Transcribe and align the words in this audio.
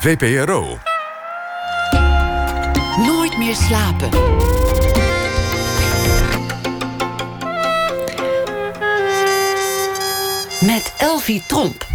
VPRO. 0.00 0.78
Nooit 3.06 3.38
meer 3.38 3.54
slapen. 3.54 4.10
Met 10.66 10.94
Elvie 10.98 11.42
Tromp. 11.46 11.86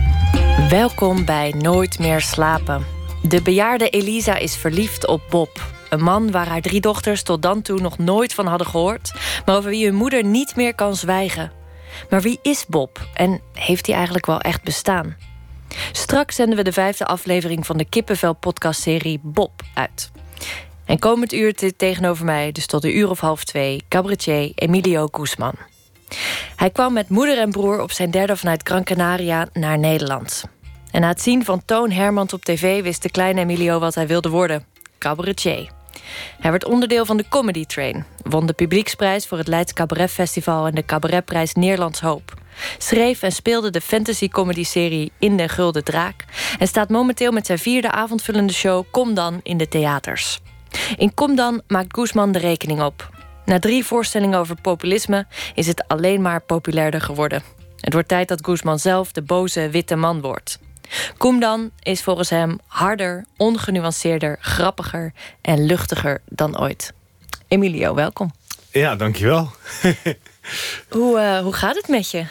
Welkom 0.69 1.25
bij 1.25 1.53
Nooit 1.57 1.99
meer 1.99 2.21
slapen. 2.21 2.85
De 3.21 3.41
bejaarde 3.41 3.89
Elisa 3.89 4.37
is 4.37 4.55
verliefd 4.55 5.07
op 5.07 5.21
Bob. 5.29 5.61
Een 5.89 6.03
man 6.03 6.31
waar 6.31 6.47
haar 6.47 6.61
drie 6.61 6.81
dochters 6.81 7.23
tot 7.23 7.41
dan 7.41 7.61
toe 7.61 7.79
nog 7.79 7.97
nooit 7.97 8.33
van 8.33 8.47
hadden 8.47 8.67
gehoord, 8.67 9.13
maar 9.45 9.55
over 9.55 9.69
wie 9.69 9.85
hun 9.85 9.95
moeder 9.95 10.23
niet 10.23 10.55
meer 10.55 10.75
kan 10.75 10.95
zwijgen. 10.95 11.51
Maar 12.09 12.21
wie 12.21 12.39
is 12.41 12.65
Bob 12.65 13.07
en 13.13 13.41
heeft 13.53 13.85
hij 13.85 13.95
eigenlijk 13.95 14.25
wel 14.25 14.39
echt 14.39 14.63
bestaan? 14.63 15.15
Straks 15.91 16.35
zenden 16.35 16.57
we 16.57 16.63
de 16.63 16.71
vijfde 16.71 17.05
aflevering 17.05 17.65
van 17.65 17.77
de 17.77 17.85
Kippenvel-podcastserie 17.85 19.19
Bob 19.23 19.61
uit. 19.73 20.11
En 20.85 20.99
komend 20.99 21.33
uur 21.33 21.73
tegenover 21.77 22.25
mij, 22.25 22.51
dus 22.51 22.65
tot 22.65 22.83
een 22.83 22.97
uur 22.97 23.09
of 23.09 23.19
half 23.19 23.43
twee, 23.43 23.83
cabaretier 23.89 24.51
Emilio 24.55 25.07
Guzman. 25.11 25.55
Hij 26.55 26.69
kwam 26.69 26.93
met 26.93 27.09
moeder 27.09 27.37
en 27.37 27.51
broer 27.51 27.81
op 27.81 27.91
zijn 27.91 28.11
derde 28.11 28.35
vanuit 28.35 28.67
Gran 28.67 28.83
Canaria 28.83 29.47
naar 29.53 29.79
Nederland. 29.79 30.43
En 30.91 31.01
na 31.01 31.07
het 31.07 31.21
zien 31.21 31.45
van 31.45 31.65
Toon 31.65 31.91
Hermans 31.91 32.33
op 32.33 32.45
tv 32.45 32.83
wist 32.83 33.01
de 33.01 33.11
kleine 33.11 33.41
Emilio 33.41 33.79
wat 33.79 33.95
hij 33.95 34.07
wilde 34.07 34.29
worden: 34.29 34.65
cabaretier. 34.97 35.69
Hij 36.39 36.51
werd 36.51 36.65
onderdeel 36.65 37.05
van 37.05 37.17
de 37.17 37.27
Comedy 37.29 37.65
Train, 37.65 38.05
won 38.23 38.45
de 38.45 38.53
publieksprijs 38.53 39.27
voor 39.27 39.37
het 39.37 39.47
Leids 39.47 39.73
Cabaret 39.73 40.11
Festival 40.11 40.67
en 40.67 40.75
de 40.75 40.85
Cabaretprijs 40.85 41.53
Nederlands 41.53 42.01
Hoop. 42.01 42.33
Schreef 42.77 43.21
en 43.21 43.31
speelde 43.31 43.69
de 43.69 43.81
fantasy-comedy-serie 43.81 45.11
In 45.19 45.37
de 45.37 45.49
Gulden 45.49 45.83
Draak 45.83 46.25
en 46.59 46.67
staat 46.67 46.89
momenteel 46.89 47.31
met 47.31 47.45
zijn 47.45 47.59
vierde 47.59 47.91
avondvullende 47.91 48.53
show 48.53 48.83
Kom 48.91 49.13
dan 49.13 49.39
in 49.43 49.57
de 49.57 49.67
theaters. 49.67 50.39
In 50.97 51.13
Kom 51.13 51.35
dan 51.35 51.61
maakt 51.67 51.97
Guzman 51.97 52.31
de 52.31 52.39
rekening 52.39 52.81
op. 52.81 53.09
Na 53.45 53.59
drie 53.59 53.85
voorstellingen 53.85 54.39
over 54.39 54.61
populisme 54.61 55.27
is 55.53 55.67
het 55.67 55.87
alleen 55.87 56.21
maar 56.21 56.41
populairder 56.41 57.01
geworden. 57.01 57.43
Het 57.79 57.93
wordt 57.93 58.07
tijd 58.07 58.27
dat 58.27 58.45
Guzman 58.45 58.79
zelf 58.79 59.11
de 59.11 59.21
boze 59.21 59.69
witte 59.69 59.95
man 59.95 60.21
wordt. 60.21 60.59
Kom 61.17 61.39
dan 61.39 61.71
is 61.79 62.03
volgens 62.03 62.29
hem 62.29 62.59
harder, 62.67 63.25
ongenuanceerder, 63.37 64.37
grappiger 64.39 65.13
en 65.41 65.65
luchtiger 65.65 66.21
dan 66.25 66.59
ooit. 66.59 66.93
Emilio, 67.47 67.93
welkom. 67.93 68.31
Ja, 68.71 68.95
dankjewel. 68.95 69.51
hoe, 70.89 71.19
uh, 71.19 71.39
hoe 71.39 71.53
gaat 71.53 71.75
het 71.75 71.87
met 71.87 72.11
je? 72.11 72.25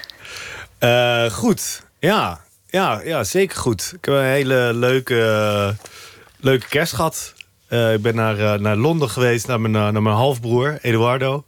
Uh, 0.80 1.30
goed, 1.30 1.82
ja. 1.98 2.40
ja. 2.66 3.00
Ja, 3.04 3.24
zeker 3.24 3.56
goed. 3.56 3.92
Ik 3.96 4.04
heb 4.04 4.14
een 4.14 4.24
hele 4.24 4.70
leuke, 4.74 5.76
leuke 6.40 6.68
kerst 6.68 6.92
gehad. 6.92 7.34
Uh, 7.68 7.92
ik 7.92 8.02
ben 8.02 8.14
naar, 8.14 8.60
naar 8.60 8.76
Londen 8.76 9.10
geweest, 9.10 9.46
naar 9.46 9.60
mijn, 9.60 9.72
naar 9.72 10.02
mijn 10.02 10.16
halfbroer, 10.16 10.78
Eduardo. 10.82 11.44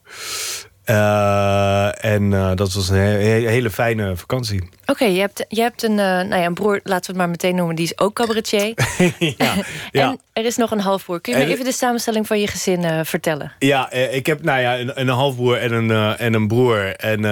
Uh, 0.91 2.05
en 2.05 2.23
uh, 2.23 2.51
dat 2.55 2.73
was 2.73 2.89
een 2.89 2.97
he 2.97 3.48
hele 3.48 3.70
fijne 3.70 4.17
vakantie. 4.17 4.62
Oké, 4.62 4.91
okay, 4.91 5.12
je, 5.12 5.20
hebt, 5.20 5.45
je 5.48 5.61
hebt 5.61 5.83
een, 5.83 5.91
uh, 5.91 5.97
nou 5.98 6.37
ja, 6.37 6.45
een 6.45 6.55
broer, 6.55 6.81
laten 6.83 7.01
we 7.01 7.06
het 7.06 7.17
maar 7.17 7.28
meteen 7.28 7.55
noemen, 7.55 7.77
die 7.77 7.84
is 7.84 7.98
ook 7.98 8.15
cabaretier. 8.15 8.75
ja, 9.19 9.55
ja. 9.91 10.11
En 10.11 10.20
er 10.33 10.45
is 10.45 10.56
nog 10.56 10.70
een 10.70 10.81
halfbroer. 10.81 11.20
Kun 11.20 11.39
je 11.39 11.45
me 11.45 11.53
even 11.53 11.65
de 11.65 11.73
samenstelling 11.73 12.27
van 12.27 12.41
je 12.41 12.47
gezin 12.47 13.05
vertellen? 13.05 13.53
Ja, 13.59 13.91
ik 13.93 14.27
heb 14.27 14.43
nou 14.43 14.61
ja, 14.61 14.78
een, 14.78 15.01
een 15.01 15.09
halfbroer 15.09 15.56
en 15.56 15.73
een, 15.73 16.17
en 16.17 16.34
een 16.34 16.48
broer 16.48 16.97
en, 16.97 17.25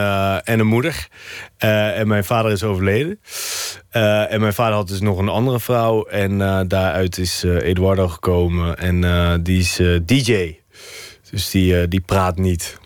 en 0.44 0.60
een 0.60 0.66
moeder. 0.66 1.08
en 1.58 2.08
mijn 2.08 2.24
vader 2.24 2.52
is 2.52 2.62
overleden. 2.62 3.20
en 3.90 4.40
mijn 4.40 4.54
vader 4.54 4.74
had 4.74 4.88
dus 4.88 5.00
nog 5.00 5.18
een 5.18 5.28
andere 5.28 5.60
vrouw. 5.60 6.04
En 6.04 6.38
daaruit 6.68 7.18
is 7.18 7.42
Eduardo 7.42 8.08
gekomen. 8.08 8.78
En 8.78 9.42
die 9.42 9.58
is 9.58 9.80
DJ. 10.02 10.56
Dus 11.30 11.50
die, 11.50 11.88
die 11.88 12.00
praat 12.00 12.38
niet. 12.38 12.82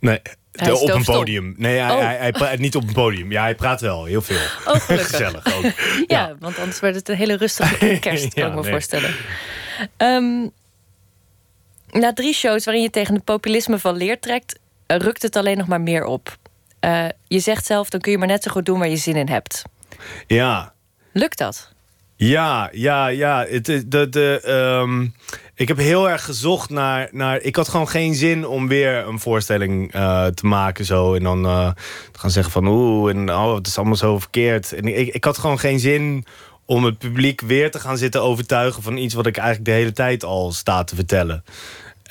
Nee, 0.00 0.20
hij 0.52 0.72
op 0.72 0.88
een 0.88 1.04
podium. 1.04 1.54
Nee, 1.56 1.78
hij, 1.78 1.90
oh. 1.90 1.98
hij, 1.98 2.16
hij, 2.16 2.32
praat 2.32 2.58
niet 2.58 2.76
op 2.76 2.88
een 2.88 2.92
podium. 2.92 3.32
Ja, 3.32 3.42
hij 3.42 3.54
praat 3.54 3.80
wel 3.80 4.04
heel 4.04 4.22
veel. 4.22 4.36
Oh, 4.36 4.80
gelukkig. 4.80 5.08
Gezellig 5.10 5.56
ook. 5.56 5.62
ja, 5.62 5.72
ja, 6.06 6.36
want 6.38 6.58
anders 6.58 6.80
werd 6.80 6.94
het 6.94 7.08
een 7.08 7.16
hele 7.16 7.36
rustige 7.36 7.98
kerst, 8.00 8.34
kan 8.34 8.42
ja, 8.42 8.48
ik 8.48 8.54
me 8.54 8.60
nee. 8.60 8.70
voorstellen. 8.70 9.14
Um, 9.96 10.50
na 11.90 12.12
drie 12.12 12.34
shows 12.34 12.64
waarin 12.64 12.82
je 12.82 12.90
tegen 12.90 13.14
het 13.14 13.24
populisme 13.24 13.78
van 13.78 13.96
leer 13.96 14.20
trekt, 14.20 14.58
rukt 14.86 15.22
het 15.22 15.36
alleen 15.36 15.56
nog 15.56 15.66
maar 15.66 15.80
meer 15.80 16.04
op. 16.04 16.36
Uh, 16.84 17.04
je 17.26 17.38
zegt 17.38 17.66
zelf, 17.66 17.90
dan 17.90 18.00
kun 18.00 18.12
je 18.12 18.18
maar 18.18 18.26
net 18.26 18.42
zo 18.42 18.50
goed 18.50 18.66
doen 18.66 18.78
waar 18.78 18.88
je 18.88 18.96
zin 18.96 19.16
in 19.16 19.28
hebt. 19.28 19.62
Ja. 20.26 20.72
Lukt 21.12 21.38
dat? 21.38 21.72
Ja, 22.26 22.68
ja, 22.72 23.06
ja. 23.06 23.46
Het, 23.48 23.64
de, 23.86 24.08
de, 24.08 24.42
um, 24.82 25.14
ik 25.54 25.68
heb 25.68 25.76
heel 25.76 26.10
erg 26.10 26.24
gezocht 26.24 26.70
naar, 26.70 27.08
naar. 27.12 27.40
Ik 27.40 27.56
had 27.56 27.68
gewoon 27.68 27.88
geen 27.88 28.14
zin 28.14 28.46
om 28.46 28.68
weer 28.68 29.06
een 29.06 29.18
voorstelling 29.18 29.94
uh, 29.94 30.26
te 30.26 30.46
maken. 30.46 30.84
Zo, 30.84 31.14
en 31.14 31.22
dan 31.22 31.44
uh, 31.44 31.70
te 32.12 32.18
gaan 32.18 32.30
zeggen 32.30 32.52
van 32.52 32.66
oeh, 32.66 33.10
en 33.10 33.30
oh, 33.30 33.54
het 33.54 33.66
is 33.66 33.76
allemaal 33.76 33.96
zo 33.96 34.18
verkeerd. 34.18 34.72
En 34.72 34.98
ik, 34.98 35.14
ik 35.14 35.24
had 35.24 35.38
gewoon 35.38 35.58
geen 35.58 35.78
zin 35.78 36.24
om 36.64 36.84
het 36.84 36.98
publiek 36.98 37.40
weer 37.40 37.70
te 37.70 37.80
gaan 37.80 37.98
zitten 37.98 38.22
overtuigen 38.22 38.82
van 38.82 38.96
iets 38.96 39.14
wat 39.14 39.26
ik 39.26 39.36
eigenlijk 39.36 39.68
de 39.68 39.76
hele 39.76 39.92
tijd 39.92 40.24
al 40.24 40.52
sta 40.52 40.84
te 40.84 40.94
vertellen. 40.94 41.44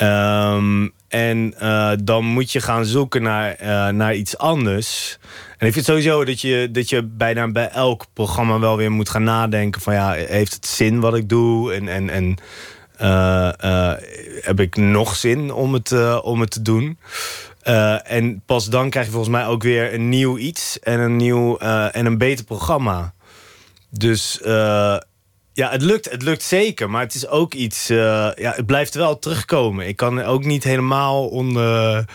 Um, 0.02 0.94
en 1.09 1.53
uh, 1.62 1.92
dan 2.03 2.25
moet 2.25 2.52
je 2.52 2.62
gaan 2.62 2.86
zoeken 2.86 3.22
naar, 3.22 3.56
naar 3.94 4.16
iets 4.16 4.38
anders. 4.38 5.18
En 5.58 5.68
ik 5.68 5.74
vind 5.74 5.86
sowieso 5.86 6.25
dat 6.25 6.42
je, 6.42 6.70
dat 6.72 6.90
je 6.90 7.03
bijna 7.03 7.52
bij 7.52 7.70
elk 7.70 8.06
programma 8.14 8.59
wel 8.59 8.78
weer 8.78 8.92
moet 8.92 9.09
gaan 9.09 9.24
nadenken 9.24 9.81
van 9.81 9.94
ja, 9.94 10.12
heeft 10.12 10.53
het 10.53 10.66
zin 10.66 11.00
wat 11.00 11.16
ik 11.16 11.30
doe? 11.30 11.74
En, 11.74 11.88
en, 11.88 12.09
en 12.09 12.36
uh, 13.02 13.94
heb 14.42 14.59
ik 14.59 14.75
nog 14.75 15.16
zin 15.16 15.53
om 15.53 15.74
het, 15.74 16.22
om 16.22 16.40
het 16.40 16.52
te 16.52 16.62
doen? 16.62 16.98
en 18.03 18.42
pas 18.46 18.66
dan 18.66 18.90
krijg 18.90 19.06
je 19.06 19.12
volgens 19.12 19.34
mij 19.34 19.46
ook 19.46 19.64
weer 19.64 19.94
een 19.94 20.09
nieuw 20.09 20.38
iets 20.38 20.80
en 20.80 21.00
een 21.00 21.16
nieuw 21.16 21.58
en 21.58 22.06
een 22.06 22.18
beter 22.18 22.46
programma. 22.46 23.14
Dus 23.90 24.40
ja, 25.59 25.70
het 25.70 25.81
lukt, 25.81 26.12
het 26.12 26.22
lukt 26.22 26.44
zeker, 26.44 26.90
maar 26.90 27.02
het 27.02 27.16
is 27.16 27.28
ook 27.28 27.53
iets. 27.53 27.88
ja, 27.88 28.34
het 28.36 28.66
blijft 28.66 28.94
wel 28.96 29.20
terugkomen. 29.20 29.88
Ik 29.88 29.96
kan 29.96 30.22
ook 30.22 30.44
niet 30.44 30.64
helemaal 30.64 31.28
onder 31.28 32.06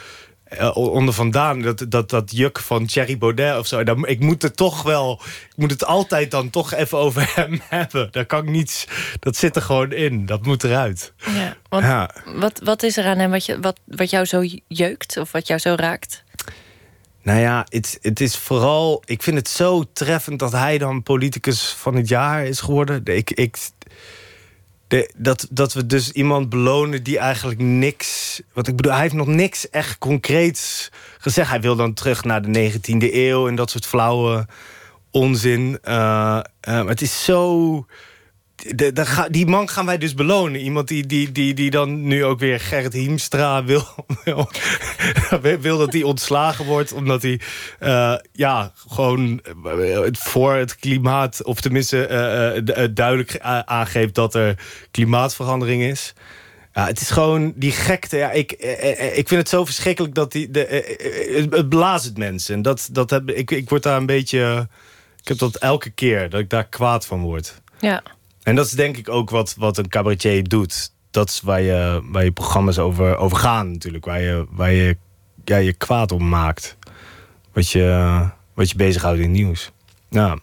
uh, 0.61 0.77
onder 0.77 1.15
vandaan. 1.15 1.63
Dat, 1.63 1.85
dat, 1.89 2.11
dat 2.11 2.31
juk 2.31 2.59
van 2.59 2.87
Thierry 2.87 3.19
Baudet 3.19 3.59
of 3.59 3.67
zo. 3.67 3.85
Dan, 3.85 4.07
ik 4.07 4.21
moet 4.21 4.43
het 4.43 4.57
toch 4.57 4.83
wel. 4.83 5.21
Ik 5.25 5.57
moet 5.57 5.71
het 5.71 5.85
altijd 5.85 6.31
dan 6.31 6.51
toch 6.51 6.73
even 6.73 6.99
over 6.99 7.33
hem 7.35 7.61
hebben. 7.69 8.09
Daar 8.11 8.27
kan 8.27 8.43
ik 8.43 8.51
niets. 8.51 8.87
Dat 9.21 9.37
zit 9.37 9.57
er 9.57 9.63
gewoon 9.63 9.93
in. 9.93 10.27
Dat 10.27 10.47
moet 10.47 10.65
eruit. 10.65 11.13
Ja, 11.35 11.57
want 11.69 11.85
ja. 11.85 12.11
Wat, 12.25 12.61
wat 12.65 12.83
is 12.83 12.97
er 12.97 13.05
aan 13.05 13.19
hem 13.19 13.31
wat, 13.31 13.45
je, 13.45 13.61
wat, 13.61 13.81
wat 13.85 14.11
jou 14.11 14.25
zo 14.25 14.45
jeukt 14.69 15.17
of 15.17 15.33
wat 15.33 15.47
jou 15.47 15.61
zo 15.61 15.75
raakt? 15.77 16.24
Nou 17.25 17.41
ja, 17.41 17.67
het, 17.69 17.99
het 18.03 18.21
is 18.21 18.37
vooral. 18.37 19.03
Ik 19.05 19.23
vind 19.23 19.37
het 19.37 19.49
zo 19.49 19.85
treffend 19.93 20.39
dat 20.39 20.53
hij 20.53 20.79
dan 20.79 21.03
politicus 21.03 21.69
van 21.79 21.95
het 21.95 22.09
jaar 22.09 22.47
is 22.47 22.61
geworden. 22.61 23.05
Ik, 23.05 23.31
ik, 23.31 23.57
dat, 25.17 25.47
dat 25.51 25.73
we 25.73 25.87
dus 25.87 26.11
iemand 26.11 26.49
belonen 26.49 27.03
die 27.03 27.19
eigenlijk 27.19 27.61
niks. 27.61 28.41
Wat 28.53 28.69
ik 28.69 28.77
bedoel, 28.77 28.93
hij 28.93 29.01
heeft 29.01 29.15
nog 29.15 29.27
niks 29.27 29.71
echt 29.71 29.99
concreets 29.99 30.91
gezegd. 31.19 31.51
Hij 31.51 31.61
wil 31.61 31.77
dan 31.77 31.95
terug 31.95 32.25
naar 32.25 32.43
de 32.43 32.73
19e 32.73 33.13
eeuw 33.15 33.49
en 33.49 33.55
dat 33.55 33.71
soort 33.71 33.87
flauwe 33.87 34.47
onzin. 35.11 35.79
Uh, 35.85 35.85
maar 36.61 36.87
het 36.87 37.03
is 37.03 37.25
zo 37.25 37.87
de, 38.57 39.27
die 39.31 39.47
man 39.47 39.69
gaan 39.69 39.87
wij 39.87 39.99
dus 39.99 40.15
belonen. 40.15 40.61
Iemand 40.61 40.89
die, 40.89 41.07
die, 41.07 41.33
die, 41.33 41.55
die 41.55 41.71
dan 41.71 42.07
nu 42.07 42.25
ook 42.25 42.39
weer 42.39 42.61
Gerrit 42.61 42.93
Hiemstra 42.93 43.65
wil, 43.65 43.87
wil, 44.25 44.49
wil 45.61 45.79
dat 45.79 45.93
hij 45.93 46.03
ontslagen 46.03 46.65
wordt. 46.65 46.93
Omdat 46.93 47.23
hij 47.23 47.41
uh, 47.81 48.15
ja, 48.33 48.73
gewoon 48.89 49.41
uh, 49.67 50.07
voor 50.13 50.55
het 50.55 50.77
klimaat... 50.77 51.45
of 51.45 51.61
tenminste 51.61 52.09
uh, 52.67 52.89
duidelijk 52.95 53.39
aangeeft 53.65 54.15
dat 54.15 54.35
er 54.35 54.59
klimaatverandering 54.91 55.83
is. 55.83 56.15
Ja, 56.73 56.87
het 56.87 57.01
is 57.01 57.11
gewoon 57.11 57.53
die 57.57 57.73
gekte. 57.73 58.17
Ja, 58.17 58.31
ik, 58.31 58.53
ik 59.15 59.29
vind 59.29 59.41
het 59.41 59.49
zo 59.49 59.65
verschrikkelijk 59.65 60.15
dat 60.15 60.33
die, 60.33 60.51
de, 60.51 61.47
het 61.51 61.69
blaast 61.69 62.05
het 62.05 62.19
mensen. 62.19 62.55
En 62.55 62.63
dat, 62.63 62.89
dat 62.93 63.11
heb, 63.11 63.31
ik, 63.31 63.51
ik 63.51 63.69
word 63.69 63.83
daar 63.83 63.97
een 63.97 64.07
beetje... 64.07 64.69
Ik 65.21 65.29
heb 65.31 65.39
dat 65.39 65.57
elke 65.57 65.91
keer, 65.91 66.31
dat 66.31 66.41
ik 66.41 66.51
daar 66.51 66.69
kwaad 66.69 67.07
van 67.07 67.21
word. 67.21 67.63
Ja. 67.79 68.03
En 68.45 68.55
dat 68.55 68.67
is 68.67 68.73
denk 68.73 68.97
ik 68.97 69.09
ook 69.09 69.31
wat, 69.31 69.55
wat 69.59 69.79
een 69.79 69.89
cabaretier 69.89 70.49
doet. 70.49 70.93
Dat 71.11 71.29
is 71.29 71.41
waar 71.41 71.61
je, 71.61 72.01
waar 72.05 72.25
je 72.25 72.33
programma's 72.33 72.79
over, 72.79 73.17
over 73.17 73.37
gaan 73.37 73.71
natuurlijk. 73.71 74.05
Waar 74.05 74.21
je, 74.21 74.47
waar 74.51 74.73
je 74.73 74.97
ja, 75.45 75.57
je 75.57 75.73
kwaad 75.73 76.13
om 76.13 76.29
maakt. 76.29 76.77
Wat 77.53 77.71
je, 77.71 78.29
wat 78.55 78.71
je 78.71 78.77
bezighoudt 78.77 79.21
in 79.21 79.31
nieuws. 79.31 79.71
Ja. 80.09 80.39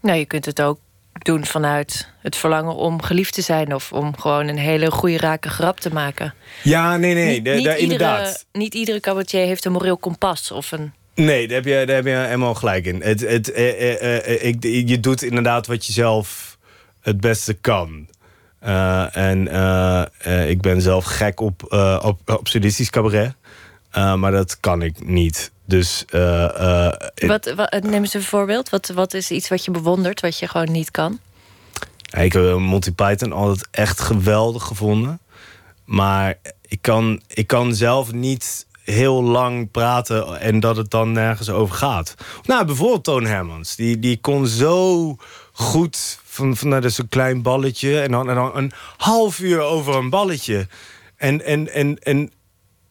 Nou, 0.00 0.18
je 0.18 0.26
kunt 0.26 0.44
het 0.44 0.62
ook 0.62 0.78
doen 1.12 1.46
vanuit 1.46 2.08
het 2.18 2.36
verlangen 2.36 2.74
om 2.74 3.02
geliefd 3.02 3.34
te 3.34 3.42
zijn... 3.42 3.74
of 3.74 3.92
om 3.92 4.18
gewoon 4.18 4.48
een 4.48 4.58
hele 4.58 4.90
goede 4.90 5.18
rake 5.18 5.48
grap 5.48 5.80
te 5.80 5.92
maken. 5.92 6.34
Ja, 6.62 6.96
nee, 6.96 7.14
nee, 7.14 7.34
niet, 7.34 7.44
de, 7.44 7.50
niet 7.50 7.64
de, 7.64 7.76
inderdaad. 7.76 8.18
Iedere, 8.26 8.44
niet 8.52 8.74
iedere 8.74 9.00
cabaretier 9.00 9.46
heeft 9.46 9.64
een 9.64 9.72
moreel 9.72 9.96
kompas 9.96 10.50
of 10.50 10.72
een... 10.72 10.92
Nee, 11.14 11.46
daar 11.46 11.56
heb 11.56 11.64
je, 11.64 11.86
daar 11.86 11.96
heb 11.96 12.04
je 12.04 12.10
helemaal 12.10 12.54
gelijk 12.54 12.84
in. 12.84 13.02
Het, 13.02 13.20
het, 13.20 13.52
eh, 13.52 13.92
eh, 14.02 14.26
eh, 14.26 14.44
ik, 14.44 14.62
je 14.88 15.00
doet 15.00 15.22
inderdaad 15.22 15.66
wat 15.66 15.86
je 15.86 15.92
zelf 15.92 16.51
het 17.02 17.20
beste 17.20 17.54
kan. 17.54 18.06
Uh, 18.64 19.16
en 19.16 19.46
uh, 19.46 20.50
ik 20.50 20.60
ben 20.60 20.80
zelf 20.80 21.04
gek 21.04 21.40
op, 21.40 21.72
op, 22.02 22.20
op 22.38 22.48
sadistisch 22.48 22.90
cabaret. 22.90 23.34
maar 23.92 24.30
dat 24.30 24.60
kan 24.60 24.82
ik 24.82 25.06
niet. 25.06 25.50
Dus, 25.64 26.04
wat, 26.10 27.52
wat, 27.56 27.82
neem 27.82 28.02
eens 28.02 28.14
een 28.14 28.22
voorbeeld. 28.22 28.68
Wat, 28.68 28.88
wat 28.88 29.14
is 29.14 29.30
iets 29.30 29.48
wat 29.48 29.64
je 29.64 29.70
bewondert, 29.70 30.20
wat 30.20 30.38
je 30.38 30.48
gewoon 30.48 30.72
niet 30.72 30.90
kan? 30.90 31.18
Ik 32.18 32.32
heb 32.32 32.58
Monty 32.58 32.92
Python 32.92 33.32
altijd 33.32 33.68
echt 33.70 34.00
geweldig 34.00 34.62
gevonden. 34.62 35.18
Maar 35.84 36.38
ik 36.68 36.78
kan, 36.80 37.20
ik 37.26 37.46
kan 37.46 37.74
zelf 37.74 38.12
niet 38.12 38.66
heel 38.84 39.22
lang 39.22 39.70
praten 39.70 40.40
en 40.40 40.60
dat 40.60 40.76
het 40.76 40.90
dan 40.90 41.12
nergens 41.12 41.50
over 41.50 41.74
gaat. 41.74 42.14
Nou, 42.42 42.64
bijvoorbeeld 42.64 43.04
Toon 43.04 43.26
Hermans. 43.26 43.76
Die, 43.76 43.98
die 43.98 44.18
kon 44.20 44.46
zo 44.46 45.16
goed 45.52 46.20
van, 46.32 46.56
van 46.56 46.68
nou, 46.68 46.80
dat 46.80 46.90
is 46.90 46.98
een 46.98 47.08
klein 47.08 47.42
balletje 47.42 48.00
en 48.00 48.10
dan, 48.10 48.30
en 48.30 48.36
een 48.36 48.72
half 48.96 49.40
uur 49.40 49.60
over 49.60 49.94
een 49.94 50.10
balletje. 50.10 50.66
En, 51.16 51.44
en, 51.44 51.72
en, 51.72 51.98
en 51.98 52.32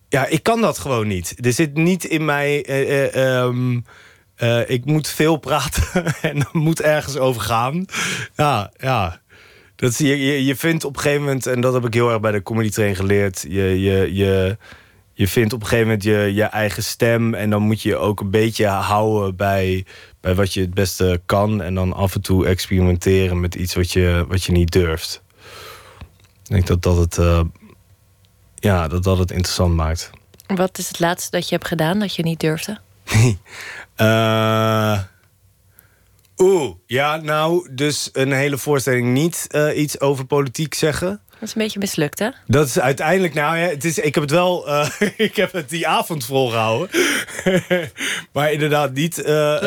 ja, 0.10 0.26
ik 0.26 0.44
kan 0.44 0.62
dat 0.62 0.78
gewoon 0.78 1.08
niet. 1.08 1.46
Er 1.46 1.54
zit 1.54 1.74
niet 1.74 2.04
in 2.04 2.26
mij. 2.26 2.66
Eh, 2.66 2.82
eh, 2.82 3.40
ehm, 3.40 3.80
eh, 4.36 4.70
ik 4.70 4.86
moet 4.86 5.08
veel 5.08 5.38
praten 5.38 6.06
en 6.22 6.48
moet 6.52 6.82
ergens 6.82 7.18
over 7.18 7.42
gaan. 7.42 7.86
Ja, 8.36 8.72
ja. 8.78 9.22
Dat, 9.76 9.98
je, 9.98 10.26
je, 10.26 10.46
je 10.46 10.56
vindt 10.56 10.84
op 10.84 10.96
een 10.96 11.02
gegeven 11.02 11.24
moment, 11.24 11.46
en 11.46 11.62
dat 11.62 11.74
heb 11.74 11.86
ik 11.86 11.94
heel 11.94 12.10
erg 12.10 12.20
bij 12.20 12.32
de 12.32 12.44
comedy 12.44 12.70
train 12.70 12.96
geleerd. 12.96 13.46
Je, 13.48 13.82
je, 13.82 14.14
je, 14.14 14.58
je 15.14 15.28
vindt 15.28 15.54
op 15.54 15.62
een 15.62 15.68
gegeven 15.68 15.88
moment 15.88 16.04
je, 16.04 16.34
je 16.34 16.44
eigen 16.44 16.84
stem. 16.84 17.34
En 17.34 17.50
dan 17.50 17.62
moet 17.62 17.82
je 17.82 17.96
ook 17.96 18.20
een 18.20 18.32
beetje 18.32 18.66
houden 18.66 19.36
bij, 19.36 19.86
bij 20.22 20.36
wat 20.36 20.54
je 20.54 20.62
het 20.62 20.74
beste 20.74 21.22
kan. 21.26 21.62
En 21.62 21.76
dan 21.76 21.94
af 21.94 22.16
en 22.16 22.22
toe 22.22 22.46
experimenteren 22.46 23.40
met 23.40 23.56
iets 23.56 23.74
wat 23.74 23.92
je, 23.92 24.26
wat 24.28 24.44
je 24.44 24.52
niet 24.52 24.72
durft. 24.72 25.22
Ik 26.44 26.50
denk 26.50 26.68
dat 26.68 26.82
dat 26.82 26.98
het, 26.98 27.18
uh, 27.18 27.42
ja, 28.56 28.88
dat 28.88 29.04
dat 29.04 29.18
het 29.18 29.32
interessant 29.32 29.76
maakt. 29.76 30.10
Wat 30.48 30.78
is 30.78 30.88
het 30.88 31.00
laatste 31.00 31.32
dat 31.32 31.50
je 31.50 31.56
hebt 31.56 31.68
gedaan 31.68 32.00
dat 32.00 32.16
je 32.16 32.24
niet 32.24 32.40
durfde? 32.40 32.80
uh, 33.98 35.00
Oeh, 36.42 36.76
ja, 36.86 37.16
nou, 37.16 37.68
dus 37.72 38.10
een 38.14 38.32
hele 38.32 38.58
voorstelling 38.58 39.14
niet 39.14 39.48
uh, 39.52 39.78
iets 39.78 40.00
over 40.00 40.26
politiek 40.26 40.74
zeggen. 40.74 41.22
Dat 41.42 41.50
is 41.50 41.56
een 41.56 41.62
beetje 41.62 41.80
mislukt, 41.80 42.20
hè? 42.20 42.30
Dat 42.48 42.68
is 42.68 42.80
uiteindelijk, 42.80 43.34
nou 43.34 43.58
ja, 43.58 43.68
het 43.68 43.86
is, 43.86 43.98
ik 43.98 44.14
heb 44.14 44.24
het 44.24 44.32
wel, 44.32 44.68
uh, 44.70 44.88
ik 45.18 45.36
heb 45.36 45.52
het 45.52 45.70
die 45.70 45.88
avond 45.88 46.26
volgehouden. 46.26 46.90
maar 48.34 48.52
inderdaad 48.52 48.94
niet 48.94 49.18
uh, 49.18 49.26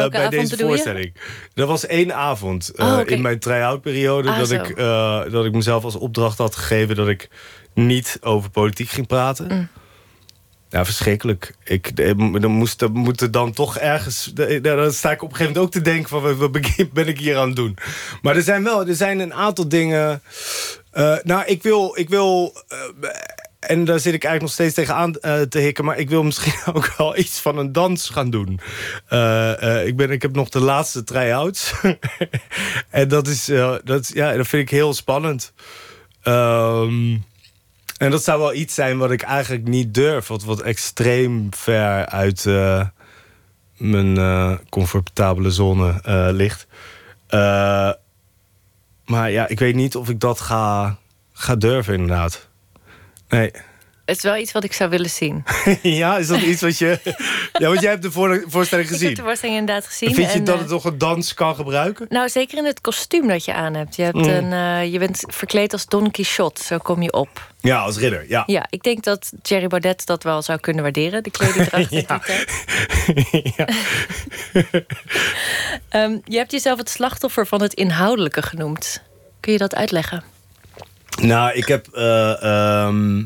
bij 0.09 0.29
deze 0.29 0.57
voorstelling. 0.57 1.15
Dat 1.55 1.69
was 1.69 1.87
één 1.87 2.15
avond 2.15 2.73
oh, 2.77 3.01
in 3.05 3.23
mijn 3.23 3.39
try-out 3.39 3.81
periode 3.81 4.31
ah, 4.31 4.39
dat, 4.39 4.51
ik, 4.51 4.77
dat 5.33 5.45
ik 5.45 5.53
mezelf 5.53 5.85
als 5.85 5.97
opdracht 5.97 6.39
had 6.39 6.57
gegeven 6.57 6.97
dat 6.97 7.09
ik 7.09 7.29
niet 7.75 8.19
over 8.21 8.51
politiek 8.51 8.89
ging 8.89 9.07
praten. 9.07 9.47
Mm. 9.47 9.69
Ja, 10.75 10.85
verschrikkelijk. 10.85 11.55
Ik, 11.65 11.97
dan 12.41 12.51
moest, 12.51 12.79
dan 12.79 12.93
moet 12.93 13.21
er 13.21 13.31
dan 13.31 13.53
toch 13.53 13.79
ergens... 13.79 14.33
Dan 14.63 14.93
sta 14.93 15.11
ik 15.11 15.23
op 15.23 15.31
een 15.31 15.37
gegeven 15.37 15.53
moment 15.53 15.59
ook 15.59 15.71
te 15.71 15.91
denken 15.91 16.09
van... 16.09 16.37
wat 16.37 16.53
ben 16.93 17.09
ik 17.09 17.19
hier 17.19 17.37
aan 17.37 17.47
het 17.47 17.57
doen? 17.57 17.77
Maar 18.23 18.37
er 18.37 18.43
zijn 18.43 18.65
wel 18.65 18.87
er 18.87 18.95
zijn 18.95 19.19
een 19.19 19.35
aantal 19.35 19.69
dingen... 19.69 20.23
Uh, 20.95 21.17
nou, 21.23 21.45
ik 21.45 21.63
wil... 21.63 21.93
Ik 21.99 22.09
wil 22.09 22.63
uh, 23.03 23.09
en 23.59 23.85
daar 23.85 24.01
zit 24.01 24.15
ik 24.15 24.25
eigenlijk 24.25 24.43
nog 24.43 24.53
steeds 24.53 24.75
tegenaan 24.75 25.15
uh, 25.21 25.41
te 25.41 25.59
hikken... 25.59 25.85
maar 25.85 25.99
ik 25.99 26.09
wil 26.09 26.23
misschien 26.23 26.55
ook 26.75 26.95
wel 26.97 27.17
iets 27.17 27.41
van 27.41 27.59
een 27.59 27.73
dans 27.73 28.09
gaan 28.09 28.31
doen. 28.31 28.61
ik, 29.87 29.97
ben, 29.97 30.11
ik 30.11 30.23
heb 30.23 30.35
nog 30.35 30.49
de 30.49 30.61
laatste 30.61 31.05
try-outs. 31.05 31.73
en 32.91 33.09
dat 33.09 33.27
is... 33.27 33.45
dat, 33.85 34.11
ja, 34.15 34.37
dat 34.37 34.47
vind 34.47 34.63
ik 34.63 34.71
heel 34.71 34.95
spannend. 34.95 35.53
Ehm 36.23 37.17
en 37.99 38.11
dat 38.11 38.25
zou 38.25 38.41
wel 38.41 38.55
iets 38.55 38.75
zijn 38.75 38.99
wat 38.99 39.11
ik 39.11 39.23
eigenlijk 39.23 39.69
niet 39.69 39.95
durf. 39.95 40.29
Wat, 40.29 40.45
wat 40.45 40.61
extreem 40.61 41.55
ver 41.55 42.07
uit 42.07 42.45
mijn 43.77 44.19
comfortabele 44.69 45.51
zone 45.51 46.01
ligt. 46.33 46.67
Maar 49.05 49.31
ja, 49.31 49.49
ik 49.49 49.59
weet 49.59 49.75
niet 49.75 49.97
of 49.97 50.09
ik 50.09 50.21
dat 50.21 50.41
ga, 50.41 50.97
ga 51.33 51.57
durven 51.57 51.95
inderdaad. 51.95 52.49
Nee. 53.29 53.51
Het 54.05 54.17
is 54.17 54.23
wel 54.23 54.37
iets 54.37 54.53
wat 54.53 54.65
ik 54.65 54.73
zou 54.73 54.91
willen 54.91 55.11
zien. 55.11 55.45
ja, 55.83 56.19
is 56.19 56.27
dat 56.27 56.41
iets 56.41 56.61
wat 56.61 56.79
je... 56.79 56.99
ja, 57.53 57.69
want 57.69 57.81
jij 57.81 57.91
hebt 57.91 58.03
de 58.03 58.11
voorstelling 58.47 58.89
gezien. 58.89 59.11
Ik 59.11 59.17
heb 59.17 59.17
de 59.17 59.23
voorstelling 59.23 59.59
inderdaad 59.59 59.87
gezien. 59.87 60.15
vind 60.15 60.33
je 60.33 60.43
dat 60.43 60.59
het 60.59 60.69
toch 60.69 60.85
een 60.85 60.99
dans 60.99 61.35
kan 61.35 61.55
gebruiken? 61.55 62.07
Nou, 62.09 62.29
zeker 62.29 62.59
in 62.59 62.65
het 62.65 62.81
kostuum 62.81 63.29
dat 63.29 63.45
je 63.45 63.55
aan 63.55 63.75
hebt. 63.75 63.97
Je, 63.97 64.03
hebt 64.03 64.17
mm. 64.17 64.25
een, 64.25 64.91
je 64.91 64.99
bent 64.99 65.25
verkleed 65.27 65.73
als 65.73 65.87
Don 65.87 66.11
Quixote, 66.11 66.65
zo 66.65 66.79
kom 66.79 67.03
je 67.03 67.13
op. 67.13 67.53
Ja, 67.61 67.79
als 67.79 67.97
ridder, 67.97 68.25
ja. 68.29 68.43
Ja, 68.47 68.67
ik 68.71 68.83
denk 68.83 69.05
dat 69.05 69.33
Jerry 69.43 69.67
Baudet 69.67 70.07
dat 70.07 70.23
wel 70.23 70.43
zou 70.43 70.59
kunnen 70.59 70.83
waarderen, 70.83 71.23
de 71.23 71.31
kledingdracht. 71.31 71.91
ja. 72.07 72.21
ja. 73.57 73.69
um, 76.03 76.21
je 76.25 76.37
hebt 76.37 76.53
jezelf 76.53 76.79
het 76.79 76.91
slachtoffer 76.91 77.47
van 77.47 77.63
het 77.63 77.75
inhoudelijke 77.75 78.43
genoemd. 78.43 79.03
Kun 79.41 79.53
je 79.53 79.59
dat 79.59 79.75
uitleggen? 79.75 80.23
Nou, 81.21 81.53
ik 81.53 81.67
heb... 81.67 81.87
Uh, 81.93 83.19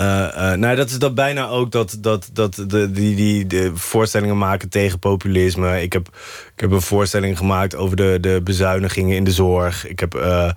uh, 0.00 0.52
nou, 0.52 0.76
dat 0.76 0.90
is 0.90 0.98
dat 0.98 1.14
bijna 1.14 1.48
ook 1.48 1.70
dat, 1.70 1.98
dat, 2.00 2.30
dat 2.32 2.64
de, 2.66 2.90
die, 2.90 3.16
die 3.16 3.46
de 3.46 3.76
voorstellingen 3.76 4.38
maken 4.38 4.68
tegen 4.68 4.98
populisme. 4.98 5.82
Ik 5.82 5.92
heb, 5.92 6.08
ik 6.54 6.60
heb 6.60 6.70
een 6.70 6.82
voorstelling 6.82 7.38
gemaakt 7.38 7.76
over 7.76 7.96
de, 7.96 8.18
de 8.20 8.40
bezuinigingen 8.44 9.16
in 9.16 9.24
de 9.24 9.30
zorg. 9.30 9.86
Ik 9.86 10.00
heb 10.00 10.14
uh, 10.14 10.50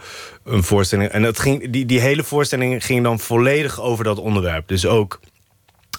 een 0.43 0.63
voorstelling. 0.63 1.09
En 1.09 1.21
dat 1.21 1.39
ging, 1.39 1.71
die, 1.71 1.85
die 1.85 1.99
hele 1.99 2.23
voorstelling 2.23 2.85
ging 2.85 3.03
dan 3.03 3.19
volledig 3.19 3.81
over 3.81 4.03
dat 4.03 4.19
onderwerp. 4.19 4.67
Dus 4.67 4.85
ook 4.85 5.19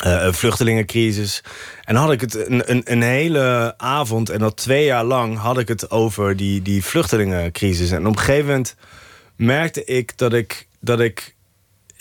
uh, 0.06 0.32
vluchtelingencrisis. 0.32 1.44
En 1.84 1.96
had 1.96 2.12
ik 2.12 2.20
het 2.20 2.48
een, 2.48 2.70
een, 2.70 2.82
een, 2.84 3.02
hele 3.02 3.74
avond, 3.76 4.30
en 4.30 4.38
dat 4.38 4.56
twee 4.56 4.84
jaar 4.84 5.04
lang, 5.04 5.38
had 5.38 5.58
ik 5.58 5.68
het 5.68 5.90
over 5.90 6.36
die, 6.36 6.62
die 6.62 6.84
vluchtelingencrisis. 6.84 7.90
En 7.90 8.06
op 8.06 8.12
een 8.12 8.18
gegeven 8.18 8.46
moment 8.46 8.76
merkte 9.36 9.84
ik 9.84 10.18
dat 10.18 10.32
ik. 10.32 10.66
Dat 10.80 11.00
ik 11.00 11.34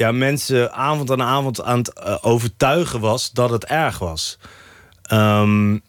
ja, 0.02 0.12
mensen 0.12 0.74
avond 0.74 1.12
aan 1.12 1.22
avond 1.22 1.64
aan 1.64 1.78
het 1.78 1.92
uh, 2.04 2.18
overtuigen 2.22 3.00
was 3.00 3.32
dat 3.32 3.50
het 3.50 3.66
erg 3.66 4.00
was. 4.00 4.38
Um, 5.14 5.82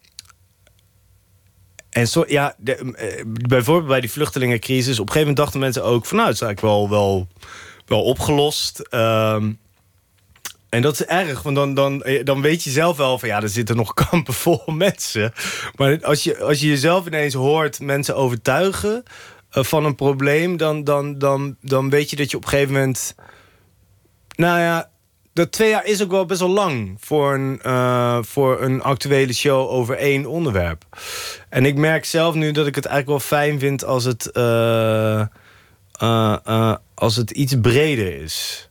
en 1.90 2.08
zo, 2.08 2.24
ja, 2.26 2.54
de, 2.58 2.78
uh, 2.78 3.24
bijvoorbeeld 3.48 3.88
bij 3.88 4.00
die 4.00 4.10
vluchtelingencrisis, 4.10 4.98
op 4.98 5.06
een 5.06 5.12
gegeven 5.12 5.20
moment 5.20 5.36
dachten 5.36 5.60
mensen 5.60 5.84
ook 5.84 6.06
van 6.06 6.16
nou, 6.16 6.28
het 6.28 6.40
is 6.40 6.46
eigenlijk 6.46 6.74
wel, 6.74 6.90
wel, 6.90 7.26
wel 7.86 8.02
opgelost. 8.02 8.88
Um, 8.90 9.58
en 10.68 10.82
dat 10.82 10.92
is 10.92 11.04
erg, 11.04 11.42
want 11.42 11.56
dan, 11.56 11.74
dan, 11.74 12.02
eh, 12.02 12.24
dan 12.24 12.42
weet 12.42 12.62
je 12.62 12.70
zelf 12.70 12.96
wel 12.96 13.18
van 13.18 13.28
ja, 13.28 13.42
er 13.42 13.48
zitten 13.48 13.76
nog 13.76 13.94
kampen 14.10 14.34
vol 14.34 14.62
mensen. 14.66 15.32
Maar 15.76 15.98
als 16.02 16.24
je, 16.24 16.38
als 16.38 16.60
je 16.60 16.66
jezelf 16.66 17.06
ineens 17.06 17.34
hoort 17.34 17.80
mensen 17.80 18.16
overtuigen 18.16 19.02
van 19.50 19.84
een 19.84 19.94
probleem, 19.94 20.56
dan, 20.56 20.84
dan, 20.84 21.18
dan, 21.18 21.56
dan 21.60 21.90
weet 21.90 22.10
je 22.10 22.16
dat 22.16 22.30
je 22.30 22.36
op 22.36 22.42
een 22.42 22.48
gegeven 22.48 22.72
moment 22.72 23.14
nou 24.36 24.60
ja, 24.60 24.90
dat 25.32 25.52
twee 25.52 25.68
jaar 25.68 25.84
is 25.84 26.02
ook 26.02 26.10
wel 26.10 26.26
best 26.26 26.40
wel 26.40 26.48
lang 26.48 26.96
voor 27.00 27.34
een, 27.34 27.60
uh, 27.66 28.18
voor 28.22 28.62
een 28.62 28.82
actuele 28.82 29.32
show 29.32 29.70
over 29.70 29.96
één 29.96 30.26
onderwerp. 30.26 30.84
En 31.48 31.64
ik 31.64 31.76
merk 31.76 32.04
zelf 32.04 32.34
nu 32.34 32.52
dat 32.52 32.66
ik 32.66 32.74
het 32.74 32.86
eigenlijk 32.86 33.18
wel 33.18 33.38
fijn 33.38 33.58
vind 33.58 33.84
als 33.84 34.04
het, 34.04 34.30
uh, 34.32 35.22
uh, 36.02 36.74
als 36.94 37.16
het 37.16 37.30
iets 37.30 37.54
breder 37.60 38.22
is. 38.22 38.68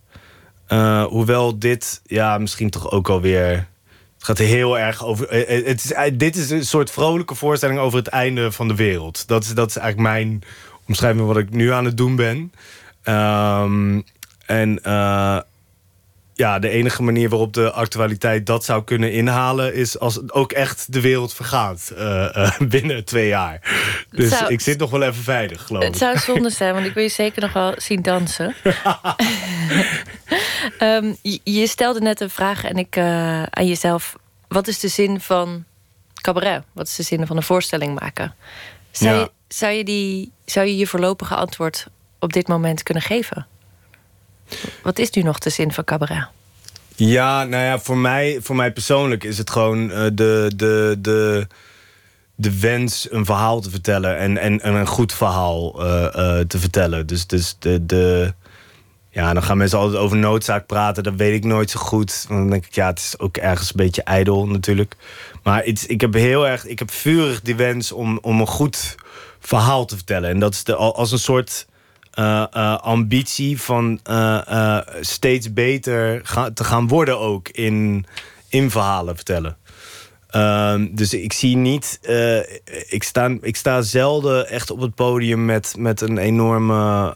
hoewel 1.07 1.59
dit, 1.59 2.01
ja, 2.03 2.37
misschien 2.37 2.69
toch 2.69 2.91
ook 2.91 3.09
alweer. 3.09 3.69
Het 4.15 4.29
gaat 4.29 4.37
heel 4.37 4.79
erg 4.79 5.05
over. 5.05 5.27
Het 5.29 5.83
is, 5.83 5.93
dit 6.13 6.35
is 6.35 6.49
een 6.49 6.65
soort 6.65 6.91
vrolijke 6.91 7.35
voorstelling 7.35 7.79
over 7.79 7.97
het 7.97 8.07
einde 8.07 8.51
van 8.51 8.67
de 8.67 8.75
wereld. 8.75 9.27
Dat 9.27 9.43
is, 9.43 9.53
dat 9.53 9.69
is 9.69 9.77
eigenlijk 9.77 10.13
mijn 10.13 10.43
omschrijving 10.87 11.27
wat 11.27 11.37
ik 11.37 11.49
nu 11.49 11.71
aan 11.71 11.85
het 11.85 11.97
doen 11.97 12.15
ben. 12.15 12.51
Um, 13.03 14.03
en 14.45 14.79
ja, 16.41 16.59
de 16.59 16.69
enige 16.69 17.03
manier 17.03 17.29
waarop 17.29 17.53
de 17.53 17.71
actualiteit 17.71 18.45
dat 18.45 18.65
zou 18.65 18.83
kunnen 18.83 19.11
inhalen... 19.11 19.73
is 19.73 19.99
als 19.99 20.31
ook 20.31 20.51
echt 20.51 20.93
de 20.93 21.01
wereld 21.01 21.33
vergaat 21.33 21.91
uh, 21.93 22.29
uh, 22.35 22.59
binnen 22.75 23.05
twee 23.05 23.27
jaar. 23.27 23.59
Dus 24.09 24.41
ik 24.47 24.61
zit 24.61 24.79
nog 24.79 24.89
wel 24.89 25.01
even 25.01 25.23
veilig, 25.23 25.61
geloof 25.61 25.83
ik. 25.83 25.89
Het 25.89 25.97
zou 25.97 26.17
zonde 26.17 26.49
zijn, 26.49 26.73
want 26.73 26.85
ik 26.85 26.93
wil 26.93 27.03
je 27.03 27.09
zeker 27.09 27.41
nog 27.41 27.53
wel 27.53 27.73
zien 27.77 28.01
dansen. 28.01 28.55
um, 30.79 31.17
je, 31.43 31.67
stelde 31.67 31.99
net 31.99 32.21
een 32.21 32.29
vraag 32.29 32.63
en 32.63 32.77
ik, 32.77 32.95
uh, 32.95 33.43
aan 33.43 33.67
jezelf... 33.67 34.15
wat 34.47 34.67
is 34.67 34.79
de 34.79 34.87
zin 34.87 35.19
van 35.19 35.63
cabaret? 36.21 36.63
Wat 36.71 36.87
is 36.87 36.95
de 36.95 37.03
zin 37.03 37.27
van 37.27 37.37
een 37.37 37.43
voorstelling 37.43 37.99
maken? 37.99 38.35
Zou, 38.91 39.19
je, 39.19 39.31
zou, 39.47 39.73
je, 39.73 39.83
die, 39.83 40.31
zou 40.45 40.67
je 40.67 40.77
je 40.77 40.87
voorlopige 40.87 41.35
antwoord 41.35 41.87
op 42.19 42.33
dit 42.33 42.47
moment 42.47 42.83
kunnen 42.83 43.03
geven? 43.03 43.47
Wat 44.83 44.99
is 44.99 45.09
nu 45.09 45.21
nog 45.21 45.39
de 45.39 45.49
zin 45.49 45.71
van 45.71 45.83
cabaret? 45.83 46.27
Ja, 46.95 47.43
nou 47.43 47.63
ja, 47.63 47.79
voor 47.79 47.97
mij, 47.97 48.39
voor 48.41 48.55
mij 48.55 48.71
persoonlijk 48.71 49.23
is 49.23 49.37
het 49.37 49.49
gewoon 49.49 49.89
uh, 49.89 49.97
de, 50.13 50.51
de, 50.55 50.97
de, 50.99 51.47
de 52.35 52.59
wens 52.59 53.07
een 53.11 53.25
verhaal 53.25 53.61
te 53.61 53.69
vertellen 53.69 54.17
en, 54.17 54.37
en, 54.37 54.67
een 54.67 54.87
goed 54.87 55.13
verhaal 55.13 55.71
te 56.47 56.59
vertellen. 56.59 57.07
Dus, 57.07 57.27
dus 57.27 57.55
de, 57.59 57.85
de, 57.85 58.33
ja, 59.11 59.33
dan 59.33 59.43
gaan 59.43 59.57
mensen 59.57 59.77
altijd 59.77 60.01
over 60.01 60.17
noodzaak 60.17 60.65
praten. 60.65 61.03
Dat 61.03 61.13
weet 61.15 61.33
ik 61.33 61.43
nooit 61.43 61.69
zo 61.69 61.79
goed. 61.79 62.25
Dan 62.27 62.49
denk 62.49 62.65
ik, 62.65 62.75
ja, 62.75 62.87
het 62.87 62.99
is 62.99 63.19
ook 63.19 63.37
ergens 63.37 63.69
een 63.69 63.75
beetje 63.75 64.03
ijdel 64.03 64.47
natuurlijk. 64.47 64.95
Maar 65.43 65.63
iets, 65.63 65.85
ik 65.85 66.01
heb 66.01 66.13
heel 66.13 66.47
erg, 66.47 66.65
ik 66.65 66.79
heb 66.79 66.91
vurig 66.91 67.41
die 67.41 67.55
wens 67.55 67.91
om, 67.91 68.19
om 68.21 68.39
een 68.39 68.47
goed 68.47 68.95
verhaal 69.39 69.85
te 69.85 69.95
vertellen. 69.95 70.29
En 70.29 70.39
dat 70.39 70.53
is 70.53 70.63
de, 70.63 70.75
als 70.75 71.11
een 71.11 71.19
soort 71.19 71.65
uh, 72.19 72.45
uh, 72.53 72.77
ambitie 72.77 73.61
van 73.61 73.99
uh, 74.09 74.79
steeds 75.01 75.53
beter 75.53 76.21
te 76.53 76.63
gaan 76.63 76.87
worden 76.87 77.19
ook 77.19 77.49
in, 77.49 78.05
in 78.49 78.71
verhalen 78.71 79.15
vertellen. 79.15 79.57
Ehm, 80.27 80.87
dus 80.91 81.13
ik 81.13 81.33
zie 81.33 81.57
niet. 81.57 81.99
ik, 82.89 83.03
sta, 83.03 83.37
ik 83.41 83.55
sta 83.55 83.81
zelden 83.81 84.49
echt 84.49 84.71
op 84.71 84.79
het 84.79 84.95
podium 84.95 85.45
met, 85.45 85.75
met 85.77 86.01
een 86.01 86.17
enorme 86.17 87.15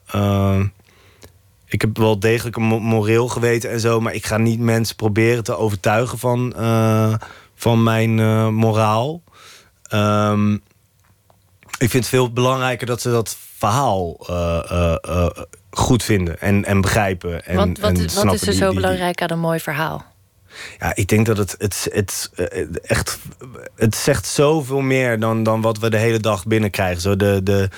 ik 1.68 1.82
heb 1.82 1.98
wel 1.98 2.20
degelijk 2.20 2.56
een 2.56 2.64
moreel 2.64 3.28
geweten 3.28 3.72
en 3.72 3.80
zo, 3.80 4.02
maar 4.02 4.14
ik 4.14 4.25
ga 4.25 4.38
niet 4.38 4.60
mensen 4.60 4.96
proberen 4.96 5.44
te 5.44 5.58
overtuigen 5.58 6.18
van, 6.18 6.54
van 7.56 7.84
mijn 7.84 8.16
moraal. 8.54 9.24
Um, 9.94 10.62
ik 11.78 11.90
vind 11.90 11.94
het 12.04 12.08
veel 12.08 12.34
belangrijker 12.34 12.88
dat 12.88 13.02
ze 13.02 13.10
dat 13.10 13.38
verhaal 13.58 14.28
uh, 14.30 15.28
goed 15.70 16.04
vinden 16.04 16.40
en, 16.40 16.66
en 16.66 16.82
begrijpen. 16.82 17.46
En, 17.46 17.56
wat, 17.56 17.68
wat, 17.80 17.92
en 17.92 18.26
wat 18.26 18.34
is 18.34 18.48
er 18.48 18.54
zo 18.54 18.74
belangrijk 18.74 19.22
aan 19.22 19.32
een 19.32 19.40
mooi 19.40 19.60
verhaal? 19.60 20.06
Ja, 20.80 20.96
ik 20.96 21.08
denk 21.08 21.26
dat 21.26 21.38
het, 21.38 21.56
het, 21.58 21.88
het, 21.92 22.32
echt. 22.82 23.20
Het 23.76 23.96
zegt 23.96 24.26
zoveel 24.26 24.82
meer 24.82 25.20
dan, 25.20 25.44
dan 25.44 25.62
wat 25.62 25.80
we 25.80 25.90
de 25.90 25.98
hele 25.98 26.20
dag 26.20 26.46
binnenkrijgen. 26.46 27.02
Zo 27.02 27.16
de, 27.16 27.44
de, 27.44 27.70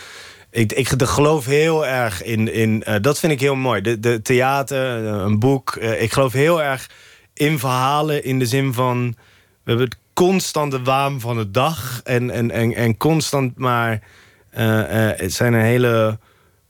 ik, 0.49 0.71
ik 0.71 0.87
geloof 0.87 1.45
heel 1.45 1.85
erg 1.85 2.23
in. 2.23 2.53
in 2.53 2.83
uh, 2.87 2.95
dat 3.01 3.19
vind 3.19 3.31
ik 3.31 3.39
heel 3.39 3.55
mooi. 3.55 3.81
De, 3.81 3.99
de 3.99 4.21
theater, 4.21 5.05
eh, 5.05 5.11
een 5.11 5.39
boek. 5.39 5.75
Uh, 5.75 6.01
ik 6.01 6.13
geloof 6.13 6.33
heel 6.33 6.63
erg 6.63 6.89
in 7.33 7.59
verhalen 7.59 8.23
in 8.23 8.39
de 8.39 8.45
zin 8.45 8.73
van. 8.73 9.15
We 9.63 9.73
hebben 9.73 9.85
het 9.85 9.97
constante 10.13 10.81
waan 10.81 11.19
van 11.19 11.37
de 11.37 11.51
dag. 11.51 12.01
En, 12.03 12.29
en, 12.29 12.51
en, 12.51 12.73
en 12.73 12.97
constant 12.97 13.57
maar. 13.57 14.01
Het 14.63 15.33
zijn 15.33 15.53
een 15.53 15.61
hele 15.61 16.19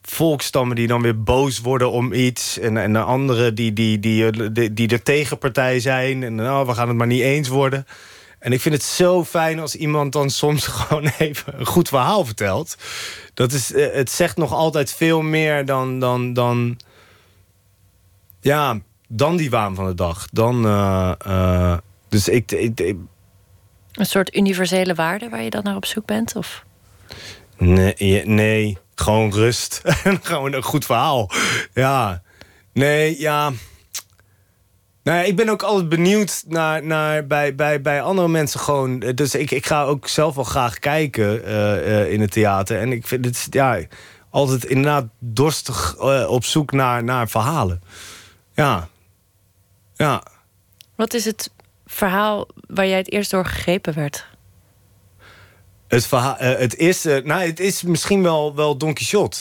volkstammen 0.02 0.76
die 0.76 0.88
dan 0.88 1.02
weer 1.02 1.24
boos 1.24 1.60
worden 1.60 1.92
om 1.92 2.14
iets. 2.14 2.60
En, 2.60 2.78
en 2.78 2.94
de 2.94 3.00
anderen 3.00 3.56
die, 3.56 3.74
die, 3.74 4.00
die, 4.00 4.52
die, 4.52 4.74
die 4.74 4.88
de 4.88 5.02
tegenpartij 5.02 5.80
zijn. 5.80 6.24
En 6.24 6.36
nou, 6.36 6.66
we 6.66 6.74
gaan 6.74 6.88
het 6.88 6.98
maar 6.98 7.08
niet 7.08 7.22
eens 7.22 7.48
worden. 7.48 7.88
En 8.40 8.52
ik 8.52 8.62
vind 8.62 8.76
het 8.76 8.84
zo 8.84 9.24
fijn 9.24 9.60
als 9.60 9.76
iemand 9.76 10.14
dan 10.14 10.30
soms 10.30 10.68
gewoon 10.78 11.12
even 11.18 11.60
een 11.60 11.66
goed 11.66 11.88
verhaal 11.88 12.26
vertelt. 12.26 12.78
Dat 13.34 13.52
is, 13.52 13.74
eh, 13.74 13.94
het 13.94 14.12
zegt 14.12 14.38
nog 14.38 14.54
altijd 14.54 14.94
veel 14.94 15.22
meer 15.22 15.66
dan, 15.66 16.00
dan, 16.00 16.34
dan, 16.34 16.80
ja, 18.40 18.80
dan 19.08 19.38
die 19.38 19.50
waan 19.50 19.76
van 19.76 19.88
de 19.88 19.96
dag. 19.96 20.28
Dan, 20.32 20.62
dus 22.10 22.28
ik, 22.28 22.52
ik, 22.52 22.80
Een 22.80 24.06
soort 24.06 24.36
universele 24.36 24.94
waarde 24.94 25.30
waar 25.30 25.44
je 25.44 25.50
dan 25.50 25.64
naar 25.64 25.76
op 25.76 25.86
zoek 25.86 26.06
bent? 26.06 26.36
Of? 26.36 26.66
Nee, 27.58 28.26
nee 28.26 28.78
gewoon 28.96 29.34
rust. 29.34 29.82
Gewoon 30.22 30.54
een 30.54 30.64
goed 30.64 30.86
verhaal. 30.86 31.32
Ja, 31.74 32.22
nee, 32.74 33.20
ja... 33.20 33.52
Nou 35.04 35.20
ja, 35.20 35.26
ik 35.26 35.36
ben 35.36 35.50
ook 35.50 35.64
altijd 35.64 35.90
benieuwd 35.90 36.44
naar, 36.48 36.84
naar 36.84 37.28
bij, 37.28 37.56
bij, 37.56 37.82
bij 37.82 38.02
andere 38.02 38.28
mensen 38.28 38.60
gewoon. 38.60 39.00
Dus 39.00 39.36
ik, 39.36 39.52
ik 39.52 39.66
ga 39.66 39.84
ook 39.84 40.08
zelf 40.08 40.36
wel 40.36 40.44
graag 40.44 40.80
kijken 40.80 41.42
uh, 41.42 41.52
uh, 41.88 42.12
in 42.12 42.22
het 42.22 42.32
theater. 42.32 42.80
En 42.80 42.92
ik 42.92 43.08
vind 43.08 43.26
het 43.26 43.48
ja, 43.50 43.80
altijd 44.30 44.66
inderdaad 44.66 45.06
dorstig 45.20 45.96
uh, 46.00 46.30
op 46.30 46.44
zoek 46.44 46.72
naar, 46.72 47.04
naar 47.04 47.30
verhalen. 47.30 47.82
Ja. 48.54 48.88
Ja. 49.96 50.24
Wat 50.96 51.14
is 51.14 51.26
het 51.26 51.52
verhaal 51.86 52.48
waar 52.68 52.88
jij 52.88 52.98
het 52.98 53.12
eerst 53.12 53.32
door 53.32 53.46
gegrepen 53.46 53.94
werd? 53.94 54.28
Het, 55.88 56.06
verhaal, 56.06 56.36
het 56.38 56.78
eerste, 56.78 57.22
nou, 57.26 57.42
het 57.42 57.60
is 57.60 57.84
misschien 57.84 58.24
wel, 58.24 58.56
wel 58.56 58.78
Don 58.78 58.94
Quixote. 58.94 59.38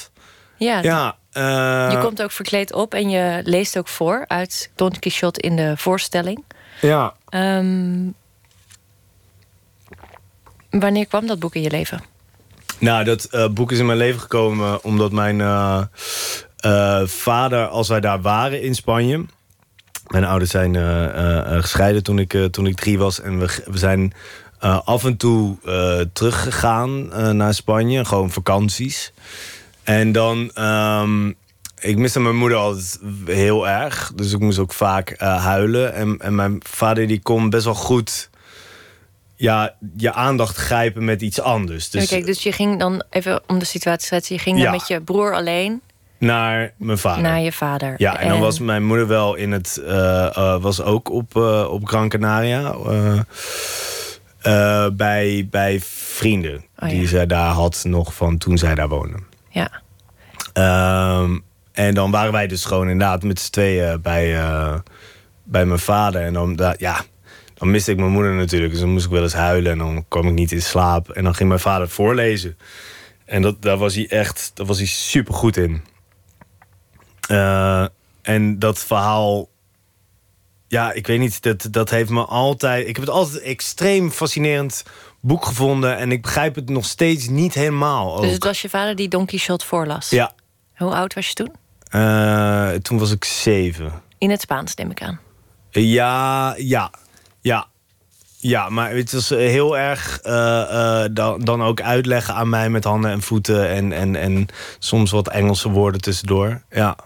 Ja, 0.57 0.83
ja 0.83 1.17
uh, 1.33 1.93
je 1.93 1.99
komt 1.99 2.23
ook 2.23 2.33
verkleed 2.33 2.73
op 2.73 2.95
en 2.95 3.11
je 3.11 3.41
leest 3.45 3.79
ook 3.79 3.88
voor 3.88 4.25
uit 4.29 4.71
Don 4.75 4.99
Quixote 4.99 5.41
in 5.41 5.57
de 5.57 5.76
voorstelling. 5.76 6.45
Ja. 6.81 7.15
Um, 7.31 8.15
wanneer 10.71 11.07
kwam 11.07 11.26
dat 11.26 11.38
boek 11.38 11.55
in 11.55 11.62
je 11.62 11.71
leven? 11.71 12.03
Nou, 12.79 13.05
dat 13.05 13.29
uh, 13.31 13.49
boek 13.49 13.73
is 13.73 13.79
in 13.79 13.87
mijn 13.87 13.99
leven 13.99 14.21
gekomen 14.21 14.85
omdat 14.85 15.12
mijn 15.12 15.38
uh, 15.38 15.83
vader, 17.05 17.67
als 17.67 17.88
wij 17.88 18.00
daar 18.00 18.21
waren 18.21 18.62
in 18.62 18.75
Spanje. 18.75 19.25
Mijn 20.07 20.25
ouders 20.25 20.50
zijn 20.50 20.75
gescheiden 21.62 22.03
toen 22.03 22.19
ik, 22.19 22.49
toen 22.50 22.67
ik 22.67 22.76
drie 22.76 22.99
was. 22.99 23.21
En 23.21 23.38
we, 23.38 23.62
we 23.65 23.79
zijn 23.79 24.12
af 24.85 25.05
en 25.05 25.17
toe 25.17 25.57
teruggegaan 26.13 27.09
naar 27.37 27.55
Spanje, 27.55 28.05
gewoon 28.05 28.31
vakanties. 28.31 29.13
En 29.83 30.13
dan, 30.13 30.51
um, 30.59 31.35
ik 31.79 31.97
miste 31.97 32.21
mijn 32.21 32.37
moeder 32.37 32.59
altijd 32.59 33.01
heel 33.27 33.69
erg. 33.69 34.13
Dus 34.15 34.33
ik 34.33 34.41
moest 34.41 34.59
ook 34.59 34.73
vaak 34.73 35.11
uh, 35.11 35.45
huilen. 35.45 35.95
En, 35.95 36.17
en 36.19 36.35
mijn 36.35 36.61
vader 36.63 37.07
die 37.07 37.21
kon 37.21 37.51
best 37.51 37.65
wel 37.65 37.75
goed 37.75 38.31
ja, 39.37 39.75
je 39.97 40.13
aandacht 40.13 40.57
grijpen 40.57 41.05
met 41.05 41.23
iets 41.23 41.41
anders. 41.41 41.91
Dus, 41.91 42.09
kijk, 42.09 42.27
dus 42.27 42.43
je 42.43 42.53
ging 42.53 42.79
dan 42.79 43.05
even 43.11 43.43
om 43.47 43.59
de 43.59 43.65
situatie 43.65 44.01
te 44.01 44.07
schetsen. 44.07 44.35
Je 44.35 44.41
ging 44.41 44.63
dan 44.63 44.71
met 44.71 44.89
je 44.89 45.01
broer 45.01 45.35
alleen 45.35 45.81
naar 46.19 46.73
mijn 46.77 46.99
vader. 46.99 47.23
Naar 47.23 47.41
je 47.41 47.53
vader. 47.53 47.95
Ja, 47.97 48.19
en, 48.19 48.29
dan 48.29 48.41
was 48.41 48.59
mijn 48.59 48.85
moeder 48.85 49.07
wel 49.07 49.35
in 49.35 49.53
het. 49.53 49.81
Uh, 49.83 49.89
uh, 49.89 50.63
was 50.63 50.83
ook 50.83 51.11
op, 51.11 51.37
uh, 51.37 51.67
op 51.71 51.89
Gran 51.89 52.09
Canaria. 52.09 52.75
Bij, 54.97 55.49
bij 55.50 55.81
vrienden. 55.81 56.65
Oh, 56.79 56.88
die 56.88 57.09
zij 57.09 57.26
daar 57.26 57.53
had 57.53 57.85
nog 57.87 58.15
van 58.15 58.38
toen 58.38 58.59
zij 58.59 58.75
daar 58.75 58.88
woonde. 58.88 59.19
Ja. 59.49 59.83
Um, 61.21 61.45
en 61.73 61.95
dan 61.95 62.11
waren 62.11 62.33
wij 62.33 62.47
dus 62.47 62.65
gewoon 62.65 62.88
inderdaad 62.88 63.23
met 63.23 63.41
z'n 63.41 63.50
tweeën 63.50 64.00
bij, 64.00 64.35
uh, 64.35 64.75
bij 65.45 65.67
mijn 65.67 65.79
vader. 65.79 66.23
En 66.23 66.33
dan, 66.33 66.75
ja, 66.79 67.05
dan 67.55 67.71
miste 67.71 67.91
ik 67.91 67.97
mijn 67.97 68.11
moeder 68.11 68.33
natuurlijk. 68.33 68.73
Dus 68.73 68.81
dan 68.81 68.91
moest 68.91 69.05
ik 69.05 69.11
wel 69.11 69.23
eens 69.23 69.33
huilen 69.33 69.73
en 69.73 69.79
dan 69.79 70.05
kwam 70.09 70.26
ik 70.26 70.35
niet 70.35 70.53
in 70.53 70.62
slaap. 70.62 71.11
En 71.11 71.25
dan 71.25 71.35
ging 71.35 71.49
mijn 71.49 71.61
vader 71.61 71.88
voorlezen. 71.88 72.59
En 73.25 73.43
dat, 73.43 73.62
daar 73.62 73.76
was 73.76 73.95
hij 73.95 74.09
echt, 74.09 74.50
daar 74.55 74.67
was 74.67 74.79
hij 74.79 74.87
super 74.87 75.35
goed 75.35 75.57
in. 75.57 75.83
Uh, 77.31 77.87
en 78.23 78.59
dat 78.59 78.79
verhaal, 78.79 79.49
ja, 80.69 80.93
ik 80.93 81.07
weet 81.07 81.19
niet, 81.19 81.43
dat, 81.43 81.69
dat 81.71 81.91
heeft 81.91 82.11
me 82.11 82.25
altijd. 82.25 82.89
Ik 82.89 82.97
heb 82.97 83.05
het 83.05 83.15
altijd 83.15 83.41
extreem 83.43 84.11
fascinerend 84.11 84.83
boek 85.21 85.45
gevonden 85.45 85.97
en 85.97 86.13
ik 86.13 86.23
begrijp 86.23 86.55
het 86.55 86.69
nog 86.69 86.85
steeds 86.85 87.29
niet 87.29 87.55
helemaal. 87.55 88.17
Ook. 88.17 88.23
Dus 88.23 88.33
het 88.33 88.45
was 88.45 88.63
je 88.63 88.69
vader 88.69 88.97
die 88.97 89.09
Don 89.09 89.27
Quixote 89.27 89.67
voorlas? 89.67 90.11
Ja. 90.11 90.33
Hoe 90.77 90.95
oud 90.95 91.15
was 91.15 91.29
je 91.29 91.35
toen? 91.35 91.53
Uh, 91.91 92.71
toen 92.71 92.99
was 92.99 93.11
ik 93.11 93.25
zeven. 93.25 93.93
In 94.19 94.31
het 94.31 94.41
Spaans, 94.41 94.75
neem 94.75 94.91
ik 94.91 95.03
aan. 95.03 95.21
Ja, 95.71 96.55
ja, 96.57 96.91
ja. 97.41 97.67
Ja, 98.39 98.69
maar 98.69 98.95
het 98.95 99.13
was 99.13 99.29
heel 99.29 99.79
erg 99.79 100.21
uh, 100.25 100.33
uh, 100.33 101.05
dan, 101.13 101.41
dan 101.41 101.63
ook 101.63 101.81
uitleggen 101.81 102.35
aan 102.35 102.49
mij 102.49 102.71
met 102.71 102.85
handen 102.85 103.11
en 103.11 103.23
voeten 103.23 103.69
en, 103.69 103.93
en, 103.93 104.17
en 104.17 104.47
soms 104.79 105.11
wat 105.11 105.29
Engelse 105.29 105.69
woorden 105.69 106.01
tussendoor. 106.01 106.63
Ja. 106.71 106.97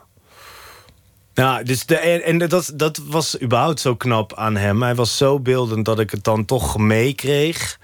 Ja, 1.40 1.62
dus 1.62 1.86
de, 1.86 1.96
en 1.96 2.38
dat, 2.38 2.72
dat 2.74 3.00
was 3.04 3.40
überhaupt 3.40 3.80
zo 3.80 3.96
knap 3.96 4.34
aan 4.34 4.56
hem. 4.56 4.82
Hij 4.82 4.94
was 4.94 5.16
zo 5.16 5.40
beeldend 5.40 5.84
dat 5.84 5.98
ik 5.98 6.10
het 6.10 6.24
dan 6.24 6.44
toch 6.44 6.78
meekreeg. 6.78 7.78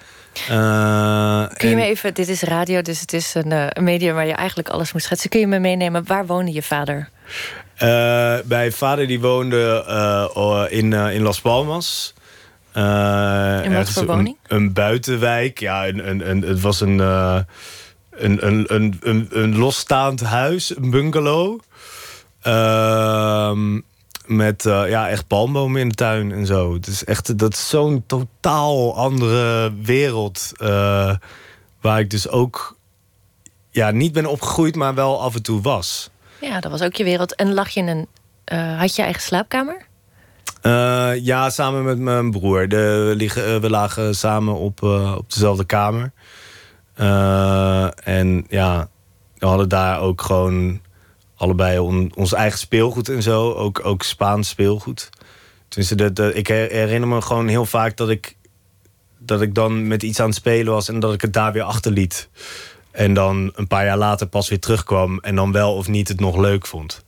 Uh, 0.50 1.46
Kun 1.56 1.68
je 1.68 1.75
me 1.75 1.82
even, 1.82 2.14
dit 2.14 2.28
is 2.28 2.42
radio, 2.42 2.82
dus 2.82 3.00
het 3.00 3.12
is 3.12 3.34
een, 3.34 3.50
uh, 3.50 3.66
een 3.68 3.84
medium 3.84 4.14
waar 4.14 4.26
je 4.26 4.32
eigenlijk 4.32 4.68
alles 4.68 4.92
moet 4.92 5.02
schetsen. 5.02 5.30
Kun 5.30 5.40
je 5.40 5.46
me 5.46 5.58
meenemen, 5.58 6.04
waar 6.06 6.26
woonde 6.26 6.52
je 6.52 6.62
vader? 6.62 7.08
Uh, 7.82 8.36
mijn 8.44 8.72
vader 8.72 9.06
die 9.06 9.20
woonde 9.20 10.68
in, 10.70 10.92
in 10.92 11.22
Las 11.22 11.40
Palmas. 11.40 12.14
in 12.75 13.75
wat 13.75 13.90
voor 13.90 14.06
woning? 14.06 14.36
Een, 14.46 14.56
een, 14.56 14.72
buitenwijk, 14.72 15.60
ja, 15.60 15.86
een, 15.86 16.08
een, 16.08 16.30
een, 16.30 16.42
het 16.42 16.60
was 16.60 16.80
een, 16.80 16.98
een, 16.98 17.46
een, 18.46 18.75
een, 18.75 18.96
een, 19.00 19.28
een 19.30 19.56
losstaand 19.56 20.20
huis, 20.20 20.76
een 20.76 20.90
bungalow. 20.90 21.60
Ehm 22.46 23.80
met 24.26 24.64
uh, 24.64 24.88
ja, 24.88 25.08
echt 25.08 25.26
palmbomen 25.26 25.80
in 25.80 25.88
de 25.88 25.94
tuin 25.94 26.32
en 26.32 26.46
zo. 26.46 26.72
Het 26.72 26.86
is 26.86 27.04
echt 27.04 27.38
dat 27.38 27.52
is 27.52 27.68
zo'n 27.68 28.04
totaal 28.06 28.96
andere 28.96 29.72
wereld. 29.82 30.52
Uh, 30.58 31.14
waar 31.80 32.00
ik 32.00 32.10
dus 32.10 32.28
ook 32.28 32.76
ja, 33.70 33.90
niet 33.90 34.12
ben 34.12 34.26
opgegroeid, 34.26 34.76
maar 34.76 34.94
wel 34.94 35.20
af 35.20 35.34
en 35.34 35.42
toe 35.42 35.60
was. 35.60 36.10
Ja, 36.40 36.60
dat 36.60 36.70
was 36.70 36.82
ook 36.82 36.94
je 36.94 37.04
wereld. 37.04 37.34
En 37.34 37.54
lag 37.54 37.68
je 37.68 37.80
in 37.80 37.88
een. 37.88 38.06
Uh, 38.52 38.78
had 38.78 38.96
je 38.96 39.02
eigen 39.02 39.22
slaapkamer? 39.22 39.84
ja, 41.22 41.50
samen 41.50 41.84
met 41.84 41.98
mijn 41.98 42.30
broer. 42.30 42.68
De, 42.68 43.04
we, 43.08 43.16
liggen, 43.16 43.60
we 43.60 43.70
lagen 43.70 44.14
samen 44.14 44.54
op, 44.54 44.82
op 45.16 45.32
dezelfde 45.32 45.64
kamer. 45.64 46.12
en 48.04 48.46
ja, 48.48 48.88
we 49.38 49.46
hadden 49.46 49.68
daar 49.68 50.00
ook 50.00 50.22
gewoon 50.22 50.80
allebei 51.36 51.78
ons 52.14 52.32
eigen 52.32 52.58
speelgoed 52.58 53.08
en 53.08 53.22
zo. 53.22 53.52
Ook, 53.52 53.84
ook 53.84 54.02
Spaans 54.02 54.48
speelgoed. 54.48 55.08
De, 55.68 56.34
ik 56.34 56.48
herinner 56.48 57.08
me 57.08 57.20
gewoon 57.20 57.48
heel 57.48 57.66
vaak 57.66 57.96
dat 57.96 58.08
ik, 58.08 58.36
dat 59.18 59.42
ik 59.42 59.54
dan 59.54 59.86
met 59.86 60.02
iets 60.02 60.20
aan 60.20 60.26
het 60.26 60.34
spelen 60.34 60.72
was 60.72 60.88
en 60.88 61.00
dat 61.00 61.14
ik 61.14 61.20
het 61.20 61.32
daar 61.32 61.52
weer 61.52 61.62
achterliet. 61.62 62.28
En 62.90 63.14
dan 63.14 63.52
een 63.54 63.66
paar 63.66 63.84
jaar 63.84 63.98
later 63.98 64.26
pas 64.26 64.48
weer 64.48 64.60
terugkwam 64.60 65.18
en 65.18 65.34
dan 65.34 65.52
wel 65.52 65.74
of 65.74 65.88
niet 65.88 66.08
het 66.08 66.20
nog 66.20 66.36
leuk 66.36 66.66
vond. 66.66 67.04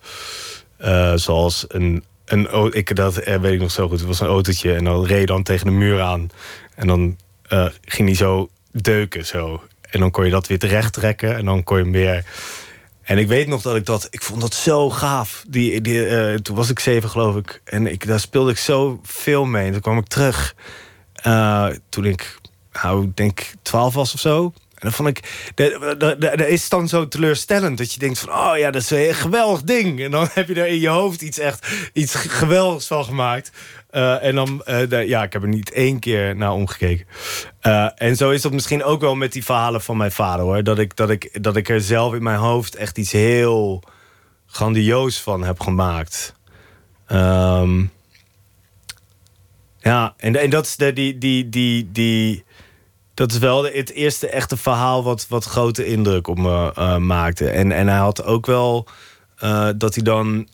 Uh, 0.80 1.12
zoals 1.14 1.64
een, 1.68 2.04
een 2.24 2.72
ik, 2.72 2.96
dat 2.96 3.16
eh, 3.16 3.40
weet 3.40 3.52
ik 3.52 3.60
nog 3.60 3.70
zo 3.70 3.88
goed. 3.88 3.98
Het 3.98 4.08
was 4.08 4.20
een 4.20 4.26
autootje 4.26 4.74
en 4.74 4.84
dan 4.84 5.04
reed 5.04 5.26
dan 5.26 5.42
tegen 5.42 5.66
de 5.66 5.72
muur 5.72 6.00
aan. 6.00 6.30
En 6.74 6.86
dan 6.86 7.16
uh, 7.52 7.66
ging 7.84 8.08
hij 8.08 8.16
zo 8.16 8.48
deuken 8.72 9.26
zo. 9.26 9.62
En 9.90 10.00
dan 10.00 10.10
kon 10.10 10.24
je 10.24 10.30
dat 10.30 10.46
weer 10.46 10.58
terecht 10.58 10.92
trekken 10.92 11.36
en 11.36 11.44
dan 11.44 11.64
kon 11.64 11.76
je 11.76 11.82
hem 11.82 11.92
weer 11.92 12.24
en 13.08 13.18
ik 13.18 13.28
weet 13.28 13.48
nog 13.48 13.62
dat 13.62 13.76
ik 13.76 13.86
dat... 13.86 14.06
Ik 14.10 14.22
vond 14.22 14.40
dat 14.40 14.54
zo 14.54 14.90
gaaf. 14.90 15.44
Die, 15.48 15.80
die, 15.80 16.08
uh, 16.08 16.34
toen 16.34 16.56
was 16.56 16.70
ik 16.70 16.78
zeven, 16.78 17.10
geloof 17.10 17.36
ik. 17.36 17.60
En 17.64 17.86
ik, 17.86 18.06
daar 18.06 18.20
speelde 18.20 18.50
ik 18.50 18.58
zo 18.58 19.00
veel 19.02 19.44
mee. 19.44 19.66
En 19.66 19.72
toen 19.72 19.80
kwam 19.80 19.98
ik 19.98 20.06
terug. 20.06 20.54
Uh, 21.26 21.66
toen 21.88 22.04
ik, 22.04 22.38
nou, 22.82 23.10
denk 23.14 23.50
twaalf 23.62 23.94
was 23.94 24.14
of 24.14 24.20
zo. 24.20 24.44
En 24.44 24.78
dan 24.80 24.92
vond 24.92 25.08
ik... 25.08 25.52
Dat 25.98 26.40
is 26.40 26.68
dan 26.68 26.88
zo 26.88 27.08
teleurstellend. 27.08 27.78
Dat 27.78 27.92
je 27.92 27.98
denkt 27.98 28.18
van... 28.18 28.32
Oh 28.32 28.58
ja, 28.58 28.70
dat 28.70 28.82
is 28.82 28.90
een 28.90 29.14
geweldig 29.14 29.62
ding. 29.62 30.00
En 30.00 30.10
dan 30.10 30.28
heb 30.34 30.48
je 30.48 30.54
daar 30.54 30.68
in 30.68 30.80
je 30.80 30.88
hoofd 30.88 31.22
iets 31.22 31.38
echt... 31.38 31.66
Iets 31.92 32.14
geweldigs 32.14 32.86
van 32.86 33.04
gemaakt. 33.04 33.50
Uh, 33.90 34.24
en 34.24 34.34
dan, 34.34 34.62
uh, 34.66 35.08
ja, 35.08 35.22
ik 35.22 35.32
heb 35.32 35.42
er 35.42 35.48
niet 35.48 35.72
één 35.72 35.98
keer 35.98 36.36
naar 36.36 36.52
omgekeken. 36.52 37.06
Uh, 37.62 37.88
en 37.94 38.16
zo 38.16 38.30
is 38.30 38.42
dat 38.42 38.52
misschien 38.52 38.84
ook 38.84 39.00
wel 39.00 39.14
met 39.14 39.32
die 39.32 39.44
verhalen 39.44 39.80
van 39.80 39.96
mijn 39.96 40.12
vader 40.12 40.44
hoor. 40.44 40.62
Dat 40.62 40.78
ik, 40.78 40.96
dat 40.96 41.10
ik, 41.10 41.42
dat 41.42 41.56
ik 41.56 41.68
er 41.68 41.80
zelf 41.80 42.14
in 42.14 42.22
mijn 42.22 42.38
hoofd 42.38 42.74
echt 42.74 42.98
iets 42.98 43.12
heel 43.12 43.82
grandioos 44.46 45.20
van 45.20 45.44
heb 45.44 45.60
gemaakt. 45.60 46.34
Um, 47.12 47.90
ja, 49.78 50.14
en, 50.16 50.36
en 50.36 50.50
dat 50.50 50.66
is 50.66 50.76
de, 50.76 50.92
die, 50.92 51.18
die, 51.18 51.48
die, 51.48 51.92
die, 51.92 52.44
dat 53.14 53.32
is 53.32 53.38
wel 53.38 53.64
het 53.64 53.90
eerste 53.90 54.28
echte 54.28 54.56
verhaal 54.56 55.04
wat, 55.04 55.26
wat 55.28 55.44
grote 55.44 55.86
indruk 55.86 56.26
op 56.26 56.38
me 56.38 56.98
maakte. 56.98 57.50
En, 57.50 57.72
en 57.72 57.88
hij 57.88 57.98
had 57.98 58.24
ook 58.24 58.46
wel 58.46 58.86
dat 59.76 59.94
hij 59.94 60.04
dan 60.04 60.48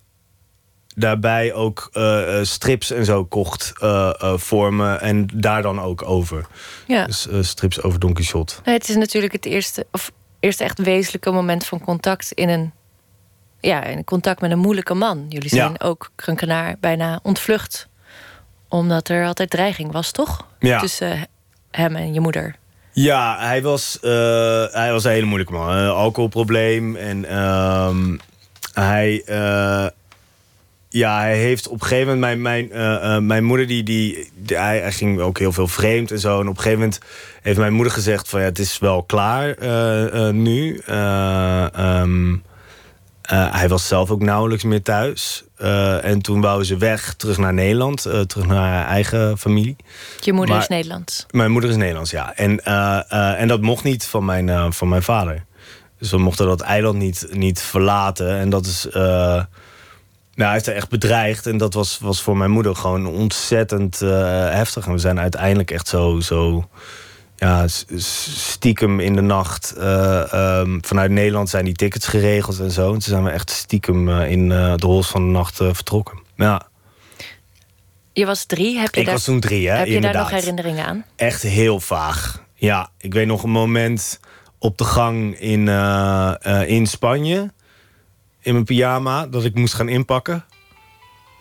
daarbij 0.94 1.52
ook 1.52 1.90
uh, 1.92 2.38
strips 2.42 2.90
en 2.90 3.04
zo 3.04 3.24
kocht 3.24 3.72
uh, 3.82 4.12
voor 4.36 4.74
me. 4.74 4.94
En 4.94 5.28
daar 5.34 5.62
dan 5.62 5.80
ook 5.80 6.02
over. 6.02 6.46
Ja. 6.86 7.06
Dus 7.06 7.28
strips 7.40 7.82
over 7.82 8.00
Don 8.00 8.12
Quixote. 8.12 8.54
Nee, 8.64 8.74
het 8.74 8.88
is 8.88 8.96
natuurlijk 8.96 9.32
het 9.32 9.44
eerste, 9.44 9.86
of 9.90 10.12
eerste 10.40 10.64
echt 10.64 10.78
wezenlijke 10.78 11.30
moment 11.30 11.66
van 11.66 11.80
contact 11.80 12.32
in 12.32 12.48
een. 12.48 12.72
Ja, 13.60 13.84
in 13.84 14.04
contact 14.04 14.40
met 14.40 14.50
een 14.50 14.58
moeilijke 14.58 14.94
man. 14.94 15.26
Jullie 15.28 15.48
zijn 15.48 15.70
ja. 15.78 15.86
ook 15.86 16.10
Krunkenaar 16.14 16.76
bijna 16.80 17.20
ontvlucht. 17.22 17.88
Omdat 18.68 19.08
er 19.08 19.26
altijd 19.26 19.50
dreiging 19.50 19.92
was, 19.92 20.10
toch? 20.10 20.46
Ja. 20.58 20.78
Tussen 20.78 21.26
hem 21.70 21.96
en 21.96 22.14
je 22.14 22.20
moeder. 22.20 22.56
Ja, 22.92 23.38
hij 23.38 23.62
was, 23.62 23.98
hij 24.72 24.88
was 24.92 25.04
een 25.04 25.10
hele 25.10 25.26
moeilijke 25.26 25.52
man. 25.52 25.88
alcoholprobleem. 25.88 26.96
En 26.96 27.24
ehm, 27.24 28.16
hij 28.72 29.24
ja, 30.94 31.18
hij 31.18 31.38
heeft 31.38 31.68
op 31.68 31.80
een 31.80 31.86
gegeven 31.86 32.14
moment... 32.14 32.40
Mijn, 32.40 32.68
mijn, 32.70 32.82
uh, 32.82 33.14
uh, 33.14 33.18
mijn 33.18 33.44
moeder, 33.44 33.66
die, 33.66 33.82
die, 33.82 34.30
die 34.34 34.56
hij, 34.56 34.78
hij, 34.78 34.92
ging 34.92 35.20
ook 35.20 35.38
heel 35.38 35.52
veel 35.52 35.68
vreemd 35.68 36.10
en 36.10 36.18
zo. 36.18 36.40
En 36.40 36.48
op 36.48 36.56
een 36.56 36.62
gegeven 36.62 36.78
moment 36.78 36.98
heeft 37.42 37.58
mijn 37.58 37.72
moeder 37.72 37.92
gezegd... 37.92 38.28
van 38.28 38.40
ja, 38.40 38.46
het 38.46 38.58
is 38.58 38.78
wel 38.78 39.02
klaar 39.02 39.62
uh, 39.62 40.28
nu. 40.30 40.80
Um, 40.90 42.42
hij 43.22 43.68
was 43.68 43.88
zelf 43.88 44.10
ook 44.10 44.22
nauwelijks 44.22 44.64
meer 44.64 44.82
thuis. 44.82 45.44
en 46.02 46.22
toen 46.22 46.40
wou 46.40 46.64
ze 46.64 46.76
weg, 46.76 47.14
terug 47.14 47.38
naar 47.38 47.54
Nederland. 47.54 48.02
terug 48.02 48.46
naar 48.46 48.72
haar 48.72 48.86
eigen 48.86 49.38
familie. 49.38 49.76
Je 50.20 50.32
moeder 50.32 50.54
maar, 50.54 50.62
is 50.62 50.68
Nederlands? 50.68 51.26
Mijn 51.30 51.50
moeder 51.50 51.70
is 51.70 51.76
Nederlands, 51.76 52.10
ja. 52.10 52.34
En, 52.36 52.64
en 53.36 53.48
dat 53.48 53.60
mocht 53.60 53.84
niet 53.84 54.04
van 54.04 54.24
mijn, 54.24 54.72
van 54.72 54.88
mijn 54.88 55.02
vader. 55.02 55.44
Dus 55.98 56.10
we 56.10 56.18
mochten 56.18 56.46
dat 56.46 56.60
eiland 56.60 56.98
niet, 56.98 57.26
niet 57.30 57.60
verlaten. 57.60 58.38
En 58.38 58.50
dat 58.50 58.66
is... 58.66 58.88
Nou, 60.34 60.50
hij 60.50 60.58
is 60.58 60.66
er 60.66 60.74
echt 60.74 60.88
bedreigd. 60.88 61.46
En 61.46 61.56
dat 61.56 61.74
was, 61.74 61.98
was 61.98 62.22
voor 62.22 62.36
mijn 62.36 62.50
moeder 62.50 62.76
gewoon 62.76 63.06
ontzettend 63.06 64.00
uh, 64.00 64.10
heftig. 64.50 64.86
En 64.86 64.92
we 64.92 64.98
zijn 64.98 65.20
uiteindelijk 65.20 65.70
echt 65.70 65.88
zo, 65.88 66.20
zo 66.20 66.68
ja, 67.36 67.64
stiekem 67.96 69.00
in 69.00 69.14
de 69.14 69.20
nacht. 69.20 69.74
Uh, 69.78 70.60
um, 70.60 70.84
vanuit 70.84 71.10
Nederland 71.10 71.48
zijn 71.48 71.64
die 71.64 71.74
tickets 71.74 72.06
geregeld 72.06 72.60
en 72.60 72.70
zo. 72.70 72.86
En 72.86 72.92
toen 72.92 73.00
zijn 73.00 73.24
we 73.24 73.30
echt 73.30 73.50
stiekem 73.50 74.08
uh, 74.08 74.30
in 74.30 74.48
de 74.48 74.86
hols 74.86 75.08
van 75.08 75.26
de 75.26 75.32
nacht 75.32 75.56
vertrokken. 75.56 76.18
Ja. 76.36 76.62
Je 78.12 78.26
was 78.26 78.44
drie, 78.44 78.78
heb 78.78 78.94
je 78.94 79.00
Ik 79.00 79.06
daar, 79.06 79.14
was 79.14 79.24
toen 79.24 79.40
drie, 79.40 79.68
hè? 79.68 79.76
Heb 79.76 79.86
je 79.86 79.94
inderdaad. 79.94 80.22
daar 80.22 80.32
nog 80.32 80.40
herinneringen 80.40 80.86
aan? 80.86 81.04
Echt 81.16 81.42
heel 81.42 81.80
vaag. 81.80 82.42
Ja, 82.54 82.90
ik 82.98 83.14
weet 83.14 83.26
nog 83.26 83.42
een 83.42 83.50
moment 83.50 84.20
op 84.58 84.78
de 84.78 84.84
gang 84.84 85.40
in, 85.40 85.68
in 86.66 86.86
Spanje 86.86 87.52
in 88.44 88.52
mijn 88.52 88.64
pyjama 88.64 89.26
dat 89.26 89.44
ik 89.44 89.54
moest 89.54 89.74
gaan 89.74 89.88
inpakken. 89.88 90.44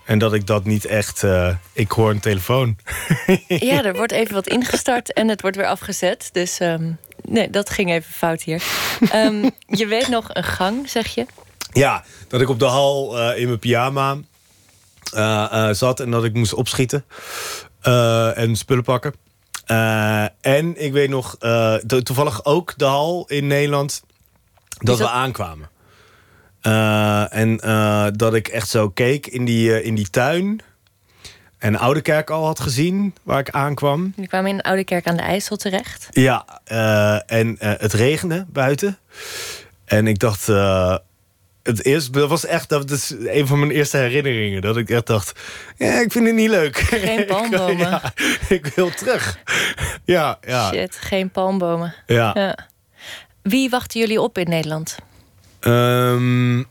En 0.05 0.19
dat 0.19 0.33
ik 0.33 0.47
dat 0.47 0.65
niet 0.65 0.85
echt... 0.85 1.23
Uh, 1.23 1.55
ik 1.73 1.91
hoor 1.91 2.09
een 2.09 2.19
telefoon. 2.19 2.77
ja, 3.47 3.83
er 3.83 3.95
wordt 3.95 4.11
even 4.11 4.33
wat 4.33 4.47
ingestart 4.47 5.13
en 5.13 5.27
het 5.27 5.41
wordt 5.41 5.55
weer 5.57 5.65
afgezet. 5.65 6.29
Dus 6.31 6.59
um, 6.59 6.97
nee, 7.21 7.49
dat 7.49 7.69
ging 7.69 7.91
even 7.91 8.13
fout 8.13 8.41
hier. 8.41 8.63
Um, 9.13 9.51
je 9.79 9.87
weet 9.87 10.07
nog 10.07 10.29
een 10.29 10.43
gang, 10.43 10.89
zeg 10.89 11.07
je? 11.07 11.25
Ja, 11.71 12.03
dat 12.27 12.41
ik 12.41 12.49
op 12.49 12.59
de 12.59 12.65
hal 12.65 13.19
uh, 13.19 13.39
in 13.39 13.47
mijn 13.47 13.59
pyjama 13.59 14.17
uh, 15.15 15.69
zat 15.71 15.99
en 15.99 16.11
dat 16.11 16.23
ik 16.23 16.33
moest 16.33 16.53
opschieten. 16.53 17.05
en 18.35 18.55
spullen 18.55 18.83
pakken. 18.83 19.13
en 20.41 20.83
ik 20.83 20.91
weet 20.91 21.09
nog, 21.09 21.37
toevallig 22.03 22.45
ook 22.45 22.73
de 22.77 22.85
hal 22.85 23.25
in 23.27 23.47
Nederland... 23.47 24.03
dat 24.77 24.97
we 24.97 25.09
aankwamen. 25.09 25.71
Uh, 26.67 27.33
en 27.33 27.59
uh, 27.63 28.07
dat 28.11 28.33
ik 28.33 28.47
echt 28.47 28.69
zo 28.69 28.89
keek 28.89 29.27
in 29.27 29.45
die, 29.45 29.69
uh, 29.69 29.85
in 29.85 29.95
die 29.95 30.09
tuin. 30.09 30.61
En 31.57 31.75
Oude 31.75 32.01
Kerk 32.01 32.29
al 32.29 32.45
had 32.45 32.59
gezien, 32.59 33.15
waar 33.23 33.39
ik 33.39 33.49
aankwam. 33.49 34.13
Je 34.15 34.27
kwam 34.27 34.47
in 34.47 34.61
Oude 34.61 34.83
Kerk 34.83 35.07
aan 35.07 35.17
de 35.17 35.21
IJssel 35.21 35.55
terecht. 35.55 36.07
Ja, 36.09 36.61
en 37.25 37.55
het 37.59 37.93
regende 37.93 38.45
buiten. 38.49 38.97
En 39.85 40.07
ik 40.07 40.19
dacht... 40.19 40.45
het 41.63 41.85
eerste, 41.85 42.11
dat 42.11 42.29
was 42.29 42.45
echt 42.45 42.69
dat 42.69 42.91
is 42.91 43.15
een 43.25 43.47
van 43.47 43.59
mijn 43.59 43.71
eerste 43.71 43.97
herinneringen. 43.97 44.61
Dat 44.61 44.77
ik 44.77 44.89
echt 44.89 45.07
dacht, 45.07 45.39
ja, 45.77 45.99
ik 45.99 46.11
vind 46.11 46.25
het 46.25 46.35
niet 46.35 46.49
leuk. 46.49 46.77
Geen 46.77 47.25
palmbomen. 47.35 47.77
ja, 47.77 48.13
ik 48.49 48.65
wil 48.65 48.89
terug. 48.89 49.39
ja, 50.05 50.37
ja. 50.47 50.69
Shit, 50.71 50.95
geen 50.95 51.29
palmbomen. 51.29 51.93
Ja. 52.07 52.31
ja. 52.33 52.57
Wie 53.41 53.69
wachten 53.69 53.99
jullie 53.99 54.21
op 54.21 54.37
in 54.37 54.49
Nederland? 54.49 54.97
Um, 55.67 56.65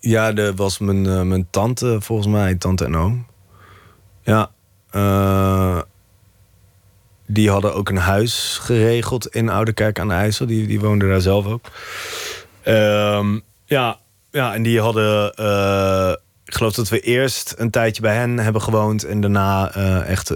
ja, 0.00 0.32
dat 0.32 0.54
was 0.56 0.78
mijn, 0.78 1.04
uh, 1.04 1.22
mijn 1.22 1.46
tante, 1.50 1.96
volgens 2.00 2.28
mij, 2.28 2.54
tante 2.54 2.84
en 2.84 2.96
oom. 2.96 3.26
Ja. 4.22 4.50
Uh, 4.92 5.80
die 7.26 7.50
hadden 7.50 7.74
ook 7.74 7.88
een 7.88 7.96
huis 7.96 8.58
geregeld 8.62 9.26
in 9.26 9.48
Oudekerk 9.48 9.98
aan 9.98 10.08
de 10.08 10.14
IJssel. 10.14 10.46
Die, 10.46 10.66
die 10.66 10.80
woonden 10.80 11.08
daar 11.08 11.20
zelf 11.20 11.46
ook. 11.46 11.66
Um, 12.64 13.42
ja, 13.64 13.98
ja, 14.30 14.54
en 14.54 14.62
die 14.62 14.80
hadden... 14.80 15.32
Uh, 15.40 16.12
ik 16.44 16.54
geloof 16.54 16.74
dat 16.74 16.88
we 16.88 17.00
eerst 17.00 17.54
een 17.56 17.70
tijdje 17.70 18.02
bij 18.02 18.16
hen 18.16 18.38
hebben 18.38 18.62
gewoond... 18.62 19.04
en 19.04 19.20
daarna 19.20 19.72
echt 20.04 20.32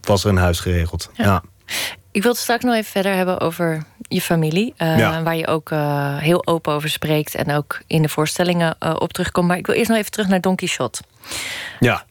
was 0.00 0.24
er 0.24 0.30
een 0.30 0.36
huis 0.36 0.60
geregeld. 0.60 1.10
ja. 1.14 1.24
ja. 1.24 1.42
Ik 2.14 2.22
wil 2.22 2.30
het 2.30 2.40
straks 2.40 2.64
nog 2.64 2.74
even 2.74 2.90
verder 2.90 3.14
hebben 3.14 3.40
over 3.40 3.84
je 4.08 4.20
familie. 4.20 4.74
Uh, 4.78 5.22
Waar 5.22 5.36
je 5.36 5.46
ook 5.46 5.70
uh, 5.70 6.18
heel 6.18 6.46
open 6.46 6.72
over 6.72 6.88
spreekt. 6.88 7.34
En 7.34 7.50
ook 7.50 7.80
in 7.86 8.02
de 8.02 8.08
voorstellingen 8.08 8.76
uh, 8.80 8.94
op 8.98 9.12
terugkomt. 9.12 9.48
Maar 9.48 9.56
ik 9.56 9.66
wil 9.66 9.74
eerst 9.74 9.88
nog 9.88 9.98
even 9.98 10.10
terug 10.10 10.28
naar 10.28 10.40
Don 10.40 10.56
Quixote. 10.56 11.02
Ja. 11.80 12.04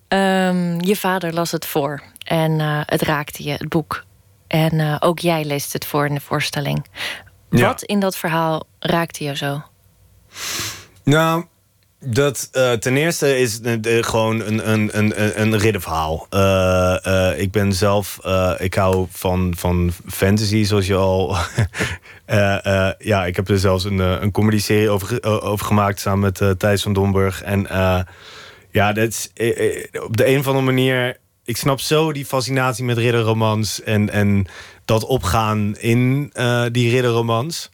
Um, 0.48 0.82
je 0.82 0.96
vader 0.96 1.34
las 1.34 1.52
het 1.52 1.66
voor. 1.66 2.02
En 2.24 2.60
het 2.86 3.02
raakte 3.02 3.44
je, 3.44 3.52
het 3.52 3.70
boek. 3.70 4.04
En 4.48 5.02
ook 5.02 5.20
jij 5.20 5.46
leest 5.46 5.74
het 5.74 5.86
voor 5.86 6.06
in 6.06 6.13
de 6.13 6.22
voorstelling. 6.22 6.86
Ja. 7.50 7.68
Wat 7.68 7.84
in 7.84 8.00
dat 8.00 8.18
verhaal 8.18 8.63
raakte 8.80 9.24
je 9.24 9.36
zo? 9.36 9.62
Nou, 11.04 11.46
dat 12.06 12.50
uh, 12.54 12.72
ten 12.72 12.98
eerste 12.98 13.39
is 13.39 13.60
uh, 13.63 14.04
gewoon 14.04 14.42
een, 14.42 14.70
een, 14.72 14.98
een, 14.98 15.42
een 15.42 15.58
ridderverhaal. 15.58 16.28
Uh, 16.32 17.39
ik 17.39 17.52
ben 17.52 17.74
zelf, 17.74 18.20
ik 18.58 18.74
hou 18.74 19.08
van, 19.12 19.54
van 19.58 19.92
fantasy, 20.08 20.63
zoals 20.63 20.88
je 20.88 20.96
al. 20.96 21.36
ja, 22.98 23.26
ik 23.26 23.36
heb 23.36 23.50
er 23.50 23.60
zelfs 23.60 23.84
een, 23.84 24.00
een 24.00 24.32
comedy-serie 24.32 24.89
over, 24.89 25.24
over 25.42 25.66
gemaakt 25.66 26.00
samen 26.00 26.20
met 26.20 26.60
Thijs 26.60 26.82
van 26.82 26.94
Domburg. 26.94 27.42
En 27.42 27.68
Ja, 28.74 28.94
dat 28.94 29.08
is 29.08 29.32
eh, 29.34 29.84
eh, 29.94 30.04
op 30.04 30.18
de 30.18 30.28
een 30.28 30.39
of 30.39 30.48
andere 30.48 30.66
manier. 30.66 31.18
Ik 31.44 31.58
snap 31.58 31.80
zo 31.80 32.13
die 32.13 32.26
fascinatie 32.26 32.84
met 32.84 32.98
ridderromans 32.98 33.84
en, 33.84 34.10
en 34.10 34.46
dat 34.86 35.06
opgaan 35.06 35.78
in 35.78 36.32
die 36.72 36.89
ridderromans. 36.89 37.70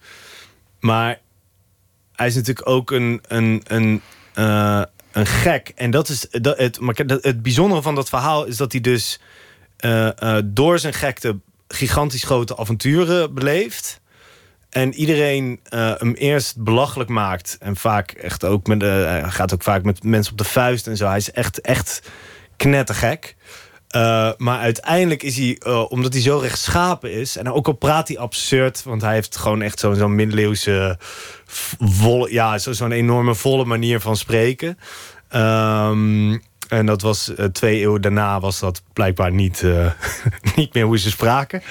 Maar 0.79 1.19
hij 2.15 2.27
is 2.27 2.35
natuurlijk 2.35 2.67
ook 2.67 2.91
een, 2.91 3.21
een, 3.27 3.61
een, 3.67 4.01
uh, 4.35 4.81
een 5.11 5.25
gek. 5.25 5.71
En 5.75 5.91
dat 5.91 6.09
is 6.09 6.27
dat, 6.29 6.57
het, 6.57 6.79
maar 6.79 6.95
het 7.05 7.41
bijzondere 7.41 7.81
van 7.81 7.95
dat 7.95 8.09
verhaal 8.09 8.45
is 8.45 8.57
dat 8.57 8.71
hij 8.71 8.81
dus 8.81 9.19
uh, 9.79 10.37
door 10.45 10.79
zijn 10.79 10.93
gekte 10.93 11.39
gigantisch 11.67 12.23
grote 12.23 12.57
avonturen 12.57 13.33
beleeft. 13.33 14.01
En 14.69 14.93
iedereen 14.93 15.59
hem 15.69 16.13
eerst 16.13 16.63
belachelijk 16.63 17.09
maakt. 17.09 17.57
En 17.59 17.75
vaak 17.75 18.11
echt 18.11 18.45
ook 18.45 18.67
met. 18.67 18.83
Gaat 19.33 19.53
ook 19.53 19.63
vaak 19.63 19.83
met 19.83 20.03
mensen 20.03 20.31
op 20.31 20.37
de 20.37 20.43
vuist 20.43 20.87
en 20.87 20.97
zo. 20.97 21.07
Hij 21.07 21.17
is 21.17 21.31
echt, 21.31 21.61
echt 21.61 22.01
knettergek. 22.57 23.35
Uh, 23.95 24.31
maar 24.37 24.59
uiteindelijk 24.59 25.23
is 25.23 25.37
hij, 25.37 25.61
omdat 25.87 26.13
hij 26.13 26.21
zo 26.21 26.37
rechtschapen 26.37 27.11
is... 27.11 27.37
en 27.37 27.51
ook 27.51 27.67
al 27.67 27.73
praat 27.73 28.07
hij 28.07 28.17
absurd... 28.17 28.83
want 28.83 29.01
hij 29.01 29.13
heeft 29.13 29.37
gewoon 29.37 29.61
echt 29.61 29.79
zo'n 29.79 29.95
zo 29.95 30.07
middeleeuwse... 30.07 30.99
Ja, 32.29 32.57
zo'n 32.57 32.91
enorme 32.91 33.35
volle 33.35 33.65
manier 33.65 33.99
van 33.99 34.17
spreken. 34.17 34.77
Um, 35.35 36.41
en 36.67 36.85
dat 36.85 37.01
was 37.01 37.31
twee 37.51 37.79
eeuwen 37.79 38.01
daarna... 38.01 38.39
was 38.39 38.59
dat 38.59 38.81
blijkbaar 38.93 39.31
niet, 39.31 39.63
niet 40.55 40.73
meer 40.73 40.85
hoe 40.85 40.97
ze 40.97 41.09
spraken. 41.09 41.61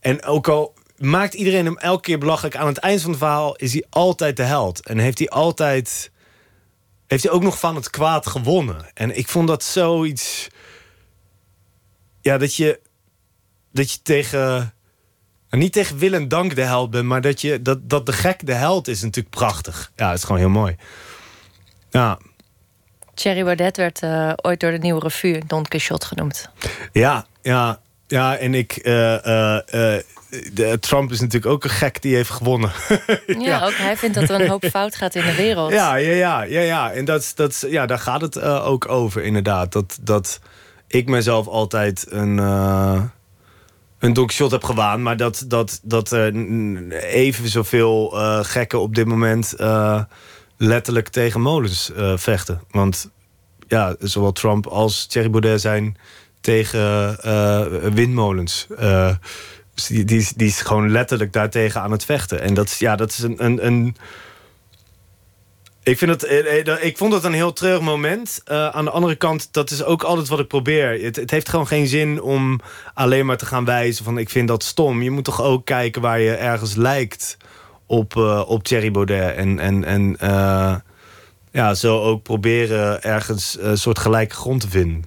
en 0.00 0.24
ook 0.24 0.48
al 0.48 0.74
maakt 0.98 1.34
iedereen 1.34 1.64
hem 1.64 1.78
elke 1.78 2.02
keer 2.02 2.18
belachelijk. 2.18 2.56
Aan 2.56 2.66
het 2.66 2.78
eind 2.78 3.00
van 3.00 3.10
het 3.10 3.18
verhaal 3.18 3.56
is 3.56 3.72
hij 3.72 3.84
altijd 3.90 4.36
de 4.36 4.42
held. 4.42 4.86
En 4.86 4.98
heeft 4.98 5.18
hij 5.18 5.28
altijd. 5.28 6.10
Heeft 7.06 7.22
hij 7.22 7.32
ook 7.32 7.42
nog 7.42 7.58
van 7.58 7.74
het 7.74 7.90
kwaad 7.90 8.26
gewonnen. 8.26 8.90
En 8.94 9.18
ik 9.18 9.28
vond 9.28 9.48
dat 9.48 9.64
zoiets. 9.64 10.48
Ja, 12.26 12.38
dat 12.38 12.54
je. 12.54 12.80
Dat 13.72 13.92
je 13.92 13.98
tegen. 14.02 14.74
Niet 15.50 15.72
tegen 15.72 15.98
wil 15.98 16.12
en 16.12 16.28
dank 16.28 16.54
de 16.54 16.62
held 16.62 16.90
bent, 16.90 17.04
maar 17.04 17.20
dat, 17.20 17.40
je, 17.40 17.62
dat, 17.62 17.90
dat 17.90 18.06
de 18.06 18.12
gek 18.12 18.46
de 18.46 18.52
held 18.52 18.88
is 18.88 19.02
natuurlijk 19.02 19.34
prachtig. 19.34 19.92
Ja, 19.96 20.08
dat 20.08 20.16
is 20.16 20.24
gewoon 20.24 20.40
heel 20.40 20.48
mooi. 20.48 20.76
Ja. 21.90 22.18
Thierry 23.14 23.44
Baudet 23.44 23.76
werd 23.76 24.02
uh, 24.02 24.32
ooit 24.36 24.60
door 24.60 24.70
de 24.70 24.78
nieuwe 24.78 25.00
revue 25.00 25.42
Don 25.46 25.64
Quixote 25.68 26.06
genoemd. 26.06 26.50
Ja, 26.92 27.26
ja, 27.42 27.80
ja. 28.06 28.36
En 28.36 28.54
ik. 28.54 28.80
Uh, 28.82 28.92
uh, 28.94 29.58
de, 30.52 30.76
Trump 30.80 31.10
is 31.10 31.20
natuurlijk 31.20 31.52
ook 31.52 31.64
een 31.64 31.70
gek 31.70 32.02
die 32.02 32.14
heeft 32.14 32.30
gewonnen. 32.30 32.72
ja, 33.26 33.34
ja, 33.50 33.64
ook 33.64 33.74
hij 33.74 33.96
vindt 33.96 34.14
dat 34.14 34.28
er 34.28 34.40
een 34.40 34.48
hoop 34.48 34.64
fout 34.78 34.96
gaat 34.96 35.14
in 35.14 35.24
de 35.24 35.34
wereld. 35.34 35.72
Ja, 35.72 35.94
ja, 35.94 36.12
ja, 36.12 36.42
ja, 36.42 36.60
ja. 36.60 36.92
en 36.92 37.04
dat, 37.04 37.32
dat, 37.34 37.64
ja, 37.68 37.86
daar 37.86 37.98
gaat 37.98 38.20
het 38.20 38.40
ook 38.42 38.88
over, 38.88 39.22
inderdaad. 39.22 39.72
Dat, 39.72 39.98
dat 40.00 40.40
ik 40.86 41.08
mezelf 41.08 41.46
altijd 41.46 42.06
een, 42.08 42.36
uh, 42.36 43.02
een 43.98 44.12
donkshot 44.12 44.50
heb 44.50 44.64
gewaan, 44.64 45.02
maar 45.02 45.16
dat, 45.16 45.44
dat, 45.48 45.80
dat 45.82 46.10
er 46.10 46.34
even 47.02 47.48
zoveel 47.48 48.12
uh, 48.14 48.38
gekken 48.42 48.80
op 48.80 48.94
dit 48.94 49.06
moment 49.06 49.54
letterlijk 50.56 51.08
tegen 51.08 51.40
molens 51.40 51.90
vechten. 52.14 52.60
Want 52.70 53.10
ja, 53.68 53.96
zowel 53.98 54.32
Trump 54.32 54.66
als 54.66 55.06
Thierry 55.06 55.30
Baudet 55.30 55.60
zijn 55.60 55.96
tegen 56.40 57.16
windmolens. 57.94 58.66
Dus 59.74 59.86
die, 59.86 60.04
die, 60.04 60.28
die 60.36 60.46
is 60.46 60.60
gewoon 60.60 60.90
letterlijk 60.90 61.32
daartegen 61.32 61.80
aan 61.80 61.90
het 61.90 62.04
vechten. 62.04 62.40
En 62.40 62.54
dat, 62.54 62.78
ja, 62.78 62.96
dat 62.96 63.10
is 63.10 63.18
een, 63.18 63.44
een, 63.44 63.66
een 63.66 63.96
ik, 65.86 65.98
vind 65.98 66.10
het, 66.10 66.24
eh, 66.24 66.68
eh, 66.68 66.84
ik 66.84 66.96
vond 66.96 67.12
het 67.12 67.24
een 67.24 67.32
heel 67.32 67.52
treurig 67.52 67.80
moment. 67.80 68.42
Uh, 68.50 68.68
aan 68.68 68.84
de 68.84 68.90
andere 68.90 69.14
kant, 69.14 69.48
dat 69.52 69.70
is 69.70 69.84
ook 69.84 70.02
altijd 70.02 70.28
wat 70.28 70.38
ik 70.38 70.48
probeer. 70.48 71.02
Het, 71.02 71.16
het, 71.16 71.30
heeft 71.30 71.48
gewoon 71.48 71.66
geen 71.66 71.86
zin 71.86 72.22
om 72.22 72.60
alleen 72.94 73.26
maar 73.26 73.36
te 73.36 73.46
gaan 73.46 73.64
wijzen 73.64 74.04
van... 74.04 74.18
ik 74.18 74.30
vind 74.30 74.48
dat 74.48 74.62
stom. 74.62 75.02
Je 75.02 75.10
moet 75.10 75.24
toch 75.24 75.42
ook 75.42 75.64
kijken 75.64 76.02
waar 76.02 76.20
je 76.20 76.34
ergens 76.34 76.74
lijkt 76.74 77.36
op, 77.86 78.14
uh, 78.14 78.42
op 78.46 78.64
Thierry 78.64 78.90
Baudet. 78.90 79.34
En, 79.34 79.58
en, 79.58 79.84
en 79.84 80.16
uh, 80.22 80.74
ja, 81.50 81.74
zo 81.74 82.02
ook 82.02 82.22
proberen 82.22 83.02
ergens 83.02 83.56
een 83.60 83.78
soort 83.78 83.98
gelijke 83.98 84.34
grond 84.34 84.60
te 84.60 84.68
vinden. 84.68 85.04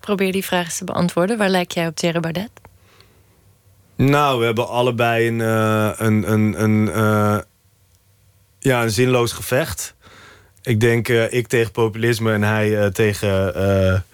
Probeer 0.00 0.32
die 0.32 0.44
vraag 0.44 0.64
eens 0.64 0.78
te 0.78 0.84
beantwoorden. 0.84 1.38
Waar 1.38 1.50
lijk 1.50 1.70
jij 1.70 1.86
op 1.86 1.96
Thierry 1.96 2.20
Baudet? 2.20 2.50
Nou, 3.96 4.38
we 4.38 4.44
hebben 4.44 4.68
allebei 4.68 5.28
een, 5.28 5.40
een, 6.04 6.32
een, 6.32 6.62
een, 6.62 7.44
ja, 8.62 8.82
een 8.82 8.90
zinloos 8.90 9.32
gevecht. 9.32 9.94
Ik 10.62 10.80
denk 10.80 11.08
uh, 11.08 11.32
ik 11.32 11.46
tegen 11.46 11.72
populisme 11.72 12.32
en 12.32 12.42
hij 12.42 12.90
tegen, 12.90 14.04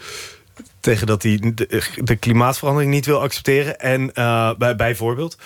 tegen 0.81 1.07
dat 1.07 1.23
hij 1.23 1.53
de, 1.55 1.83
de, 2.03 2.17
klimaatverandering 2.17 2.93
niet 2.93 3.07
wil 3.07 3.21
accepteren. 3.21 3.81
En 3.81 4.11
bij, 4.59 4.77
bijvoorbeeld. 4.77 5.37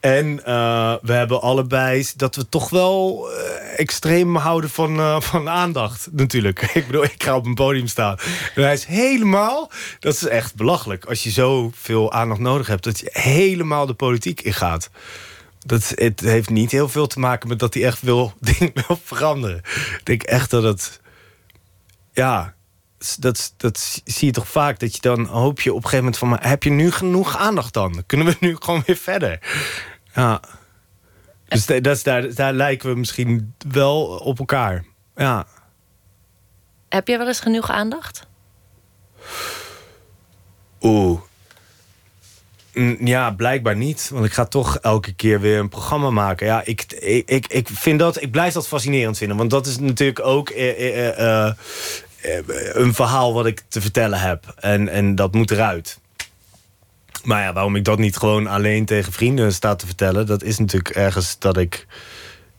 En 0.00 0.36
we 1.02 1.12
hebben 1.12 1.40
allebei 1.40 2.06
dat 2.16 2.36
we 2.36 2.48
toch 2.48 2.70
wel 2.70 3.28
extreem 3.76 4.36
houden 4.36 4.70
van, 4.70 5.22
van 5.22 5.48
aandacht, 5.48 6.08
natuurlijk. 6.10 6.62
Ik 6.74 6.86
bedoel, 6.86 7.04
ik 7.04 7.22
ga 7.22 7.36
op 7.36 7.46
een 7.46 7.54
podium 7.54 7.86
staan. 7.86 8.16
En 8.54 8.62
hij 8.62 8.72
is 8.72 8.84
helemaal... 8.84 9.70
Dat 9.98 10.14
is 10.14 10.26
echt 10.26 10.54
belachelijk. 10.54 11.04
Als 11.04 11.22
je 11.22 11.30
zoveel 11.30 12.12
aandacht 12.12 12.40
nodig 12.40 12.66
hebt... 12.66 12.84
dat 12.84 12.98
je 12.98 13.08
helemaal 13.12 13.86
de 13.86 13.94
politiek 13.94 14.40
ingaat. 14.40 14.90
Dat, 15.68 15.92
het 15.94 16.20
heeft 16.20 16.50
niet 16.50 16.70
heel 16.70 16.88
veel 16.88 17.06
te 17.06 17.18
maken 17.18 17.48
met 17.48 17.58
dat 17.58 17.74
hij 17.74 17.84
echt 17.84 18.00
wil, 18.02 18.32
dingen 18.40 18.72
wil 18.74 19.00
veranderen. 19.02 19.56
Ik 19.98 20.00
denk 20.04 20.22
echt 20.22 20.50
dat 20.50 20.62
het... 20.62 21.00
Ja, 22.12 22.54
dat, 23.18 23.54
dat 23.56 24.02
zie 24.04 24.26
je 24.26 24.32
toch 24.32 24.48
vaak. 24.48 24.78
Dat 24.78 24.94
je 24.94 25.00
dan 25.00 25.26
hoop 25.26 25.60
je 25.60 25.70
op 25.70 25.76
een 25.76 25.82
gegeven 25.82 26.04
moment 26.04 26.18
van... 26.18 26.28
Maar 26.28 26.48
heb 26.48 26.62
je 26.62 26.70
nu 26.70 26.90
genoeg 26.90 27.36
aandacht 27.36 27.74
dan? 27.74 28.02
Kunnen 28.06 28.26
we 28.26 28.36
nu 28.40 28.56
gewoon 28.60 28.82
weer 28.86 28.96
verder? 28.96 29.38
Ja. 30.14 30.40
Dus 31.48 31.66
dat 31.66 31.86
is, 31.86 32.02
daar, 32.02 32.34
daar 32.34 32.52
lijken 32.52 32.88
we 32.88 32.98
misschien 32.98 33.54
wel 33.68 34.04
op 34.04 34.38
elkaar. 34.38 34.84
Ja. 35.16 35.46
Heb 36.88 37.08
je 37.08 37.18
wel 37.18 37.26
eens 37.26 37.40
genoeg 37.40 37.70
aandacht? 37.70 38.26
Oeh. 40.80 41.20
Ja, 43.00 43.30
blijkbaar 43.30 43.76
niet. 43.76 44.10
Want 44.12 44.24
ik 44.24 44.32
ga 44.32 44.44
toch 44.44 44.78
elke 44.78 45.12
keer 45.12 45.40
weer 45.40 45.58
een 45.58 45.68
programma 45.68 46.10
maken. 46.10 46.46
Ja, 46.46 46.62
ik, 46.64 46.82
ik, 47.26 47.46
ik, 47.46 47.68
vind 47.72 47.98
dat, 47.98 48.22
ik 48.22 48.30
blijf 48.30 48.52
dat 48.52 48.68
fascinerend 48.68 49.18
vinden. 49.18 49.36
Want 49.36 49.50
dat 49.50 49.66
is 49.66 49.78
natuurlijk 49.78 50.20
ook 50.20 50.48
eh, 50.48 51.08
eh, 51.08 51.46
eh, 51.46 51.54
een 52.72 52.94
verhaal 52.94 53.34
wat 53.34 53.46
ik 53.46 53.62
te 53.68 53.80
vertellen 53.80 54.20
heb. 54.20 54.54
En, 54.56 54.88
en 54.88 55.14
dat 55.14 55.34
moet 55.34 55.50
eruit. 55.50 55.98
Maar 57.24 57.42
ja, 57.42 57.52
waarom 57.52 57.76
ik 57.76 57.84
dat 57.84 57.98
niet 57.98 58.16
gewoon 58.16 58.46
alleen 58.46 58.84
tegen 58.84 59.12
vrienden 59.12 59.52
sta 59.52 59.74
te 59.74 59.86
vertellen... 59.86 60.26
dat 60.26 60.42
is 60.42 60.58
natuurlijk 60.58 60.96
ergens 60.96 61.38
dat 61.38 61.56
ik 61.56 61.86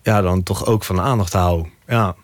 ja, 0.04 0.22
dan 0.22 0.44
toch 0.44 0.66
ook 0.66 0.84
van 0.84 1.02
aandacht 1.02 1.34
hou. 1.34 1.68
Ja. 1.88 2.16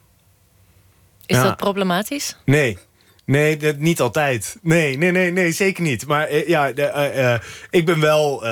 Is 1.26 1.38
dat 1.38 1.58
problematisch? 1.58 2.38
Nee. 2.46 2.78
Nee, 3.26 3.58
dat, 3.58 3.78
niet 3.78 4.02
altijd. 4.02 4.58
Nee, 4.62 4.98
nee, 4.98 5.12
nee, 5.12 5.32
nee, 5.32 5.52
zeker 5.52 5.84
niet. 5.84 6.08
Maar 6.08 6.32
uh, 6.32 6.48
ja, 6.48 6.74
uh, 6.76 7.18
uh, 7.18 7.36
ik 7.70 7.86
ben 7.86 8.00
wel 8.00 8.44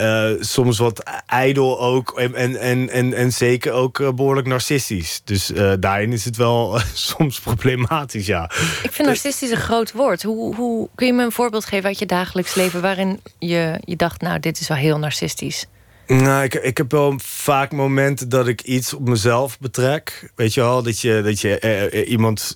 uh, 0.00 0.30
soms 0.40 0.78
wat 0.78 1.02
ijdel 1.26 1.80
ook. 1.80 2.18
En, 2.18 2.34
en, 2.34 2.88
en, 2.88 3.14
en 3.14 3.32
zeker 3.32 3.72
ook 3.72 3.98
uh, 3.98 4.12
behoorlijk 4.12 4.46
narcistisch. 4.46 5.20
Dus 5.24 5.50
uh, 5.50 5.72
daarin 5.80 6.12
is 6.12 6.24
het 6.24 6.36
wel 6.36 6.80
soms 6.94 7.40
problematisch, 7.40 8.26
ja. 8.26 8.44
Ik 8.82 8.92
vind 8.92 9.08
narcistisch 9.08 9.50
een 9.50 9.56
groot 9.56 9.92
woord. 9.92 10.22
Hoe, 10.22 10.54
hoe 10.54 10.88
kun 10.94 11.06
je 11.06 11.12
me 11.12 11.24
een 11.24 11.32
voorbeeld 11.32 11.64
geven 11.64 11.88
uit 11.88 11.98
je 11.98 12.06
dagelijks 12.06 12.54
leven... 12.54 12.80
waarin 12.80 13.20
je, 13.38 13.80
je 13.84 13.96
dacht, 13.96 14.20
nou, 14.20 14.40
dit 14.40 14.60
is 14.60 14.68
wel 14.68 14.76
heel 14.76 14.98
narcistisch? 14.98 15.66
Nou, 16.08 16.44
ik, 16.44 16.54
ik 16.54 16.76
heb 16.76 16.90
wel 16.90 17.14
vaak 17.22 17.72
momenten 17.72 18.28
dat 18.28 18.46
ik 18.46 18.62
iets 18.62 18.94
op 18.94 19.08
mezelf 19.08 19.58
betrek. 19.58 20.30
Weet 20.34 20.54
je 20.54 20.60
wel, 20.60 20.82
dat 20.82 21.00
je, 21.00 21.20
dat 21.24 21.40
je 21.40 22.04
iemand 22.06 22.54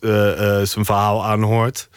zijn 0.63 0.85
verhaal 0.85 1.25
aanhoort. 1.25 1.89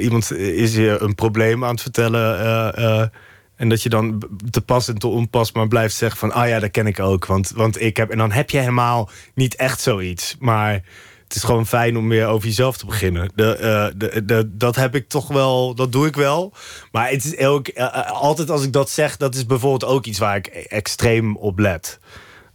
iemand 0.00 0.32
is 0.32 0.74
je 0.74 0.96
een 1.00 1.14
probleem 1.14 1.64
aan 1.64 1.70
het 1.70 1.82
vertellen 1.82 3.12
en 3.56 3.68
dat 3.68 3.82
je 3.82 3.88
dan 3.88 4.22
te 4.50 4.60
pas 4.60 4.88
en 4.88 4.98
te 4.98 5.06
onpas 5.06 5.52
maar 5.52 5.68
blijft 5.68 5.94
zeggen 5.94 6.18
van... 6.18 6.32
ah 6.32 6.48
ja, 6.48 6.58
dat 6.58 6.70
ken 6.70 6.86
ik 6.86 7.00
ook, 7.00 7.26
want, 7.26 7.50
want 7.50 7.80
ik 7.80 7.96
heb... 7.96 8.10
En 8.10 8.18
dan 8.18 8.32
heb 8.32 8.50
je 8.50 8.58
helemaal 8.58 9.10
niet 9.34 9.54
echt 9.54 9.80
zoiets. 9.80 10.36
Maar 10.38 10.82
het 11.30 11.38
is 11.38 11.44
gewoon 11.44 11.66
fijn 11.66 11.96
om 11.96 12.08
weer 12.08 12.26
over 12.26 12.48
jezelf 12.48 12.76
te 12.76 12.86
beginnen. 12.86 13.30
De, 13.34 13.56
uh, 13.60 13.98
de, 13.98 14.24
de, 14.24 14.56
dat 14.56 14.76
heb 14.76 14.94
ik 14.94 15.08
toch 15.08 15.28
wel, 15.28 15.74
dat 15.74 15.92
doe 15.92 16.06
ik 16.06 16.16
wel. 16.16 16.52
Maar 16.92 17.10
het 17.10 17.24
is 17.24 17.46
ook, 17.46 17.68
uh, 17.74 18.10
altijd 18.10 18.50
als 18.50 18.64
ik 18.64 18.72
dat 18.72 18.90
zeg... 18.90 19.16
dat 19.16 19.34
is 19.34 19.46
bijvoorbeeld 19.46 19.84
ook 19.92 20.06
iets 20.06 20.18
waar 20.18 20.36
ik 20.36 20.46
extreem 20.46 21.36
op 21.36 21.58
let. 21.58 21.98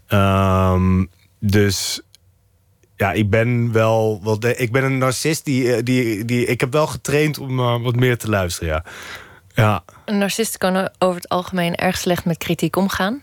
Um, 0.09 1.09
dus 1.39 2.01
ja, 2.95 3.11
ik 3.11 3.29
ben 3.29 3.71
wel... 3.71 4.19
wel 4.23 4.39
de, 4.39 4.55
ik 4.55 4.71
ben 4.71 4.83
een 4.83 4.97
narcist 4.97 5.45
die, 5.45 5.83
die, 5.83 6.25
die... 6.25 6.45
Ik 6.45 6.59
heb 6.59 6.71
wel 6.71 6.88
getraind 6.88 7.39
om 7.39 7.81
wat 7.83 7.95
meer 7.95 8.17
te 8.17 8.29
luisteren, 8.29 8.69
ja. 8.69 8.83
Ja. 9.53 9.83
Een 10.05 10.17
narcist 10.17 10.57
kan 10.57 10.89
over 10.99 11.15
het 11.15 11.29
algemeen 11.29 11.75
erg 11.75 11.97
slecht 11.97 12.25
met 12.25 12.38
kritiek 12.38 12.75
omgaan. 12.75 13.19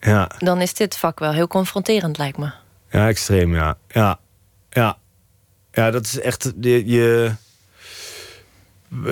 Ja. 0.00 0.30
Dan 0.38 0.60
is 0.60 0.74
dit 0.74 0.96
vak 0.96 1.18
wel 1.18 1.32
heel 1.32 1.48
confronterend, 1.48 2.18
lijkt 2.18 2.38
me. 2.38 2.50
Ja, 2.90 3.08
extreem, 3.08 3.54
ja. 3.54 3.76
Ja, 3.88 4.18
Ja. 4.70 4.98
Ja, 5.72 5.90
dat 5.90 6.04
is 6.04 6.20
echt... 6.20 6.52
Je, 6.60 6.86
je 6.86 7.32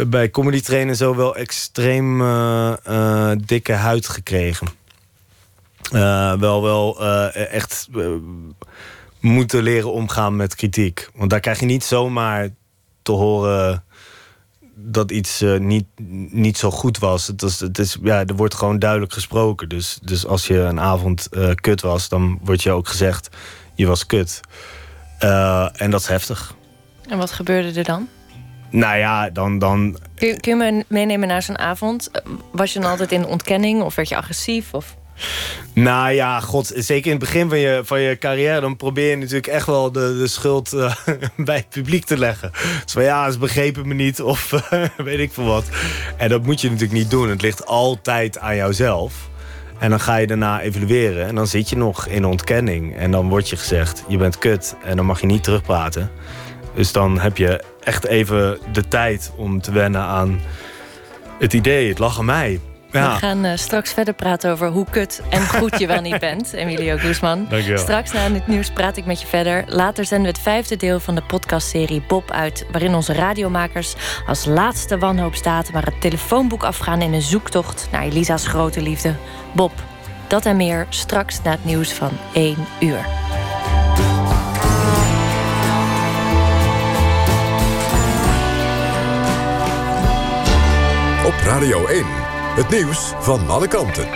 bij 0.07 0.31
comedy 0.31 0.61
trainen 0.61 0.97
zo 0.97 1.17
wel 1.17 1.37
extreem 1.37 2.21
uh, 2.21 2.73
uh, 2.89 3.33
dikke 3.45 3.73
huid 3.73 4.09
gekregen. 4.09 4.69
Uh, 5.93 6.35
wel 6.39 6.63
wel 6.63 7.05
echt 7.33 7.89
moeten 9.21 9.63
leren 9.63 9.93
omgaan 9.93 10.37
met 10.37 10.55
kritiek. 10.55 11.09
Want 11.15 11.31
daar 11.31 11.41
krijg 11.41 11.61
je 11.61 11.67
niet 11.67 11.85
zomaar 11.85 12.49
te 13.03 13.13
horen 13.13 13.85
dat 14.75 15.11
iets 15.11 15.45
niet, 15.59 15.87
niet 16.31 16.59
zo 16.59 16.71
goed 16.71 16.99
was. 16.99 17.27
Het, 17.27 17.43
is, 17.43 17.61
het 17.61 17.79
is, 17.79 17.99
ja, 18.03 18.25
er 18.25 18.37
wordt 18.37 18.55
gewoon 18.55 18.79
duidelijk 18.79 19.13
gesproken. 19.13 19.69
Dus, 19.69 19.99
dus 20.03 20.27
als 20.27 20.47
je 20.47 20.59
een 20.59 20.81
avond 20.81 21.29
kut 21.55 21.81
was, 21.81 22.09
dan 22.09 22.39
wordt 22.43 22.63
je 22.63 22.71
ook 22.71 22.89
gezegd... 22.89 23.29
je 23.75 23.87
was 23.87 24.07
kut. 24.07 24.41
En 25.19 25.91
dat 25.91 26.01
is 26.01 26.07
heftig. 26.07 26.55
En 27.09 27.19
wat 27.19 27.31
gebeurde 27.31 27.79
er 27.79 27.85
dan? 27.85 28.09
Nou 28.71 28.97
ja, 28.99 29.31
dan... 29.31 29.59
dan... 29.59 29.99
Kun, 30.15 30.29
je, 30.29 30.41
kun 30.41 30.59
je 30.59 30.73
me 30.73 30.85
meenemen 30.89 31.29
naar 31.29 31.43
zo'n 31.43 31.59
avond? 31.59 32.11
Was 32.53 32.73
je 32.73 32.81
dan 32.81 32.91
altijd 32.91 33.13
in 33.13 33.27
ontkenning 33.27 33.83
of 33.83 33.95
werd 33.95 34.09
je 34.09 34.17
agressief? 34.17 34.75
Of... 34.75 34.97
Nou 35.73 36.11
ja, 36.11 36.41
god, 36.41 36.73
zeker 36.75 37.05
in 37.05 37.17
het 37.17 37.25
begin 37.25 37.49
van 37.49 37.59
je, 37.59 37.81
van 37.85 38.01
je 38.01 38.19
carrière... 38.19 38.61
dan 38.61 38.77
probeer 38.77 39.11
je 39.11 39.17
natuurlijk 39.17 39.47
echt 39.47 39.67
wel 39.67 39.93
de, 39.93 40.17
de 40.19 40.27
schuld 40.27 40.75
uh, 40.75 40.95
bij 41.37 41.57
het 41.57 41.69
publiek 41.69 42.05
te 42.05 42.19
leggen. 42.19 42.51
Dus 42.85 42.93
van 42.93 43.03
ja, 43.03 43.31
ze 43.31 43.39
begrepen 43.39 43.89
me 43.89 43.95
niet 43.95 44.23
of 44.23 44.53
uh, 44.53 44.85
weet 45.07 45.19
ik 45.19 45.33
veel 45.33 45.45
wat. 45.45 45.65
En 46.17 46.29
dat 46.29 46.43
moet 46.43 46.61
je 46.61 46.71
natuurlijk 46.71 46.99
niet 46.99 47.11
doen. 47.11 47.29
Het 47.29 47.43
ligt 47.43 47.67
altijd 47.67 48.39
aan 48.39 48.57
jouzelf. 48.57 49.29
En 49.79 49.91
dan 49.91 50.01
ga 50.01 50.17
je 50.17 50.27
daarna 50.27 50.61
evalueren 50.61 51.27
en 51.27 51.35
dan 51.35 51.47
zit 51.47 51.69
je 51.69 51.77
nog 51.77 52.07
in 52.07 52.25
ontkenning. 52.25 52.97
En 52.97 53.11
dan 53.11 53.29
wordt 53.29 53.49
je 53.49 53.57
gezegd, 53.57 54.05
je 54.09 54.17
bent 54.17 54.39
kut 54.39 54.77
en 54.85 54.97
dan 54.97 55.07
mag 55.07 55.21
je 55.21 55.27
niet 55.27 55.45
terugpraten. 55.45 56.11
Dus 56.75 56.93
dan 56.93 57.19
heb 57.19 57.37
je 57.37 57.63
echt 57.81 58.07
even 58.07 58.59
de 58.73 58.89
tijd 58.89 59.33
om 59.37 59.61
te 59.61 59.73
wennen 59.73 60.01
aan 60.01 60.41
het 61.39 61.53
idee. 61.53 61.89
Het 61.89 61.99
lag 61.99 62.19
aan 62.19 62.25
mij. 62.25 62.61
Ja. 62.97 63.13
We 63.13 63.19
gaan 63.19 63.45
uh, 63.45 63.53
straks 63.55 63.93
verder 63.93 64.15
praten 64.15 64.51
over 64.51 64.69
hoe 64.69 64.87
kut 64.91 65.23
en 65.31 65.49
goed 65.49 65.79
je 65.79 65.87
wel 65.87 66.01
niet 66.01 66.19
bent, 66.19 66.53
Emilio 66.63 66.97
Guzman. 66.97 67.49
Straks 67.75 68.13
na 68.13 68.31
het 68.33 68.47
nieuws 68.47 68.71
praat 68.71 68.97
ik 68.97 69.07
met 69.07 69.21
je 69.21 69.27
verder. 69.27 69.65
Later 69.67 70.05
zenden 70.05 70.27
we 70.27 70.33
het 70.33 70.43
vijfde 70.43 70.77
deel 70.77 71.01
van 71.01 71.15
de 71.15 71.23
podcastserie 71.23 72.03
Bob 72.09 72.31
uit, 72.31 72.67
waarin 72.71 72.95
onze 72.95 73.13
radiomakers 73.13 73.95
als 74.27 74.45
laatste 74.45 74.99
wanhoopstaten 74.99 75.73
maar 75.73 75.85
het 75.85 76.01
telefoonboek 76.01 76.63
afgaan 76.63 77.03
in 77.03 77.13
een 77.13 77.23
zoektocht 77.23 77.89
naar 77.93 78.03
Elisa's 78.03 78.47
grote 78.47 78.83
liefde, 78.83 79.15
Bob. 79.53 79.73
Dat 80.27 80.47
en 80.47 80.57
meer 80.57 80.87
straks 80.89 81.43
na 81.43 81.51
het 81.51 81.65
nieuws 81.65 81.93
van 81.93 82.11
1 82.33 82.57
uur. 82.81 83.07
Op 91.27 91.35
Radio 91.45 91.87
1, 91.87 92.05
het 92.57 92.69
nieuws 92.69 93.13
van 93.19 93.49
alle 93.49 93.69
kanten. 93.69 94.09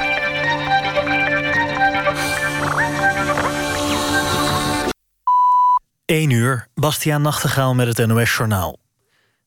1 6.05 6.31
uur, 6.31 6.69
Bastiaan 6.75 7.23
Nachtegaal 7.23 7.75
met 7.75 7.97
het 7.97 8.07
NOS-journaal. 8.07 8.79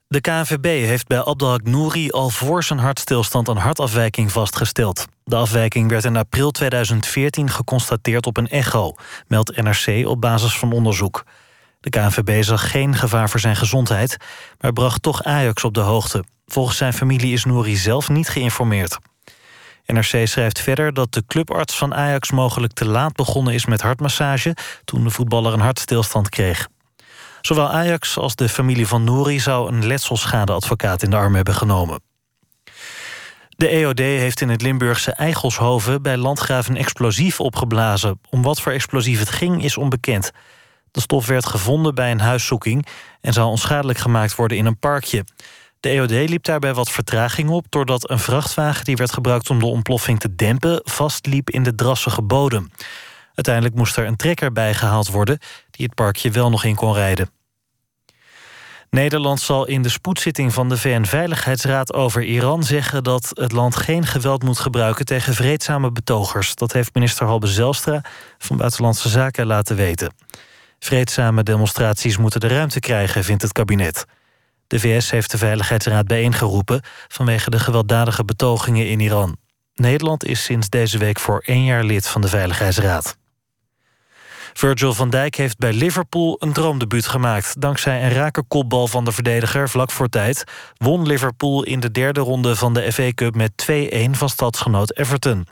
De 0.07 0.21
KNVB 0.21 0.63
heeft 0.63 1.07
bij 1.07 1.23
Abdelhak 1.23 1.63
Nouri 1.63 2.09
al 2.09 2.29
voor 2.29 2.63
zijn 2.63 2.79
hartstilstand 2.79 3.47
een 3.47 3.57
hartafwijking 3.57 4.31
vastgesteld. 4.31 5.05
De 5.23 5.35
afwijking 5.35 5.89
werd 5.89 6.03
in 6.03 6.17
april 6.17 6.51
2014 6.51 7.49
geconstateerd 7.49 8.25
op 8.25 8.37
een 8.37 8.49
echo, 8.49 8.93
meldt 9.27 9.55
NRC 9.55 10.07
op 10.07 10.21
basis 10.21 10.57
van 10.57 10.71
onderzoek. 10.71 11.23
De 11.79 11.89
KNVB 11.89 12.43
zag 12.43 12.71
geen 12.71 12.95
gevaar 12.95 13.29
voor 13.29 13.39
zijn 13.39 13.55
gezondheid, 13.55 14.17
maar 14.59 14.73
bracht 14.73 15.01
toch 15.01 15.23
Ajax 15.23 15.63
op 15.63 15.73
de 15.73 15.79
hoogte. 15.79 16.23
Volgens 16.45 16.77
zijn 16.77 16.93
familie 16.93 17.33
is 17.33 17.45
Nouri 17.45 17.75
zelf 17.75 18.09
niet 18.09 18.29
geïnformeerd. 18.29 18.97
NRC 19.85 20.27
schrijft 20.27 20.59
verder 20.59 20.93
dat 20.93 21.13
de 21.13 21.23
clubarts 21.27 21.77
van 21.77 21.93
Ajax 21.93 22.31
mogelijk 22.31 22.73
te 22.73 22.85
laat 22.85 23.13
begonnen 23.13 23.53
is 23.53 23.65
met 23.65 23.81
hartmassage 23.81 24.55
toen 24.85 25.03
de 25.03 25.09
voetballer 25.09 25.53
een 25.53 25.59
hartstilstand 25.59 26.29
kreeg. 26.29 26.67
Zowel 27.41 27.69
Ajax 27.69 28.17
als 28.17 28.35
de 28.35 28.49
familie 28.49 28.87
van 28.87 29.03
Nouri 29.03 29.39
zou 29.39 29.71
een 29.71 29.85
letselschadeadvocaat 29.85 31.03
in 31.03 31.09
de 31.09 31.15
arm 31.15 31.35
hebben 31.35 31.55
genomen. 31.55 32.01
De 33.49 33.67
EOD 33.67 33.99
heeft 33.99 34.41
in 34.41 34.49
het 34.49 34.61
Limburgse 34.61 35.11
Eigelshoven 35.11 36.01
bij 36.01 36.17
Landgraaf 36.17 36.67
een 36.67 36.77
explosief 36.77 37.39
opgeblazen. 37.39 38.19
Om 38.29 38.41
wat 38.41 38.61
voor 38.61 38.71
explosief 38.71 39.19
het 39.19 39.29
ging 39.29 39.63
is 39.63 39.77
onbekend. 39.77 40.31
De 40.91 41.01
stof 41.01 41.27
werd 41.27 41.45
gevonden 41.45 41.95
bij 41.95 42.11
een 42.11 42.19
huiszoeking 42.19 42.87
en 43.21 43.33
zou 43.33 43.47
onschadelijk 43.47 43.99
gemaakt 43.99 44.35
worden 44.35 44.57
in 44.57 44.65
een 44.65 44.79
parkje. 44.79 45.23
De 45.83 45.89
EOD 45.89 46.29
liep 46.29 46.43
daarbij 46.43 46.73
wat 46.73 46.91
vertraging 46.91 47.49
op 47.49 47.65
doordat 47.69 48.09
een 48.09 48.19
vrachtwagen 48.19 48.85
die 48.85 48.95
werd 48.95 49.13
gebruikt 49.13 49.49
om 49.49 49.59
de 49.59 49.65
ontploffing 49.65 50.19
te 50.19 50.35
dempen 50.35 50.81
vastliep 50.83 51.49
in 51.49 51.63
de 51.63 51.75
drassige 51.75 52.21
bodem. 52.21 52.71
Uiteindelijk 53.33 53.75
moest 53.75 53.97
er 53.97 54.05
een 54.05 54.15
trekker 54.15 54.51
bijgehaald 54.51 55.09
worden 55.09 55.39
die 55.71 55.85
het 55.85 55.95
parkje 55.95 56.31
wel 56.31 56.49
nog 56.49 56.63
in 56.63 56.75
kon 56.75 56.93
rijden. 56.93 57.29
Nederland 58.89 59.39
zal 59.39 59.67
in 59.67 59.81
de 59.81 59.89
spoedzitting 59.89 60.53
van 60.53 60.69
de 60.69 60.77
VN-veiligheidsraad 60.77 61.93
over 61.93 62.23
Iran 62.23 62.63
zeggen 62.63 63.03
dat 63.03 63.29
het 63.33 63.51
land 63.51 63.75
geen 63.75 64.05
geweld 64.05 64.43
moet 64.43 64.59
gebruiken 64.59 65.05
tegen 65.05 65.33
vreedzame 65.33 65.91
betogers. 65.91 66.55
Dat 66.55 66.73
heeft 66.73 66.93
minister 66.93 67.25
Halbe 67.25 67.47
Zelstra 67.47 68.01
van 68.37 68.57
Buitenlandse 68.57 69.09
Zaken 69.09 69.45
laten 69.45 69.75
weten. 69.75 70.13
Vreedzame 70.79 71.43
demonstraties 71.43 72.17
moeten 72.17 72.39
de 72.39 72.47
ruimte 72.47 72.79
krijgen, 72.79 73.23
vindt 73.23 73.41
het 73.41 73.51
kabinet. 73.51 74.05
De 74.73 74.79
VS 74.79 75.11
heeft 75.11 75.31
de 75.31 75.37
Veiligheidsraad 75.37 76.07
bijeengeroepen 76.07 76.81
vanwege 77.07 77.49
de 77.49 77.59
gewelddadige 77.59 78.25
betogingen 78.25 78.87
in 78.87 78.99
Iran. 78.99 79.37
Nederland 79.75 80.25
is 80.25 80.43
sinds 80.43 80.69
deze 80.69 80.97
week 80.97 81.19
voor 81.19 81.43
één 81.45 81.63
jaar 81.63 81.83
lid 81.83 82.07
van 82.07 82.21
de 82.21 82.27
Veiligheidsraad. 82.27 83.17
Virgil 84.53 84.93
van 84.93 85.09
Dijk 85.09 85.35
heeft 85.35 85.57
bij 85.57 85.73
Liverpool 85.73 86.35
een 86.39 86.53
droomdebuut 86.53 87.07
gemaakt. 87.07 87.61
Dankzij 87.61 88.03
een 88.03 88.13
rake 88.13 88.43
kopbal 88.43 88.87
van 88.87 89.05
de 89.05 89.11
verdediger 89.11 89.69
vlak 89.69 89.91
voor 89.91 90.09
tijd... 90.09 90.43
won 90.77 91.07
Liverpool 91.07 91.63
in 91.63 91.79
de 91.79 91.91
derde 91.91 92.19
ronde 92.19 92.55
van 92.55 92.73
de 92.73 92.91
FA 92.91 93.13
Cup 93.13 93.35
met 93.35 93.51
2-1 93.71 94.09
van 94.11 94.29
stadsgenoot 94.29 94.97
Everton. 94.97 95.47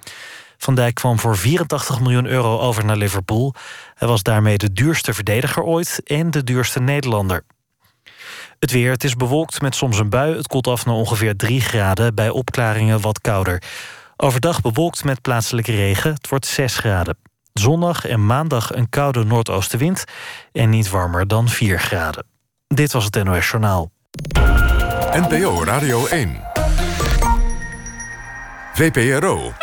Van 0.57 0.75
Dijk 0.75 0.95
kwam 0.95 1.19
voor 1.19 1.37
84 1.37 1.99
miljoen 1.99 2.25
euro 2.25 2.59
over 2.59 2.85
naar 2.85 2.97
Liverpool. 2.97 3.53
Hij 3.95 4.07
was 4.07 4.23
daarmee 4.23 4.57
de 4.57 4.73
duurste 4.73 5.13
verdediger 5.13 5.63
ooit 5.63 6.01
en 6.03 6.31
de 6.31 6.43
duurste 6.43 6.79
Nederlander. 6.79 7.43
Het 8.61 8.71
weer, 8.71 8.91
het 8.91 9.03
is 9.03 9.15
bewolkt 9.15 9.61
met 9.61 9.75
soms 9.75 9.99
een 9.99 10.09
bui. 10.09 10.35
Het 10.35 10.47
koelt 10.47 10.67
af 10.67 10.85
naar 10.85 10.95
ongeveer 10.95 11.35
3 11.35 11.61
graden, 11.61 12.15
bij 12.15 12.29
opklaringen 12.29 13.01
wat 13.01 13.21
kouder. 13.21 13.63
Overdag 14.17 14.61
bewolkt 14.61 15.03
met 15.03 15.21
plaatselijke 15.21 15.71
regen, 15.71 16.13
het 16.13 16.29
wordt 16.29 16.45
6 16.45 16.75
graden. 16.75 17.17
Zondag 17.53 18.05
en 18.05 18.25
maandag 18.25 18.75
een 18.75 18.89
koude 18.89 19.23
noordoostenwind 19.23 20.03
en 20.51 20.69
niet 20.69 20.89
warmer 20.89 21.27
dan 21.27 21.49
4 21.49 21.79
graden. 21.79 22.25
Dit 22.67 22.91
was 22.91 23.05
het 23.05 23.23
NOS 23.23 23.49
Journaal. 23.49 23.91
NPO 25.11 25.63
Radio 25.63 26.05
1. 26.05 26.41
VPRO. 28.73 29.53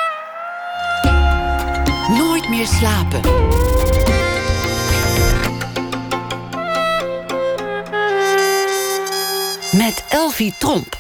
Nooit 2.09 2.49
meer 2.49 2.67
slapen. 2.67 3.21
Met 9.79 10.05
Elvie 10.09 10.55
Tromp. 10.59 10.99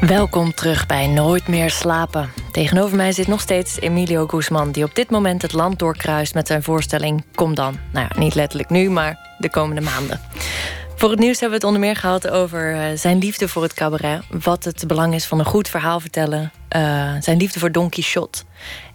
Welkom 0.00 0.54
terug 0.54 0.86
bij 0.86 1.06
Nooit 1.06 1.48
meer 1.48 1.70
slapen. 1.70 2.32
Tegenover 2.50 2.96
mij 2.96 3.12
zit 3.12 3.26
nog 3.26 3.40
steeds 3.40 3.80
Emilio 3.80 4.26
Guzman... 4.26 4.72
die 4.72 4.84
op 4.84 4.94
dit 4.94 5.10
moment 5.10 5.42
het 5.42 5.52
land 5.52 5.78
doorkruist 5.78 6.34
met 6.34 6.46
zijn 6.46 6.62
voorstelling 6.62 7.24
Kom 7.34 7.54
dan. 7.54 7.78
Nou 7.92 8.06
ja, 8.10 8.20
niet 8.20 8.34
letterlijk 8.34 8.70
nu, 8.70 8.90
maar 8.90 9.36
de 9.38 9.50
komende 9.50 9.80
maanden. 9.80 10.20
Voor 10.96 11.10
het 11.10 11.18
nieuws 11.18 11.40
hebben 11.40 11.60
we 11.60 11.66
het 11.66 11.74
onder 11.74 11.80
meer 11.80 11.96
gehad 11.96 12.28
over 12.28 12.74
eh, 12.74 12.98
zijn 12.98 13.18
liefde 13.18 13.48
voor 13.48 13.62
het 13.62 13.74
cabaret. 13.74 14.22
Wat 14.30 14.64
het 14.64 14.86
belang 14.86 15.14
is 15.14 15.26
van 15.26 15.38
een 15.38 15.44
goed 15.44 15.68
verhaal 15.68 16.00
vertellen. 16.00 16.52
Uh, 16.76 17.12
zijn 17.20 17.36
liefde 17.36 17.58
voor 17.58 17.72
Don 17.72 17.88
Quixote. 17.88 18.42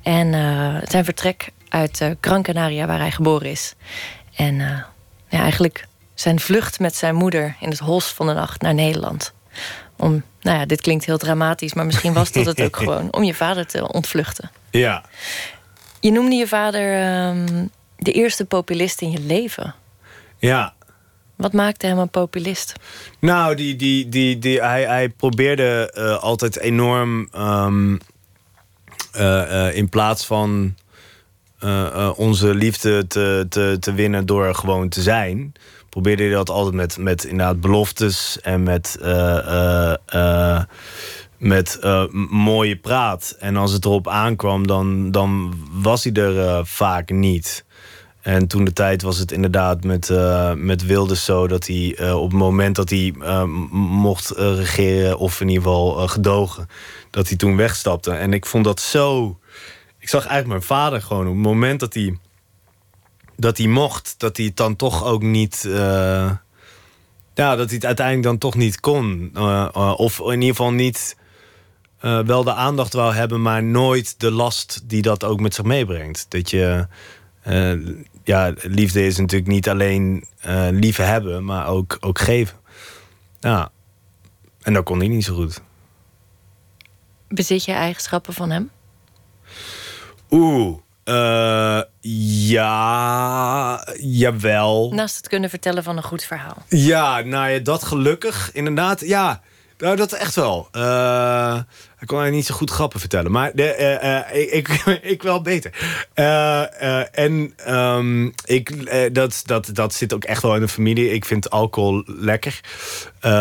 En 0.02 0.34
uh, 0.34 0.76
zijn 0.84 1.06
vertrek 1.06 1.50
uit 1.70 2.16
Gran 2.22 2.44
Canaria, 2.44 2.86
waar 2.86 3.00
hij 3.00 3.12
geboren 3.12 3.50
is. 3.50 3.76
En 4.36 4.56
ja, 5.30 5.40
eigenlijk 5.40 5.87
zijn 6.20 6.40
vlucht 6.40 6.80
met 6.80 6.96
zijn 6.96 7.16
moeder 7.16 7.56
in 7.60 7.70
het 7.70 7.80
hols 7.80 8.14
van 8.14 8.28
de 8.28 8.34
nacht 8.34 8.62
naar 8.62 8.74
Nederland. 8.74 9.34
Om, 9.96 10.24
nou 10.42 10.58
ja, 10.58 10.66
dit 10.66 10.82
klinkt 10.82 11.06
heel 11.06 11.18
dramatisch, 11.18 11.74
maar 11.74 11.86
misschien 11.86 12.14
was 12.14 12.32
dat 12.32 12.46
het 12.46 12.62
ook 12.62 12.76
gewoon. 12.84 13.14
Om 13.14 13.24
je 13.24 13.34
vader 13.34 13.66
te 13.66 13.92
ontvluchten. 13.92 14.52
Ja. 14.72 15.04
Je 16.00 16.12
noemde 16.12 16.36
je 16.36 16.48
vader 16.48 17.18
um, 17.28 17.70
de 17.96 18.12
eerste 18.12 18.46
populist 18.46 19.02
in 19.02 19.12
je 19.12 19.20
leven. 19.20 19.76
Ja. 20.38 20.74
Wat 21.36 21.54
maakte 21.54 21.88
hem 21.88 21.98
een 21.98 22.10
populist? 22.10 22.74
Nou, 23.20 23.56
die, 23.56 23.76
die, 23.76 24.10
die, 24.10 24.40
die, 24.40 24.62
hij, 24.62 24.86
hij 24.86 25.10
probeerde 25.10 25.94
uh, 25.98 26.18
altijd 26.24 26.58
enorm 26.60 27.30
um, 27.36 27.92
uh, 27.94 29.22
uh, 29.22 29.76
in 29.76 29.90
plaats 29.90 30.26
van 30.26 30.76
onze 32.16 32.56
liefde 32.56 33.08
te, 33.08 33.46
te, 33.50 33.78
te 33.80 33.94
winnen 33.94 34.26
door 34.26 34.56
gewoon 34.56 34.90
te 34.90 35.02
zijn. 35.02 35.54
Probeerde 35.98 36.24
hij 36.24 36.32
dat 36.32 36.50
altijd 36.50 36.76
met, 36.76 36.98
met 36.98 37.24
inderdaad 37.24 37.62
beloftes 37.62 38.40
en 38.42 38.64
met, 38.64 39.00
met 41.38 41.80
mooie 42.30 42.78
praat. 42.78 43.36
En 43.40 43.56
als 43.56 43.72
het 43.72 43.86
erop 43.86 44.08
aankwam, 44.08 44.68
dan, 44.68 45.12
dan 45.12 45.54
was 45.72 46.04
hij 46.04 46.14
er 46.14 46.66
vaak 46.66 47.10
niet. 47.10 47.66
En 48.22 48.48
toen 48.48 48.64
de 48.66 48.74
tijd 48.74 49.02
was 49.02 49.18
het 49.18 49.32
inderdaad 49.32 49.84
met, 49.84 50.10
uh, 50.10 50.54
met 50.54 50.86
Wilders 50.86 51.26
zo 51.26 51.48
dat 51.48 51.68
hij 51.68 52.12
op 52.14 52.30
het 52.30 52.40
moment 52.40 52.76
dat 52.76 52.90
hij 52.90 53.14
mocht 53.72 54.30
regeren, 54.36 55.18
of 55.18 55.42
in 55.42 55.48
ieder 55.48 55.64
geval 55.64 56.08
gedogen, 56.08 56.68
dat 57.12 57.28
hij 57.28 57.38
toen 57.38 57.56
wegstapte. 57.56 58.12
En 58.12 58.34
ik 58.34 58.46
vond 58.46 58.64
dat 58.64 58.80
zo. 58.80 59.38
Ik 60.00 60.10
zag 60.10 60.26
eigenlijk 60.26 60.48
mijn 60.48 60.80
vader 60.80 61.02
gewoon 61.02 61.28
op 61.28 61.34
het 61.34 61.44
moment 61.44 61.80
dat 61.80 61.94
hij, 61.94 62.18
dat 63.38 63.58
hij 63.58 63.68
mocht, 63.68 64.16
dat 64.18 64.38
hij 64.38 64.46
het 64.46 64.56
dan 64.56 64.76
toch 64.76 65.04
ook 65.04 65.22
niet. 65.22 65.62
ja, 65.68 66.42
dat 67.34 67.66
hij 67.66 67.76
het 67.76 67.86
uiteindelijk 67.86 68.28
dan 68.28 68.38
toch 68.38 68.56
niet 68.56 68.80
kon. 68.80 69.38
of 69.98 70.20
in 70.20 70.32
ieder 70.34 70.56
geval 70.56 70.72
niet. 70.72 71.18
wel 72.00 72.44
de 72.44 72.54
aandacht 72.54 72.94
wou 72.94 73.14
hebben, 73.14 73.42
maar 73.42 73.64
nooit 73.64 74.20
de 74.20 74.32
last 74.32 74.82
die 74.84 75.02
dat 75.02 75.24
ook 75.24 75.40
met 75.40 75.54
zich 75.54 75.64
meebrengt. 75.64 76.26
Dat 76.30 76.50
je 76.50 76.88
ja, 78.28 78.54
liefde 78.62 79.06
is 79.06 79.18
natuurlijk 79.18 79.52
niet 79.52 79.70
alleen 79.70 80.26
uh, 80.46 80.68
lief 80.72 80.98
hebben, 80.98 81.46
maar 81.46 81.68
ook, 81.68 81.98
ook 82.00 82.20
geven. 82.20 82.58
Ja, 83.40 83.72
en 84.62 84.74
dat 84.74 84.84
kon 84.84 85.00
hij 85.00 85.08
niet 85.08 85.24
zo 85.24 85.36
goed. 85.36 85.62
Bezit 87.28 87.66
je 87.66 87.72
eigenschappen 87.72 88.34
van 88.34 88.50
hem? 88.50 88.70
Oeh, 90.30 90.78
uh, 91.08 91.82
ja, 92.50 93.88
jawel. 94.00 94.92
Naast 94.94 95.18
het 95.18 95.28
kunnen 95.28 95.50
vertellen 95.50 95.84
van 95.84 95.98
een 95.98 96.04
goed 96.04 96.24
verhaal. 96.24 96.64
Ja, 96.68 97.22
nou 97.22 97.50
ja, 97.50 97.60
dat 97.60 97.84
gelukkig, 97.84 98.50
inderdaad. 98.54 99.00
Ja, 99.00 99.42
nou, 99.78 99.96
dat 99.96 100.12
echt 100.12 100.36
wel. 100.36 100.70
Uh, 100.72 101.56
ik 102.00 102.08
kon 102.08 102.18
eigenlijk 102.18 102.32
niet 102.32 102.46
zo 102.46 102.56
goed 102.56 102.70
grappen 102.70 103.00
vertellen. 103.00 103.32
Maar 103.32 103.52
de, 103.54 104.00
uh, 104.04 104.40
uh, 104.40 104.54
ik, 104.58 104.68
ik 105.02 105.24
wel 105.24 105.42
beter. 105.42 105.72
en 107.12 107.54
um, 107.68 108.34
ik, 108.46 108.94
dat, 109.14 109.42
dat, 109.46 109.70
dat 109.74 109.94
zit 109.94 110.14
ook 110.14 110.24
echt 110.24 110.42
wel 110.42 110.56
in 110.56 110.62
de 110.62 110.68
familie. 110.68 111.14
Ik 111.14 111.26
vind 111.26 111.50
alcohol 111.50 112.04
lekker. 112.06 112.60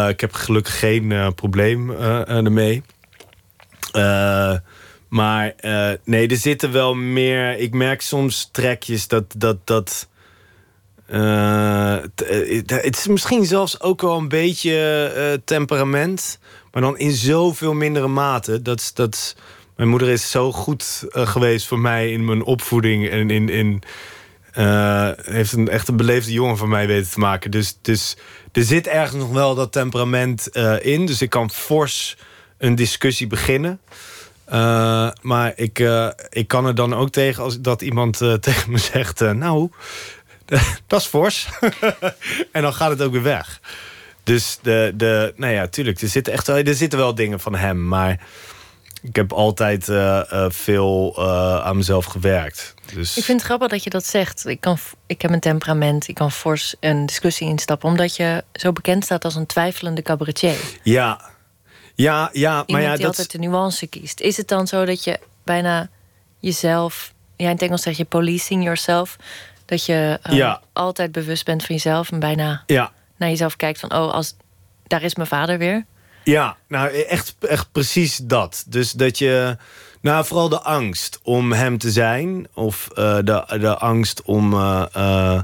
ik 0.08 0.20
heb 0.20 0.32
gelukkig 0.32 0.78
geen 0.78 1.34
probleem 1.34 1.90
ermee. 1.90 2.82
Maar 5.16 5.54
nee, 6.04 6.28
er 6.28 6.36
zitten 6.36 6.72
wel 6.72 6.94
meer... 6.94 7.58
Ik 7.58 7.74
merk 7.74 8.00
soms 8.00 8.48
trekjes 8.52 9.08
dat... 9.08 9.24
dat, 9.36 9.56
dat 9.64 10.08
uh, 11.10 11.96
het 12.66 12.96
is 12.96 13.06
misschien 13.06 13.44
zelfs 13.44 13.80
ook 13.80 14.02
wel 14.02 14.16
een 14.16 14.28
beetje 14.28 15.40
temperament. 15.44 16.38
Maar 16.72 16.82
dan 16.82 16.98
in 16.98 17.12
zoveel 17.12 17.74
mindere 17.74 18.08
mate. 18.08 18.62
Dat, 18.62 18.90
dat, 18.94 19.36
mijn 19.76 19.88
moeder 19.88 20.08
is 20.08 20.30
zo 20.30 20.52
goed 20.52 21.04
geweest 21.10 21.66
voor 21.66 21.78
mij 21.78 22.10
in 22.12 22.24
mijn 22.24 22.42
opvoeding. 22.42 23.08
En 23.08 23.30
in, 23.30 23.48
in, 23.48 23.82
heeft 25.22 25.52
een 25.52 25.68
echt 25.68 25.88
een 25.88 25.96
beleefde 25.96 26.32
jongen 26.32 26.56
van 26.56 26.68
mij 26.68 26.86
weten 26.86 27.10
te 27.10 27.18
maken. 27.18 27.50
Dus, 27.50 27.78
dus 27.82 28.16
er 28.52 28.62
zit 28.62 28.86
ergens 28.86 29.22
nog 29.22 29.30
wel 29.30 29.54
dat 29.54 29.72
temperament 29.72 30.48
in. 30.80 31.06
Dus 31.06 31.22
ik 31.22 31.30
kan 31.30 31.50
fors 31.50 32.16
een 32.58 32.74
discussie 32.74 33.26
beginnen. 33.26 33.80
Maar 35.20 35.52
ik, 35.56 35.78
ik 36.28 36.48
kan 36.48 36.66
er 36.66 36.74
dan 36.74 36.94
ook 36.94 37.10
tegen 37.10 37.42
als 37.42 37.60
dat 37.60 37.82
iemand 37.82 38.16
tegen 38.40 38.70
me 38.70 38.78
zegt... 38.78 39.20
nou, 39.20 39.70
dat 40.86 41.00
is 41.00 41.06
fors. 41.06 41.48
en 42.52 42.62
dan 42.62 42.74
gaat 42.74 42.90
het 42.90 43.02
ook 43.02 43.12
weer 43.12 43.22
weg. 43.22 43.60
Dus 44.22 44.58
de, 44.62 44.92
de, 44.94 45.32
nou 45.36 45.52
ja, 45.52 45.66
tuurlijk, 45.66 46.00
er 46.00 46.08
zitten 46.08 46.32
echt 46.32 46.48
er 46.48 46.74
zitten 46.74 46.98
wel 46.98 47.14
dingen 47.14 47.40
van 47.40 47.54
hem. 47.54 47.88
Maar 47.88 48.20
ik 49.02 49.16
heb 49.16 49.32
altijd 49.32 49.84
veel 50.48 51.24
aan 51.62 51.76
mezelf 51.76 52.04
gewerkt. 52.04 52.74
Dus... 52.94 53.16
Ik 53.16 53.24
vind 53.24 53.38
het 53.38 53.46
grappig 53.46 53.68
dat 53.68 53.84
je 53.84 53.90
dat 53.90 54.06
zegt. 54.06 54.46
Ik, 54.46 54.60
kan, 54.60 54.78
ik 55.06 55.22
heb 55.22 55.30
een 55.30 55.40
temperament, 55.40 56.08
ik 56.08 56.14
kan 56.14 56.32
fors 56.32 56.74
een 56.80 57.06
discussie 57.06 57.48
instappen. 57.48 57.88
Omdat 57.88 58.16
je 58.16 58.44
zo 58.52 58.72
bekend 58.72 59.04
staat 59.04 59.24
als 59.24 59.34
een 59.34 59.46
twijfelende 59.46 60.02
cabaretier. 60.02 60.56
Ja, 60.82 61.30
ja, 61.96 62.30
ja. 62.32 62.50
Iemand 62.50 62.70
maar 62.70 62.82
ja, 62.82 62.90
die 62.90 62.98
dat... 62.98 63.06
altijd 63.06 63.30
de 63.30 63.38
nuance 63.38 63.86
kiest. 63.86 64.20
Is 64.20 64.36
het 64.36 64.48
dan 64.48 64.66
zo 64.66 64.84
dat 64.84 65.04
je 65.04 65.18
bijna 65.44 65.88
jezelf... 66.38 67.14
Ja, 67.36 67.44
in 67.44 67.52
het 67.52 67.62
Engels 67.62 67.82
zeg 67.82 67.96
je 67.96 68.04
policing 68.04 68.62
yourself 68.62 69.16
dat 69.64 69.84
je 69.84 70.18
uh, 70.30 70.56
altijd 70.72 71.12
bewust 71.12 71.44
bent 71.44 71.64
van 71.64 71.74
jezelf 71.74 72.10
en 72.10 72.18
bijna 72.18 72.62
ja. 72.66 72.92
naar 73.16 73.28
jezelf 73.28 73.56
kijkt 73.56 73.80
van 73.80 73.92
oh, 73.92 74.12
als 74.12 74.34
daar 74.86 75.02
is 75.02 75.14
mijn 75.14 75.28
vader 75.28 75.58
weer. 75.58 75.84
Ja, 76.24 76.56
nou 76.68 77.04
echt, 77.04 77.36
echt 77.40 77.72
precies 77.72 78.16
dat. 78.16 78.64
Dus 78.66 78.92
dat 78.92 79.18
je, 79.18 79.56
nou 80.00 80.24
vooral 80.24 80.48
de 80.48 80.60
angst 80.60 81.18
om 81.22 81.52
hem 81.52 81.78
te 81.78 81.90
zijn, 81.90 82.46
of 82.54 82.88
uh, 82.90 83.16
de, 83.16 83.56
de 83.60 83.76
angst 83.76 84.22
om, 84.22 84.52
uh, 84.52 85.40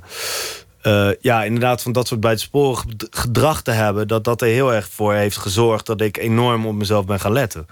ja, 1.21 1.45
inderdaad 1.45 1.83
van 1.83 1.93
dat 1.93 2.07
soort 2.07 2.21
buitensporig 2.21 2.85
gedrag 3.11 3.63
te 3.63 3.71
hebben, 3.71 4.09
dat 4.09 4.25
dat 4.25 4.41
er 4.41 4.49
heel 4.49 4.73
erg 4.73 4.89
voor 4.89 5.15
heeft 5.15 5.37
gezorgd 5.37 5.87
dat 5.87 6.01
ik 6.01 6.17
enorm 6.17 6.67
op 6.67 6.75
mezelf 6.75 7.05
ben 7.05 7.21
gaan 7.21 7.33
letten. 7.33 7.67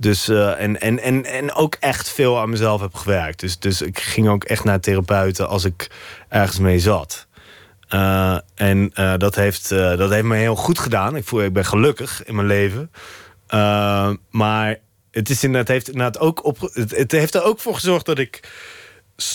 Dus, 0.00 0.28
uh, 0.28 0.60
en, 0.60 0.80
en, 0.80 1.00
en, 1.00 1.24
en 1.24 1.54
ook 1.54 1.76
echt 1.80 2.08
veel 2.08 2.40
aan 2.40 2.50
mezelf 2.50 2.80
heb 2.80 2.94
gewerkt. 2.94 3.40
Dus, 3.40 3.58
dus 3.58 3.82
ik 3.82 3.98
ging 3.98 4.28
ook 4.28 4.44
echt 4.44 4.64
naar 4.64 4.80
therapeuten 4.80 5.48
als 5.48 5.64
ik 5.64 5.90
ergens 6.28 6.58
mee 6.58 6.78
zat. 6.78 7.26
Uh, 7.94 8.38
en 8.54 8.90
dat, 9.18 9.34
heeft, 9.34 9.68
dat 9.68 10.10
heeft 10.10 10.24
me 10.24 10.36
heel 10.36 10.56
goed 10.56 10.78
gedaan. 10.78 11.16
Ik 11.16 11.24
voel 11.24 11.42
ik 11.42 11.52
ben 11.52 11.64
gelukkig 11.64 12.24
in 12.24 12.34
mijn 12.34 12.46
leven. 12.46 12.90
maar 14.30 14.78
het, 15.10 15.30
is 15.30 15.44
inderdaad, 15.44 15.68
heeft 15.68 15.88
inderdaad 15.88 16.18
ook 16.18 16.44
op, 16.44 16.70
het, 16.72 17.12
heeft 17.12 17.34
er 17.34 17.42
ook 17.42 17.60
voor 17.60 17.74
gezorgd 17.74 18.06
dat 18.06 18.18
ik. 18.18 18.48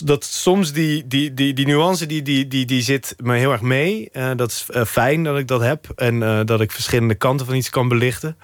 Dat 0.03 0.23
soms 0.23 0.73
die, 0.73 1.07
die, 1.07 1.33
die, 1.33 1.53
die 1.53 1.65
nuance 1.65 2.05
die, 2.05 2.21
die, 2.21 2.47
die, 2.47 2.65
die 2.65 2.81
zit 2.81 3.15
me 3.17 3.37
heel 3.37 3.51
erg 3.51 3.61
mee. 3.61 4.09
dat 4.35 4.51
is 4.51 4.65
fijn 4.87 5.23
dat 5.23 5.37
ik 5.37 5.47
dat 5.47 5.61
heb. 5.61 5.91
En 5.95 6.45
dat 6.45 6.61
ik 6.61 6.71
verschillende 6.71 7.15
kanten 7.15 7.45
van 7.45 7.55
iets 7.55 7.69
kan 7.69 7.87
belichten. 7.87 8.37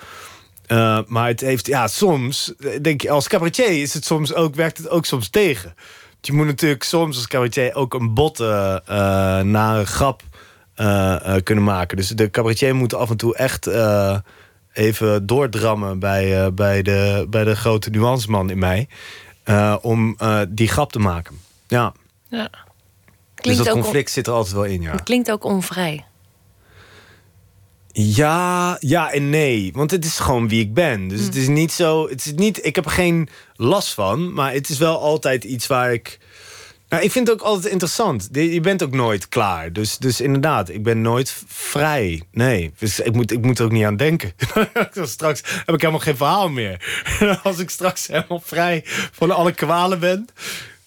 Maar 1.08 1.28
het 1.28 1.42
heeft, 1.42 1.68
ja, 1.68 1.88
soms, 1.88 2.54
denk 2.82 3.02
je, 3.02 3.10
als 3.10 3.28
cabaretier 3.28 3.82
is 3.82 3.94
het 3.94 4.06
soms 4.06 4.34
ook, 4.34 4.56
werkt 4.56 4.78
het 4.78 4.90
ook 4.90 5.06
soms 5.06 5.30
tegen. 5.30 5.76
Je 6.22 6.34
moet 6.34 6.46
natuurlijk 6.46 6.84
soms 6.84 7.16
als 7.16 7.28
cabaretier 7.28 7.76
ook 7.76 7.94
een 7.94 8.14
botte 8.14 8.82
uh, 8.90 8.96
nare 9.40 9.86
grap 9.86 10.22
kunnen 11.44 11.64
maken. 11.64 11.98
Dus 11.98 12.08
de 12.08 12.30
cabaretier 12.30 12.76
moet 12.76 12.94
af 12.94 13.10
en 13.10 13.18
toe 13.18 13.36
echt 13.36 13.70
even 14.74 15.26
doordrammen 15.26 16.00
bij, 16.00 16.54
bij, 16.54 16.82
de, 16.82 17.28
bij 17.30 17.44
de 17.44 17.56
grote 17.56 17.90
nuanceman 17.90 18.50
in 18.50 18.60
mij. 18.60 18.88
Om 19.82 20.18
die 20.50 20.68
grap 20.68 20.92
te 20.92 21.00
maken. 21.00 21.40
Ja. 21.68 21.94
ja. 22.28 22.50
dus 23.36 23.58
dat 23.58 23.70
conflict 23.70 24.12
zit 24.12 24.28
er 24.28 24.34
altijd 24.34 24.56
wel 24.56 24.64
in, 24.64 24.82
ja. 24.82 24.92
Het 24.92 25.04
klinkt 25.04 25.32
ook 25.32 25.44
onvrij. 25.44 26.06
Ja, 27.92 28.78
ja 28.80 29.12
en 29.12 29.30
nee. 29.30 29.72
Want 29.74 29.92
het 29.92 30.06
is 30.06 30.20
gewoon 30.20 30.48
wie 30.48 30.62
ik 30.62 30.74
ben. 30.74 31.08
Dus 31.08 31.22
het 31.22 31.36
is 31.36 31.48
niet 31.48 31.72
zo. 31.72 32.10
Het 32.10 32.26
is 32.26 32.34
niet, 32.34 32.66
ik 32.66 32.76
heb 32.76 32.86
er 32.86 32.92
geen 32.92 33.30
last 33.56 33.94
van. 33.94 34.34
Maar 34.34 34.54
het 34.54 34.70
is 34.70 34.78
wel 34.78 35.00
altijd 35.00 35.44
iets 35.44 35.68
waar 35.68 35.94
ik. 35.94 36.20
Nou, 36.90 37.04
ik 37.04 37.12
vind 37.12 37.28
het 37.28 37.40
ook 37.40 37.46
altijd 37.46 37.72
interessant. 37.72 38.30
Je 38.32 38.60
bent 38.60 38.84
ook 38.84 38.92
nooit 38.92 39.30
klaar. 39.30 39.74
Dus, 39.74 39.98
dus 39.98 40.22
inderdaad, 40.22 40.70
ik 40.70 40.84
ben 40.84 41.02
nooit 41.02 41.44
vrij. 41.48 42.24
Nee, 42.32 42.74
dus 42.78 43.00
ik 43.00 43.14
moet, 43.14 43.32
ik 43.32 43.42
moet 43.42 43.60
er 43.60 43.66
ook 43.66 43.72
niet 43.72 43.86
aan 43.86 43.98
denken. 43.98 44.34
straks 45.02 45.42
heb 45.66 45.76
ik 45.76 45.82
helemaal 45.82 46.00
geen 46.00 46.18
verhaal 46.18 46.50
meer. 46.50 47.06
Als 47.44 47.60
ik 47.60 47.70
straks 47.70 48.08
helemaal 48.08 48.42
vrij 48.44 48.82
van 49.12 49.32
alle 49.32 49.52
kwalen 49.52 50.00
ben. 50.00 50.28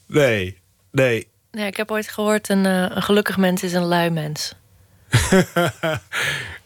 Nee, 0.06 0.58
nee. 0.90 1.28
Ja, 1.50 1.66
ik 1.66 1.76
heb 1.76 1.90
ooit 1.90 2.08
gehoord: 2.08 2.48
een, 2.48 2.64
uh, 2.64 2.86
een 2.88 3.02
gelukkig 3.02 3.36
mens 3.36 3.62
is 3.62 3.72
een 3.72 3.84
lui 3.84 4.10
mens. 4.10 4.54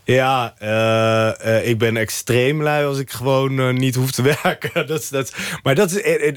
Ja, 0.06 0.54
uh, 0.62 1.46
uh, 1.46 1.68
ik 1.68 1.78
ben 1.78 1.96
extreem 1.96 2.62
lui 2.62 2.86
als 2.86 2.98
ik 2.98 3.10
gewoon 3.10 3.60
uh, 3.60 3.70
niet 3.70 3.94
hoef 3.94 4.10
te 4.10 4.22
werken. 4.42 4.86
dat, 4.86 5.08
dat, 5.10 5.34
maar 5.62 5.74
dat, 5.74 5.90
is, 5.90 6.32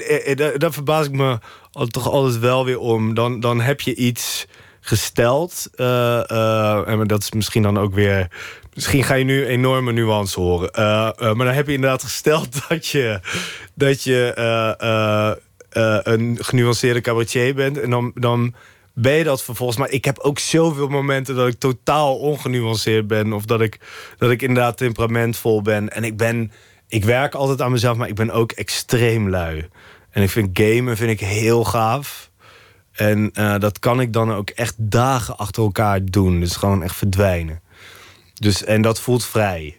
daar 0.56 0.72
verbaas 0.72 1.06
ik 1.06 1.12
me 1.12 1.38
toch 1.90 2.10
altijd 2.10 2.38
wel 2.38 2.64
weer 2.64 2.78
om. 2.78 3.14
Dan, 3.14 3.40
dan 3.40 3.60
heb 3.60 3.80
je 3.80 3.94
iets 3.94 4.46
gesteld. 4.80 5.70
en 5.76 7.04
dat 7.06 7.22
is 7.22 7.32
misschien 7.32 7.62
dan 7.62 7.78
ook 7.78 7.94
weer... 7.94 8.28
Misschien 8.74 9.04
ga 9.04 9.14
je 9.14 9.24
nu 9.24 9.46
enorme 9.46 9.92
nuance 9.92 10.40
horen. 10.40 10.70
maar 11.36 11.46
dan 11.46 11.54
heb 11.54 11.66
je 11.66 11.72
inderdaad 11.72 12.02
gesteld 12.02 12.48
dat 12.68 12.86
je... 12.86 13.20
Dat 13.74 14.02
je 14.02 14.32
een 16.02 16.38
genuanceerde 16.40 17.00
cabaretier 17.00 17.54
bent. 17.54 17.80
En 17.80 17.90
dan... 17.90 18.12
dan 18.14 18.54
ben 19.00 19.12
je 19.12 19.24
dat 19.24 19.42
vervolgens. 19.42 19.78
Maar 19.78 19.90
ik 19.90 20.04
heb 20.04 20.18
ook 20.18 20.38
zoveel 20.38 20.88
momenten 20.88 21.34
dat 21.34 21.48
ik 21.48 21.58
totaal 21.58 22.18
ongenuanceerd 22.18 23.06
ben. 23.06 23.32
Of 23.32 23.44
dat 23.44 23.60
ik, 23.60 23.80
dat 24.18 24.30
ik 24.30 24.42
inderdaad 24.42 24.76
temperamentvol 24.76 25.62
ben. 25.62 25.88
En 25.88 26.04
ik 26.04 26.16
ben. 26.16 26.52
Ik 26.88 27.04
werk 27.04 27.34
altijd 27.34 27.60
aan 27.60 27.70
mezelf, 27.70 27.96
maar 27.96 28.08
ik 28.08 28.14
ben 28.14 28.30
ook 28.30 28.52
extreem 28.52 29.28
lui. 29.28 29.68
En 30.10 30.22
ik 30.22 30.30
vind 30.30 30.58
gamen 30.60 30.96
vind 30.96 31.10
ik 31.10 31.20
heel 31.20 31.64
gaaf. 31.64 32.30
En 32.92 33.30
eh, 33.32 33.58
dat 33.58 33.78
kan 33.78 34.00
ik 34.00 34.12
dan 34.12 34.32
ook 34.32 34.50
echt 34.50 34.74
dagen 34.78 35.36
achter 35.36 35.62
elkaar 35.62 36.04
doen. 36.04 36.40
Dus 36.40 36.56
gewoon 36.56 36.82
echt 36.82 36.96
verdwijnen. 36.96 37.60
Dus, 38.34 38.64
en 38.64 38.82
dat 38.82 39.00
voelt 39.00 39.24
vrij. 39.24 39.76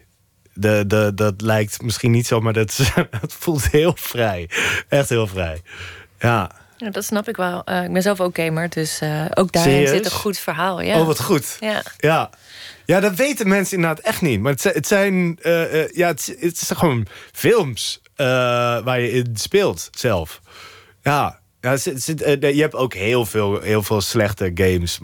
De, 0.54 0.84
de, 0.86 1.12
dat 1.14 1.40
lijkt 1.40 1.82
misschien 1.82 2.10
niet 2.10 2.26
zo, 2.26 2.40
maar 2.40 2.52
dat, 2.52 2.92
dat 3.20 3.32
voelt 3.38 3.70
heel 3.70 3.92
vrij. 3.96 4.50
Echt 4.88 5.08
heel 5.08 5.26
vrij. 5.26 5.60
Ja. 6.18 6.61
Ja, 6.82 6.90
dat 6.90 7.04
snap 7.04 7.28
ik 7.28 7.36
wel. 7.36 7.62
Uh, 7.68 7.84
ik 7.84 7.92
ben 7.92 8.02
zelf 8.02 8.20
ook 8.20 8.36
gamer, 8.36 8.68
dus 8.68 9.00
uh, 9.02 9.24
ook 9.34 9.52
daarin 9.52 9.72
Serieus? 9.72 9.90
zit 9.90 10.04
een 10.04 10.18
goed 10.18 10.38
verhaal. 10.38 10.80
Ja. 10.80 11.00
Oh, 11.00 11.06
wat 11.06 11.20
goed. 11.20 11.56
Ja. 11.60 11.82
Ja. 11.98 12.30
Ja, 12.84 13.00
dat 13.00 13.14
weten 13.14 13.48
mensen 13.48 13.76
inderdaad 13.76 14.04
echt 14.04 14.20
niet. 14.20 14.40
Maar 14.40 14.52
het 14.52 14.60
zijn, 14.60 14.74
het 14.74 14.86
zijn 14.86 15.38
uh, 15.42 15.88
ja, 15.88 16.08
het, 16.08 16.36
het 16.38 16.60
is 16.60 16.70
gewoon 16.74 17.06
films 17.32 18.00
waar 18.16 19.00
je 19.00 19.10
in 19.10 19.36
speelt 19.36 19.88
zelf. 19.92 20.40
Ja, 21.02 21.38
ja 21.60 21.70
je 21.70 22.60
hebt 22.60 22.74
ook 22.74 22.94
heel 22.94 23.26
veel, 23.26 23.60
heel 23.60 23.82
veel 23.82 24.00
slechte 24.00 24.50
games. 24.54 24.98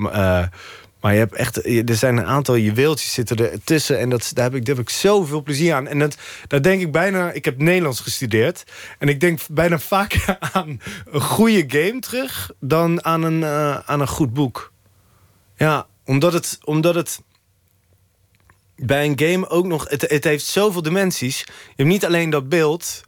Maar 1.00 1.12
je 1.12 1.18
hebt 1.18 1.34
echt, 1.34 1.66
er 1.66 1.94
zijn 1.94 2.16
een 2.16 2.26
aantal 2.26 2.56
juweeltjes 2.56 3.12
zitten 3.12 3.36
er 3.36 3.64
tussen. 3.64 3.98
En 3.98 4.08
dat, 4.08 4.30
daar, 4.34 4.44
heb 4.44 4.54
ik, 4.54 4.66
daar 4.66 4.76
heb 4.76 4.84
ik 4.84 4.90
zoveel 4.90 5.42
plezier 5.42 5.74
aan. 5.74 5.86
En 5.86 5.98
dat, 5.98 6.16
daar 6.46 6.62
denk 6.62 6.80
ik 6.80 6.92
bijna... 6.92 7.32
Ik 7.32 7.44
heb 7.44 7.58
Nederlands 7.58 8.00
gestudeerd. 8.00 8.64
En 8.98 9.08
ik 9.08 9.20
denk 9.20 9.40
bijna 9.50 9.78
vaker 9.78 10.36
aan 10.52 10.80
een 11.10 11.20
goede 11.20 11.64
game 11.66 12.00
terug... 12.00 12.50
dan 12.60 13.04
aan 13.04 13.22
een, 13.22 13.40
uh, 13.40 13.78
aan 13.78 14.00
een 14.00 14.08
goed 14.08 14.32
boek. 14.32 14.72
Ja, 15.56 15.86
omdat 16.04 16.32
het... 16.32 16.58
Omdat 16.64 16.94
het 16.94 17.20
bij 18.76 19.04
een 19.04 19.18
game 19.18 19.48
ook 19.48 19.66
nog... 19.66 19.88
Het, 19.88 20.10
het 20.10 20.24
heeft 20.24 20.44
zoveel 20.44 20.82
dimensies. 20.82 21.38
Je 21.38 21.52
hebt 21.76 21.88
niet 21.88 22.04
alleen 22.04 22.30
dat 22.30 22.48
beeld... 22.48 23.00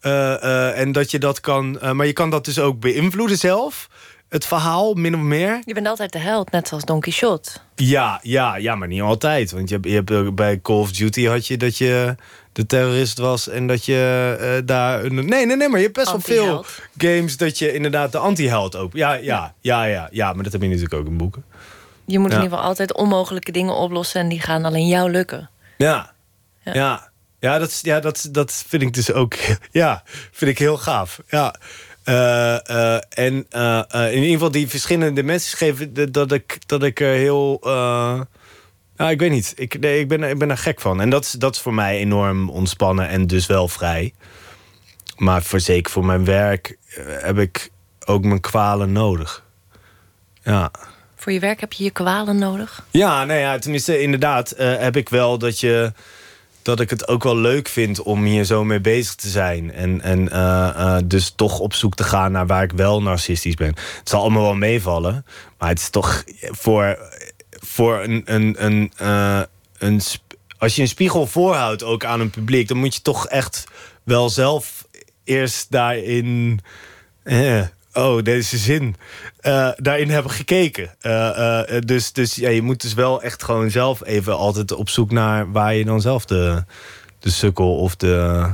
Uh, 0.00 0.12
uh, 0.12 0.78
en 0.78 0.92
dat 0.92 1.10
je 1.10 1.18
dat 1.18 1.40
kan... 1.40 1.78
maar 1.92 2.06
je 2.06 2.12
kan 2.12 2.30
dat 2.30 2.44
dus 2.44 2.58
ook 2.58 2.80
beïnvloeden 2.80 3.38
zelf 3.38 3.88
het 4.28 4.46
verhaal, 4.46 4.94
min 4.94 5.14
of 5.14 5.20
meer. 5.20 5.62
Je 5.64 5.74
bent 5.74 5.86
altijd 5.86 6.12
de 6.12 6.18
held, 6.18 6.50
net 6.50 6.68
zoals 6.68 6.84
Don 6.84 7.00
Quixote. 7.00 7.50
Ja, 7.74 8.20
ja, 8.22 8.56
ja 8.56 8.74
maar 8.74 8.88
niet 8.88 9.00
altijd. 9.00 9.50
Want 9.50 9.68
je 9.68 9.74
hebt, 9.74 9.88
je 9.88 10.14
hebt, 10.14 10.34
bij 10.34 10.60
Call 10.60 10.76
of 10.76 10.92
Duty 10.92 11.24
had 11.24 11.46
je 11.46 11.56
dat 11.56 11.78
je 11.78 12.14
de 12.52 12.66
terrorist 12.66 13.18
was... 13.18 13.48
en 13.48 13.66
dat 13.66 13.84
je 13.84 14.36
uh, 14.40 14.66
daar... 14.66 15.12
Nee, 15.12 15.46
nee, 15.46 15.56
nee, 15.56 15.68
maar 15.68 15.78
je 15.78 15.84
hebt 15.84 15.96
best 15.96 16.10
wel 16.10 16.20
veel 16.20 16.64
games... 16.96 17.36
dat 17.36 17.58
je 17.58 17.72
inderdaad 17.72 18.12
de 18.12 18.18
anti-held 18.18 18.76
ook... 18.76 18.92
Ja, 18.92 19.12
ja, 19.12 19.54
ja, 19.60 19.84
ja, 19.84 20.08
ja, 20.12 20.32
maar 20.32 20.44
dat 20.44 20.52
heb 20.52 20.62
je 20.62 20.68
natuurlijk 20.68 20.94
ook 20.94 21.06
in 21.06 21.16
boeken. 21.16 21.44
Je 22.04 22.18
moet 22.18 22.30
ja. 22.30 22.36
in 22.36 22.42
ieder 22.42 22.56
geval 22.56 22.70
altijd 22.70 22.94
onmogelijke 22.94 23.52
dingen 23.52 23.74
oplossen... 23.74 24.20
en 24.20 24.28
die 24.28 24.40
gaan 24.40 24.64
alleen 24.64 24.88
jou 24.88 25.10
lukken. 25.10 25.50
Ja, 25.76 26.12
ja. 26.60 26.74
ja. 26.74 27.10
Ja, 27.40 27.58
dat, 27.58 27.78
ja 27.82 28.00
dat, 28.00 28.28
dat 28.30 28.64
vind 28.66 28.82
ik 28.82 28.94
dus 28.94 29.12
ook... 29.12 29.34
Ja, 29.70 30.02
vind 30.30 30.50
ik 30.50 30.58
heel 30.58 30.78
gaaf. 30.78 31.20
Ja. 31.28 31.54
Uh, 32.08 32.58
uh, 32.70 32.94
en 33.08 33.46
uh, 33.56 33.82
in 33.90 34.14
ieder 34.14 34.32
geval 34.32 34.50
die 34.50 34.68
verschillende 34.68 35.12
dimensies 35.12 35.54
geven 35.54 36.12
dat 36.12 36.32
ik, 36.32 36.58
dat 36.66 36.82
ik 36.82 36.98
heel. 36.98 37.58
nou, 38.96 39.10
ik 39.10 39.18
weet 39.18 39.30
niet. 39.30 39.52
Ik, 39.56 39.80
nee, 39.80 40.00
ik, 40.00 40.08
ben, 40.08 40.22
ik 40.22 40.38
ben 40.38 40.50
er 40.50 40.58
gek 40.58 40.80
van. 40.80 41.00
En 41.00 41.10
dat 41.10 41.24
is, 41.24 41.30
dat 41.30 41.54
is 41.54 41.60
voor 41.60 41.74
mij 41.74 41.98
enorm 41.98 42.50
ontspannen 42.50 43.08
en 43.08 43.26
dus 43.26 43.46
wel 43.46 43.68
vrij. 43.68 44.14
Maar 45.16 45.42
voor 45.42 45.60
zeker 45.60 45.92
voor 45.92 46.04
mijn 46.04 46.24
werk 46.24 46.76
heb 47.06 47.38
ik 47.38 47.70
ook 48.04 48.24
mijn 48.24 48.40
kwalen 48.40 48.92
nodig. 48.92 49.44
Ja. 50.42 50.70
Voor 51.16 51.32
je 51.32 51.40
werk 51.40 51.60
heb 51.60 51.72
je 51.72 51.84
je 51.84 51.90
kwalen 51.90 52.38
nodig? 52.38 52.86
Ja, 52.90 53.24
nou 53.24 53.40
ja, 53.40 53.58
tenminste, 53.58 54.00
inderdaad 54.00 54.54
heb 54.56 54.96
ik 54.96 55.08
wel 55.08 55.38
dat 55.38 55.60
je 55.60 55.92
dat 56.66 56.80
ik 56.80 56.90
het 56.90 57.08
ook 57.08 57.22
wel 57.22 57.36
leuk 57.36 57.68
vind 57.68 58.02
om 58.02 58.24
hier 58.24 58.44
zo 58.44 58.64
mee 58.64 58.80
bezig 58.80 59.14
te 59.14 59.28
zijn. 59.28 59.72
En, 59.72 60.00
en 60.00 60.20
uh, 60.20 60.70
uh, 60.76 60.96
dus 61.04 61.32
toch 61.36 61.58
op 61.58 61.74
zoek 61.74 61.94
te 61.94 62.04
gaan 62.04 62.32
naar 62.32 62.46
waar 62.46 62.62
ik 62.62 62.72
wel 62.72 63.02
narcistisch 63.02 63.54
ben. 63.54 63.74
Het 63.98 64.08
zal 64.08 64.20
allemaal 64.20 64.42
wel 64.42 64.54
meevallen. 64.54 65.26
Maar 65.58 65.68
het 65.68 65.78
is 65.78 65.90
toch 65.90 66.24
voor, 66.40 66.98
voor 67.50 68.02
een. 68.02 68.22
een, 68.24 68.64
een, 68.64 68.92
uh, 69.00 69.40
een 69.78 70.00
als 70.58 70.76
je 70.76 70.82
een 70.82 70.88
spiegel 70.88 71.26
voorhoudt 71.26 71.82
ook 71.82 72.04
aan 72.04 72.20
een 72.20 72.30
publiek, 72.30 72.68
dan 72.68 72.76
moet 72.76 72.94
je 72.94 73.02
toch 73.02 73.26
echt 73.26 73.64
wel 74.02 74.30
zelf 74.30 74.86
eerst 75.24 75.70
daarin. 75.70 76.60
Eh, 77.22 77.62
oh, 77.96 78.22
deze 78.22 78.56
zin. 78.56 78.96
Uh, 79.42 79.70
daarin 79.76 80.10
hebben 80.10 80.32
gekeken. 80.32 80.94
Uh, 81.02 81.12
uh, 81.12 81.80
dus 81.80 82.12
dus 82.12 82.34
ja, 82.34 82.48
je 82.48 82.62
moet 82.62 82.80
dus 82.80 82.94
wel 82.94 83.22
echt 83.22 83.42
gewoon 83.42 83.70
zelf 83.70 84.04
even 84.04 84.36
altijd 84.36 84.72
op 84.72 84.88
zoek 84.88 85.10
naar 85.10 85.52
waar 85.52 85.74
je 85.74 85.84
dan 85.84 86.00
zelf 86.00 86.24
de, 86.24 86.64
de 87.18 87.30
sukkel 87.30 87.76
of 87.76 87.96
de, 87.96 88.46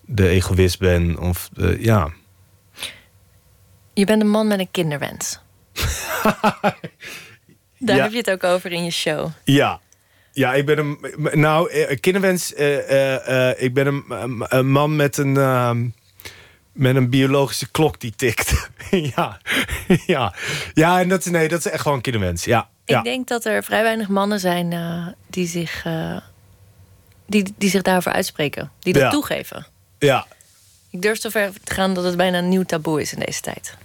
de 0.00 0.28
egoïst 0.28 0.78
bent. 0.78 1.18
Of 1.18 1.48
de, 1.52 1.76
ja. 1.80 2.10
Je 3.94 4.04
bent 4.04 4.22
een 4.22 4.30
man 4.30 4.46
met 4.46 4.58
een 4.58 4.70
kinderwens. 4.70 5.40
Daar 7.78 7.96
ja. 7.96 8.02
heb 8.02 8.12
je 8.12 8.18
het 8.18 8.30
ook 8.30 8.44
over 8.44 8.72
in 8.72 8.84
je 8.84 8.90
show. 8.90 9.28
Ja. 9.44 9.80
Ja, 10.32 10.54
ik 10.54 10.66
ben 10.66 10.78
een. 10.78 10.98
Nou, 11.40 11.94
kinderwens. 11.94 12.52
ik 13.56 13.74
ben 13.74 13.86
een, 13.86 14.04
een, 14.48 14.70
man 14.70 14.96
met 14.96 15.16
een 15.16 15.36
ehm, 15.36 15.86
met 16.74 16.96
een 16.96 17.10
biologische 17.10 17.70
klok 17.70 18.00
die 18.00 18.12
tikt. 18.16 18.68
ja. 19.16 19.38
ja. 20.06 20.34
Ja, 20.74 21.00
en 21.00 21.08
dat, 21.08 21.24
nee, 21.24 21.48
dat 21.48 21.58
is 21.58 21.72
echt 21.72 21.82
gewoon 21.82 21.96
een 21.96 22.02
kinderwens. 22.02 22.44
Ja. 22.44 22.68
Ik 22.84 22.94
ja. 22.94 23.02
denk 23.02 23.28
dat 23.28 23.44
er 23.44 23.64
vrij 23.64 23.82
weinig 23.82 24.08
mannen 24.08 24.40
zijn 24.40 24.72
uh, 24.72 25.06
die, 25.26 25.46
zich, 25.46 25.84
uh, 25.86 26.16
die, 27.26 27.54
die 27.58 27.70
zich 27.70 27.82
daarover 27.82 28.12
uitspreken. 28.12 28.70
Die 28.78 28.92
dat 28.92 29.02
ja. 29.02 29.10
toegeven. 29.10 29.66
Ja. 29.98 30.26
Ik 30.90 31.02
durf 31.02 31.20
zo 31.20 31.28
ver 31.28 31.50
te 31.64 31.74
gaan 31.74 31.94
dat 31.94 32.04
het 32.04 32.16
bijna 32.16 32.38
een 32.38 32.48
nieuw 32.48 32.62
taboe 32.62 33.00
is 33.00 33.12
in 33.12 33.18
deze 33.18 33.40
tijd. 33.40 33.76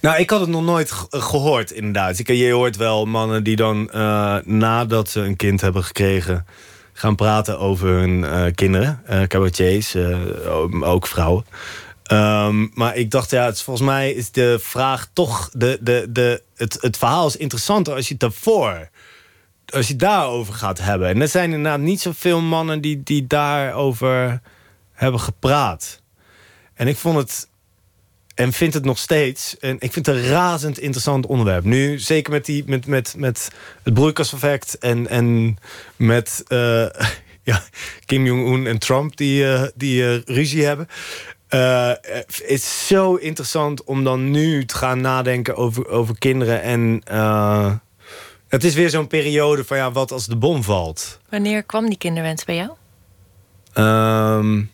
Nou, 0.00 0.18
ik 0.18 0.30
had 0.30 0.40
het 0.40 0.48
nog 0.48 0.62
nooit 0.62 0.92
gehoord, 1.10 1.70
inderdaad. 1.70 2.18
Ik, 2.18 2.28
je 2.28 2.50
hoort 2.50 2.76
wel 2.76 3.04
mannen 3.04 3.44
die 3.44 3.56
dan 3.56 3.90
uh, 3.94 4.36
nadat 4.44 5.08
ze 5.08 5.20
een 5.20 5.36
kind 5.36 5.60
hebben 5.60 5.84
gekregen... 5.84 6.46
gaan 6.92 7.16
praten 7.16 7.58
over 7.58 7.88
hun 7.88 8.54
kinderen. 8.54 9.02
cabaretiers, 9.28 9.96
ook 10.80 11.06
vrouwen. 11.06 11.44
Um, 12.12 12.70
maar 12.74 12.96
ik 12.96 13.10
dacht, 13.10 13.30
ja, 13.30 13.44
het 13.44 13.62
volgens 13.62 13.86
mij 13.86 14.12
is 14.12 14.30
de 14.30 14.58
vraag 14.60 15.08
toch... 15.12 15.50
De, 15.52 15.78
de, 15.80 16.06
de, 16.10 16.42
het, 16.56 16.78
het 16.80 16.96
verhaal 16.96 17.26
is 17.26 17.36
interessanter 17.36 17.94
als 17.94 18.06
je 18.06 18.12
het 18.12 18.20
daarvoor... 18.20 18.88
als 19.66 19.88
je 19.88 19.96
daarover 19.96 20.54
gaat 20.54 20.78
hebben. 20.78 21.08
En 21.08 21.20
er 21.20 21.28
zijn 21.28 21.52
inderdaad 21.52 21.80
niet 21.80 22.00
zoveel 22.00 22.40
mannen 22.40 22.80
die, 22.80 23.02
die 23.02 23.26
daarover 23.26 24.40
hebben 24.92 25.20
gepraat. 25.20 26.02
En 26.74 26.88
ik 26.88 26.96
vond 26.96 27.18
het... 27.18 27.50
En 28.34 28.52
vind 28.52 28.74
het 28.74 28.84
nog 28.84 28.98
steeds. 28.98 29.58
En 29.58 29.76
ik 29.78 29.92
vind 29.92 30.06
het 30.06 30.16
een 30.16 30.26
razend 30.26 30.78
interessant 30.78 31.26
onderwerp. 31.26 31.64
Nu, 31.64 31.98
zeker 31.98 32.32
met, 32.32 32.44
die, 32.44 32.64
met, 32.66 32.86
met, 32.86 33.14
met 33.16 33.50
het 33.82 33.94
broeikaseffect 33.94 34.78
en, 34.78 35.08
en 35.08 35.56
met 35.96 36.44
uh, 36.48 36.86
ja, 37.50 37.62
Kim 38.04 38.26
Jong-un 38.26 38.66
en 38.66 38.78
Trump 38.78 39.16
die, 39.16 39.44
uh, 39.44 39.62
die 39.74 40.02
uh, 40.02 40.20
ruzie 40.24 40.64
hebben. 40.64 40.88
Het 41.56 42.42
is 42.46 42.86
zo 42.86 43.14
interessant 43.14 43.84
om 43.84 44.04
dan 44.04 44.30
nu 44.30 44.64
te 44.64 44.74
gaan 44.74 45.00
nadenken 45.00 45.56
over, 45.56 45.88
over 45.88 46.18
kinderen. 46.18 46.62
En 46.62 47.02
uh, 47.10 47.72
het 48.48 48.64
is 48.64 48.74
weer 48.74 48.90
zo'n 48.90 49.06
periode 49.06 49.64
van 49.64 49.76
ja, 49.76 49.92
wat 49.92 50.12
als 50.12 50.26
de 50.26 50.36
bom 50.36 50.62
valt. 50.62 51.20
Wanneer 51.28 51.62
kwam 51.62 51.88
die 51.88 51.98
kinderwens 51.98 52.44
bij 52.44 52.54
jou? 52.54 52.70
Um, 53.74 54.70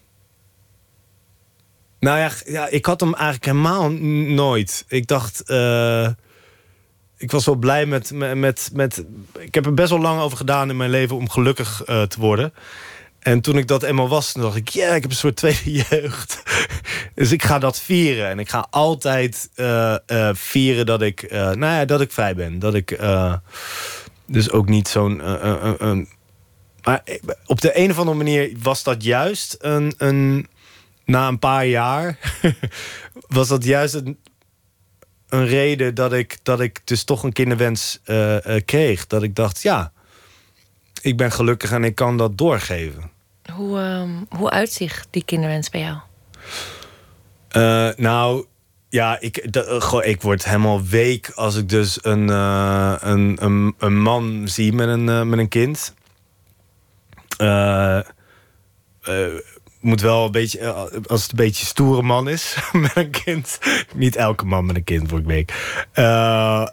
nou 2.01 2.19
ja, 2.19 2.31
ja, 2.45 2.69
ik 2.69 2.87
had 2.87 3.01
hem 3.01 3.15
eigenlijk 3.15 3.45
helemaal 3.45 3.91
nooit. 4.35 4.85
Ik 4.89 5.07
dacht, 5.07 5.51
uh, 5.51 6.09
ik 7.17 7.31
was 7.31 7.47
wel 7.47 7.55
blij 7.55 7.87
met, 7.87 8.13
met, 8.13 8.71
met. 8.73 9.05
Ik 9.39 9.55
heb 9.55 9.67
er 9.67 9.75
best 9.75 9.91
wel 9.91 10.01
lang 10.01 10.21
over 10.21 10.37
gedaan 10.37 10.71
in 10.71 10.77
mijn 10.77 10.91
leven 10.91 11.17
om 11.17 11.31
gelukkig 11.31 11.83
te 11.85 12.17
worden. 12.19 12.53
En 13.19 13.41
toen 13.41 13.59
ik 13.59 13.67
dat 13.67 13.83
eenmaal 13.83 14.09
was, 14.09 14.33
dacht 14.33 14.57
ik... 14.57 14.69
ja, 14.69 14.95
ik 14.95 15.03
heb 15.03 15.11
een 15.11 15.17
soort 15.17 15.37
tweede 15.43 15.73
jeugd. 15.73 16.43
dus 17.15 17.33
ik 17.33 17.43
ga 17.43 17.59
dat 17.59 17.81
vieren. 17.81 18.29
En 18.29 18.39
ik 18.39 18.49
ga 18.49 18.67
altijd 18.71 19.51
uh, 19.57 19.97
uh, 20.07 20.31
vieren 20.33 20.87
dat 20.87 21.03
ik, 21.03 21.23
uh, 21.23 21.31
nou 21.31 21.59
ja, 21.59 21.85
dat 21.85 22.01
ik 22.01 22.13
vrij 22.13 22.35
ben. 22.35 22.59
Dat 22.59 22.75
ik 22.75 22.99
dus 24.27 24.51
ook 24.51 24.69
niet 24.69 24.89
zo'n... 24.89 25.17
maar 26.83 27.03
op 27.47 27.61
de 27.61 27.79
een 27.79 27.91
of 27.91 27.99
andere 27.99 28.17
manier 28.17 28.53
was 28.63 28.83
dat 28.83 29.03
juist 29.03 29.57
een... 29.59 29.95
een 29.99 30.49
na 31.05 31.29
een 31.29 31.39
paar 31.39 31.67
jaar 31.67 32.19
was 33.29 33.49
dat 33.49 33.65
juist 33.65 33.95
een, 33.95 34.19
een 35.29 35.47
reden 35.47 35.95
dat 35.95 36.13
ik, 36.13 36.39
dat 36.43 36.61
ik 36.61 36.81
dus 36.85 37.05
toch 37.05 37.23
een 37.23 37.33
kinderwens 37.33 38.01
kreeg. 38.65 39.07
Dat 39.07 39.23
ik 39.23 39.35
dacht, 39.35 39.63
ja, 39.63 39.93
ik 41.03 41.17
ben 41.17 41.33
gelukkig 41.33 41.73
en 41.73 41.85
ik 41.85 41.95
kan 41.95 42.17
dat 42.17 42.39
doorgeven. 42.39 43.11
Hoe, 43.53 43.79
um, 43.79 44.27
hoe 44.29 44.51
uitzicht 44.51 45.09
die 45.11 45.25
kinderwens 45.25 45.71
bij 45.71 45.81
jou? 45.81 45.99
Uh, 47.57 47.97
nou, 47.97 48.47
ja, 48.89 49.21
ik, 49.21 49.53
de, 49.53 49.67
uh, 49.67 49.81
goh, 49.81 50.05
ik 50.05 50.23
word 50.23 50.45
helemaal 50.45 50.85
week 50.85 51.31
als 51.35 51.57
ik 51.57 51.69
dus 51.69 52.05
een, 52.05 52.29
uh, 52.29 52.95
een, 53.01 53.37
een, 53.41 53.75
een, 53.79 54.01
man 54.01 54.49
zie 54.49 54.73
met 54.73 54.89
een, 54.89 55.29
met 55.29 55.39
een 55.39 55.49
kind. 55.49 55.95
Moet 59.81 60.01
wel 60.01 60.25
een 60.25 60.33
beetje, 60.33 60.59
eh, 60.59 60.83
als 61.07 61.23
het 61.23 61.31
een 61.31 61.37
beetje 61.37 61.67
stoere 61.67 62.03
man 62.03 62.29
is 62.29 62.57
met 62.73 62.91
een 62.95 63.11
kind. 63.11 63.59
Niet 63.95 64.17
elke 64.17 64.45
man 64.45 64.67
met 64.67 64.77
een 64.77 64.85
kind, 64.85 65.09
voor 65.09 65.19
ik 65.19 65.27
week. 65.27 65.53
Uh, 65.95 66.67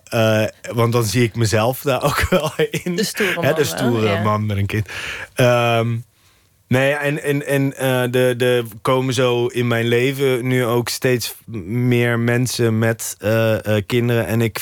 want 0.73 0.93
dan 0.93 1.03
zie 1.03 1.23
ik 1.23 1.35
mezelf 1.35 1.81
daar 1.81 2.03
ook 2.03 2.25
wel 2.29 2.51
in. 2.71 2.95
De 2.95 3.03
stoere 3.03 3.41
man. 3.41 3.55
de 3.55 3.63
stoere 3.63 4.21
man 4.21 4.45
met 4.45 4.57
een 4.57 4.65
kind. 4.65 4.89
Um, 5.35 6.05
nee, 6.67 6.91
en, 6.91 7.23
en, 7.23 7.45
en 7.45 7.73
uh, 7.81 8.01
de, 8.11 8.33
de 8.37 8.65
komen 8.81 9.13
zo 9.13 9.45
in 9.45 9.67
mijn 9.67 9.87
leven 9.87 10.47
nu 10.47 10.65
ook 10.65 10.89
steeds 10.89 11.35
meer 11.65 12.19
mensen 12.19 12.79
met 12.79 13.17
kinderen. 13.85 14.27
En 14.27 14.41
ik, 14.41 14.61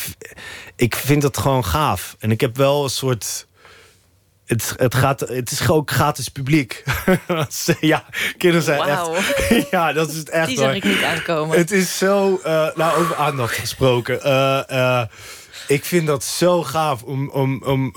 ik 0.75 0.95
vind 0.95 1.21
dat 1.21 1.37
gewoon 1.37 1.65
gaaf. 1.65 2.15
En 2.19 2.31
ik 2.31 2.41
heb 2.41 2.57
wel 2.57 2.83
een 2.83 2.89
soort 2.89 3.47
het, 4.45 4.73
het, 4.77 4.95
gaat, 4.95 5.19
het 5.19 5.51
is 5.51 5.69
ook 5.69 5.91
gratis 5.91 6.29
publiek. 6.29 6.83
ja, 7.79 8.05
kinderen 8.37 8.63
zijn 8.63 8.81
echt... 8.81 9.09
Ja, 9.71 9.93
dat 9.93 10.09
is 10.09 10.17
het 10.17 10.29
echt. 10.29 10.47
Die 10.47 10.57
zag 10.57 10.75
ik 10.75 10.83
niet 10.83 11.03
aankomen. 11.03 11.57
Het 11.57 11.71
is 11.71 11.97
zo... 11.97 12.39
Uh, 12.45 12.67
nou, 12.75 13.01
over 13.01 13.15
aandacht 13.15 13.55
gesproken. 13.55 14.19
Uh, 14.25 14.61
uh, 14.71 15.03
ik 15.67 15.85
vind 15.85 16.07
dat 16.07 16.23
zo 16.23 16.63
gaaf 16.63 17.03
om, 17.03 17.29
om, 17.29 17.63
om 17.63 17.93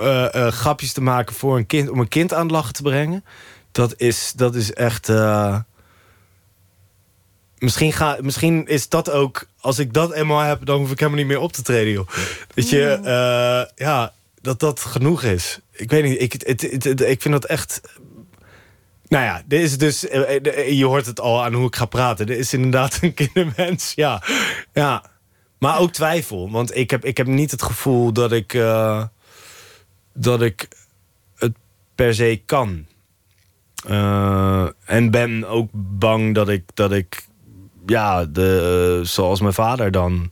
grapjes 0.50 0.92
te 0.92 1.02
maken 1.02 1.34
voor 1.34 1.56
een 1.56 1.66
kind. 1.66 1.90
Om 1.90 2.00
een 2.00 2.08
kind 2.08 2.32
aan 2.32 2.42
het 2.42 2.50
lachen 2.50 2.74
te 2.74 2.82
brengen. 2.82 3.24
Dat 3.72 3.94
is, 3.96 4.32
dat 4.36 4.54
is 4.54 4.72
echt... 4.72 5.12
Misschien, 7.58 7.92
ga, 7.92 8.16
misschien 8.20 8.66
is 8.66 8.88
dat 8.88 9.10
ook... 9.10 9.46
Als 9.60 9.78
ik 9.78 9.92
dat 9.92 10.12
eenmaal 10.12 10.40
heb, 10.40 10.66
dan 10.66 10.78
hoef 10.78 10.90
ik 10.90 10.98
helemaal 10.98 11.18
niet 11.18 11.28
meer 11.28 11.40
op 11.40 11.52
te 11.52 11.62
treden, 11.62 11.92
joh. 11.92 12.08
Dat 12.54 12.70
je... 12.70 13.00
ja, 13.76 14.12
dat 14.46 14.60
dat 14.60 14.80
genoeg 14.80 15.22
is. 15.22 15.60
Ik 15.70 15.90
weet 15.90 16.04
niet, 16.04 16.20
ik, 16.20 16.32
het, 16.32 16.60
het, 16.84 17.00
ik 17.00 17.22
vind 17.22 17.34
dat 17.34 17.44
echt... 17.44 17.80
Nou 19.08 19.24
ja, 19.24 19.42
er 19.48 19.60
is 19.60 19.78
dus, 19.78 20.08
eh, 20.08 20.46
eh, 20.46 20.78
je 20.78 20.84
hoort 20.84 21.06
het 21.06 21.20
al 21.20 21.44
aan 21.44 21.52
hoe 21.52 21.66
ik 21.66 21.76
ga 21.76 21.84
praten. 21.84 22.26
Er 22.26 22.38
is 22.38 22.52
inderdaad 22.52 22.98
een 23.02 23.14
kindermens, 23.14 23.92
ja. 23.94 24.22
ja. 24.72 25.04
Maar 25.58 25.78
ook 25.78 25.92
twijfel, 25.92 26.50
want 26.50 26.76
ik 26.76 26.90
heb, 26.90 27.04
ik 27.04 27.16
heb 27.16 27.26
niet 27.26 27.50
het 27.50 27.62
gevoel 27.62 28.12
dat 28.12 28.32
ik, 28.32 28.52
dat 30.12 30.42
ik 30.42 30.68
het 31.36 31.56
per 31.94 32.14
se 32.14 32.42
kan. 32.46 32.86
En 34.84 35.10
ben 35.10 35.44
ook 35.44 35.70
bang 35.72 36.34
dat 36.34 36.48
ik, 36.48 36.64
dat 36.74 36.92
ik 36.92 37.26
ja, 37.86 38.24
de, 38.24 39.00
zoals 39.02 39.40
mijn 39.40 39.54
vader 39.54 39.90
dan 39.90 40.30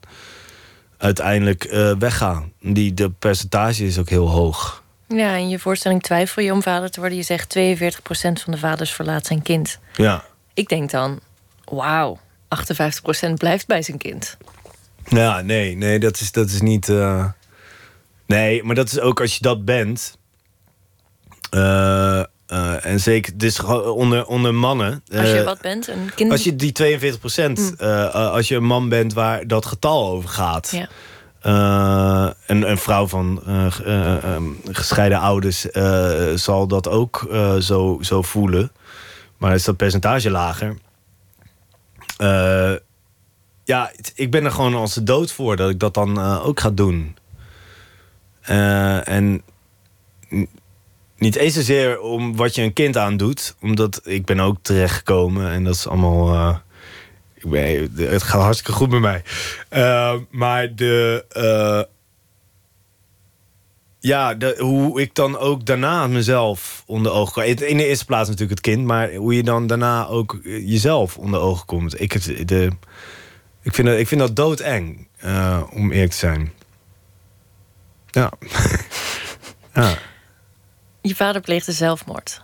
uiteindelijk 1.04 1.72
uh, 1.72 1.92
weggaan. 1.98 2.52
Die, 2.60 2.94
de 2.94 3.10
percentage 3.10 3.86
is 3.86 3.98
ook 3.98 4.08
heel 4.08 4.30
hoog. 4.30 4.82
Ja, 5.08 5.34
in 5.34 5.48
je 5.48 5.58
voorstelling 5.58 6.02
twijfel 6.02 6.42
je 6.42 6.52
om 6.52 6.62
vader 6.62 6.90
te 6.90 7.00
worden. 7.00 7.18
Je 7.18 7.24
zegt 7.24 7.56
42% 7.58 8.42
van 8.42 8.52
de 8.52 8.58
vaders 8.58 8.92
verlaat 8.92 9.26
zijn 9.26 9.42
kind. 9.42 9.78
Ja. 9.96 10.24
Ik 10.54 10.68
denk 10.68 10.90
dan, 10.90 11.20
wauw, 11.64 12.18
58% 13.28 13.32
blijft 13.34 13.66
bij 13.66 13.82
zijn 13.82 13.98
kind. 13.98 14.36
Ja, 15.08 15.40
nee, 15.40 15.76
nee, 15.76 15.98
dat 15.98 16.20
is, 16.20 16.32
dat 16.32 16.48
is 16.48 16.60
niet... 16.60 16.88
Uh... 16.88 17.24
Nee, 18.26 18.62
maar 18.62 18.74
dat 18.74 18.86
is 18.86 19.00
ook 19.00 19.20
als 19.20 19.34
je 19.34 19.40
dat 19.40 19.64
bent... 19.64 20.18
Uh, 21.50 22.22
uh, 22.48 22.86
en 22.86 23.00
zeker, 23.00 23.38
dus 23.38 23.62
onder, 23.62 24.26
onder 24.26 24.54
mannen. 24.54 25.02
Als 25.16 25.30
je 25.30 25.42
wat 25.44 25.60
bent, 25.60 25.88
een 25.88 26.10
kind. 26.14 26.30
Als 26.30 26.44
je 26.44 26.56
die 26.56 26.72
42 26.72 27.20
procent, 27.20 27.58
mm. 27.58 27.74
uh, 27.80 28.14
als 28.14 28.48
je 28.48 28.54
een 28.54 28.64
man 28.64 28.88
bent 28.88 29.12
waar 29.12 29.46
dat 29.46 29.66
getal 29.66 30.08
over 30.08 30.28
gaat. 30.28 30.70
Ja. 30.70 30.88
Een, 32.46 32.70
een 32.70 32.78
vrouw 32.78 33.06
van 33.06 33.42
um, 33.86 34.60
gescheiden 34.64 35.18
ouders 35.18 35.60
zal 36.34 36.66
dat 36.66 36.88
ook 36.88 37.28
zo, 37.60 37.98
zo 38.00 38.22
voelen. 38.22 38.72
Maar 39.36 39.54
is 39.54 39.64
dat 39.64 39.76
percentage 39.76 40.30
lager. 40.30 40.76
ja, 43.64 43.92
ik 44.14 44.30
ben 44.30 44.44
er 44.44 44.50
gewoon 44.50 44.74
als 44.74 44.94
de 44.94 45.02
dood 45.02 45.32
voor 45.32 45.56
dat 45.56 45.70
ik 45.70 45.78
dat 45.78 45.94
dan 45.94 46.18
ook 46.18 46.60
ga 46.60 46.70
doen. 46.70 47.16
en 49.04 49.42
niet 51.16 51.36
eens 51.36 51.54
zozeer 51.54 52.00
om 52.00 52.36
wat 52.36 52.54
je 52.54 52.62
een 52.62 52.72
kind 52.72 52.96
aandoet. 52.96 53.54
Omdat 53.60 54.00
ik 54.04 54.24
ben 54.24 54.40
ook 54.40 54.56
terechtgekomen. 54.62 55.50
En 55.50 55.64
dat 55.64 55.74
is 55.74 55.88
allemaal... 55.88 56.34
Uh, 56.34 56.56
ik 57.34 57.90
het 57.96 58.22
gaat 58.22 58.42
hartstikke 58.42 58.72
goed 58.72 58.90
met 58.90 59.00
mij. 59.00 59.22
Uh, 59.70 60.14
maar 60.30 60.74
de... 60.74 61.24
Uh, 61.36 61.92
ja, 63.98 64.34
de, 64.34 64.56
hoe 64.58 65.00
ik 65.00 65.14
dan 65.14 65.38
ook 65.38 65.66
daarna 65.66 66.06
mezelf 66.06 66.82
onder 66.86 67.12
ogen 67.12 67.32
kom. 67.32 67.42
In 67.42 67.76
de 67.76 67.86
eerste 67.86 68.04
plaats 68.04 68.28
natuurlijk 68.28 68.58
het 68.58 68.74
kind. 68.74 68.86
Maar 68.86 69.14
hoe 69.14 69.34
je 69.34 69.42
dan 69.42 69.66
daarna 69.66 70.06
ook 70.06 70.38
jezelf 70.42 71.18
onder 71.18 71.40
ogen 71.40 71.66
komt. 71.66 72.00
Ik, 72.00 72.48
de, 72.48 72.70
ik, 73.62 73.74
vind, 73.74 73.88
dat, 73.88 73.98
ik 73.98 74.08
vind 74.08 74.20
dat 74.20 74.36
doodeng. 74.36 75.08
om 75.70 75.92
eerlijk 75.92 76.10
te 76.10 76.16
zijn. 76.16 76.52
Ja. 78.10 78.32
ja. 79.74 79.94
Je 81.08 81.14
vader 81.14 81.40
pleegde 81.40 81.72
zelfmoord. 81.72 82.42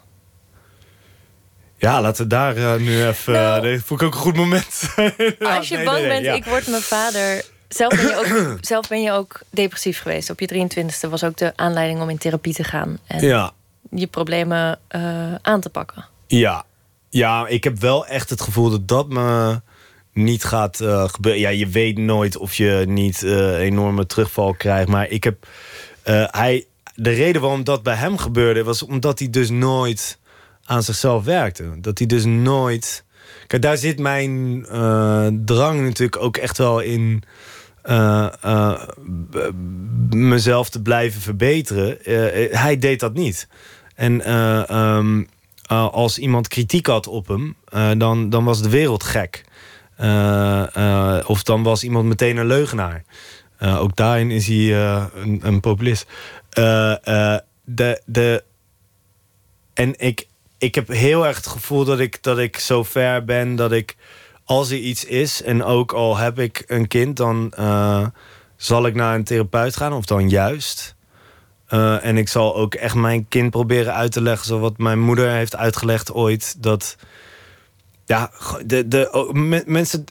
Ja, 1.77 2.01
laten 2.01 2.23
we 2.23 2.29
daar 2.29 2.57
uh, 2.57 2.75
nu 2.75 3.07
even... 3.07 3.33
Nou, 3.33 3.69
uh, 3.69 3.81
voel 3.81 3.99
ik 3.99 4.05
ook 4.05 4.15
een 4.15 4.21
goed 4.21 4.37
moment. 4.37 4.95
als 5.57 5.69
je 5.69 5.83
bang 5.85 6.07
bent, 6.07 6.27
ik 6.27 6.45
word 6.45 6.67
mijn 6.67 6.83
vader... 6.83 7.45
Zelf 7.69 7.97
ben, 7.97 8.07
je 8.07 8.17
ook, 8.17 8.59
zelf 8.73 8.89
ben 8.89 9.03
je 9.03 9.13
ook 9.13 9.41
depressief 9.51 10.01
geweest. 10.01 10.31
Op 10.31 10.41
je 10.41 10.69
23e 10.69 11.11
was 11.11 11.25
ook 11.25 11.37
de 11.37 11.53
aanleiding 11.57 12.01
om 12.01 12.11
in 12.11 12.19
therapie 12.19 12.55
te 12.55 12.65
gaan. 12.65 12.99
En 13.07 13.23
ja. 13.23 13.53
je 13.91 14.07
problemen 14.07 14.79
uh, 14.97 15.35
aan 15.43 15.61
te 15.61 15.71
pakken. 15.71 16.05
Ja. 16.27 16.65
ja, 17.09 17.47
ik 17.47 17.65
heb 17.65 17.79
wel 17.79 18.07
echt 18.07 18.31
het 18.31 18.41
gevoel 18.41 18.71
dat 18.71 18.89
dat 18.89 19.09
me 19.09 19.61
niet 20.13 20.45
gaat 20.45 20.77
gebeuren. 21.07 21.41
Ja, 21.41 21.49
je 21.49 21.67
weet 21.67 21.99
nooit 21.99 22.37
of 22.37 22.55
je 22.55 22.85
niet 22.87 23.23
enorme 23.23 24.07
terugval 24.07 24.55
krijgt. 24.55 24.89
Maar 24.89 25.09
ik 25.09 25.25
heb... 25.25 25.47
hij, 26.31 26.65
de 27.03 27.11
reden 27.11 27.41
waarom 27.41 27.65
dat 27.65 27.83
bij 27.83 27.95
hem 27.95 28.19
gebeurde... 28.19 28.65
was 28.65 28.83
omdat 28.83 29.19
hij 29.19 29.31
dus 29.31 29.51
nooit 29.51 30.19
aan 30.65 30.83
zichzelf 30.83 31.25
werkte. 31.25 31.81
Dat 31.81 31.99
hij 31.99 32.07
dus 32.07 32.25
nooit... 32.25 33.05
Kijk, 33.47 33.63
daar 33.63 33.77
zit 33.77 33.99
mijn 33.99 34.67
uh, 34.73 35.27
drang 35.45 35.81
natuurlijk 35.81 36.23
ook 36.23 36.37
echt 36.37 36.59
wel 36.59 36.81
in... 36.81 37.23
Uh, 37.85 38.79
mezelf 40.11 40.69
te 40.69 40.83
blijven 40.83 41.21
verbeteren. 41.21 41.99
hij 42.51 42.79
deed 42.79 43.01
dat 43.01 43.15
niet. 43.15 43.49
En 43.95 44.33
um, 44.77 45.29
als 45.91 46.19
iemand 46.19 46.49
kritiek 46.49 46.87
had 46.87 47.07
op 47.07 47.29
hem... 47.29 47.57
dan, 47.99 48.31
dan 48.31 48.45
was 48.45 48.63
de 48.63 48.69
wereld 48.69 49.03
gek. 49.05 49.45
of 51.27 51.43
dan 51.43 51.63
was 51.63 51.85
iemand 51.85 52.07
meteen 52.07 52.37
een 52.37 52.47
leugenaar. 52.47 53.05
Ook 53.61 53.97
daarin 53.97 54.31
is 54.31 54.47
hij 54.47 54.75
een, 55.15 55.41
een 55.43 55.61
populist. 55.61 56.07
Uh, 56.59 56.95
de, 57.65 58.03
de, 58.05 58.45
en 59.75 59.95
ik, 59.99 60.27
ik 60.59 60.75
heb 60.75 60.89
heel 60.89 61.27
erg 61.27 61.37
het 61.37 61.47
gevoel 61.47 61.85
dat 61.85 62.01
ik, 62.01 62.23
dat 62.23 62.39
ik 62.39 62.59
zo 62.59 62.83
ver 62.83 63.25
ben 63.25 63.57
dat 63.57 63.73
ik, 63.73 63.97
als 64.45 64.71
er 64.71 64.79
iets 64.79 65.05
is 65.05 65.43
en 65.43 65.65
ook 65.65 65.93
al 65.93 66.17
heb 66.17 66.39
ik 66.39 66.65
een 66.67 66.89
kind, 66.89 67.17
dan 67.17 67.53
zal 68.57 68.87
ik 68.87 68.95
naar 68.95 69.15
een 69.15 69.25
therapeut 69.25 69.77
gaan, 69.77 69.93
of 69.93 70.05
dan 70.05 70.29
juist. 70.29 70.95
En 72.01 72.17
ik 72.17 72.29
zal 72.29 72.57
ook 72.57 72.75
echt 72.75 72.95
mijn 72.95 73.29
kind 73.29 73.51
proberen 73.51 73.95
uit 73.95 74.13
te 74.13 74.23
leggen, 74.23 74.47
zoals 74.47 74.73
mijn 74.77 75.01
moeder 75.01 75.31
heeft 75.31 75.57
uitgelegd 75.57 76.13
ooit. 76.13 76.63
Dat 76.63 76.97
ja, 78.11 78.31
de, 78.67 78.89
de, 78.89 79.63
mensen 79.67 80.05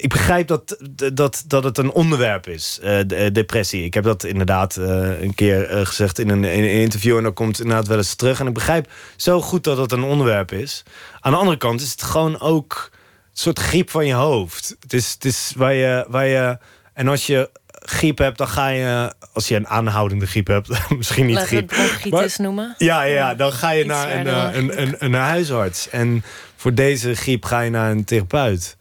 ik 0.00 0.08
begrijp 0.08 0.46
dat, 0.46 0.76
dat, 1.12 1.44
dat 1.46 1.64
het 1.64 1.78
een 1.78 1.90
onderwerp 1.90 2.46
is, 2.46 2.80
uh, 2.82 2.98
depressie. 3.32 3.84
Ik 3.84 3.94
heb 3.94 4.04
dat 4.04 4.24
inderdaad 4.24 4.76
uh, 4.76 5.20
een 5.20 5.34
keer 5.34 5.70
uh, 5.70 5.86
gezegd 5.86 6.18
in 6.18 6.28
een, 6.28 6.44
in 6.44 6.62
een, 6.62 6.70
interview... 6.70 7.16
en 7.16 7.22
dan 7.22 7.32
komt 7.32 7.60
inderdaad 7.60 7.86
wel 7.86 7.96
eens 7.96 8.14
terug. 8.14 8.40
En 8.40 8.46
ik 8.46 8.54
begrijp 8.54 8.90
zo 9.16 9.40
goed 9.40 9.64
dat 9.64 9.76
het 9.76 9.92
een 9.92 10.02
onderwerp 10.02 10.52
is. 10.52 10.82
Aan 11.20 11.32
de 11.32 11.38
andere 11.38 11.56
kant 11.56 11.80
is 11.80 11.90
het 11.90 12.02
gewoon 12.02 12.40
ook 12.40 12.90
een 12.92 12.98
soort 13.32 13.58
griep 13.58 13.90
van 13.90 14.06
je 14.06 14.14
hoofd. 14.14 14.76
Het 14.80 14.92
is, 14.92 15.12
het 15.12 15.24
is 15.24 15.52
waar, 15.56 15.74
je, 15.74 16.06
waar 16.08 16.26
je... 16.26 16.58
En 16.94 17.08
als 17.08 17.26
je 17.26 17.50
griep 17.70 18.18
hebt, 18.18 18.38
dan 18.38 18.48
ga 18.48 18.68
je... 18.68 19.12
Als 19.32 19.48
je 19.48 19.56
een 19.56 19.68
aanhoudende 19.68 20.26
griep 20.26 20.46
hebt, 20.46 20.68
misschien 20.96 21.26
niet 21.26 21.34
Laten 21.34 21.68
griep. 21.68 22.36
noemen. 22.36 22.74
Ja, 22.78 23.02
ja, 23.02 23.34
dan 23.34 23.52
ga 23.52 23.70
je 23.70 23.84
naar 23.84 24.16
een, 24.16 24.58
een, 24.58 24.82
een, 24.82 24.94
een 24.98 25.14
huisarts. 25.14 25.88
En 25.88 26.24
voor 26.56 26.74
deze 26.74 27.14
griep 27.14 27.44
ga 27.44 27.60
je 27.60 27.70
naar 27.70 27.90
een 27.90 28.04
therapeut. 28.04 28.76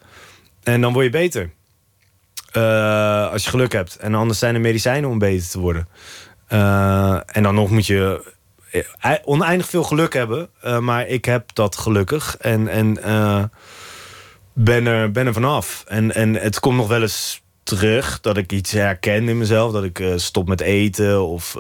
En 0.68 0.82
dan 0.82 0.94
word 0.94 1.06
je 1.06 1.12
beter. 1.12 1.50
Uh, 2.54 3.32
als 3.32 3.44
je 3.44 3.50
geluk 3.50 3.72
hebt. 3.72 3.96
En 3.96 4.16
anders 4.16 4.40
zijn 4.40 4.56
er 4.56 4.62
medicijnen 4.62 5.10
om 5.10 5.20
beter 5.20 5.50
te 5.50 5.60
worden. 5.60 5.88
Uh, 6.50 7.20
en 7.26 7.44
dan 7.44 7.56
nog 7.56 7.70
moet 7.70 7.86
je 7.86 8.34
eh, 9.00 9.14
oneindig 9.24 9.68
veel 9.68 9.84
geluk 9.84 10.14
hebben. 10.14 10.50
Maar 10.80 11.08
ik 11.08 11.26
heb 11.26 11.50
dat 11.54 11.78
gelukkig. 11.78 12.38
En, 12.38 12.68
en 12.68 12.94
ben, 14.54 14.86
er, 14.86 15.12
ben 15.12 15.34
vanaf. 15.34 15.84
En, 15.88 16.14
en 16.16 16.34
het 16.34 16.60
komt 16.60 16.78
nog 16.78 16.88
wel 16.88 17.02
eens 17.02 17.42
terug 17.64 18.22
dat 18.22 18.38
ik 18.38 18.52
iets 18.52 18.72
herken 18.72 19.30
in 19.30 19.38
mezelf. 19.38 19.72
Dat 19.72 19.84
ik 19.84 20.04
stop 20.16 20.48
met 20.48 20.62
eten. 20.62 21.24
Of 21.24 21.56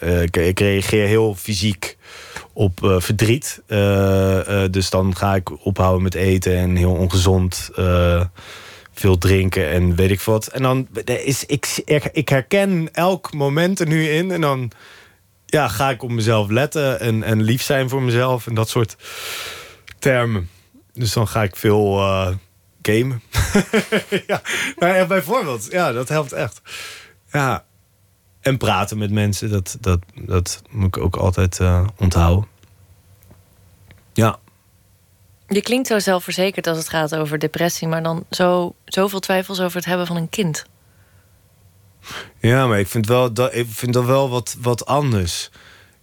ik 0.00 0.60
reageer 0.60 1.06
heel 1.06 1.34
fysiek 1.34 1.96
op 2.58 2.80
uh, 2.82 3.00
verdriet. 3.00 3.62
Uh, 3.68 4.64
dus 4.70 4.90
dan 4.90 5.16
ga 5.16 5.34
ik 5.34 5.64
ophouden 5.64 6.02
met 6.02 6.14
eten 6.14 6.56
en 6.56 6.76
heel 6.76 6.92
ongezond 6.92 7.70
veel 8.92 9.18
drinken 9.18 9.68
en 9.70 9.94
weet 9.94 10.10
ik 10.10 10.20
wat. 10.20 10.46
En 10.46 10.62
dan 10.62 10.88
is 11.04 11.44
ik, 11.44 11.80
ik 12.12 12.28
herken 12.28 12.88
elk 12.92 13.34
moment 13.34 13.80
er 13.80 13.86
nu 13.86 14.08
in 14.08 14.30
en 14.30 14.40
dan 14.40 14.70
ja, 15.46 15.68
ga 15.68 15.90
ik 15.90 16.02
op 16.02 16.10
mezelf 16.10 16.48
letten 16.48 17.00
en, 17.00 17.22
en 17.22 17.42
lief 17.42 17.62
zijn 17.62 17.88
voor 17.88 18.02
mezelf 18.02 18.46
en 18.46 18.54
dat 18.54 18.68
soort 18.68 18.96
termen. 19.98 20.50
Dus 20.92 21.12
dan 21.12 21.28
ga 21.28 21.42
ik 21.42 21.56
veel 21.56 21.98
uh, 21.98 22.28
gamen. 22.82 23.22
ja, 24.26 24.42
nou 24.76 24.94
ja, 24.94 25.06
bijvoorbeeld. 25.06 25.66
Ja, 25.70 25.92
dat 25.92 26.08
helpt 26.08 26.32
echt. 26.32 26.60
Ja. 27.32 27.64
En 28.48 28.56
praten 28.56 28.98
met 28.98 29.10
mensen, 29.10 29.50
dat, 29.50 29.76
dat, 29.80 30.00
dat 30.14 30.62
moet 30.70 30.96
ik 30.96 31.02
ook 31.02 31.16
altijd 31.16 31.58
uh, 31.58 31.86
onthouden. 31.96 32.46
Ja. 34.12 34.38
Je 35.48 35.62
klinkt 35.62 35.86
zo 35.86 35.98
zelfverzekerd 35.98 36.66
als 36.66 36.78
het 36.78 36.88
gaat 36.88 37.14
over 37.14 37.38
depressie, 37.38 37.88
maar 37.88 38.02
dan 38.02 38.24
zo, 38.30 38.74
zoveel 38.84 39.20
twijfels 39.20 39.60
over 39.60 39.76
het 39.76 39.84
hebben 39.84 40.06
van 40.06 40.16
een 40.16 40.28
kind. 40.28 40.64
Ja, 42.40 42.66
maar 42.66 42.78
ik 42.78 42.86
vind 42.86 43.06
wel 43.06 43.32
dat 43.32 43.54
ik 43.54 43.66
vind 43.70 43.92
dat 43.92 44.04
wel 44.04 44.30
wat, 44.30 44.56
wat 44.60 44.86
anders. 44.86 45.50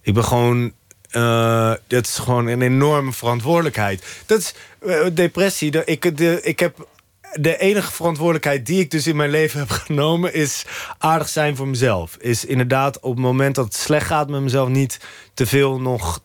Ik 0.00 0.14
ben 0.14 0.24
gewoon. 0.24 0.72
Uh, 1.10 1.74
dat 1.86 2.06
is 2.06 2.18
gewoon 2.18 2.46
een 2.46 2.62
enorme 2.62 3.12
verantwoordelijkheid. 3.12 4.22
Dat 4.26 4.38
is 4.38 4.54
uh, 4.80 5.06
depressie. 5.12 5.70
De, 5.70 5.84
ik, 5.84 6.16
de, 6.16 6.42
ik 6.42 6.58
heb 6.58 6.88
de 7.32 7.56
enige 7.56 7.92
verantwoordelijkheid 7.92 8.66
die 8.66 8.80
ik 8.80 8.90
dus 8.90 9.06
in 9.06 9.16
mijn 9.16 9.30
leven 9.30 9.58
heb 9.58 9.70
genomen, 9.86 10.34
is 10.34 10.64
aardig 10.98 11.28
zijn 11.28 11.56
voor 11.56 11.68
mezelf. 11.68 12.16
Is 12.20 12.44
inderdaad 12.44 13.00
op 13.00 13.10
het 13.10 13.20
moment 13.20 13.54
dat 13.54 13.64
het 13.64 13.74
slecht 13.74 14.06
gaat 14.06 14.28
met 14.28 14.40
mezelf, 14.40 14.68
niet 14.68 15.00
te 15.34 15.46
veel 15.46 15.80
nog 15.80 16.20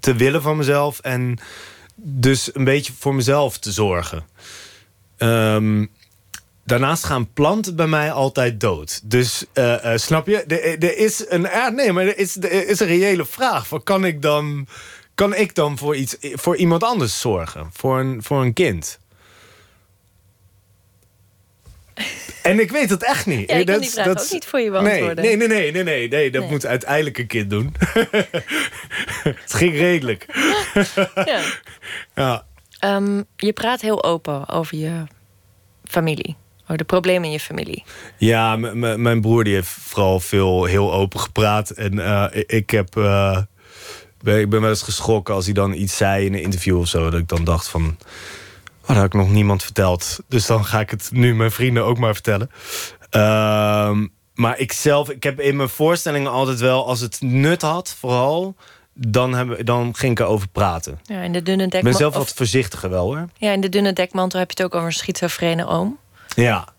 te, 0.00 0.14
willen 0.14 0.42
van 0.42 0.56
mezelf. 0.56 0.98
En 0.98 1.38
dus 1.94 2.54
een 2.54 2.64
beetje 2.64 2.92
voor 2.98 3.14
mezelf 3.14 3.58
te 3.58 3.72
zorgen. 3.72 4.26
Um, 5.18 5.90
daarnaast 6.64 7.04
gaan 7.04 7.32
planten 7.32 7.76
bij 7.76 7.86
mij 7.86 8.12
altijd 8.12 8.60
dood. 8.60 9.00
Dus 9.04 9.44
uh, 9.54 9.84
uh, 9.84 9.92
snap 9.96 10.26
je? 10.26 10.42
Er, 10.42 10.98
is 10.98 11.24
een. 11.28 11.46
Nee, 11.74 11.92
maar 11.92 12.06
er 12.06 12.18
is, 12.18 12.36
is 12.36 12.80
een 12.80 12.86
reële 12.86 13.24
vraag. 13.26 13.68
Kan 13.84 14.04
ik 14.04 14.22
dan. 14.22 14.66
Kan 15.14 15.34
ik 15.34 15.54
dan 15.54 15.78
voor, 15.78 15.96
iets, 15.96 16.16
voor 16.20 16.56
iemand 16.56 16.82
anders 16.82 17.20
zorgen? 17.20 17.70
Voor 17.72 18.00
een, 18.00 18.22
voor 18.22 18.42
een 18.42 18.52
kind? 18.52 18.98
En 22.44 22.60
ik 22.60 22.70
weet 22.70 22.90
het 22.90 23.02
echt 23.04 23.26
niet. 23.26 23.50
Ja, 23.50 23.56
ik 23.56 23.66
kan 23.66 23.80
die 23.80 23.90
vraag 23.90 24.06
dat, 24.06 24.22
ook 24.22 24.32
niet 24.32 24.44
voor 24.44 24.60
je 24.60 24.70
beantwoorden. 24.70 25.24
Nee, 25.24 25.36
nee, 25.36 25.48
nee, 25.48 25.72
nee, 25.72 25.82
nee, 25.82 26.08
nee, 26.08 26.30
dat 26.30 26.50
moet 26.50 26.66
uiteindelijk 26.66 27.18
een 27.18 27.26
kind 27.26 27.50
doen. 27.50 27.74
het 29.44 29.54
ging 29.54 29.72
redelijk. 29.72 30.26
ja. 31.24 31.40
ja. 32.14 32.44
Um, 32.96 33.24
je 33.36 33.52
praat 33.52 33.80
heel 33.80 34.04
open 34.04 34.48
over 34.48 34.76
je 34.76 35.04
familie. 35.84 36.36
Over 36.62 36.76
de 36.76 36.84
problemen 36.84 37.24
in 37.24 37.30
je 37.30 37.40
familie. 37.40 37.84
Ja, 38.16 38.56
mijn 38.96 39.20
broer 39.20 39.44
die 39.44 39.54
heeft 39.54 39.68
vooral 39.68 40.20
veel 40.20 40.64
heel 40.64 40.92
open 40.92 41.20
gepraat. 41.20 41.70
En 41.70 41.94
uh, 41.94 42.26
ik 42.32 42.70
heb... 42.70 42.96
Uh, 42.96 43.38
ik 44.24 44.50
ben 44.50 44.60
wel 44.60 44.70
eens 44.70 44.82
geschrokken 44.82 45.34
als 45.34 45.44
hij 45.44 45.54
dan 45.54 45.72
iets 45.72 45.96
zei 45.96 46.26
in 46.26 46.34
een 46.34 46.42
interview 46.42 46.78
of 46.78 46.88
zo. 46.88 47.10
Dat 47.10 47.20
ik 47.20 47.28
dan 47.28 47.44
dacht 47.44 47.68
van 47.68 47.96
Oh, 48.84 48.90
dat 48.90 48.96
had 48.96 49.06
ik 49.06 49.14
nog 49.14 49.30
niemand 49.30 49.62
verteld. 49.62 50.18
Dus 50.28 50.46
dan 50.46 50.64
ga 50.64 50.80
ik 50.80 50.90
het 50.90 51.08
nu 51.12 51.34
mijn 51.34 51.50
vrienden 51.50 51.84
ook 51.84 51.98
maar 51.98 52.14
vertellen. 52.14 52.50
Uh, 53.16 53.98
maar 54.34 54.58
ik 54.58 54.72
zelf, 54.72 55.10
ik 55.10 55.22
heb 55.22 55.40
in 55.40 55.56
mijn 55.56 55.68
voorstellingen 55.68 56.30
altijd 56.30 56.60
wel, 56.60 56.86
als 56.86 57.00
het 57.00 57.20
nut 57.20 57.62
had, 57.62 57.96
vooral, 57.98 58.54
dan, 58.94 59.34
hebben, 59.34 59.64
dan 59.64 59.96
ging 59.96 60.12
ik 60.12 60.20
erover 60.20 60.48
praten. 60.48 61.00
Ja, 61.02 61.20
in 61.20 61.32
de 61.32 61.42
dunne 61.42 61.68
dekmantel. 61.68 61.78
Ik 61.78 61.84
ben 61.84 61.94
zelf 61.94 62.14
wat 62.14 62.34
voorzichtiger 62.36 62.90
wel 62.90 63.04
hoor. 63.04 63.28
Ja, 63.36 63.52
in 63.52 63.60
de 63.60 63.68
dunne 63.68 63.92
dekmantel 63.92 64.38
heb 64.38 64.50
je 64.50 64.62
het 64.62 64.72
ook 64.72 64.74
over 64.74 64.86
een 64.86 64.94
schizofrene 64.94 65.66
oom. 65.66 65.98
Ja. 66.34 66.73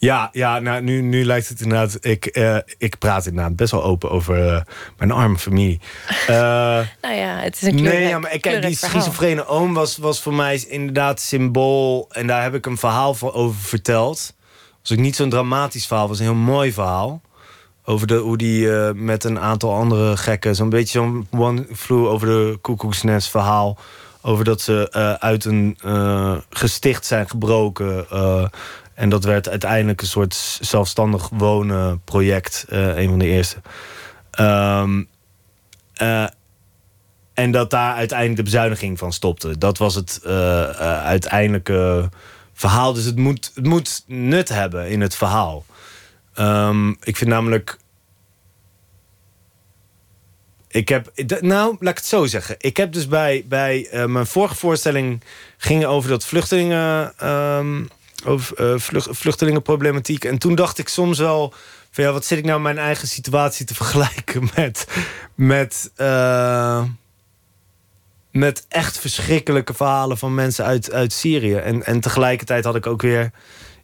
Ja, 0.00 0.28
ja 0.32 0.58
nou, 0.58 0.82
nu, 0.82 1.00
nu 1.00 1.24
lijkt 1.24 1.48
het 1.48 1.60
inderdaad... 1.60 1.96
Ik, 2.00 2.36
uh, 2.36 2.56
ik 2.78 2.98
praat 2.98 3.26
inderdaad 3.26 3.56
best 3.56 3.70
wel 3.70 3.84
open 3.84 4.10
over 4.10 4.46
uh, 4.46 4.60
mijn 4.98 5.10
arme 5.10 5.38
familie. 5.38 5.80
Uh, 6.10 6.36
nou 7.02 7.14
ja, 7.14 7.36
het 7.36 7.54
is 7.54 7.62
een 7.62 7.76
kleurrijk, 7.76 8.00
Nee, 8.00 8.08
ja, 8.08 8.18
maar 8.18 8.38
kijk, 8.38 8.62
die 8.62 8.76
schizofrene 8.76 9.46
oom 9.46 9.74
was, 9.74 9.96
was 9.96 10.22
voor 10.22 10.34
mij 10.34 10.64
inderdaad 10.68 11.20
symbool. 11.20 12.06
En 12.10 12.26
daar 12.26 12.42
heb 12.42 12.54
ik 12.54 12.66
een 12.66 12.76
verhaal 12.76 13.14
voor 13.14 13.32
over 13.32 13.60
verteld. 13.60 14.34
was 14.80 14.92
ook 14.92 14.98
niet 14.98 15.16
zo'n 15.16 15.30
dramatisch 15.30 15.86
verhaal, 15.86 16.08
was 16.08 16.18
een 16.18 16.24
heel 16.24 16.34
mooi 16.34 16.72
verhaal. 16.72 17.20
Over 17.84 18.06
de, 18.06 18.16
hoe 18.16 18.36
die 18.36 18.68
met 18.94 19.24
een 19.24 19.38
aantal 19.38 19.74
andere 19.74 20.16
gekken... 20.16 20.54
zo'n 20.54 20.68
beetje 20.68 20.98
zo'n 20.98 21.26
one 21.30 21.66
flew 21.74 22.06
over 22.06 22.26
de 22.26 22.58
koekoeksnest 22.60 23.28
verhaal... 23.28 23.78
over 24.22 24.44
dat 24.44 24.60
ze 24.60 24.92
uit 25.20 25.44
een 25.44 25.76
gesticht 26.50 27.06
zijn 27.06 27.28
gebroken... 27.28 28.06
En 29.00 29.08
dat 29.08 29.24
werd 29.24 29.48
uiteindelijk 29.48 30.00
een 30.00 30.06
soort 30.06 30.34
zelfstandig 30.60 31.28
wonen 31.28 32.00
project. 32.04 32.66
Uh, 32.68 32.96
een 32.96 33.08
van 33.08 33.18
de 33.18 33.26
eerste. 33.26 33.56
Um, 34.40 35.08
uh, 36.02 36.26
en 37.34 37.50
dat 37.50 37.70
daar 37.70 37.94
uiteindelijk 37.94 38.36
de 38.36 38.42
bezuiniging 38.42 38.98
van 38.98 39.12
stopte. 39.12 39.58
Dat 39.58 39.78
was 39.78 39.94
het 39.94 40.20
uh, 40.26 40.30
uiteindelijke 41.04 42.08
verhaal. 42.52 42.92
Dus 42.92 43.04
het 43.04 43.16
moet, 43.16 43.50
het 43.54 43.66
moet 43.66 44.02
nut 44.06 44.48
hebben 44.48 44.88
in 44.88 45.00
het 45.00 45.14
verhaal. 45.14 45.64
Um, 46.38 46.96
ik 47.02 47.16
vind 47.16 47.30
namelijk. 47.30 47.78
Ik 50.68 50.88
heb. 50.88 51.12
Nou, 51.40 51.76
laat 51.78 51.90
ik 51.90 51.96
het 51.96 52.06
zo 52.06 52.26
zeggen. 52.26 52.54
Ik 52.58 52.76
heb 52.76 52.92
dus 52.92 53.08
bij, 53.08 53.44
bij 53.48 53.88
mijn 54.06 54.26
vorige 54.26 54.54
voorstelling. 54.54 55.22
ging 55.56 55.84
over 55.84 56.10
dat 56.10 56.24
vluchtelingen. 56.24 57.12
Um, 57.28 57.88
over 58.24 58.74
uh, 58.74 58.78
vluchtelingenproblematiek. 59.10 60.24
En 60.24 60.38
toen 60.38 60.54
dacht 60.54 60.78
ik 60.78 60.88
soms 60.88 61.18
wel... 61.18 61.54
Ja, 61.92 62.12
wat 62.12 62.24
zit 62.24 62.38
ik 62.38 62.44
nou 62.44 62.60
mijn 62.60 62.78
eigen 62.78 63.08
situatie 63.08 63.66
te 63.66 63.74
vergelijken 63.82 64.48
met... 64.56 64.86
met, 65.34 65.90
uh, 65.96 66.84
met 68.30 68.66
echt 68.68 68.98
verschrikkelijke 68.98 69.74
verhalen 69.74 70.18
van 70.18 70.34
mensen 70.34 70.64
uit, 70.64 70.92
uit 70.92 71.12
Syrië. 71.12 71.54
En, 71.54 71.86
en 71.86 72.00
tegelijkertijd 72.00 72.64
had 72.64 72.76
ik 72.76 72.86
ook 72.86 73.02
weer 73.02 73.30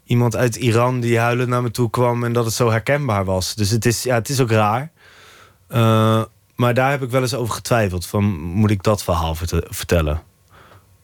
iemand 0.04 0.36
uit 0.36 0.56
Iran 0.56 1.00
die 1.00 1.18
huilend 1.18 1.48
naar 1.48 1.62
me 1.62 1.70
toe 1.70 1.90
kwam... 1.90 2.24
en 2.24 2.32
dat 2.32 2.44
het 2.44 2.54
zo 2.54 2.70
herkenbaar 2.70 3.24
was. 3.24 3.54
Dus 3.54 3.70
het 3.70 3.86
is, 3.86 4.02
ja, 4.02 4.14
het 4.14 4.28
is 4.28 4.40
ook 4.40 4.50
raar. 4.50 4.90
Uh, 5.68 6.22
maar 6.56 6.74
daar 6.74 6.90
heb 6.90 7.02
ik 7.02 7.10
wel 7.10 7.22
eens 7.22 7.34
over 7.34 7.54
getwijfeld. 7.54 8.06
Van, 8.06 8.24
moet 8.40 8.70
ik 8.70 8.82
dat 8.82 9.02
verhaal 9.02 9.34
vertellen? 9.68 10.22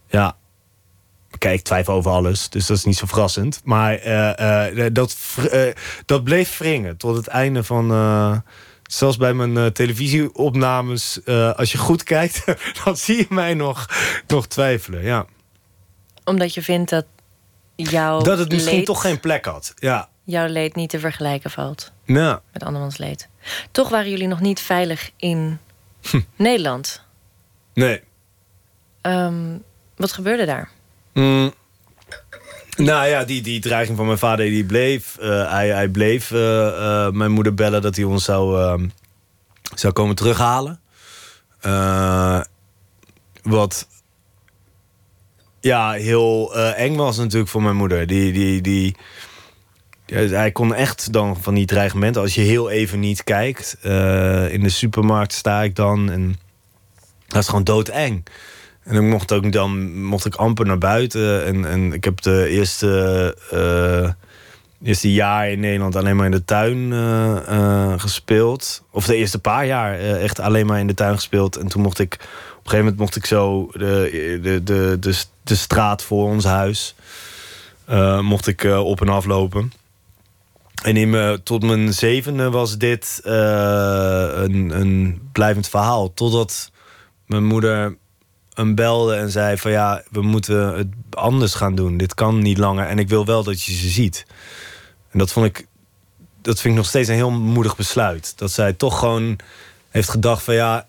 Ja, 0.06 0.36
Kijk, 1.38 1.58
ik 1.58 1.64
twijfel 1.64 1.94
over 1.94 2.10
alles, 2.10 2.48
dus 2.48 2.66
dat 2.66 2.76
is 2.76 2.84
niet 2.84 2.96
zo 2.96 3.06
verrassend. 3.06 3.60
Maar 3.64 4.06
uh, 4.06 4.68
uh, 4.74 4.86
dat, 4.92 5.16
uh, 5.52 5.62
dat 6.06 6.24
bleef 6.24 6.58
wringen 6.58 6.96
tot 6.96 7.16
het 7.16 7.26
einde 7.26 7.64
van... 7.64 8.42
zelfs 8.82 9.16
bij 9.16 9.34
mijn 9.34 9.72
televisieopnames, 9.72 11.20
als 11.56 11.72
je 11.72 11.78
goed 11.78 12.02
kijkt... 12.02 12.44
dan 12.84 12.96
zie 12.96 13.16
je 13.16 13.26
mij 13.28 13.54
nog, 13.54 13.86
nog 14.26 14.46
twijfelen, 14.46 15.02
ja. 15.02 15.26
Omdat 16.24 16.54
je 16.54 16.62
vindt 16.62 16.90
dat 16.90 17.04
jouw 17.76 18.20
Dat 18.20 18.38
het 18.38 18.52
misschien 18.52 18.84
toch 18.84 19.00
geen 19.00 19.20
plek 19.20 19.44
had, 19.44 19.72
ja. 19.76 20.08
Jouw 20.24 20.46
leed 20.46 20.74
niet 20.74 20.90
te 20.90 20.98
vergelijken 20.98 21.50
valt 21.50 21.92
ja. 22.04 22.42
met 22.52 22.62
andermans 22.62 22.96
leed. 22.96 23.28
Toch 23.70 23.88
waren 23.88 24.10
jullie 24.10 24.26
nog 24.26 24.40
niet 24.40 24.60
veilig 24.60 25.10
in 25.16 25.58
hm. 26.02 26.20
Nederland? 26.36 27.02
Nee. 27.74 28.02
Um, 29.02 29.62
wat 29.96 30.12
gebeurde 30.12 30.44
daar? 30.44 30.70
Mm. 31.12 31.52
Nou 32.76 33.08
ja, 33.08 33.24
die, 33.24 33.42
die 33.42 33.60
dreiging 33.60 33.96
van 33.96 34.06
mijn 34.06 34.18
vader 34.18 34.46
die 34.46 34.64
bleef. 34.64 35.16
Uh, 35.20 35.50
hij, 35.50 35.68
hij 35.68 35.88
bleef 35.88 36.30
uh, 36.30 36.40
uh, 36.40 37.10
mijn 37.10 37.30
moeder 37.30 37.54
bellen 37.54 37.82
dat 37.82 37.96
hij 37.96 38.04
ons 38.04 38.24
zou, 38.24 38.88
zou 39.74 39.92
komen 39.92 40.14
terughalen. 40.14 40.80
wat 43.42 43.86
ja, 45.60 45.92
heel 45.92 46.54
eng 46.54 46.96
was 46.96 47.16
natuurlijk 47.16 47.50
voor 47.50 47.62
mijn 47.62 47.76
moeder. 47.76 48.06
Die, 48.06 48.32
die, 48.32 48.60
die, 48.60 48.96
hij 50.06 50.52
kon 50.52 50.74
echt 50.74 51.12
dan 51.12 51.42
van 51.42 51.54
die 51.54 51.66
dreigementen... 51.66 52.22
als 52.22 52.34
je 52.34 52.40
heel 52.40 52.70
even 52.70 53.00
niet 53.00 53.24
kijkt. 53.24 53.76
in 54.50 54.62
de 54.62 54.68
supermarkt 54.68 55.32
sta 55.32 55.62
ik 55.62 55.76
dan 55.76 56.10
en 56.10 56.36
dat 57.26 57.42
is 57.42 57.48
gewoon 57.48 57.64
doodeng. 57.64 58.24
En 58.82 58.96
ik 58.96 59.02
mocht 59.02 59.32
ook 59.32 59.52
dan 59.52 60.02
mocht 60.02 60.24
ik 60.24 60.34
amper 60.34 60.66
naar 60.66 60.78
buiten. 60.78 61.44
En, 61.44 61.64
en 61.64 61.92
ik 61.92 62.04
heb 62.04 62.20
de 62.20 62.48
eerste, 62.48 63.36
uh, 63.52 64.10
eerste 64.88 65.12
jaar 65.12 65.50
in 65.50 65.60
Nederland 65.60 65.96
alleen 65.96 66.16
maar 66.16 66.24
in 66.24 66.30
de 66.30 66.44
tuin 66.44 66.90
uh, 66.90 67.92
gespeeld. 67.96 68.82
Of 68.90 69.06
de 69.06 69.16
eerste 69.16 69.38
paar 69.38 69.66
jaar 69.66 69.98
echt 69.98 70.40
alleen 70.40 70.66
maar 70.66 70.78
in 70.78 70.86
de 70.86 70.94
tuin 70.94 71.14
gespeeld. 71.14 71.56
En 71.56 71.68
toen 71.68 71.82
mocht 71.82 71.98
ik 71.98 72.14
op 72.14 72.20
een 72.20 72.70
gegeven 72.70 72.78
moment 72.78 72.98
mocht 72.98 73.16
ik 73.16 73.26
zo 73.26 73.70
de, 73.72 74.38
de, 74.42 74.62
de, 74.62 74.96
de, 75.00 75.22
de 75.42 75.54
straat 75.54 76.02
voor 76.02 76.28
ons 76.28 76.44
huis. 76.44 76.94
mocht 78.20 78.46
ik 78.46 78.64
op 78.64 79.00
en 79.00 79.08
af 79.08 79.24
lopen. 79.24 79.72
En 80.82 80.96
in 80.96 81.40
tot 81.42 81.62
mijn 81.62 81.92
zevende 81.92 82.50
was 82.50 82.78
dit 82.78 83.20
een, 83.22 84.80
een 84.80 85.20
blijvend 85.32 85.68
verhaal. 85.68 86.14
Totdat 86.14 86.70
mijn 87.26 87.44
moeder 87.44 87.96
hem 88.54 88.74
belde 88.74 89.14
en 89.14 89.30
zei 89.30 89.56
van 89.58 89.70
ja, 89.70 90.02
we 90.10 90.22
moeten 90.22 90.76
het 90.76 90.88
anders 91.10 91.54
gaan 91.54 91.74
doen. 91.74 91.96
Dit 91.96 92.14
kan 92.14 92.38
niet 92.38 92.58
langer 92.58 92.86
en 92.86 92.98
ik 92.98 93.08
wil 93.08 93.26
wel 93.26 93.42
dat 93.42 93.62
je 93.62 93.72
ze 93.72 93.88
ziet. 93.88 94.26
En 95.10 95.18
dat 95.18 95.32
vond 95.32 95.46
ik, 95.46 95.66
dat 96.42 96.60
vind 96.60 96.74
ik 96.74 96.80
nog 96.80 96.88
steeds 96.88 97.08
een 97.08 97.14
heel 97.14 97.30
moedig 97.30 97.76
besluit. 97.76 98.32
Dat 98.36 98.50
zij 98.50 98.72
toch 98.72 98.98
gewoon 98.98 99.38
heeft 99.88 100.08
gedacht 100.08 100.42
van 100.42 100.54
ja, 100.54 100.86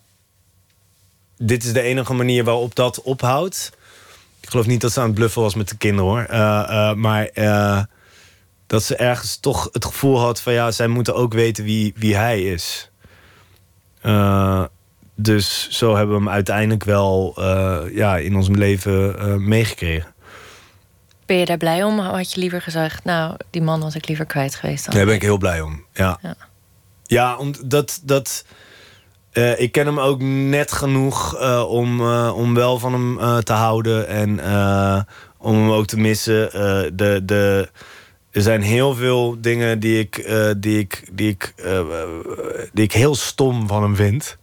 dit 1.37 1.63
is 1.63 1.73
de 1.73 1.81
enige 1.81 2.13
manier 2.13 2.43
waarop 2.43 2.75
dat 2.75 3.01
ophoudt. 3.01 3.71
Ik 4.39 4.49
geloof 4.49 4.65
niet 4.65 4.81
dat 4.81 4.91
ze 4.91 4.99
aan 4.99 5.05
het 5.05 5.15
bluffen 5.15 5.41
was 5.41 5.55
met 5.55 5.69
de 5.69 5.77
kinderen 5.77 6.11
hoor. 6.11 6.27
Uh, 6.29 6.67
uh, 6.69 6.93
maar 6.93 7.29
uh, 7.33 7.83
dat 8.67 8.83
ze 8.83 8.95
ergens 8.95 9.37
toch 9.37 9.69
het 9.71 9.85
gevoel 9.85 10.19
had 10.19 10.41
van 10.41 10.53
ja, 10.53 10.71
zij 10.71 10.87
moeten 10.87 11.15
ook 11.15 11.33
weten 11.33 11.63
wie, 11.63 11.93
wie 11.95 12.15
hij 12.15 12.41
is. 12.41 12.89
Dus 15.15 15.67
zo 15.69 15.95
hebben 15.95 16.15
we 16.15 16.21
hem 16.23 16.31
uiteindelijk 16.31 16.83
wel 16.83 17.33
ja, 17.91 18.17
in 18.17 18.35
ons 18.35 18.49
leven 18.49 19.47
meegekregen. 19.47 20.13
Ben 21.25 21.37
je 21.37 21.45
daar 21.45 21.57
blij 21.57 21.83
om? 21.83 21.99
Had 21.99 22.33
je 22.33 22.39
liever 22.39 22.61
gezegd, 22.61 23.03
nou, 23.03 23.35
die 23.49 23.61
man 23.61 23.79
was 23.79 23.95
ik 23.95 24.07
liever 24.07 24.25
kwijt 24.25 24.55
geweest 24.55 24.85
dan? 24.85 24.95
Daar 24.95 25.05
ben 25.05 25.15
ik 25.15 25.21
heel 25.21 25.37
blij 25.37 25.61
om, 25.61 25.85
ja. 25.93 26.19
Ja, 26.21 26.35
ja 27.03 27.37
omdat 27.37 27.99
dat... 28.03 28.45
Uh, 29.33 29.59
ik 29.59 29.71
ken 29.71 29.85
hem 29.85 29.99
ook 29.99 30.21
net 30.21 30.71
genoeg 30.71 31.41
om, 31.67 32.01
om 32.29 32.53
wel 32.53 32.79
van 32.79 32.93
hem 32.93 33.43
te 33.43 33.53
houden 33.53 34.07
en 34.07 34.29
om 35.37 35.55
hem 35.55 35.71
ook 35.71 35.85
te 35.85 35.99
missen. 35.99 36.49
de, 36.97 37.21
de, 37.23 37.69
er 38.31 38.41
zijn 38.41 38.61
heel 38.61 38.95
veel 38.95 39.37
dingen 39.41 39.79
die 39.79 39.99
ik, 39.99 40.33
die 40.57 40.79
ik, 40.79 41.09
die 41.11 41.29
ik, 41.29 41.53
die 42.73 42.83
ik 42.83 42.91
heel 42.91 43.15
stom 43.15 43.67
van 43.67 43.83
hem 43.83 43.95
vind. 43.95 44.37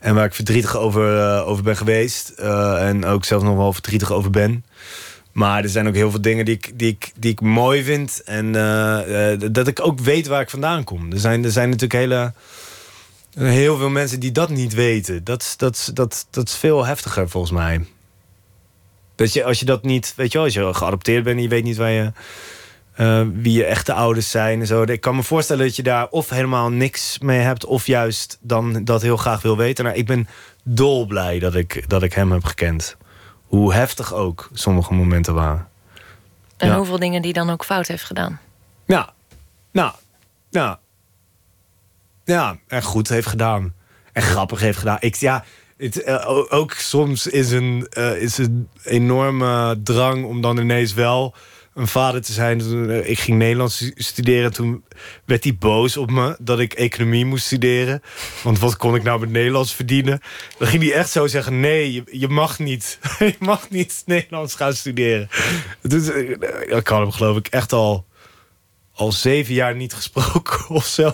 En 0.00 0.14
waar 0.14 0.24
ik 0.24 0.34
verdrietig 0.34 0.76
over, 0.76 1.42
over 1.44 1.62
ben 1.62 1.76
geweest. 1.76 2.28
en 2.28 3.04
ook 3.04 3.24
zelfs 3.24 3.44
nog 3.44 3.56
wel 3.56 3.72
verdrietig 3.72 4.12
over 4.12 4.30
ben. 4.30 4.64
Maar 5.32 5.62
er 5.62 5.68
zijn 5.68 5.88
ook 5.88 5.94
heel 5.94 6.10
veel 6.10 6.20
dingen 6.20 6.44
die 6.44 6.54
ik, 6.54 6.72
die 6.78 6.88
ik, 6.88 7.12
die 7.16 7.30
ik 7.30 7.40
mooi 7.40 7.82
vind. 7.82 8.22
En 8.24 8.52
dat 9.52 9.66
ik 9.66 9.86
ook 9.86 10.00
weet 10.00 10.26
waar 10.26 10.40
ik 10.40 10.50
vandaan 10.50 10.84
kom. 10.84 11.12
Er 11.12 11.18
zijn, 11.18 11.44
er 11.44 11.50
zijn 11.50 11.68
natuurlijk 11.68 12.00
hele 12.00 12.32
Heel 13.34 13.76
veel 13.76 13.88
mensen 13.88 14.20
die 14.20 14.32
dat 14.32 14.48
niet 14.48 14.74
weten. 14.74 15.24
Dat, 15.24 15.54
dat, 15.56 15.90
dat, 15.94 16.26
dat 16.30 16.48
is 16.48 16.54
veel 16.54 16.86
heftiger 16.86 17.28
volgens 17.28 17.52
mij. 17.52 17.86
Dat 19.14 19.32
je, 19.32 19.44
als 19.44 19.58
je 19.58 19.64
dat 19.64 19.82
niet, 19.82 20.12
weet 20.16 20.32
je 20.32 20.38
wel, 20.38 20.46
als 20.46 20.54
je 20.54 20.74
geadopteerd 20.74 21.24
bent 21.24 21.36
en 21.36 21.42
je 21.42 21.48
weet 21.48 21.64
niet 21.64 21.76
waar 21.76 21.90
je, 21.90 22.12
uh, 23.00 23.26
wie 23.32 23.52
je 23.52 23.64
echte 23.64 23.92
ouders 23.92 24.30
zijn 24.30 24.60
en 24.60 24.66
zo. 24.66 24.82
Ik 24.82 25.00
kan 25.00 25.16
me 25.16 25.22
voorstellen 25.22 25.66
dat 25.66 25.76
je 25.76 25.82
daar 25.82 26.08
of 26.08 26.28
helemaal 26.28 26.70
niks 26.70 27.18
mee 27.18 27.38
hebt, 27.38 27.64
of 27.64 27.86
juist 27.86 28.38
dan 28.40 28.84
dat 28.84 29.02
heel 29.02 29.16
graag 29.16 29.42
wil 29.42 29.56
weten. 29.56 29.84
Nou, 29.84 29.96
ik 29.96 30.06
ben 30.06 30.28
dolblij 30.62 31.38
dat 31.38 31.54
ik, 31.54 31.88
dat 31.88 32.02
ik 32.02 32.12
hem 32.12 32.32
heb 32.32 32.44
gekend. 32.44 32.96
Hoe 33.46 33.74
heftig 33.74 34.14
ook 34.14 34.48
sommige 34.52 34.94
momenten 34.94 35.34
waren. 35.34 35.68
En 36.56 36.68
ja. 36.68 36.76
hoeveel 36.76 36.98
dingen 36.98 37.22
die 37.22 37.32
dan 37.32 37.50
ook 37.50 37.64
fout 37.64 37.86
heeft 37.86 38.04
gedaan. 38.04 38.40
Ja, 38.86 39.12
nou, 39.70 39.92
nou, 40.50 40.76
ja, 42.24 42.58
en 42.68 42.82
goed 42.82 43.08
heeft 43.08 43.26
gedaan. 43.26 43.74
En 44.12 44.22
grappig 44.22 44.60
heeft 44.60 44.78
gedaan. 44.78 44.96
Ik, 45.00 45.14
ja, 45.14 45.44
het, 45.76 46.06
uh, 46.06 46.44
ook 46.48 46.72
soms 46.72 47.26
is 47.26 47.50
een, 47.50 47.86
uh, 47.98 48.22
is 48.22 48.38
een 48.38 48.68
enorme 48.84 49.80
drang 49.82 50.24
om 50.24 50.40
dan 50.40 50.58
ineens 50.58 50.94
wel 50.94 51.34
een 51.74 51.86
vader 51.86 52.22
te 52.22 52.32
zijn. 52.32 52.90
Ik 53.08 53.18
ging 53.18 53.38
Nederlands 53.38 53.90
studeren. 53.94 54.52
Toen 54.52 54.84
werd 55.24 55.44
hij 55.44 55.56
boos 55.56 55.96
op 55.96 56.10
me 56.10 56.36
dat 56.40 56.58
ik 56.58 56.72
economie 56.72 57.24
moest 57.24 57.44
studeren. 57.44 58.02
Want 58.42 58.58
wat 58.58 58.76
kon 58.76 58.94
ik 58.94 59.02
nou 59.02 59.20
met 59.20 59.30
Nederlands 59.30 59.74
verdienen? 59.74 60.20
Dan 60.58 60.68
ging 60.68 60.82
hij 60.82 60.92
echt 60.92 61.10
zo 61.10 61.26
zeggen: 61.26 61.60
nee, 61.60 62.02
je, 62.10 62.28
mag 62.28 62.58
niet. 62.58 62.98
je 63.18 63.36
mag 63.38 63.70
niet 63.70 64.02
Nederlands 64.06 64.54
gaan 64.54 64.74
studeren. 64.74 65.28
Dus, 65.82 66.08
ik 66.66 66.86
had 66.86 67.00
hem 67.00 67.12
geloof 67.12 67.36
ik 67.36 67.46
echt 67.46 67.72
al 67.72 68.08
al 69.00 69.12
zeven 69.12 69.54
jaar 69.54 69.76
niet 69.76 69.94
gesproken 69.94 70.68
of 70.78 70.86
zo. 70.86 71.12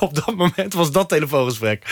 Op 0.00 0.14
dat 0.14 0.34
moment 0.34 0.72
was 0.72 0.90
dat 0.90 1.08
telefoongesprek. 1.08 1.84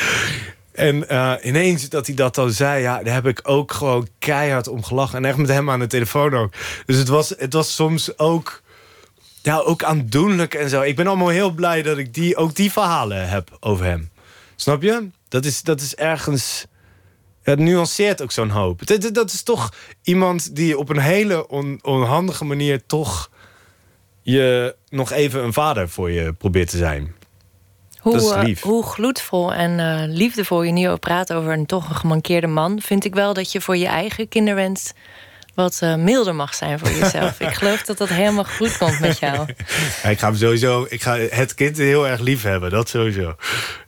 En 0.79 1.05
uh, 1.09 1.35
ineens 1.43 1.89
dat 1.89 2.07
hij 2.07 2.15
dat 2.15 2.35
dan 2.35 2.51
zei, 2.51 2.83
ja, 2.83 3.03
daar 3.03 3.15
heb 3.15 3.27
ik 3.27 3.41
ook 3.43 3.73
gewoon 3.73 4.09
keihard 4.19 4.69
om 4.69 4.85
gelachen. 4.85 5.17
En 5.17 5.25
echt 5.25 5.37
met 5.37 5.49
hem 5.49 5.71
aan 5.71 5.79
de 5.79 5.87
telefoon 5.87 6.35
ook. 6.35 6.53
Dus 6.87 6.97
het 6.97 7.09
was, 7.09 7.29
het 7.39 7.53
was 7.53 7.75
soms 7.75 8.19
ook, 8.19 8.63
ja, 9.43 9.59
ook 9.59 9.83
aandoenlijk 9.83 10.55
en 10.55 10.69
zo. 10.69 10.83
Ik 10.83 10.97
ben 10.97 11.07
allemaal 11.07 11.29
heel 11.29 11.51
blij 11.51 11.83
dat 11.83 11.99
ik 11.99 12.15
die, 12.15 12.37
ook 12.37 12.55
die 12.55 12.73
verhalen 12.73 13.29
heb 13.29 13.57
over 13.61 13.85
hem. 13.85 14.11
Snap 14.57 14.83
je? 14.83 15.09
Dat 15.29 15.45
is, 15.45 15.63
dat 15.63 15.81
is 15.81 15.95
ergens... 15.95 16.67
Het 17.43 17.59
nuanceert 17.59 18.23
ook 18.23 18.33
zo'n 18.33 18.51
hoop. 18.51 18.87
Dat, 18.87 19.15
dat 19.15 19.33
is 19.33 19.43
toch 19.43 19.73
iemand 20.03 20.57
die 20.57 20.79
op 20.79 20.89
een 20.89 20.99
hele 20.99 21.49
on, 21.49 21.79
onhandige 21.83 22.45
manier 22.45 22.87
toch 22.87 23.31
je 24.23 24.77
nog 24.89 25.13
even 25.13 25.45
een 25.45 25.53
vader 25.53 25.89
voor 25.89 26.11
je 26.11 26.33
probeert 26.33 26.71
te 26.71 26.77
zijn. 26.77 27.15
Hoe, 28.17 28.49
uh, 28.49 28.57
hoe 28.61 28.85
gloedvol 28.85 29.55
en 29.55 29.79
uh, 29.79 30.17
liefdevol 30.17 30.63
je 30.63 30.73
nu 30.73 30.89
ook 30.89 31.01
praat 31.01 31.33
over 31.33 31.53
een 31.53 31.67
toch 31.67 31.89
een 31.89 31.95
gemankeerde 31.95 32.47
man, 32.47 32.81
vind 32.81 33.05
ik 33.05 33.15
wel 33.15 33.35
dat 33.35 33.53
je 33.53 33.61
voor 33.61 33.77
je 33.77 33.87
eigen 33.87 34.29
kinderwens 34.29 34.93
wat 35.55 35.81
uh, 35.83 35.95
milder 35.95 36.35
mag 36.35 36.55
zijn 36.55 36.79
voor 36.79 36.91
jezelf. 36.91 37.41
ik 37.41 37.55
geloof 37.55 37.83
dat 37.83 37.99
dat 37.99 38.09
helemaal 38.09 38.45
goed 38.45 38.79
komt 38.79 39.01
met 39.01 39.19
jou. 39.19 39.37
Ja, 40.03 40.09
ik 40.09 40.19
ga 40.19 40.27
hem 40.27 40.37
sowieso, 40.37 40.87
ik 40.89 41.03
ga 41.03 41.17
het 41.17 41.55
kind 41.55 41.77
heel 41.77 42.09
erg 42.09 42.21
lief 42.21 42.43
hebben, 42.43 42.71
dat 42.71 42.89
sowieso. 42.89 43.37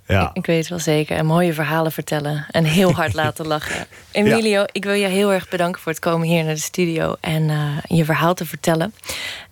Ja. 0.06 0.28
Ik, 0.28 0.36
ik 0.36 0.46
weet 0.46 0.68
wel 0.68 0.78
zeker. 0.78 1.16
En 1.16 1.26
mooie 1.26 1.52
verhalen 1.52 1.92
vertellen. 1.92 2.46
En 2.50 2.64
heel 2.64 2.92
hard 2.92 3.14
laten 3.14 3.46
lachen. 3.46 3.86
Emilio, 4.12 4.64
ik 4.72 4.84
wil 4.84 4.92
je 4.92 5.06
heel 5.06 5.32
erg 5.32 5.48
bedanken 5.48 5.80
voor 5.80 5.92
het 5.92 6.00
komen 6.00 6.26
hier 6.26 6.44
naar 6.44 6.54
de 6.54 6.60
studio 6.60 7.16
en 7.20 7.42
uh, 7.42 7.76
je 7.86 8.04
verhaal 8.04 8.34
te 8.34 8.46
vertellen. 8.46 8.94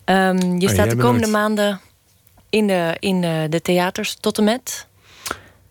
Um, 0.04 0.60
je 0.60 0.66
oh, 0.66 0.72
staat 0.72 0.90
de 0.90 0.96
komende 0.96 1.26
maanden 1.26 1.80
in 2.50 2.66
de, 2.66 2.96
in 2.98 3.20
de, 3.20 3.46
de 3.48 3.62
theaters 3.62 4.14
tot 4.20 4.38
en 4.38 4.44
met? 4.44 4.86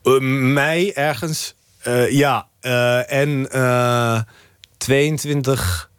Uh, 0.03 0.19
mei 0.53 0.91
ergens. 0.91 1.55
Uh, 1.87 2.11
ja. 2.11 2.47
en 3.07 3.47
22 4.77 5.89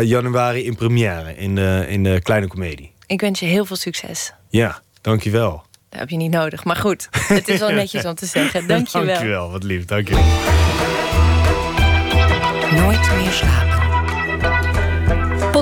januari 0.00 0.64
in 0.64 0.74
première 0.74 1.36
in 1.36 1.54
de, 1.54 1.84
in 1.88 2.02
de 2.02 2.20
Kleine 2.22 2.46
Comedie. 2.46 2.92
Ik 3.06 3.20
wens 3.20 3.40
je 3.40 3.46
heel 3.46 3.64
veel 3.64 3.76
succes. 3.76 4.32
Ja, 4.48 4.82
dankjewel. 5.00 5.62
Dat 5.88 6.00
heb 6.00 6.08
je 6.08 6.16
niet 6.16 6.30
nodig. 6.30 6.64
Maar 6.64 6.76
goed, 6.76 7.08
het 7.10 7.48
is 7.48 7.58
wel 7.58 7.70
netjes 7.82 8.04
om 8.04 8.14
te 8.14 8.26
zeggen. 8.26 8.66
Dank 8.66 8.86
je 8.86 8.98
wel. 8.98 9.06
Dank 9.06 9.18
je 9.18 9.28
wel, 9.28 9.50
wat 9.50 9.62
lief. 9.62 9.84
Dank 9.84 10.08
je. 10.08 10.14
Nooit 12.76 13.22
meer 13.22 13.32
slapen. 13.32 13.81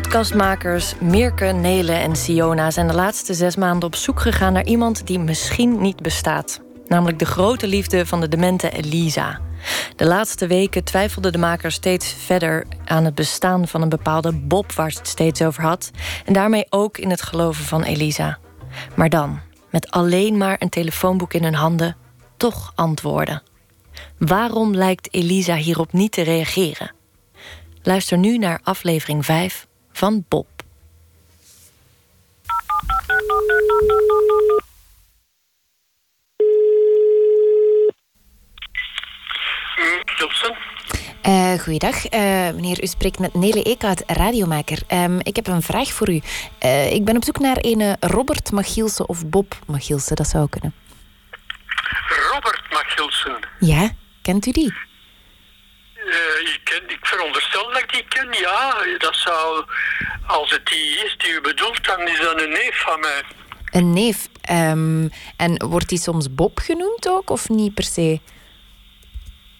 Podcastmakers 0.01 0.95
Mirke, 1.01 1.45
Nele 1.45 1.93
en 1.93 2.17
Siona 2.17 2.71
zijn 2.71 2.87
de 2.87 2.95
laatste 2.95 3.35
zes 3.35 3.57
maanden 3.57 3.89
op 3.89 3.95
zoek 3.95 4.21
gegaan 4.21 4.53
naar 4.53 4.65
iemand 4.65 5.07
die 5.07 5.19
misschien 5.19 5.81
niet 5.81 6.03
bestaat. 6.03 6.61
Namelijk 6.87 7.19
de 7.19 7.25
grote 7.25 7.67
liefde 7.67 8.07
van 8.07 8.21
de 8.21 8.29
demente 8.29 8.71
Elisa. 8.71 9.41
De 9.97 10.07
laatste 10.07 10.47
weken 10.47 10.85
twijfelden 10.85 11.33
de 11.33 11.39
makers 11.39 11.75
steeds 11.75 12.13
verder 12.13 12.67
aan 12.85 13.05
het 13.05 13.15
bestaan 13.15 13.69
van 13.69 13.83
een 13.83 13.89
bepaalde 13.89 14.33
Bob 14.33 14.73
waar 14.73 14.91
ze 14.91 14.99
het 14.99 15.09
steeds 15.09 15.43
over 15.43 15.63
had. 15.63 15.91
En 16.25 16.33
daarmee 16.33 16.67
ook 16.71 16.99
in 16.99 17.11
het 17.11 17.23
geloven 17.23 17.65
van 17.65 17.83
Elisa. 17.83 18.39
Maar 18.97 19.09
dan, 19.09 19.41
met 19.71 19.91
alleen 19.91 20.37
maar 20.37 20.57
een 20.59 20.69
telefoonboek 20.69 21.35
in 21.35 21.45
hun 21.45 21.55
handen, 21.55 21.97
toch 22.37 22.73
antwoorden. 22.75 23.43
Waarom 24.19 24.75
lijkt 24.75 25.15
Elisa 25.15 25.55
hierop 25.55 25.93
niet 25.93 26.13
te 26.13 26.23
reageren? 26.23 26.95
Luister 27.83 28.19
nu 28.19 28.39
naar 28.39 28.61
aflevering 28.63 29.25
5 29.25 29.69
van 30.01 30.25
Bob. 30.29 30.47
Jobson. 40.17 40.57
Uh, 41.27 41.59
goeiedag, 41.59 42.13
uh, 42.13 42.21
meneer. 42.51 42.83
U 42.83 42.87
spreekt 42.87 43.19
met 43.19 43.35
Nele 43.35 43.63
Eekhout, 43.63 44.03
radiomaker. 44.07 44.83
Um, 44.93 45.19
ik 45.23 45.37
heb 45.37 45.47
een 45.47 45.63
vraag 45.63 45.93
voor 45.93 46.11
u. 46.11 46.21
Uh, 46.65 46.93
ik 46.93 47.05
ben 47.05 47.17
op 47.17 47.25
zoek 47.25 47.39
naar 47.39 47.57
een 47.61 47.97
Robert 48.01 48.53
Machielsen 48.53 49.09
of 49.09 49.27
Bob 49.27 49.59
Machielsen. 49.67 50.17
Dat 50.17 50.29
zou 50.29 50.49
kunnen. 50.49 50.75
Robert 52.33 52.63
Machielsen? 52.71 53.39
Ja, 53.59 53.91
kent 54.23 54.47
u 54.47 54.51
die? 54.51 54.75
Veronderstel 57.11 57.73
dat 57.73 57.83
ik 57.83 57.93
die 57.93 58.05
ken, 58.09 58.29
ja. 58.33 58.75
Dat 58.99 59.17
zou, 59.17 59.65
als 60.27 60.51
het 60.51 60.67
die 60.67 61.05
is 61.05 61.15
die 61.19 61.33
u 61.33 61.41
bedoelt, 61.41 61.85
dan 61.85 62.01
is 62.01 62.21
dat 62.21 62.41
een 62.41 62.51
neef 62.51 62.81
van 62.81 63.01
mij. 63.01 63.23
Een 63.71 63.93
neef. 63.93 64.29
Um, 64.51 65.11
en 65.37 65.67
wordt 65.67 65.89
die 65.89 65.99
soms 65.99 66.35
Bob 66.35 66.59
genoemd 66.59 67.09
ook, 67.09 67.31
of 67.31 67.49
niet 67.49 67.75
per 67.75 67.85
se? 67.85 68.21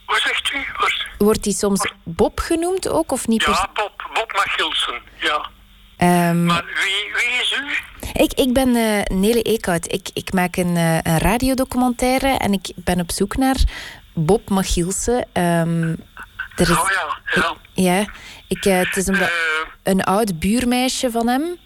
Hoe 0.05 0.21
zegt 0.21 0.53
u? 0.53 0.59
Wordt, 0.79 1.07
wordt 1.19 1.43
die 1.43 1.55
soms 1.55 1.93
Bob 2.05 2.41
genoemd 2.41 2.89
ook, 2.89 3.13
of 3.13 3.27
niet? 3.27 3.45
Ja, 3.45 3.71
Bob, 3.75 4.11
Bob 4.15 4.33
Machilsen, 4.33 5.03
ja. 5.17 5.49
Um, 6.31 6.45
maar 6.45 6.65
wie, 6.65 7.13
wie 7.15 7.41
is 7.41 7.61
u? 7.61 7.65
Ik, 8.23 8.33
ik 8.33 8.53
ben 8.53 8.69
uh, 8.69 9.01
Nele 9.03 9.43
Eekhout. 9.43 9.93
Ik, 9.93 10.09
ik 10.15 10.33
maak 10.33 10.57
een, 10.57 10.77
uh, 10.77 10.99
een 11.03 11.19
radiodocumentaire 11.19 12.37
en 12.37 12.53
ik 12.53 12.73
ben 12.75 13.01
op 13.01 13.11
zoek 13.11 13.37
naar 13.37 13.57
Bob 14.15 14.49
Machielsen. 14.49 15.29
Um, 15.33 15.97
Er 16.61 16.71
is, 16.71 16.79
Oh 16.79 16.91
ja, 16.91 17.19
ja. 17.35 17.57
ja, 17.73 18.05
ik, 18.49 18.65
eh, 18.65 18.79
het 18.79 18.97
is 18.97 19.07
een, 19.07 19.15
Eh, 19.21 19.29
een 19.83 20.05
oud 20.05 20.39
buurmeisje 20.39 21.11
van 21.11 21.29
hem. 21.29 21.57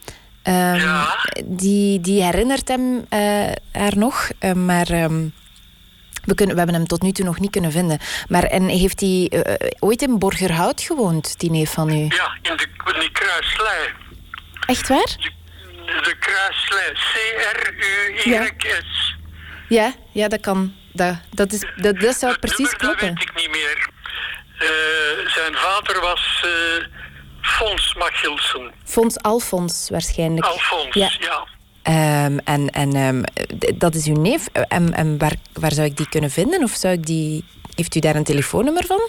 Ehm, 0.42 0.74
Ja. 0.74 1.16
die, 1.44 2.00
die 2.00 2.22
herinnert 2.22 2.68
hem 2.68 3.04
eh, 3.08 3.52
haar 3.72 3.96
nog, 3.98 4.28
maar 4.54 4.88
ehm, 4.90 5.28
we, 6.24 6.34
kunnen, 6.34 6.54
we 6.54 6.60
hebben 6.60 6.74
hem 6.78 6.86
tot 6.86 7.02
nu 7.02 7.12
toe 7.12 7.24
nog 7.24 7.38
niet 7.40 7.50
kunnen 7.50 7.72
vinden. 7.72 7.98
Maar 8.28 8.42
en 8.42 8.68
heeft 8.68 9.00
hij 9.00 9.44
ooit 9.78 10.02
in 10.02 10.18
Borgerhout 10.18 10.80
gewoond, 10.80 11.38
die 11.40 11.50
neef 11.50 11.72
van 11.72 11.90
u? 11.90 11.94
ja, 12.08 12.36
in 12.42 12.56
de, 12.56 12.66
in 12.94 13.00
de 13.00 13.10
kruislei. 13.12 13.88
Echt 14.66 14.88
waar? 14.88 15.16
De, 15.18 15.30
de 16.02 16.16
kruislei. 16.18 16.92
C-R-U-Y-S. 18.24 19.16
Ja, 19.68 19.94
ja 20.12 20.28
dat 20.28 20.40
kan. 20.40 20.72
Dat, 20.92 21.16
dat, 21.30 21.52
is, 21.52 21.64
dat, 21.76 22.00
dat 22.00 22.16
zou 22.18 22.38
precies 22.38 22.58
nummer, 22.58 22.78
Dat 22.78 22.96
kloppen. 22.96 23.14
weet 23.14 23.22
ik 23.22 23.34
niet 23.36 23.50
meer. 23.50 23.88
Eh, 24.64 25.28
zijn 25.30 25.54
vader 25.54 26.00
was 26.00 26.40
eh 26.44 26.84
Fons 27.42 27.94
Machilsen. 27.98 28.72
Fons 28.84 29.18
Alfons 29.22 29.88
waarschijnlijk. 29.90 30.46
Alfons, 30.46 30.94
Ja. 30.94 31.10
ja. 31.20 31.46
Ehm, 31.82 32.38
en 32.44 32.70
en 32.70 32.94
ehm, 32.94 33.22
dat 33.78 33.94
is 33.94 34.06
uw 34.06 34.20
neef. 34.20 34.46
En, 34.68 34.94
en 34.94 35.18
waar, 35.18 35.34
waar 35.52 35.72
zou 35.72 35.86
ik 35.86 35.96
die 35.96 36.08
kunnen 36.08 36.30
vinden? 36.30 36.62
Of 36.62 36.70
zou 36.70 36.94
ik 36.94 37.06
die... 37.06 37.44
Heeft 37.74 37.94
u 37.94 38.00
daar 38.00 38.14
een 38.16 38.24
telefoonnummer 38.24 38.84
van? 38.84 39.00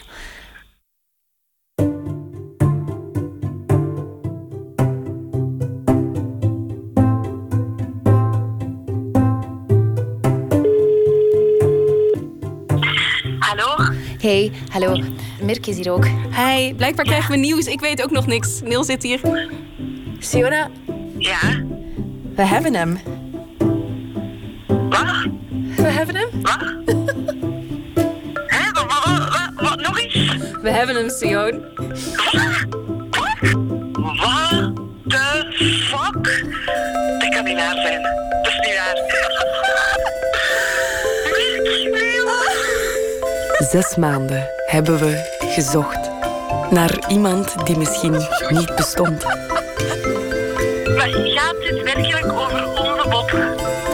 Hallo? 13.40 13.94
Hey, 14.20 14.52
hallo. 14.72 14.94
Mirk 15.46 15.68
is 15.68 15.76
hier 15.76 15.92
ook. 15.92 16.06
Hi, 16.36 16.74
blijkbaar 16.74 17.06
krijgen 17.06 17.32
we 17.32 17.38
nieuws. 17.38 17.66
Ik 17.66 17.80
weet 17.80 18.04
ook 18.04 18.12
nog 18.12 18.28
niks. 18.28 18.62
Neil 18.62 18.84
zit 18.84 19.04
hier. 19.04 19.20
Siona, 20.20 20.70
Ja? 21.18 21.40
we 22.36 22.42
hebben 22.42 22.74
hem. 22.74 23.00
Wat? 24.68 25.28
We 25.76 25.88
hebben 25.88 26.16
hem. 26.16 26.28
Wat? 26.42 26.60
Hè? 28.48 28.72
Wat, 28.72 28.86
wat, 28.88 29.18
wat, 29.30 29.70
wat, 29.70 29.82
nog 29.82 30.00
eens? 30.00 30.36
We 30.62 30.70
hebben 30.70 30.96
hem, 30.96 31.10
Sion. 31.10 31.64
What 33.92 34.76
the 35.08 35.54
fuck? 35.90 36.44
Dat 37.20 37.30
kan 37.30 37.44
niet 37.44 37.56
waar 37.56 37.76
zijn. 37.76 38.02
Dat 38.44 38.52
is 38.52 38.60
niet 38.64 38.74
waar. 38.76 39.04
Zes 43.72 43.96
maanden 43.96 44.48
hebben 44.66 45.00
we 45.00 45.35
gezocht 45.56 46.10
naar 46.70 47.00
iemand 47.08 47.56
die 47.66 47.78
misschien 47.78 48.28
niet 48.50 48.76
bestond. 48.76 49.24
Maar 50.98 51.10
gaat 51.10 51.56
dit 51.62 51.84
werkelijk 51.84 52.32
over 52.32 52.68
onze 52.68 53.06
Bob? 53.10 53.32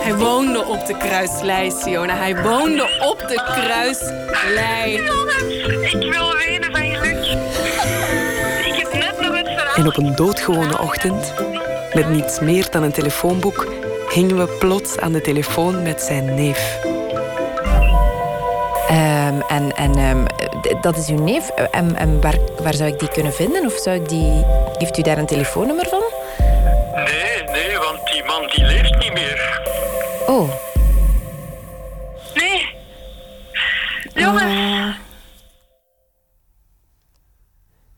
Hij 0.04 0.16
woonde 0.16 0.66
op 0.66 0.86
de 0.86 0.98
kruislei, 0.98 1.72
Siona. 1.72 2.16
Hij 2.16 2.42
woonde 2.42 2.84
op 3.10 3.20
de 3.28 3.42
kruislei. 3.46 4.92
Jongens, 5.04 5.94
ik 5.94 6.12
wil 6.12 6.36
wenen 6.38 6.72
van 6.72 6.96
geluk. 6.96 7.26
Ik 8.66 8.76
heb 8.76 8.94
net 8.94 9.22
nog 9.22 9.38
het 9.38 9.48
verhaal. 9.48 9.76
En 9.76 9.88
op 9.88 9.98
een 9.98 10.16
doodgewone 10.16 10.80
ochtend, 10.80 11.34
met 11.94 12.10
niets 12.10 12.40
meer 12.40 12.68
dan 12.72 12.84
een 12.84 12.92
telefoonboek, 12.92 13.68
hingen 14.10 14.38
we 14.38 14.48
plots 14.60 15.00
aan 15.00 15.12
de 15.12 15.22
telefoon 15.22 15.82
met 15.84 16.02
zijn 16.02 16.36
neef. 16.36 16.80
Ehm, 18.88 19.40
en 19.48 19.72
en 19.76 19.96
ehm, 19.96 20.26
d- 20.26 20.41
dat 20.82 20.98
is 20.98 21.08
uw 21.08 21.24
neef. 21.24 21.50
Eh, 21.50 21.66
En, 21.72 21.96
en 21.96 22.22
waar, 22.22 22.38
waar 22.64 22.74
zou 22.74 22.90
ik 22.92 23.00
die 23.00 23.10
kunnen 23.10 23.34
vinden? 23.34 23.66
Of 23.66 23.74
zou 23.74 23.96
ik 24.02 24.10
die... 24.10 24.46
Heeft 24.78 24.98
u 24.98 25.02
daar 25.02 25.18
een 25.18 25.26
telefoonnummer 25.26 25.88
van? 25.88 26.02
Nee, 26.96 27.44
nee, 27.44 27.78
want 27.78 28.08
die 28.12 28.24
man 28.24 28.48
die 28.48 28.64
leeft 28.66 28.98
niet 29.00 29.14
meer. 29.14 29.62
Oh. 30.28 30.50
Nee. 32.34 32.76
Jongens. 34.14 34.44
Ah. 34.44 34.96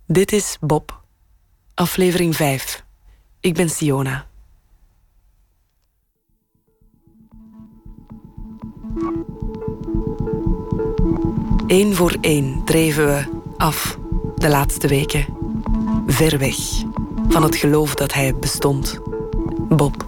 Dit 0.08 0.32
is 0.32 0.58
Bob, 0.60 1.02
aflevering 1.74 2.36
5. 2.36 2.84
Ik 3.40 3.54
ben 3.54 3.70
Siona. 3.70 4.26
Eén 11.74 11.96
voor 11.96 12.16
één 12.22 12.62
dreven 12.66 13.06
we 13.06 13.24
af 13.58 13.98
de 14.36 14.50
laatste 14.50 14.88
weken. 14.88 15.26
Ver 16.08 16.38
weg 16.38 16.56
van 17.28 17.44
het 17.44 17.56
geloof 17.56 17.96
dat 17.96 18.14
hij 18.14 18.36
bestond. 18.36 19.00
Bob. 19.70 20.06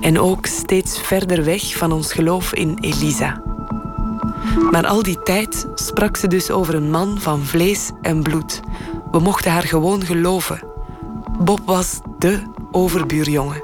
En 0.00 0.20
ook 0.20 0.46
steeds 0.46 1.00
verder 1.00 1.44
weg 1.44 1.76
van 1.76 1.92
ons 1.92 2.12
geloof 2.12 2.54
in 2.54 2.78
Elisa. 2.80 3.42
Maar 4.70 4.86
al 4.86 5.02
die 5.02 5.22
tijd 5.22 5.66
sprak 5.74 6.16
ze 6.16 6.26
dus 6.26 6.50
over 6.50 6.74
een 6.74 6.90
man 6.90 7.20
van 7.20 7.40
vlees 7.40 7.90
en 8.02 8.22
bloed. 8.22 8.60
We 9.10 9.18
mochten 9.18 9.52
haar 9.52 9.62
gewoon 9.62 10.04
geloven. 10.04 10.62
Bob 11.38 11.60
was 11.64 12.00
de 12.18 12.42
overbuurjongen. 12.70 13.62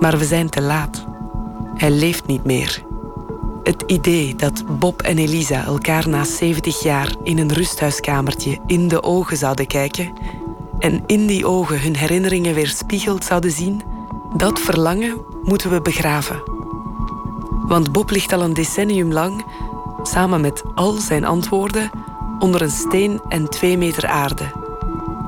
Maar 0.00 0.18
we 0.18 0.24
zijn 0.24 0.48
te 0.48 0.62
laat. 0.62 1.06
Hij 1.74 1.90
leeft 1.90 2.26
niet 2.26 2.44
meer. 2.44 2.86
Het 3.68 3.82
idee 3.86 4.34
dat 4.34 4.78
Bob 4.78 5.02
en 5.02 5.18
Elisa 5.18 5.64
elkaar 5.64 6.08
na 6.08 6.24
70 6.24 6.82
jaar 6.82 7.14
in 7.22 7.38
een 7.38 7.52
rusthuiskamertje 7.52 8.58
in 8.66 8.88
de 8.88 9.02
ogen 9.02 9.36
zouden 9.36 9.66
kijken 9.66 10.12
en 10.78 11.02
in 11.06 11.26
die 11.26 11.46
ogen 11.46 11.80
hun 11.80 11.96
herinneringen 11.96 12.54
weerspiegeld 12.54 13.24
zouden 13.24 13.50
zien, 13.50 13.82
dat 14.36 14.60
verlangen 14.60 15.20
moeten 15.42 15.70
we 15.70 15.80
begraven. 15.80 16.42
Want 17.66 17.92
Bob 17.92 18.10
ligt 18.10 18.32
al 18.32 18.42
een 18.42 18.54
decennium 18.54 19.12
lang, 19.12 19.44
samen 20.02 20.40
met 20.40 20.62
al 20.74 20.92
zijn 20.92 21.24
antwoorden, 21.24 21.90
onder 22.38 22.62
een 22.62 22.70
steen 22.70 23.20
en 23.28 23.50
twee 23.50 23.78
meter 23.78 24.06
aarde. 24.06 24.52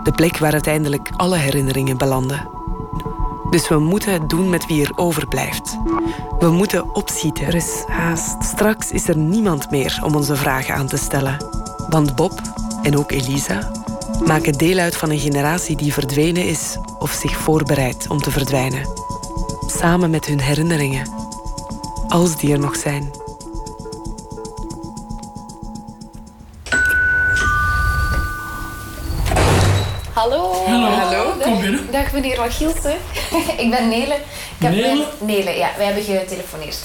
De 0.03 0.13
plek 0.13 0.39
waar 0.39 0.53
uiteindelijk 0.53 1.11
alle 1.17 1.37
herinneringen 1.37 1.99
belanden. 1.99 2.60
Dus 3.51 3.69
we 3.69 3.79
moeten 3.79 4.13
het 4.13 4.29
doen 4.29 4.51
met 4.51 4.67
wie 4.67 4.85
er 4.85 4.93
overblijft. 4.95 5.79
We 6.39 6.51
moeten 6.51 6.95
opschieten. 6.95 7.47
Er 7.47 7.55
is 7.55 7.85
haast. 7.87 8.45
Straks 8.45 8.91
is 8.91 9.09
er 9.09 9.17
niemand 9.17 9.71
meer 9.71 10.01
om 10.05 10.15
onze 10.15 10.37
vragen 10.37 10.75
aan 10.75 10.87
te 10.87 10.97
stellen. 10.97 11.37
Want 11.89 12.17
Bob 12.17 12.41
en 12.83 12.99
ook 12.99 13.11
Elisa 13.11 13.71
maken 14.27 14.53
deel 14.53 14.79
uit 14.79 14.97
van 14.97 15.11
een 15.11 15.19
generatie 15.19 15.77
die 15.77 15.93
verdwenen 15.93 16.45
is 16.45 16.77
of 16.99 17.11
zich 17.11 17.37
voorbereidt 17.37 18.09
om 18.09 18.23
te 18.23 18.31
verdwijnen. 18.31 18.89
Samen 19.67 20.11
met 20.11 20.27
hun 20.27 20.41
herinneringen. 20.41 21.09
Als 22.09 22.37
die 22.37 22.53
er 22.53 22.59
nog 22.59 22.77
zijn. 22.77 23.11
Hallo. 30.13 30.53
Hallo. 30.67 31.33
Kom 31.43 31.61
binnen. 31.61 31.93
Dag 31.93 32.13
meneer 32.13 32.37
Van 32.37 32.51
Gielsen. 32.51 32.97
ik 33.65 33.71
ben 33.71 33.89
Nele. 33.89 34.15
Ik 34.15 34.23
heb 34.59 34.73
Nele? 34.73 35.07
Nele, 35.21 35.51
ja. 35.51 35.71
Wij 35.77 35.87
hebben 35.87 36.03
getelefoneerd. 36.05 36.79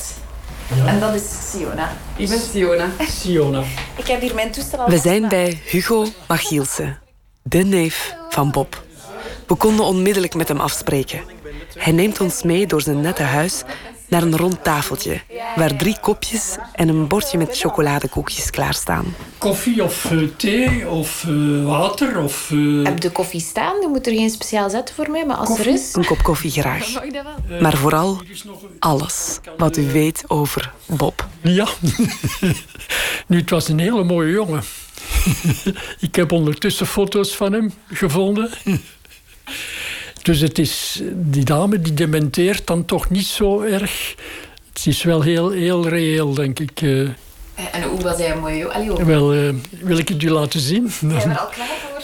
En 0.86 1.00
dat 1.00 1.14
is 1.14 1.24
Siona. 1.52 1.98
Ik 2.16 2.30
ben 2.30 2.40
Siona. 2.40 2.90
Siona. 3.10 3.64
Ik 3.96 4.08
heb 4.08 4.22
hier 4.22 4.36
mijn 4.36 4.52
toestel 4.52 4.80
al 4.80 4.90
We 4.90 4.98
zijn 4.98 5.28
bij 5.28 5.62
Hugo 5.66 6.06
Machielsen, 6.28 7.00
de 7.44 7.58
neef 7.58 8.16
van 8.30 8.52
Bob. 8.52 8.84
We 9.48 9.56
konden 9.56 9.86
onmiddellijk 9.86 10.34
met 10.34 10.48
hem 10.48 10.60
afspreken. 10.60 11.22
Hij 11.78 11.94
neemt 11.94 12.22
ons 12.22 12.44
mee 12.44 12.68
door 12.68 12.82
zijn 12.82 13.02
nette 13.02 13.24
huis 13.24 13.64
naar 14.08 14.22
een 14.24 14.38
rond 14.38 14.64
tafeltje, 14.64 15.22
waar 15.56 15.76
drie 15.76 15.98
kopjes 16.02 16.56
en 16.74 16.88
een 16.88 17.08
bordje 17.08 17.38
met 17.38 17.58
chocoladekoekjes 17.58 18.50
klaarstaan. 18.50 19.16
Koffie 19.38 19.84
of 19.84 20.12
eh, 20.12 20.18
thee 20.38 20.90
of 20.90 21.24
eh, 21.28 21.66
water 21.66 22.18
of... 22.20 22.52
eh, 22.52 22.84
Heb 22.84 23.00
de 23.02 23.12
koffie 23.12 23.42
staan? 23.42 23.82
Je 23.82 23.88
moet 23.88 24.08
er 24.08 24.14
geen 24.14 24.30
speciaal 24.30 24.70
zetten 24.70 24.96
voor 24.96 25.10
mij, 25.12 25.26
maar 25.26 25.36
als 25.36 25.60
er 25.60 25.68
is... 25.68 25.94
Een 25.94 26.06
kop 26.06 26.24
koffie 26.24 26.52
graag. 26.52 26.88
Maar 27.62 27.78
vooral 27.78 28.22
alles 28.80 29.40
wat 29.58 29.78
u 29.78 29.92
weet 29.92 30.24
over 30.28 30.72
Bob. 30.86 31.28
Ja. 31.42 31.68
nu, 33.28 33.38
het 33.40 33.50
was 33.50 33.68
een 33.68 33.80
hele 33.80 34.04
mooie 34.04 34.32
jongen. 34.32 34.64
Ik 36.00 36.16
heb 36.16 36.32
ondertussen 36.32 36.88
foto's 36.88 37.36
van 37.36 37.54
hem 37.54 37.74
gevonden. 37.92 38.50
Dus 40.26 40.40
het 40.40 40.60
is, 40.60 41.02
die 41.14 41.44
dame 41.46 41.80
die 41.82 41.94
dementeert 41.94 42.68
dan 42.68 42.86
toch 42.86 43.10
niet 43.10 43.26
zo 43.26 43.62
erg. 43.62 44.16
Het 44.74 44.86
is 44.86 45.04
wel 45.04 45.22
heel, 45.22 45.50
heel 45.50 45.88
reëel, 45.88 46.34
denk 46.34 46.60
ik. 46.60 46.82
eh. 46.82 47.00
En 47.72 47.84
hoe 47.90 48.02
was 48.02 48.18
hij? 48.18 48.34
Allee, 48.34 48.90
hoor. 48.90 49.06
wel, 49.06 49.34
eh, 49.34 49.54
wil 49.70 49.98
ik 49.98 50.08
het 50.08 50.24
u 50.24 50.30
laten 50.30 50.60
zien? 50.60 50.90
Zijn 51.00 51.12
we 51.12 51.18
er 51.30 51.38
al 51.40 51.48
klaar 51.48 51.68
voor? 51.92 52.04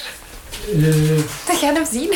Eh, 0.73 0.81
We 1.47 1.57
gaan 1.61 1.75
hem 1.75 1.85
zien. 1.91 2.09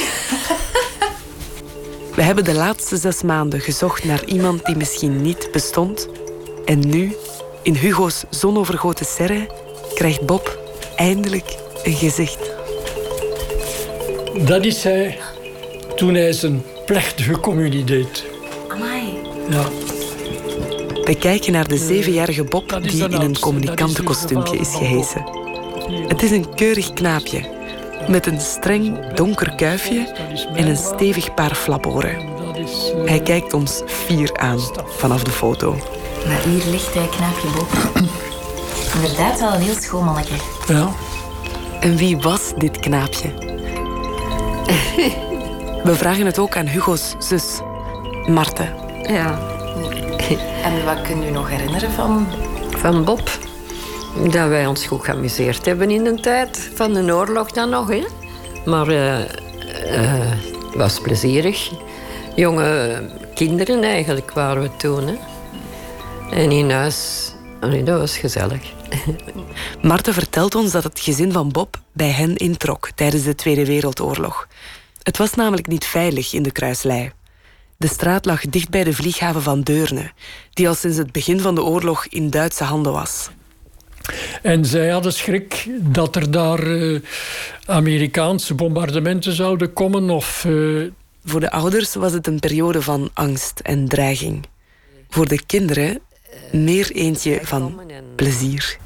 We 2.16 2.22
hebben 2.22 2.44
de 2.44 2.54
laatste 2.54 2.98
zes 2.98 3.22
maanden 3.22 3.60
gezocht 3.60 4.04
naar 4.04 4.26
iemand 4.26 4.66
die 4.66 4.76
misschien 4.76 5.22
niet 5.22 5.50
bestond. 5.52 6.08
En 6.66 6.80
nu, 6.90 7.16
in 7.62 7.76
Hugo's 7.76 8.24
zonovergoten 8.30 9.06
serre, 9.06 9.48
krijgt 9.96 10.26
Bob 10.26 10.60
eindelijk 10.96 11.56
een 11.84 11.94
gezicht. 11.96 12.40
Dat 14.46 14.66
is 14.66 14.84
hij 14.84 15.20
toen 15.96 16.14
hij 16.14 16.34
zijn 16.34 16.64
plechtige 16.86 17.40
communie 17.40 17.84
deed. 17.84 18.26
Amai. 18.68 19.20
Ja. 19.50 19.64
We 21.04 21.16
kijken 21.20 21.52
naar 21.52 21.68
de 21.68 21.78
zevenjarige 21.78 22.44
Bob 22.44 22.80
die 22.82 23.04
in 23.04 23.22
een 23.22 23.40
communicantenkostuumje 23.40 24.58
is 24.58 24.76
gehesen. 24.76 25.26
Het 26.08 26.24
is 26.24 26.32
een 26.32 26.56
keurig 26.56 26.94
knaapje 26.94 27.54
met 28.08 28.26
een 28.26 28.40
streng 28.40 29.14
donker 29.14 29.56
kuifje 29.56 30.14
en 30.56 30.68
een 30.68 30.78
stevig 30.78 31.34
paar 31.34 31.56
flaporen. 31.56 32.16
Hij 33.06 33.20
kijkt 33.20 33.54
ons 33.54 33.82
fier 33.86 34.38
aan 34.38 34.60
vanaf 34.98 35.24
de 35.24 35.32
foto. 35.32 35.78
Maar 36.28 36.44
hier 36.44 36.66
ligt 36.72 36.94
hij, 36.94 37.08
knaapje 37.08 37.48
Bob. 37.56 37.68
Inderdaad 38.96 39.40
wel 39.40 39.54
een 39.54 39.62
heel 39.62 39.76
schoon 39.76 40.04
mannetje. 40.04 40.36
Ja. 40.68 40.92
En 41.80 41.96
wie 41.96 42.18
was 42.18 42.54
dit 42.58 42.80
knaapje? 42.80 43.34
We 45.86 45.96
vragen 45.96 46.26
het 46.26 46.40
ook 46.40 46.58
aan 46.58 46.68
Hugo's 46.68 47.16
zus, 47.20 47.60
Marte. 48.28 48.64
Ja. 49.02 49.40
En 50.64 50.86
wat 50.86 51.02
kunt 51.02 51.24
u 51.24 51.30
nog 51.30 51.50
herinneren 51.50 51.92
van... 51.92 52.28
Van 52.70 53.04
Bob. 53.04 53.40
Dat 54.32 54.48
wij 54.48 54.66
ons 54.66 54.86
goed 54.86 55.04
geamuseerd 55.04 55.66
hebben 55.66 55.92
in 55.92 56.04
de 56.04 56.20
tijd. 56.20 56.70
Van 56.74 56.94
de 56.94 57.14
oorlog 57.14 57.52
dan 57.52 57.70
nog, 57.70 57.88
hè. 57.88 58.04
Maar 58.66 58.88
eh, 58.88 59.22
eh, 59.22 60.32
het 60.66 60.76
was 60.76 61.00
plezierig. 61.00 61.72
Jonge 62.36 63.02
kinderen 63.34 63.84
eigenlijk 63.84 64.32
waren 64.32 64.62
we 64.62 64.70
toen, 64.78 65.08
hè. 65.08 65.16
En 66.32 66.52
in 66.52 66.72
huis, 66.72 67.32
allee, 67.60 67.84
dat 67.84 68.00
was 68.00 68.18
gezellig. 68.18 68.62
Marte 69.82 70.14
vertelt 70.14 70.56
ons 70.56 70.72
dat 70.72 70.84
het 70.84 71.00
gezin 71.00 71.32
van 71.32 71.52
Bob 71.52 71.80
bij 71.92 72.12
hen 72.12 72.36
introk 72.36 72.90
tijdens 72.96 73.24
de 73.24 73.36
Tweede 73.36 73.66
Wereldoorlog. 73.66 74.48
Het 75.06 75.18
was 75.18 75.34
namelijk 75.34 75.68
niet 75.68 75.86
veilig 75.86 76.34
in 76.34 76.44
de 76.44 76.52
kruislei. 76.52 77.12
De 77.78 77.88
straat 77.88 78.26
lag 78.26 78.42
dicht 78.42 78.70
bij 78.70 78.84
de 78.84 78.94
vlieghaven 78.94 79.42
van 79.42 79.62
Deurne, 79.62 80.12
die 80.54 80.68
al 80.68 80.74
sinds 80.74 80.98
het 80.98 81.12
begin 81.12 81.40
van 81.40 81.56
de 81.56 81.64
oorlog 81.64 82.06
in 82.06 82.30
Duitse 82.30 82.64
handen 82.64 82.92
was. 82.92 83.30
En 84.42 84.66
zij 84.66 84.90
hadden 84.90 85.14
schrik 85.14 85.68
dat 85.82 86.16
er 86.16 86.32
daar 86.32 86.60
eh, 86.60 87.00
Amerikaanse 87.66 88.54
bombardementen 88.54 89.34
zouden 89.34 89.74
komen. 89.74 90.10
Of, 90.10 90.46
eh, 90.46 90.54
Voor 91.26 91.40
de 91.40 91.52
ouders 91.52 91.96
was 91.96 92.14
het 92.14 92.28
een 92.28 92.40
periode 92.40 92.82
van 92.82 93.10
angst 93.14 93.60
en 93.60 93.88
dreiging. 93.88 94.46
Voor 95.10 95.28
de 95.28 95.46
kinderen 95.46 96.00
meer 96.52 96.92
eentje 96.92 97.40
van 97.44 97.82
plezier. 98.16 98.78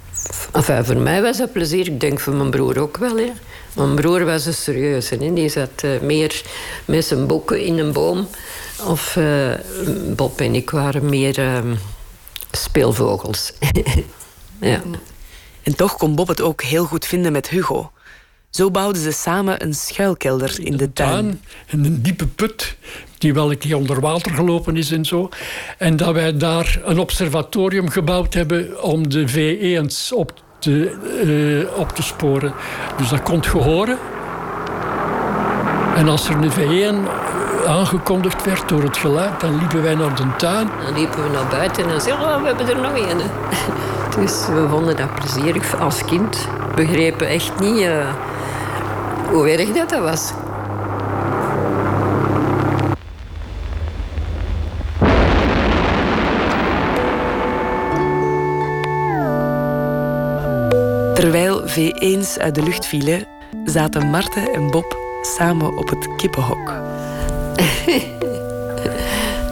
Enfin, 0.53 0.85
voor 0.85 0.97
mij 0.97 1.21
was 1.21 1.37
dat 1.37 1.51
plezier. 1.51 1.87
Ik 1.87 1.99
denk 1.99 2.19
voor 2.19 2.33
mijn 2.33 2.49
broer 2.49 2.79
ook 2.79 2.97
wel. 2.97 3.17
Hè. 3.17 3.31
Mijn 3.75 3.95
broer 3.95 4.25
was 4.25 4.45
een 4.45 4.53
serieuze. 4.53 5.15
Hè. 5.15 5.33
Die 5.33 5.49
zat 5.49 5.69
eh, 5.75 5.99
meer 6.01 6.41
met 6.85 7.05
zijn 7.05 7.27
boeken 7.27 7.63
in 7.65 7.77
een 7.77 7.93
boom. 7.93 8.27
Of 8.85 9.15
eh, 9.15 9.51
Bob 10.15 10.39
en 10.39 10.55
ik 10.55 10.69
waren 10.69 11.09
meer 11.09 11.39
ehm, 11.39 11.75
speelvogels. 12.51 13.53
ja. 14.61 14.81
En 15.63 15.75
toch 15.75 15.97
kon 15.97 16.15
Bob 16.15 16.27
het 16.27 16.41
ook 16.41 16.61
heel 16.61 16.85
goed 16.85 17.05
vinden 17.05 17.31
met 17.31 17.49
Hugo. 17.49 17.91
Zo 18.49 18.71
bouwden 18.71 19.01
ze 19.01 19.11
samen 19.11 19.63
een 19.63 19.73
schuilkelder 19.73 20.59
in 20.59 20.77
de 20.77 20.93
tuin. 20.93 21.09
tuin 21.09 21.41
en 21.67 21.85
een 21.85 22.01
diepe 22.01 22.27
put 22.27 22.77
die 23.17 23.33
wel 23.33 23.51
een 23.51 23.57
keer 23.57 23.75
onder 23.75 23.99
water 23.99 24.31
gelopen 24.31 24.77
is 24.77 24.91
en 24.91 25.05
zo. 25.05 25.29
En 25.77 25.97
dat 25.97 26.13
wij 26.13 26.37
daar 26.37 26.81
een 26.83 26.99
observatorium 26.99 27.89
gebouwd 27.89 28.33
hebben 28.33 28.83
om 28.83 29.09
de 29.09 29.27
V1's 29.27 30.11
op 30.11 30.43
te, 30.59 30.91
eh, 31.71 31.79
op 31.79 31.89
te 31.89 32.03
sporen. 32.03 32.53
Dus 32.97 33.09
dat 33.09 33.21
kon 33.21 33.39
je 33.41 33.57
horen. 33.57 33.97
En 35.95 36.09
als 36.09 36.29
er 36.29 36.35
een 36.35 36.51
V1 36.51 37.07
aangekondigd 37.67 38.45
werd 38.45 38.69
door 38.69 38.83
het 38.83 38.97
geluid, 38.97 39.39
dan 39.39 39.57
liepen 39.57 39.83
wij 39.83 39.95
naar 39.95 40.15
de 40.15 40.23
tuin. 40.37 40.69
Dan 40.85 40.93
liepen 40.93 41.23
we 41.23 41.29
naar 41.29 41.47
buiten 41.49 41.83
en 41.83 41.89
dan 41.89 42.01
zeiden 42.01 42.27
we, 42.27 42.33
oh, 42.33 42.41
we 42.41 42.47
hebben 42.47 42.69
er 42.69 42.81
nog 42.81 42.93
een. 42.93 43.21
Dus 44.19 44.47
we 44.47 44.67
vonden 44.69 44.95
dat 44.95 45.15
plezierig 45.15 45.79
als 45.79 46.05
kind. 46.05 46.47
Begrepen 46.75 47.27
echt 47.27 47.59
niet 47.59 47.79
uh, 47.79 48.07
hoe 49.31 49.49
erg 49.49 49.71
dat, 49.71 49.89
dat 49.89 50.01
was. 50.01 50.33
Terwijl 61.19 61.61
V1's 61.67 62.37
uit 62.37 62.55
de 62.55 62.63
lucht 62.63 62.85
vielen, 62.85 63.25
zaten 63.65 64.09
Marte 64.09 64.39
en 64.39 64.71
Bob 64.71 64.97
samen 65.21 65.77
op 65.77 65.89
het 65.89 66.15
kippenhok. 66.15 66.67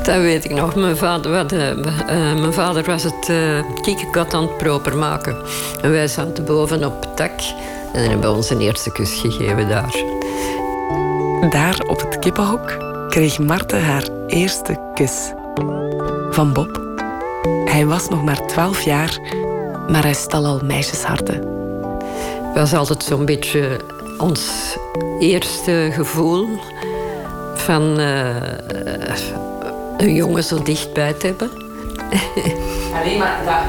dat 0.04 0.22
weet 0.22 0.46
ik 0.46 0.52
nog. 0.52 0.76
Mijn 0.76 0.98
vader, 0.98 1.32
wat, 1.32 1.52
uh, 1.52 1.70
uh, 1.70 1.86
mijn 2.40 2.54
vader 2.54 2.84
was 2.84 3.04
het 3.04 3.30
uh, 3.30 3.60
kikkerkat 3.82 4.34
aan 4.34 4.42
het 4.42 4.58
proper 4.58 4.98
maken. 4.98 5.38
En 5.82 5.92
wij 5.92 6.08
zaten 6.08 6.46
boven 6.46 6.86
op 6.86 7.02
het 7.02 7.18
dak 7.18 7.40
en 7.94 8.10
hebben 8.10 8.36
ons 8.36 8.50
een 8.50 8.62
eerste 8.62 8.92
kus 8.92 9.20
gegeven 9.20 9.70
daar. 9.70 10.04
Daar 11.50 11.80
op 11.88 12.00
het 12.00 12.20
kippenhok 12.20 12.78
kreeg 13.10 13.40
Marte 13.40 13.76
haar 13.76 14.08
eerste 14.28 14.92
kus. 14.94 15.34
Van 16.30 16.54
Bob. 16.54 16.82
Hij 17.66 17.86
was 17.86 18.10
nog 18.10 18.24
maar 18.24 18.46
twaalf 18.46 18.82
jaar, 18.82 19.20
maar 19.88 20.04
hij 20.04 20.14
stal 20.14 20.46
al 20.46 20.60
meisjesharten. 20.64 21.57
Het 22.58 22.70
was 22.70 22.80
altijd 22.80 23.04
zo'n 23.04 23.26
beetje 23.26 23.80
ons 24.18 24.50
eerste 25.20 25.90
gevoel 25.94 26.48
van 27.56 28.00
uh, 28.00 28.36
een 29.98 30.14
jongen 30.14 30.44
zo 30.44 30.64
dichtbij 30.64 31.14
te 31.14 31.26
hebben. 31.26 31.50
Alleen 33.02 33.18
maar 33.18 33.42
dat. 33.46 33.64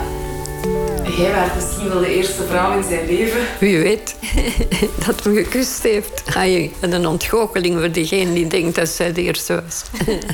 Jij 1.16 1.34
was 1.34 1.54
misschien 1.54 1.88
wel 1.88 2.00
de 2.00 2.16
eerste 2.16 2.42
vrouw 2.42 2.76
in 2.76 2.84
zijn 2.84 3.06
leven. 3.06 3.40
Wie 3.60 3.78
weet 3.78 4.16
dat 5.06 5.24
hem 5.24 5.34
gekust 5.34 5.82
heeft. 5.82 6.22
Hij, 6.34 6.72
een 6.80 7.06
ontgoocheling 7.06 7.78
voor 7.78 7.92
degene 7.92 8.32
die 8.32 8.46
denkt 8.46 8.74
dat 8.74 8.88
zij 8.88 9.12
de 9.12 9.22
eerste 9.22 9.62
was. 9.62 9.84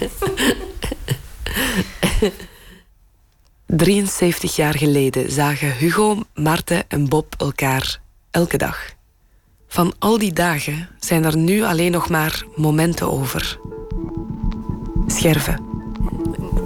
73 3.67 4.57
jaar 4.57 4.75
geleden 4.75 5.33
zagen 5.33 5.77
Hugo, 5.77 6.19
Marte 6.35 6.85
en 6.89 7.09
Bob 7.09 7.35
elkaar 7.39 8.03
elke 8.35 8.57
dag. 8.57 8.79
Van 9.67 9.93
al 9.99 10.19
die 10.19 10.33
dagen 10.33 10.89
zijn 10.99 11.25
er 11.25 11.37
nu 11.37 11.63
alleen 11.63 11.93
nog 11.93 12.09
maar 12.09 12.45
momenten 12.57 13.13
over. 13.13 13.59
Scherven. 15.07 15.61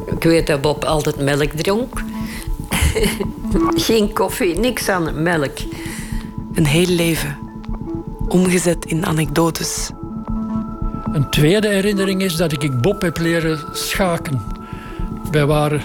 Ik 0.06 0.22
weet 0.22 0.46
dat 0.46 0.60
Bob 0.60 0.84
altijd 0.84 1.20
melk 1.20 1.50
dronk. 1.50 2.02
Geen 3.86 4.12
koffie, 4.12 4.58
niks 4.58 4.88
aan 4.88 5.22
melk. 5.22 5.58
Een 6.54 6.66
heel 6.66 6.86
leven. 6.86 7.36
Omgezet 8.28 8.84
in 8.84 9.06
anekdotes. 9.06 9.90
Een 11.12 11.30
tweede 11.30 11.68
herinnering 11.68 12.22
is 12.22 12.36
dat 12.36 12.52
ik 12.52 12.80
Bob 12.80 13.02
heb 13.02 13.18
leren 13.18 13.60
schaken. 13.72 14.42
Wij 15.30 15.46
waren 15.46 15.82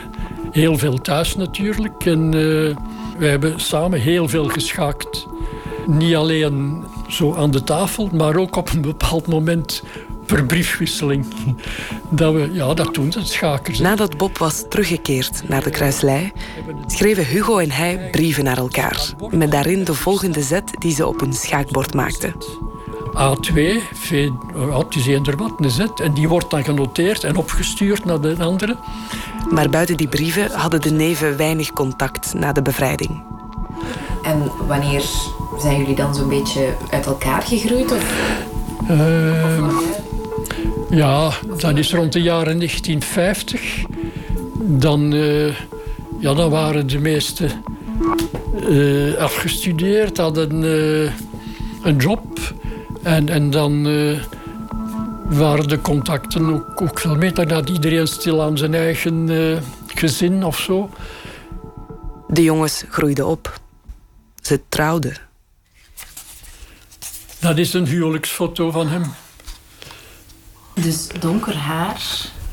heel 0.51 0.77
veel 0.77 1.01
thuis 1.01 1.35
natuurlijk. 1.35 2.05
En 2.05 2.35
uh, 2.35 2.75
wij 3.17 3.29
hebben 3.29 3.59
samen 3.59 3.99
heel 3.99 4.27
veel 4.27 4.47
geschaakt. 4.47 5.27
Niet 5.87 6.15
alleen 6.15 6.83
zo 7.07 7.35
aan 7.35 7.51
de 7.51 7.63
tafel, 7.63 8.09
maar 8.13 8.35
ook 8.35 8.55
op 8.55 8.69
een 8.69 8.81
bepaald 8.81 9.27
moment 9.27 9.83
per 10.25 10.45
briefwisseling. 10.45 11.25
Dat 12.09 12.33
we, 12.33 12.49
ja, 12.51 12.73
dat 12.73 12.93
doen 12.93 13.11
ze, 13.11 13.25
schakers. 13.25 13.79
Nadat 13.79 14.17
Bob 14.17 14.37
was 14.37 14.63
teruggekeerd 14.69 15.47
naar 15.47 15.63
de 15.63 15.69
kruislei, 15.69 16.31
schreven 16.87 17.25
Hugo 17.25 17.57
en 17.57 17.71
hij 17.71 18.09
brieven 18.11 18.43
naar 18.43 18.57
elkaar. 18.57 19.13
Met 19.31 19.51
daarin 19.51 19.83
de 19.83 19.93
volgende 19.93 20.41
zet 20.41 20.71
die 20.79 20.93
ze 20.93 21.07
op 21.07 21.21
een 21.21 21.33
schaakbord 21.33 21.93
maakten. 21.93 22.35
A2, 23.13 23.53
v, 23.93 24.29
het 24.53 24.95
is 24.95 25.07
eender 25.07 25.37
wat, 25.37 25.53
een 25.57 25.69
zet. 25.69 25.99
En 25.99 26.13
die 26.13 26.27
wordt 26.27 26.49
dan 26.49 26.63
genoteerd 26.63 27.23
en 27.23 27.35
opgestuurd 27.35 28.05
naar 28.05 28.21
de 28.21 28.35
andere. 28.39 28.77
Maar 29.49 29.69
buiten 29.69 29.97
die 29.97 30.07
brieven 30.07 30.51
hadden 30.51 30.81
de 30.81 30.91
neven 30.91 31.37
weinig 31.37 31.73
contact 31.73 32.33
na 32.33 32.51
de 32.51 32.61
bevrijding. 32.61 33.23
En 34.23 34.51
wanneer 34.67 35.03
zijn 35.59 35.77
jullie 35.77 35.95
dan 35.95 36.15
zo'n 36.15 36.29
beetje 36.29 36.73
uit 36.89 37.05
elkaar 37.05 37.41
gegroeid? 37.41 37.91
Of? 37.91 38.13
Uh, 38.89 39.67
ja, 40.89 41.31
dat 41.57 41.77
is 41.77 41.93
rond 41.93 42.13
de 42.13 42.21
jaren 42.21 42.57
1950. 42.57 43.83
Dan, 44.59 45.13
uh, 45.13 45.47
ja, 46.19 46.33
dan 46.33 46.49
waren 46.49 46.87
de 46.87 46.99
meesten 46.99 47.51
uh, 48.69 49.15
afgestudeerd, 49.15 50.17
hadden 50.17 50.63
uh, 50.63 51.11
een 51.83 51.97
job. 51.97 52.39
En, 53.01 53.29
en 53.29 53.49
dan 53.49 53.87
waren 55.29 55.67
de 55.67 55.81
contacten 55.81 56.53
ook, 56.53 56.81
ook 56.81 56.99
veel 56.99 57.15
beter. 57.15 57.47
Dat 57.47 57.69
iedereen 57.69 58.07
stil 58.07 58.41
aan 58.41 58.57
zijn 58.57 58.73
eigen 58.73 59.29
gezin 59.87 60.45
of 60.45 60.59
zo. 60.59 60.89
De 62.27 62.43
jongens 62.43 62.83
groeiden 62.89 63.27
op. 63.27 63.61
Ze 64.43 64.61
trouwden. 64.69 65.17
Dat 67.39 67.57
is 67.57 67.73
een 67.73 67.87
huwelijksfoto 67.87 68.71
van 68.71 68.87
hem. 68.87 69.13
Dus 70.73 71.07
donker 71.07 71.55
haar. 71.55 72.01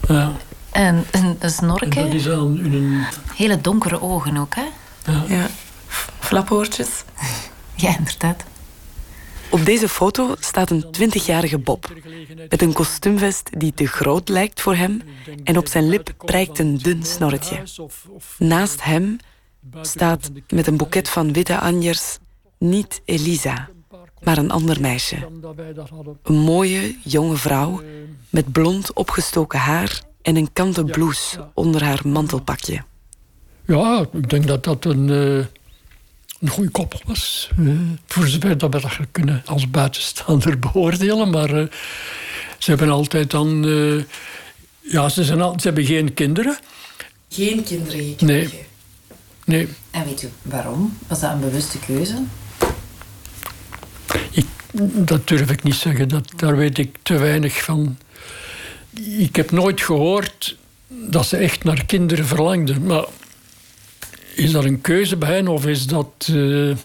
Ja. 0.09 0.33
En 0.71 1.05
een, 1.11 1.37
een 1.39 1.51
snorken. 1.51 1.91
En 1.91 2.05
dat 2.05 2.15
is 2.15 2.29
aan 2.29 2.59
een... 2.59 3.05
Hele 3.35 3.61
donkere 3.61 4.01
ogen 4.01 4.37
ook, 4.37 4.55
hè? 4.55 4.67
Ja. 5.13 5.25
ja. 5.29 5.47
Flapoortjes. 6.19 7.05
Ja, 7.75 7.99
inderdaad. 7.99 8.45
Op 9.51 9.65
deze 9.65 9.89
foto 9.89 10.35
staat 10.39 10.71
een 10.71 10.85
20-jarige 10.85 11.59
Bob. 11.59 11.93
Met 12.49 12.63
een 12.63 12.73
kostuumvest 12.73 13.51
die 13.59 13.75
te 13.75 13.87
groot 13.87 14.29
lijkt 14.29 14.61
voor 14.61 14.75
hem. 14.75 15.03
En 15.45 15.59
op 15.59 15.67
zijn 15.69 15.89
lip 15.89 16.13
prijkt 16.19 16.59
een 16.59 16.79
dun 16.79 17.05
snorretje. 17.05 17.63
Naast 18.39 18.85
hem 18.85 19.19
staat 19.83 20.31
met 20.49 20.67
een 20.67 20.77
boeket 20.77 21.09
van 21.09 21.33
witte 21.33 21.59
anjers 21.59 22.19
niet 22.59 23.01
Elisa, 23.05 23.69
maar 24.23 24.39
een 24.39 24.51
ander 24.51 24.81
meisje. 24.81 25.29
Een 26.23 26.39
mooie, 26.39 26.97
jonge 27.05 27.37
vrouw 27.37 27.83
met 28.29 28.53
blond 28.53 28.93
opgestoken 28.93 29.59
haar 29.59 30.03
en 30.23 30.37
een 30.37 30.53
kanten 30.53 30.85
blouse 30.85 31.49
onder 31.55 31.85
haar 31.85 32.01
mantelpakje. 32.05 32.83
Ja, 33.67 34.07
ik 34.13 34.31
denk 34.31 34.47
dat 34.47 34.65
dat 34.65 34.85
een, 34.85 35.09
uh, 35.09 35.45
een 36.41 36.49
goede 36.49 36.71
koppel 36.71 37.01
was. 37.05 37.51
Uh, 37.59 37.81
voor 38.07 38.27
zover 38.27 38.59
dat 38.59 38.75
we 38.75 38.81
dat 38.81 38.99
kunnen 39.11 39.43
als 39.47 39.71
buitenstaander 39.71 40.59
beoordelen. 40.73 41.31
Maar 41.31 41.55
uh, 41.55 41.67
ze 42.59 42.71
hebben 42.71 42.91
altijd 42.91 43.31
dan... 43.31 43.65
ja, 44.81 45.09
ze, 45.09 45.25
zijn 45.25 45.41
al, 45.41 45.53
ze 45.61 45.67
hebben 45.67 45.85
geen 45.85 46.15
kinderen. 46.15 46.59
Geen 47.29 47.63
kinderen 47.63 48.05
gekregen? 48.05 48.27
Nee. 48.27 48.69
Nee. 49.51 49.69
En 49.91 50.05
weet 50.05 50.23
u 50.23 50.31
waarom? 50.43 50.97
Was 51.07 51.21
dat 51.21 51.33
een 51.33 51.41
bewuste 51.41 51.79
keuze? 51.79 52.23
Ik, 54.31 54.47
dat 54.95 55.29
durf 55.29 55.51
ik 55.51 55.63
niet 55.63 55.75
zeggen. 55.75 56.09
Dat, 56.09 56.33
daar 56.37 56.57
weet 56.57 56.79
ik 56.79 56.97
te 57.03 57.19
weinig 57.19 57.63
van. 57.63 57.99
Ik 59.19 59.37
heb 59.37 59.51
nooit 59.51 59.81
gehoord 59.81 60.57
dat 60.89 61.27
ze 61.27 61.37
echt 61.37 61.65
naar 61.65 61.85
kinderen 61.85 62.27
verlangden. 62.27 62.87
Maar 62.87 63.05
is 64.35 64.53
dat 64.53 64.65
een 64.65 64.81
keuze 64.81 65.17
bij 65.17 65.35
hen 65.35 65.49
of 65.49 65.67
is 65.67 65.87
dat 65.87 66.29
uh, 66.31 66.77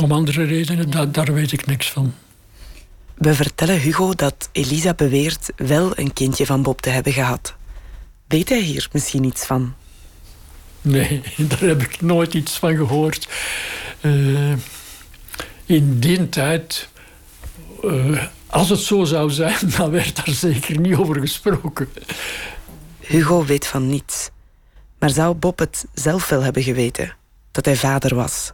om 0.00 0.12
andere 0.12 0.44
redenen? 0.44 0.90
Da 0.90 1.06
daar 1.06 1.32
weet 1.32 1.52
ik 1.52 1.66
niks 1.66 1.90
van. 1.90 2.14
We 3.14 3.34
vertellen 3.34 3.80
Hugo 3.80 4.14
dat 4.14 4.48
Elisa 4.52 4.94
beweert 4.94 5.52
wel 5.56 5.98
een 5.98 6.12
kindje 6.12 6.46
van 6.46 6.62
Bob 6.62 6.80
te 6.80 6.90
hebben 6.90 7.12
gehad. 7.12 7.54
Weet 8.26 8.48
hij 8.48 8.60
hier 8.60 8.88
misschien 8.92 9.24
iets 9.24 9.44
van? 9.44 9.74
Nee, 10.80 11.22
daar 11.48 11.60
heb 11.60 11.82
ik 11.82 12.00
nooit 12.00 12.34
iets 12.34 12.58
van 12.58 12.76
gehoord. 12.76 13.28
Uh, 14.00 14.52
in 15.66 15.98
die 15.98 16.28
tijd, 16.28 16.88
uh, 17.84 18.24
als 18.46 18.68
het 18.68 18.80
zo 18.80 19.04
zou 19.04 19.30
zijn, 19.30 19.58
dan 19.76 19.90
werd 19.90 20.16
daar 20.16 20.34
zeker 20.34 20.78
niet 20.78 20.96
over 20.96 21.20
gesproken. 21.20 21.88
Hugo 23.00 23.44
weet 23.44 23.66
van 23.66 23.88
niets. 23.88 24.30
Maar 24.98 25.10
zou 25.10 25.34
Bob 25.34 25.58
het 25.58 25.86
zelf 25.94 26.28
wel 26.28 26.42
hebben 26.42 26.62
geweten? 26.62 27.16
Dat 27.50 27.64
hij 27.64 27.76
vader 27.76 28.14
was? 28.14 28.52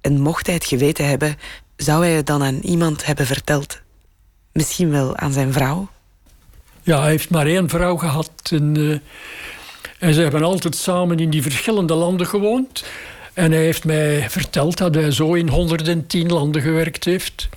En 0.00 0.20
mocht 0.20 0.46
hij 0.46 0.54
het 0.54 0.64
geweten 0.64 1.08
hebben, 1.08 1.36
zou 1.76 2.04
hij 2.04 2.12
het 2.12 2.26
dan 2.26 2.42
aan 2.42 2.58
iemand 2.58 3.06
hebben 3.06 3.26
verteld? 3.26 3.80
Misschien 4.52 4.90
wel 4.90 5.16
aan 5.16 5.32
zijn 5.32 5.52
vrouw? 5.52 5.88
Ja, 6.82 7.00
hij 7.00 7.10
heeft 7.10 7.30
maar 7.30 7.46
één 7.46 7.68
vrouw 7.68 7.96
gehad. 7.96 8.30
En, 8.50 8.78
uh, 8.78 8.98
en 9.98 10.14
ze 10.14 10.20
hebben 10.20 10.42
altijd 10.42 10.76
samen 10.76 11.18
in 11.18 11.30
die 11.30 11.42
verschillende 11.42 11.94
landen 11.94 12.26
gewoond. 12.26 12.84
En 13.32 13.52
hij 13.52 13.62
heeft 13.62 13.84
mij 13.84 14.30
verteld 14.30 14.78
dat 14.78 14.94
hij 14.94 15.10
zo 15.10 15.34
in 15.34 15.48
110 15.48 16.28
landen 16.28 16.62
gewerkt 16.62 17.04
heeft. 17.04 17.48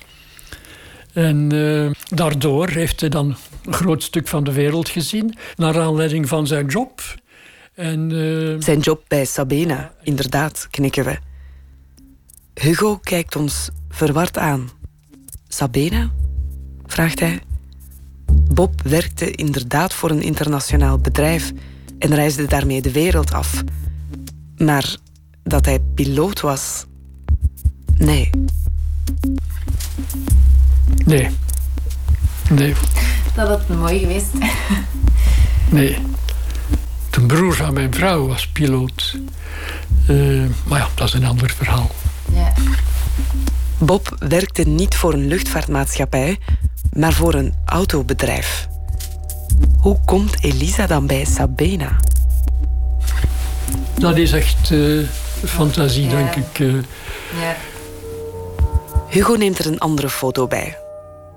En 1.12 1.54
uh, 1.54 1.90
daardoor 2.08 2.68
heeft 2.68 3.00
hij 3.00 3.08
dan 3.08 3.36
een 3.64 3.72
groot 3.72 4.02
stuk 4.02 4.28
van 4.28 4.44
de 4.44 4.52
wereld 4.52 4.88
gezien, 4.88 5.36
naar 5.56 5.80
aanleiding 5.80 6.28
van 6.28 6.46
zijn 6.46 6.66
job. 6.66 7.02
En, 7.74 8.10
uh... 8.10 8.56
Zijn 8.58 8.80
job 8.80 9.04
bij 9.08 9.24
Sabena, 9.24 9.92
inderdaad, 10.02 10.68
knikken 10.70 11.04
we. 11.04 11.18
Hugo 12.54 12.98
kijkt 13.02 13.36
ons 13.36 13.70
verward 13.88 14.38
aan. 14.38 14.70
Sabena? 15.48 16.10
vraagt 16.86 17.20
hij. 17.20 17.40
Bob 18.32 18.82
werkte 18.82 19.30
inderdaad 19.30 19.94
voor 19.94 20.10
een 20.10 20.22
internationaal 20.22 20.98
bedrijf 20.98 21.52
en 22.02 22.14
reisde 22.14 22.46
daarmee 22.46 22.82
de 22.82 22.92
wereld 22.92 23.32
af. 23.32 23.62
Maar 24.56 24.96
dat 25.42 25.64
hij 25.64 25.80
piloot 25.94 26.40
was? 26.40 26.86
Nee. 27.96 28.30
Nee. 31.04 31.28
Nee. 32.50 32.74
Dat 33.34 33.48
had 33.48 33.68
mooi 33.68 33.98
geweest. 33.98 34.26
nee. 35.70 35.98
De 37.10 37.20
broer 37.20 37.54
van 37.54 37.72
mijn 37.72 37.94
vrouw 37.94 38.26
was 38.26 38.48
piloot. 38.48 39.18
Uh, 40.10 40.46
maar 40.66 40.78
ja, 40.78 40.88
dat 40.94 41.08
is 41.08 41.14
een 41.14 41.24
ander 41.24 41.50
verhaal. 41.50 41.90
Ja. 42.32 42.52
Bob 43.78 44.16
werkte 44.18 44.62
niet 44.62 44.94
voor 44.94 45.12
een 45.12 45.26
luchtvaartmaatschappij, 45.26 46.38
maar 46.92 47.12
voor 47.12 47.34
een 47.34 47.54
autobedrijf. 47.64 48.68
Hoe 49.80 49.98
komt 50.04 50.42
Elisa 50.44 50.86
dan 50.86 51.06
bij 51.06 51.24
Sabena? 51.24 51.96
Dat 53.98 54.16
is 54.16 54.32
echt 54.32 54.70
uh, 54.70 55.06
fantasie, 55.44 56.04
Ja. 56.04 56.10
denk 56.10 56.34
ik. 56.34 56.58
eh. 56.60 56.72
Ja. 57.40 57.56
Hugo 59.08 59.34
neemt 59.34 59.58
er 59.58 59.66
een 59.66 59.78
andere 59.78 60.08
foto 60.08 60.46
bij. 60.46 60.78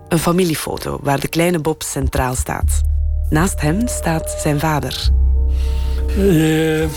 Een 0.10 0.20
familiefoto 0.20 1.00
waar 1.02 1.20
de 1.20 1.28
kleine 1.28 1.60
Bob 1.60 1.84
centraal 1.84 2.36
staat. 2.36 2.82
Naast 3.30 3.62
hem 3.62 3.88
staat 3.88 4.36
zijn 4.42 4.60
vader. 4.60 5.10
Eh, 6.18 6.88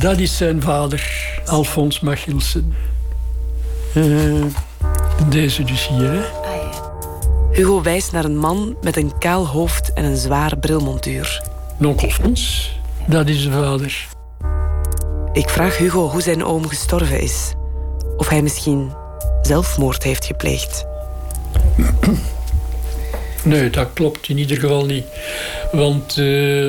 dat 0.00 0.18
is 0.18 0.36
zijn 0.36 0.62
vader, 0.62 1.10
Alfons 1.46 2.00
Machilsen. 2.00 2.74
Eh, 3.94 4.44
deze 5.28 5.64
dus 5.64 5.88
hier, 5.88 6.10
hè. 6.12 6.22
Hugo 7.54 7.82
wijst 7.82 8.12
naar 8.12 8.24
een 8.24 8.38
man 8.38 8.76
met 8.82 8.96
een 8.96 9.18
kaal 9.18 9.46
hoofd 9.46 9.92
en 9.92 10.04
een 10.04 10.16
zware 10.16 10.56
brilmontuur. 10.58 11.42
Onkel 11.80 12.08
Fons, 12.08 12.72
dat 13.06 13.28
is 13.28 13.42
de 13.42 13.50
vader. 13.50 14.06
Ik 15.32 15.48
vraag 15.48 15.78
Hugo 15.78 16.08
hoe 16.08 16.22
zijn 16.22 16.44
oom 16.44 16.68
gestorven 16.68 17.20
is. 17.20 17.52
Of 18.16 18.28
hij 18.28 18.42
misschien 18.42 18.92
zelfmoord 19.42 20.02
heeft 20.02 20.24
gepleegd. 20.24 20.86
Nee, 23.44 23.70
dat 23.70 23.88
klopt 23.92 24.28
in 24.28 24.38
ieder 24.38 24.56
geval 24.56 24.84
niet. 24.84 25.04
Want 25.72 26.18
eh, 26.18 26.68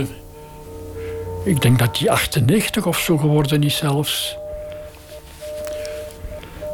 ik 1.43 1.61
denk 1.61 1.79
dat 1.79 1.97
hij 1.97 2.09
98 2.09 2.85
of 2.85 2.99
zo 2.99 3.17
geworden 3.17 3.63
is 3.63 3.77
zelfs. 3.77 4.37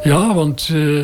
Ja, 0.04 0.34
want 0.34 0.70
eh, 0.72 1.00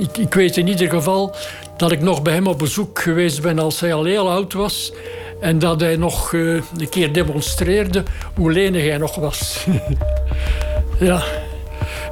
ik, 0.00 0.18
ik 0.18 0.34
weet 0.34 0.56
in 0.56 0.66
ieder 0.66 0.90
geval 0.90 1.34
dat 1.80 1.92
ik 1.92 2.00
nog 2.00 2.22
bij 2.22 2.32
hem 2.32 2.46
op 2.46 2.58
bezoek 2.58 2.98
geweest 2.98 3.42
ben 3.42 3.58
als 3.58 3.80
hij 3.80 3.94
al 3.94 4.04
heel 4.04 4.30
oud 4.30 4.52
was. 4.52 4.92
En 5.40 5.58
dat 5.58 5.80
hij 5.80 5.96
nog 5.96 6.34
eh, 6.34 6.40
een 6.40 6.88
keer 6.90 7.12
demonstreerde 7.12 8.02
hoe 8.34 8.52
lenig 8.52 8.84
hij 8.84 8.96
nog 8.96 9.14
was. 9.14 9.66
ja. 10.98 11.22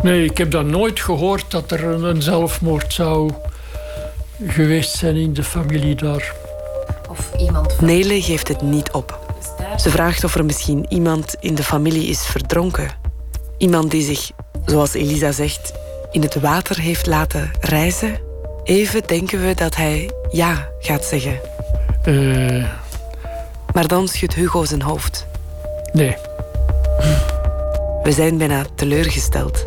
Nee, 0.02 0.24
ik 0.24 0.38
heb 0.38 0.50
dan 0.50 0.70
nooit 0.70 1.00
gehoord 1.00 1.50
dat 1.50 1.70
er 1.70 1.84
een, 1.84 2.02
een 2.02 2.22
zelfmoord 2.22 2.92
zou 2.92 3.30
geweest 4.46 4.96
zijn 4.96 5.16
in 5.16 5.32
de 5.32 5.44
familie 5.44 5.94
daar. 5.94 6.34
Of 7.10 7.30
iemand 7.38 7.80
Nele 7.80 8.22
geeft 8.22 8.48
het 8.48 8.62
niet 8.62 8.90
op. 8.90 9.36
Ze 9.76 9.90
vraagt 9.90 10.24
of 10.24 10.34
er 10.34 10.44
misschien 10.44 10.86
iemand 10.88 11.36
in 11.40 11.54
de 11.54 11.64
familie 11.64 12.06
is 12.08 12.26
verdronken. 12.26 12.90
Iemand 13.58 13.90
die 13.90 14.02
zich, 14.02 14.30
zoals 14.64 14.94
Elisa 14.94 15.32
zegt, 15.32 15.72
in 16.10 16.22
het 16.22 16.40
water 16.40 16.78
heeft 16.78 17.06
laten 17.06 17.50
reizen. 17.60 18.27
Even 18.68 19.02
denken 19.06 19.46
we 19.46 19.54
dat 19.54 19.76
hij 19.76 20.10
ja 20.30 20.68
gaat 20.78 21.04
zeggen. 21.04 21.40
Eh, 22.02 22.64
Maar 23.74 23.86
dan 23.86 24.08
schudt 24.08 24.34
Hugo 24.34 24.64
zijn 24.64 24.82
hoofd. 24.82 25.26
nee. 25.92 26.16
We 28.02 28.12
zijn 28.12 28.38
bijna 28.38 28.64
teleurgesteld. 28.74 29.64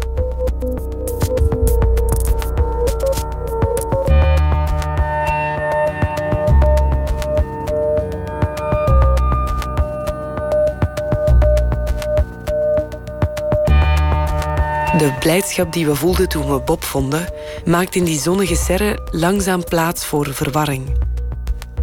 De 15.01 15.13
blijdschap 15.19 15.73
die 15.73 15.85
we 15.85 15.95
voelden 15.95 16.29
toen 16.29 16.53
we 16.53 16.61
Bob 16.61 16.83
vonden, 16.83 17.33
maakt 17.65 17.95
in 17.95 18.03
die 18.03 18.19
zonnige 18.19 18.55
serre 18.55 19.09
langzaam 19.11 19.63
plaats 19.63 20.05
voor 20.05 20.33
verwarring. 20.33 20.97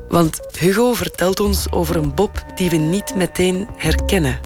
Want 0.08 0.40
Hugo 0.58 0.92
vertelt 0.92 1.40
ons 1.40 1.72
over 1.72 1.96
een 1.96 2.14
Bob 2.14 2.44
die 2.54 2.70
we 2.70 2.76
niet 2.76 3.14
meteen 3.14 3.68
herkennen. 3.76 4.40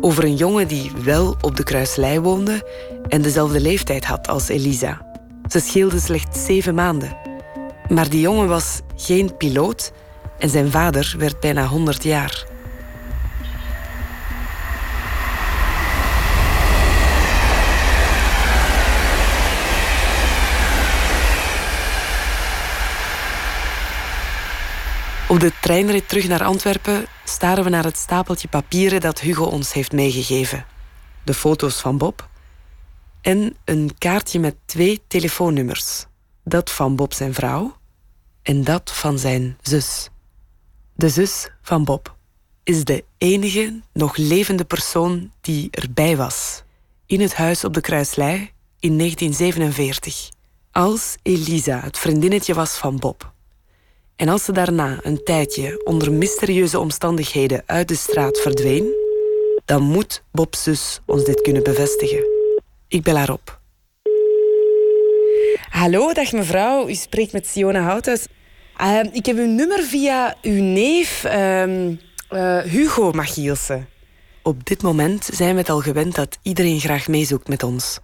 Over 0.00 0.24
een 0.24 0.36
jongen 0.36 0.68
die 0.68 0.92
wel 1.04 1.36
op 1.40 1.56
de 1.56 1.62
kruislei 1.62 2.20
woonde 2.20 2.68
en 3.08 3.22
dezelfde 3.22 3.60
leeftijd 3.60 4.04
had 4.04 4.28
als 4.28 4.48
Elisa. 4.48 5.06
Ze 5.48 5.60
scheelden 5.60 6.00
slechts 6.00 6.44
zeven 6.44 6.74
maanden. 6.74 7.16
Maar 7.88 8.08
die 8.08 8.20
jongen 8.20 8.48
was 8.48 8.80
geen 8.96 9.36
piloot 9.36 9.92
en 10.38 10.48
zijn 10.48 10.70
vader 10.70 11.14
werd 11.18 11.40
bijna 11.40 11.66
100 11.66 12.02
jaar. 12.02 12.46
Op 25.28 25.40
de 25.40 25.52
treinrit 25.60 26.08
terug 26.08 26.28
naar 26.28 26.44
Antwerpen 26.44 27.06
staren 27.24 27.64
we 27.64 27.70
naar 27.70 27.84
het 27.84 27.96
stapeltje 27.96 28.48
papieren 28.48 29.00
dat 29.00 29.20
Hugo 29.20 29.44
ons 29.44 29.72
heeft 29.72 29.92
meegegeven. 29.92 30.66
De 31.24 31.34
foto's 31.34 31.80
van 31.80 31.98
Bob 31.98 32.28
en 33.20 33.56
een 33.64 33.90
kaartje 33.98 34.40
met 34.40 34.54
twee 34.64 35.02
telefoonnummers. 35.06 36.06
Dat 36.42 36.70
van 36.70 36.96
Bob 36.96 37.12
zijn 37.12 37.34
vrouw 37.34 37.76
en 38.42 38.64
dat 38.64 38.92
van 38.92 39.18
zijn 39.18 39.58
zus. 39.62 40.08
De 40.94 41.08
zus 41.08 41.48
van 41.62 41.84
Bob 41.84 42.16
is 42.62 42.84
de 42.84 43.04
enige 43.18 43.80
nog 43.92 44.16
levende 44.16 44.64
persoon 44.64 45.32
die 45.40 45.68
erbij 45.70 46.16
was 46.16 46.62
in 47.06 47.20
het 47.20 47.34
huis 47.34 47.64
op 47.64 47.74
de 47.74 47.80
Kruislei 47.80 48.50
in 48.78 48.98
1947, 48.98 50.28
als 50.72 51.16
Elisa 51.22 51.80
het 51.80 51.98
vriendinnetje 51.98 52.54
was 52.54 52.70
van 52.70 52.96
Bob. 52.98 53.33
En 54.16 54.28
als 54.28 54.44
ze 54.44 54.52
daarna 54.52 54.98
een 55.02 55.22
tijdje 55.24 55.84
onder 55.84 56.12
mysterieuze 56.12 56.78
omstandigheden 56.78 57.62
uit 57.66 57.88
de 57.88 57.94
straat 57.94 58.40
verdween, 58.40 58.94
dan 59.64 59.82
moet 59.82 60.22
Bob's 60.32 60.62
zus 60.62 61.00
ons 61.06 61.24
dit 61.24 61.40
kunnen 61.40 61.62
bevestigen. 61.62 62.24
Ik 62.88 63.02
bel 63.02 63.16
haar 63.16 63.30
op. 63.30 63.60
Hallo, 65.68 66.12
dag 66.12 66.32
mevrouw. 66.32 66.88
U 66.88 66.94
spreekt 66.94 67.32
met 67.32 67.46
Siona 67.46 67.80
Houthuis. 67.80 68.26
Uh, 68.80 69.00
ik 69.12 69.26
heb 69.26 69.36
uw 69.36 69.46
nummer 69.46 69.82
via 69.82 70.36
uw 70.42 70.62
neef 70.62 71.24
uh, 71.24 71.88
uh, 71.88 72.58
Hugo 72.58 73.12
Machielsen. 73.12 73.88
Op 74.42 74.66
dit 74.66 74.82
moment 74.82 75.28
zijn 75.32 75.52
we 75.52 75.60
het 75.60 75.70
al 75.70 75.80
gewend 75.80 76.14
dat 76.14 76.38
iedereen 76.42 76.80
graag 76.80 77.08
meezoekt 77.08 77.48
met 77.48 77.62
ons. 77.62 77.98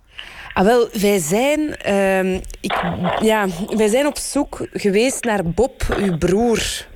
Ah, 0.52 0.64
wel, 0.64 0.89
wij 0.93 1.18
zijn, 1.18 1.77
ehm, 1.77 2.40
ik, 2.60 2.82
ja, 3.20 3.47
wij 3.77 3.89
zijn 3.89 4.06
op 4.06 4.18
zoek 4.18 4.68
geweest 4.72 5.24
naar 5.24 5.44
Bob, 5.44 5.82
uw 5.98 6.18
broer. 6.18 6.86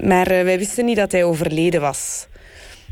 Maar 0.00 0.26
eh, 0.26 0.44
wij 0.44 0.58
wisten 0.58 0.84
niet 0.84 0.96
dat 0.96 1.12
hij 1.12 1.24
overleden 1.24 1.80
was. 1.80 2.26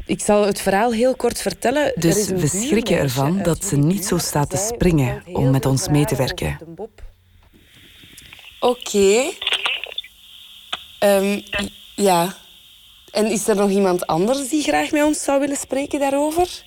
Ik 0.07 0.21
zal 0.21 0.47
het 0.47 0.61
verhaal 0.61 0.93
heel 0.93 1.17
kort 1.17 1.41
vertellen. 1.43 1.93
Dus 1.95 2.29
we 2.29 2.47
schrikken 2.47 2.99
ervan 2.99 3.43
dat 3.43 3.65
ze 3.65 3.77
niet 3.77 4.05
zo 4.05 4.19
staat 4.19 4.51
te 4.51 4.57
springen 4.57 5.23
om 5.33 5.51
met 5.51 5.67
ons 5.67 5.89
mee 5.89 6.05
te 6.05 6.17
werken. 6.17 6.59
Oké. 8.61 9.31
Um, 11.01 11.43
ja. 11.95 12.35
En 13.11 13.27
is 13.27 13.49
er 13.49 13.57
nog 13.57 13.71
iemand 13.71 14.07
anders 14.07 14.49
die 14.49 14.63
graag 14.63 14.91
met 14.91 15.03
ons 15.03 15.23
zou 15.23 15.41
willen 15.41 15.57
spreken 15.57 16.01
daarover? 16.01 16.65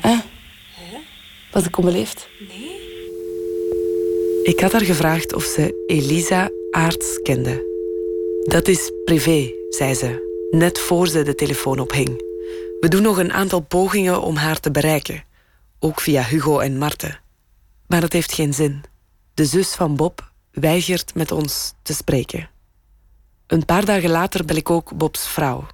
Ah. 0.00 0.18
Was 1.54 1.66
ik 1.66 1.78
onbeleefd? 1.78 2.28
Nee. 2.48 2.82
Ik 4.42 4.60
had 4.60 4.72
haar 4.72 4.80
gevraagd 4.80 5.34
of 5.34 5.44
ze 5.44 5.84
Elisa 5.86 6.50
Aarts 6.70 7.22
kende. 7.22 7.64
Dat 8.44 8.68
is 8.68 8.92
privé, 9.04 9.52
zei 9.68 9.94
ze, 9.94 10.48
net 10.50 10.78
voor 10.78 11.08
ze 11.08 11.22
de 11.22 11.34
telefoon 11.34 11.78
ophing. 11.78 12.22
We 12.80 12.88
doen 12.88 13.02
nog 13.02 13.18
een 13.18 13.32
aantal 13.32 13.60
pogingen 13.60 14.22
om 14.22 14.36
haar 14.36 14.60
te 14.60 14.70
bereiken, 14.70 15.24
ook 15.78 16.00
via 16.00 16.22
Hugo 16.22 16.58
en 16.58 16.78
Marten. 16.78 17.20
Maar 17.86 18.00
dat 18.00 18.12
heeft 18.12 18.32
geen 18.32 18.54
zin. 18.54 18.82
De 19.34 19.44
zus 19.44 19.74
van 19.74 19.96
Bob 19.96 20.32
weigert 20.50 21.14
met 21.14 21.32
ons 21.32 21.74
te 21.82 21.94
spreken. 21.94 22.50
Een 23.46 23.64
paar 23.64 23.84
dagen 23.84 24.10
later 24.10 24.44
bel 24.44 24.56
ik 24.56 24.70
ook 24.70 24.96
Bobs 24.96 25.28
vrouw. 25.28 25.66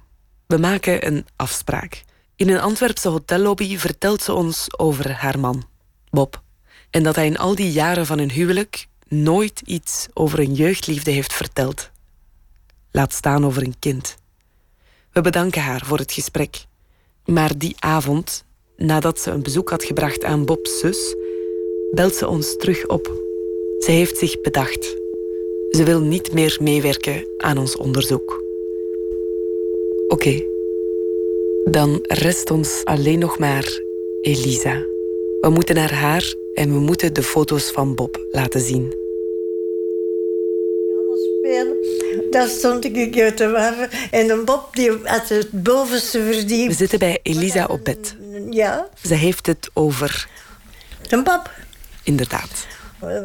We 0.47 0.57
maken 0.57 1.07
een 1.07 1.25
afspraak. 1.35 2.03
In 2.35 2.49
een 2.49 2.59
Antwerpse 2.59 3.09
hotellobby 3.09 3.77
vertelt 3.77 4.21
ze 4.21 4.33
ons 4.33 4.79
over 4.79 5.11
haar 5.11 5.39
man, 5.39 5.69
Bob. 6.11 6.41
En 6.89 7.03
dat 7.03 7.15
hij 7.15 7.25
in 7.25 7.37
al 7.37 7.55
die 7.55 7.71
jaren 7.71 8.05
van 8.05 8.17
hun 8.17 8.31
huwelijk 8.31 8.87
nooit 9.07 9.61
iets 9.65 10.07
over 10.13 10.39
een 10.39 10.53
jeugdliefde 10.53 11.11
heeft 11.11 11.33
verteld. 11.33 11.89
Laat 12.91 13.13
staan 13.13 13.45
over 13.45 13.63
een 13.63 13.79
kind. 13.79 14.15
We 15.11 15.21
bedanken 15.21 15.61
haar 15.61 15.85
voor 15.85 15.97
het 15.97 16.11
gesprek. 16.11 16.65
Maar 17.25 17.57
die 17.57 17.75
avond, 17.79 18.45
nadat 18.77 19.19
ze 19.19 19.31
een 19.31 19.43
bezoek 19.43 19.69
had 19.69 19.83
gebracht 19.83 20.23
aan 20.23 20.45
Bob's 20.45 20.79
zus, 20.79 21.15
belt 21.91 22.15
ze 22.15 22.27
ons 22.27 22.57
terug 22.57 22.87
op. 22.87 23.05
Ze 23.79 23.91
heeft 23.91 24.17
zich 24.17 24.41
bedacht. 24.41 24.95
Ze 25.69 25.83
wil 25.83 25.99
niet 25.99 26.33
meer 26.33 26.57
meewerken 26.61 27.27
aan 27.37 27.57
ons 27.57 27.77
onderzoek. 27.77 28.43
Oké, 30.07 30.43
dan 31.63 31.99
rest 32.01 32.51
ons 32.51 32.81
alleen 32.83 33.19
nog 33.19 33.39
maar 33.39 33.81
Elisa. 34.21 34.90
We 35.41 35.49
moeten 35.49 35.75
naar 35.75 35.93
haar 35.93 36.33
en 36.53 36.73
we 36.73 36.79
moeten 36.79 37.13
de 37.13 37.23
foto's 37.23 37.71
van 37.71 37.95
Bob 37.95 38.19
laten 38.31 38.61
zien. 38.61 38.95
Daar 42.31 42.47
stond 42.47 42.85
ik 42.85 43.35
te 43.35 43.49
wachten. 43.49 43.89
En 44.11 44.29
een 44.29 44.45
Bob 44.45 44.75
die 44.75 44.91
had 45.03 45.29
het 45.29 45.63
bovenste 45.63 46.23
verdiep. 46.23 46.67
We 46.67 46.73
zitten 46.73 46.99
bij 46.99 47.19
Elisa 47.23 47.65
op 47.65 47.83
bed. 47.83 48.15
Ja. 48.49 48.89
Ze 49.03 49.13
heeft 49.13 49.45
het 49.45 49.69
over... 49.73 50.27
Een 51.09 51.23
Bob. 51.23 51.51
Inderdaad. 52.03 52.67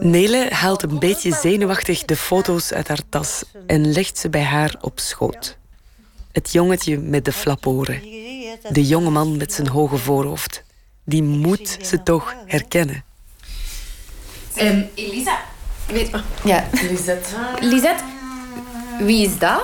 Nele 0.00 0.48
haalt 0.50 0.82
een 0.82 0.98
beetje 0.98 1.34
zenuwachtig 1.34 2.04
de 2.04 2.16
foto's 2.16 2.72
uit 2.72 2.88
haar 2.88 3.02
tas 3.08 3.44
en 3.66 3.92
legt 3.92 4.18
ze 4.18 4.28
bij 4.28 4.42
haar 4.42 4.76
op 4.80 4.98
schoot. 5.00 5.56
Het 6.32 6.52
jongetje 6.52 6.98
met 6.98 7.24
de 7.24 7.32
flaporen. 7.32 8.00
De 8.70 8.86
jonge 8.86 9.10
man 9.10 9.36
met 9.36 9.52
zijn 9.52 9.68
hoge 9.68 9.96
voorhoofd. 9.96 10.64
Die 11.08 11.22
moet 11.22 11.78
ze 11.82 12.02
toch 12.02 12.34
herkennen. 12.46 13.04
Um, 14.58 14.88
Elisa. 14.94 15.38
Weet 15.86 16.10
maar. 16.10 16.24
Ja, 16.44 16.68
Lisette. 16.72 17.36
Lisette, 17.60 18.04
wie 18.98 19.26
is 19.26 19.38
dat? 19.38 19.62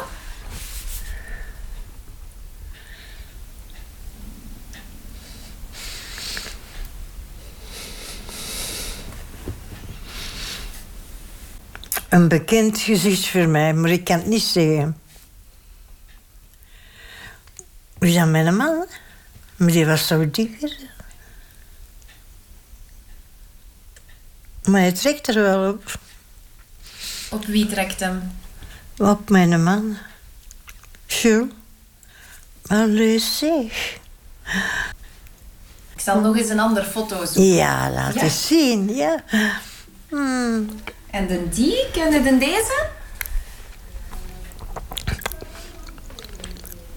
Een 12.08 12.28
bekend 12.28 12.78
gezicht 12.78 13.28
voor 13.28 13.48
mij, 13.48 13.74
maar 13.74 13.90
ik 13.90 14.04
kan 14.04 14.16
het 14.16 14.26
niet 14.26 14.42
zeggen. 14.42 14.98
Wie 17.98 18.10
is 18.10 18.16
dat 18.16 18.28
mijn 18.28 18.56
man? 18.56 18.86
Maar 19.56 19.70
die 19.70 19.86
was 19.86 20.06
zo 20.06 20.30
dikker. 20.30 20.81
Maar 24.72 24.80
hij 24.80 24.92
trekt 24.92 25.28
er 25.28 25.34
wel 25.34 25.70
op. 25.72 25.98
Op 27.30 27.44
wie 27.44 27.66
trekt 27.66 28.00
hem? 28.00 28.32
Op 28.96 29.30
mijn 29.30 29.62
man. 29.62 29.96
Jules. 31.06 31.48
Allee, 32.66 33.18
zeg. 33.18 33.96
Ik 35.94 36.00
zal 36.00 36.20
nog 36.20 36.36
eens 36.36 36.48
een 36.48 36.58
andere 36.60 36.84
foto 36.84 37.16
zoeken. 37.24 37.44
Ja, 37.44 37.90
laat 37.90 38.14
Ja. 38.14 38.22
eens 38.22 38.46
zien, 38.46 38.94
ja. 38.94 39.24
Hmm. 40.08 40.68
En 41.10 41.26
de 41.26 41.48
die, 41.48 41.90
ken 41.92 42.12
je 42.12 42.22
de 42.22 42.38
deze? 42.38 42.86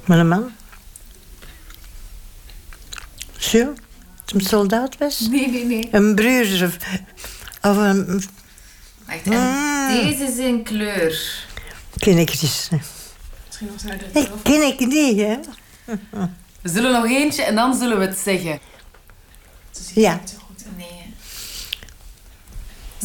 Mijn 0.06 0.28
man. 0.28 0.52
Jules. 3.38 3.78
Toen 4.26 4.42
soldaat 4.42 4.98
was. 4.98 5.20
Nee, 5.20 5.50
nee, 5.52 5.66
nee. 5.66 5.90
Een 5.92 6.16
broer 6.16 6.46
of, 7.70 7.78
een... 7.78 8.24
Wacht, 9.06 9.22
en 9.24 9.88
deze 9.88 10.24
is 10.24 10.38
in 10.38 10.64
kleur. 10.64 11.44
Ken 11.98 12.18
ik 12.18 12.42
niet. 12.42 12.70
Misschien 13.46 13.68
nog 13.68 13.80
zou 13.80 13.94
Ik 14.14 14.30
ken 14.44 14.68
ik 14.68 14.80
niet, 14.80 15.18
hè. 15.18 15.40
We 16.62 16.70
zullen 16.70 16.92
nog 16.92 17.06
eentje 17.06 17.44
en 17.44 17.56
dan 17.56 17.76
zullen 17.76 18.00
we 18.00 18.06
het 18.06 18.18
zeggen. 18.18 18.60
Ja. 19.94 20.22
Nee. 20.78 21.14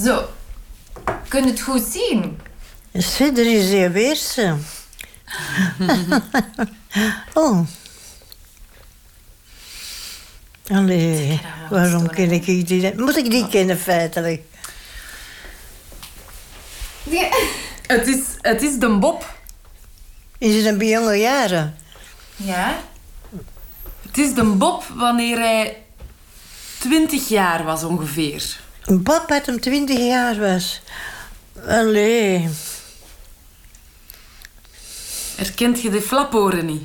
Zo. 0.04 0.28
Kun 1.28 1.44
je 1.44 1.50
het 1.50 1.60
goed 1.60 1.82
zien? 1.82 2.38
Zie, 2.92 3.32
er 3.32 3.58
is 3.58 3.70
hier 3.70 3.92
weer 3.92 4.16
zo. 4.16 4.58
oh. 7.42 7.66
Allee, 10.68 11.40
waarom 11.70 12.10
ken 12.10 12.30
ik 12.30 12.44
die 12.44 12.64
niet? 12.64 12.96
Moet 12.96 13.16
ik 13.16 13.30
die 13.30 13.48
kennen 13.48 13.78
feitelijk? 13.78 14.42
Het 17.86 18.06
is, 18.06 18.20
het 18.40 18.62
is 18.62 18.78
de 18.78 18.98
Bob. 18.98 19.34
Is 20.38 20.54
het 20.54 20.64
een 20.64 20.78
bij 20.78 20.88
jonge 20.88 21.16
jaren? 21.16 21.76
Ja. 22.36 22.80
Het 24.06 24.18
is 24.18 24.34
de 24.34 24.44
Bob 24.44 24.84
wanneer 24.94 25.38
hij 25.38 25.82
20 26.78 27.28
jaar 27.28 27.64
was 27.64 27.84
ongeveer. 27.84 28.60
Bob 28.86 29.24
had 29.28 29.46
hem 29.46 29.60
20 29.60 29.98
jaar 29.98 30.38
was. 30.38 30.80
Allee. 31.66 32.48
Herkent 35.36 35.80
je 35.80 35.90
de 35.90 36.02
flaporen 36.02 36.66
niet? 36.66 36.82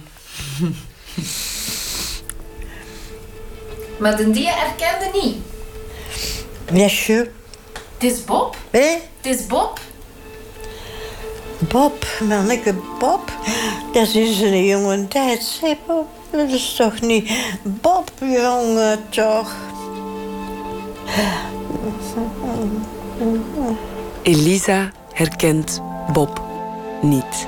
Maar 4.00 4.18
de 4.18 4.32
die 4.32 4.48
herkende 4.50 5.20
niet. 5.22 5.38
Jasje. 6.74 7.32
Het 7.94 8.12
is 8.12 8.26
Bob. 8.26 8.58
Hé? 8.70 8.98
Het 9.22 9.26
is 9.26 9.46
Bob. 9.46 9.80
Bob, 11.68 12.06
manneke 12.28 12.76
Bob. 13.00 13.32
Dat 13.94 14.14
is 14.14 14.42
een 14.42 14.66
jonge 14.66 15.08
tijd, 15.08 15.60
hè, 15.62 15.74
Bob. 15.88 16.08
Dat 16.32 16.50
is 16.50 16.76
toch 16.78 17.02
niet... 17.02 17.32
Bob, 17.64 18.12
jongen, 18.20 19.00
toch. 19.10 19.56
Elisa 24.22 24.92
herkent 25.14 25.82
Bob 26.14 26.42
niet. 27.02 27.48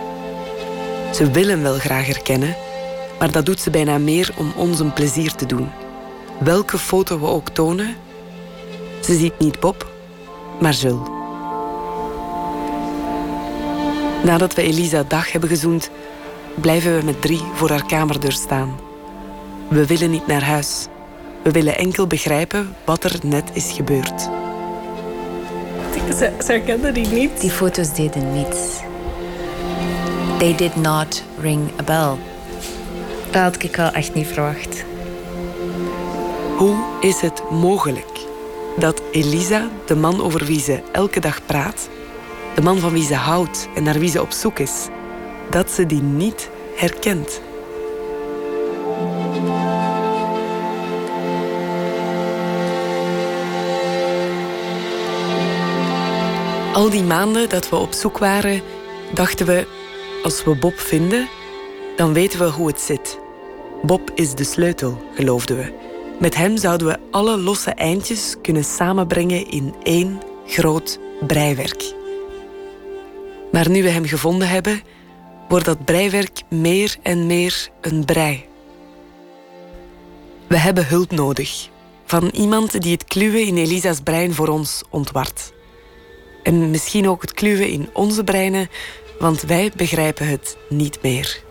Ze 1.14 1.32
wil 1.32 1.48
hem 1.48 1.62
wel 1.62 1.78
graag 1.80 2.06
herkennen, 2.06 2.56
maar 3.20 3.32
dat 3.32 3.46
doet 3.46 3.60
ze 3.60 3.70
bijna 3.70 3.98
meer 3.98 4.34
om 4.38 4.54
ons 4.56 4.80
een 4.80 4.94
plezier 4.94 5.36
te 5.36 5.46
doen. 5.46 5.70
Welke 6.40 6.78
foto 6.78 7.20
we 7.20 7.26
ook 7.26 7.50
tonen, 7.50 7.96
ze 9.04 9.18
ziet 9.18 9.40
niet 9.40 9.60
Bob, 9.60 9.88
maar 10.60 10.74
Jules. 10.74 11.17
Nadat 14.28 14.54
we 14.54 14.62
Elisa 14.62 15.04
dag 15.04 15.32
hebben 15.32 15.50
gezoend, 15.50 15.90
blijven 16.56 16.98
we 16.98 17.06
met 17.06 17.22
drie 17.22 17.42
voor 17.54 17.70
haar 17.70 17.86
kamerdeur 17.86 18.32
staan. 18.32 18.80
We 19.70 19.86
willen 19.86 20.12
niet 20.12 20.28
naar 20.28 20.44
huis. 20.44 20.88
We 21.44 21.52
willen 21.52 21.78
enkel 21.78 22.08
begrijpen 22.08 22.76
wat 22.86 23.04
er 23.04 23.20
net 23.24 23.50
is 23.54 23.72
gebeurd. 23.72 24.22
Ze, 26.10 26.34
ze 26.46 26.52
herkende 26.52 26.92
die 26.92 27.08
niet. 27.08 27.42
Die 27.42 27.50
foto's 27.50 27.94
deden 27.94 28.34
niets. 28.34 28.80
They 30.38 30.56
did 30.56 30.76
not 30.76 31.24
ring 31.40 31.70
a 31.80 31.84
bell. 31.84 32.18
Dat 33.32 33.42
had 33.42 33.64
ik 33.64 33.76
wel 33.76 33.92
echt 33.92 34.14
niet 34.14 34.28
verwacht. 34.28 34.84
Hoe 36.58 36.76
is 37.02 37.22
het 37.22 37.44
mogelijk 37.52 38.26
dat 38.78 39.02
Elisa, 39.12 39.70
de 39.86 39.96
man 39.96 40.22
over 40.22 40.46
wie 40.46 40.60
ze 40.60 40.82
elke 40.92 41.20
dag 41.20 41.46
praat, 41.46 41.90
de 42.58 42.64
man 42.64 42.80
van 42.80 42.92
wie 42.92 43.04
ze 43.04 43.16
houdt 43.16 43.68
en 43.76 43.84
naar 43.84 44.00
wie 44.00 44.10
ze 44.10 44.22
op 44.22 44.32
zoek 44.32 44.60
is, 44.60 44.88
dat 45.50 45.72
ze 45.72 45.86
die 45.86 46.02
niet 46.02 46.50
herkent? 46.76 47.42
Al 56.74 56.90
die 56.90 57.04
maanden 57.04 57.50
dat 57.50 57.70
we 57.70 57.76
op 57.76 57.94
zoek 57.94 58.18
waren, 58.18 58.62
dachten 59.14 59.46
we: 59.46 59.68
als 60.24 60.44
we 60.44 60.56
Bob 60.56 60.80
vinden, 60.80 61.28
dan 61.96 62.14
weten 62.14 62.40
we 62.40 62.46
hoe 62.46 62.68
het 62.68 62.80
zit. 62.80 63.20
Bob 63.82 64.12
is 64.16 64.34
de 64.34 64.44
sleutel, 64.44 65.02
geloofden 65.14 65.58
we. 65.58 65.74
Met 66.20 66.36
hem 66.36 66.58
zouden 66.58 66.88
we 66.88 66.98
alle 67.12 67.38
losse 67.38 67.72
eindjes 67.72 68.36
kunnen 68.42 68.64
samenbrengen 68.64 69.48
in 69.50 69.74
één 69.84 70.22
groot 70.46 71.00
breiwerk. 71.28 71.96
Maar 73.58 73.70
nu 73.70 73.84
we 73.84 73.90
hem 73.90 74.06
gevonden 74.06 74.48
hebben, 74.50 74.82
wordt 75.48 75.66
dat 75.66 75.86
breiwerk 75.86 76.42
meer 76.50 76.96
en 77.02 77.26
meer 77.26 77.70
een 77.82 78.06
brei. 78.06 78.46
We 80.48 80.58
hebben 80.58 80.88
hulp 80.88 81.12
nodig 81.12 81.68
van 82.06 82.28
iemand 82.34 82.82
die 82.82 82.92
het 82.92 83.04
kluwen 83.04 83.46
in 83.46 83.58
Elisa's 83.58 84.00
brein 84.00 84.34
voor 84.34 84.48
ons 84.48 84.82
ontwart. 84.90 85.52
En 86.44 86.72
misschien 86.72 87.10
ook 87.10 87.22
het 87.22 87.34
kluwen 87.34 87.70
in 87.70 87.90
onze 87.94 88.24
breinen, 88.24 88.70
want 89.20 89.42
wij 89.42 89.72
begrijpen 89.76 90.28
het 90.28 90.58
niet 90.70 91.02
meer. 91.02 91.42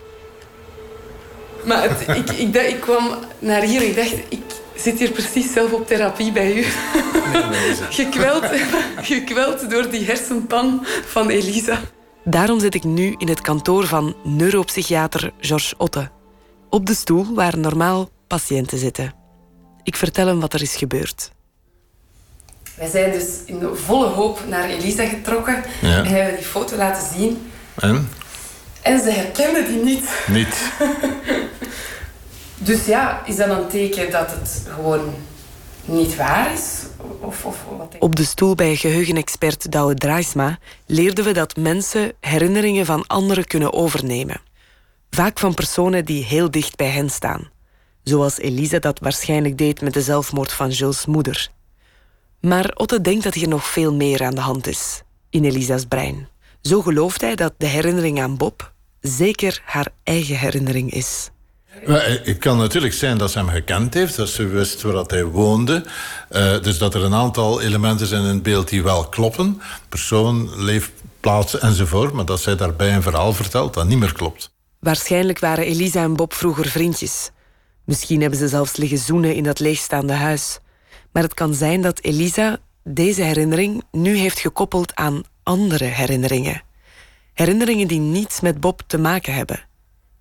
Maar 1.64 1.82
het- 1.82 2.16
ik, 2.16 2.30
ik, 2.30 2.52
dacht- 2.52 2.68
ik 2.68 2.80
kwam 2.80 3.14
naar 3.38 3.62
hier 3.62 3.80
en 3.80 3.86
ik 3.88 3.96
dacht, 3.96 4.12
ik 4.28 4.42
zit 4.74 4.98
hier 4.98 5.10
precies 5.10 5.52
zelf 5.52 5.72
op 5.72 5.86
therapie 5.86 6.32
bij 6.32 6.54
u. 6.56 6.64
gekweld, 7.90 8.44
gekweld 9.02 9.70
door 9.70 9.90
die 9.90 10.04
hersenpan 10.04 10.86
van 11.06 11.28
Elisa. 11.28 11.80
Daarom 12.28 12.60
zit 12.60 12.74
ik 12.74 12.84
nu 12.84 13.14
in 13.18 13.28
het 13.28 13.40
kantoor 13.40 13.86
van 13.86 14.16
neuropsychiater 14.24 15.32
Georges 15.40 15.74
Otte. 15.76 16.10
Op 16.70 16.86
de 16.86 16.94
stoel 16.94 17.34
waar 17.34 17.58
normaal 17.58 18.08
patiënten 18.26 18.78
zitten. 18.78 19.14
Ik 19.82 19.96
vertel 19.96 20.26
hem 20.26 20.40
wat 20.40 20.52
er 20.52 20.62
is 20.62 20.76
gebeurd. 20.76 21.30
Wij 22.74 22.88
zijn 22.88 23.12
dus 23.12 23.24
in 23.44 23.68
volle 23.74 24.06
hoop 24.06 24.40
naar 24.48 24.68
Elisa 24.68 25.06
getrokken 25.06 25.64
Ja. 25.80 25.96
en 25.96 26.06
hebben 26.06 26.36
die 26.36 26.44
foto 26.44 26.76
laten 26.76 27.18
zien. 27.18 27.50
En? 27.74 28.08
En 28.82 29.00
ze 29.00 29.10
herkende 29.10 29.66
die 29.66 29.82
niet. 29.82 30.10
Niet. 30.26 30.56
Dus 32.58 32.86
ja, 32.86 33.22
is 33.26 33.36
dat 33.36 33.48
een 33.48 33.68
teken 33.68 34.10
dat 34.10 34.30
het 34.30 34.62
gewoon 34.74 35.14
niet 35.86 36.16
waar 36.16 36.52
is? 36.52 36.86
Of, 37.20 37.44
of 37.44 37.64
wat 37.78 37.96
Op 37.98 38.16
de 38.16 38.24
stoel 38.24 38.54
bij 38.54 38.76
geheugenexpert 38.76 39.72
Douwe 39.72 39.94
Draaisma 39.94 40.58
leerden 40.86 41.24
we 41.24 41.32
dat 41.32 41.56
mensen 41.56 42.12
herinneringen 42.20 42.86
van 42.86 43.06
anderen 43.06 43.46
kunnen 43.46 43.72
overnemen. 43.72 44.40
Vaak 45.10 45.38
van 45.38 45.54
personen 45.54 46.04
die 46.04 46.24
heel 46.24 46.50
dicht 46.50 46.76
bij 46.76 46.90
hen 46.90 47.10
staan. 47.10 47.50
Zoals 48.02 48.38
Elisa 48.38 48.78
dat 48.78 48.98
waarschijnlijk 48.98 49.58
deed 49.58 49.80
met 49.80 49.94
de 49.94 50.02
zelfmoord 50.02 50.52
van 50.52 50.70
Jules' 50.70 51.06
moeder. 51.06 51.50
Maar 52.40 52.72
Otte 52.74 53.00
denkt 53.00 53.24
dat 53.24 53.34
hier 53.34 53.48
nog 53.48 53.66
veel 53.66 53.94
meer 53.94 54.24
aan 54.24 54.34
de 54.34 54.40
hand 54.40 54.66
is 54.66 55.02
in 55.30 55.44
Elisa's 55.44 55.84
brein. 55.84 56.28
Zo 56.62 56.82
gelooft 56.82 57.20
hij 57.20 57.34
dat 57.34 57.54
de 57.58 57.66
herinnering 57.66 58.20
aan 58.20 58.36
Bob 58.36 58.72
zeker 59.00 59.62
haar 59.64 59.88
eigen 60.02 60.38
herinnering 60.38 60.92
is. 60.92 61.30
Eh, 61.84 61.94
Het 62.24 62.38
kan 62.38 62.58
natuurlijk 62.58 62.94
zijn 62.94 63.18
dat 63.18 63.30
ze 63.30 63.38
hem 63.38 63.48
gekend 63.48 63.94
heeft, 63.94 64.16
dat 64.16 64.28
ze 64.28 64.46
wist 64.46 64.82
waar 64.82 65.04
hij 65.06 65.24
woonde. 65.24 65.84
Eh, 66.28 66.62
dus 66.62 66.78
dat 66.78 66.94
er 66.94 67.04
een 67.04 67.14
aantal 67.14 67.60
elementen 67.60 68.06
zijn 68.06 68.22
in 68.22 68.28
het 68.28 68.42
beeld 68.42 68.68
die 68.68 68.82
wel 68.82 69.08
kloppen. 69.08 69.60
Persoon, 69.88 70.64
leefplaats 70.64 71.58
enzovoort. 71.58 72.12
Maar 72.12 72.24
dat 72.24 72.40
zij 72.40 72.56
daarbij 72.56 72.94
een 72.94 73.02
verhaal 73.02 73.32
vertelt 73.32 73.74
dat 73.74 73.88
niet 73.88 73.98
meer 73.98 74.12
klopt. 74.12 74.50
Waarschijnlijk 74.80 75.38
waren 75.38 75.64
Elisa 75.64 76.02
en 76.02 76.16
Bob 76.16 76.34
vroeger 76.34 76.66
vriendjes. 76.66 77.30
Misschien 77.84 78.20
hebben 78.20 78.38
ze 78.38 78.48
zelfs 78.48 78.76
liggen 78.76 78.98
zoenen 78.98 79.34
in 79.34 79.42
dat 79.42 79.58
leegstaande 79.58 80.12
huis. 80.12 80.58
Maar 81.12 81.22
het 81.22 81.34
kan 81.34 81.54
zijn 81.54 81.82
dat 81.82 82.00
Elisa 82.02 82.58
deze 82.84 83.22
herinnering 83.22 83.82
nu 83.92 84.16
heeft 84.16 84.38
gekoppeld 84.38 84.94
aan 84.94 85.22
andere 85.42 85.84
herinneringen. 85.84 86.62
Herinneringen 87.34 87.88
die 87.88 88.00
niets 88.00 88.40
met 88.40 88.60
Bob 88.60 88.82
te 88.86 88.98
maken 88.98 89.34
hebben. 89.34 89.65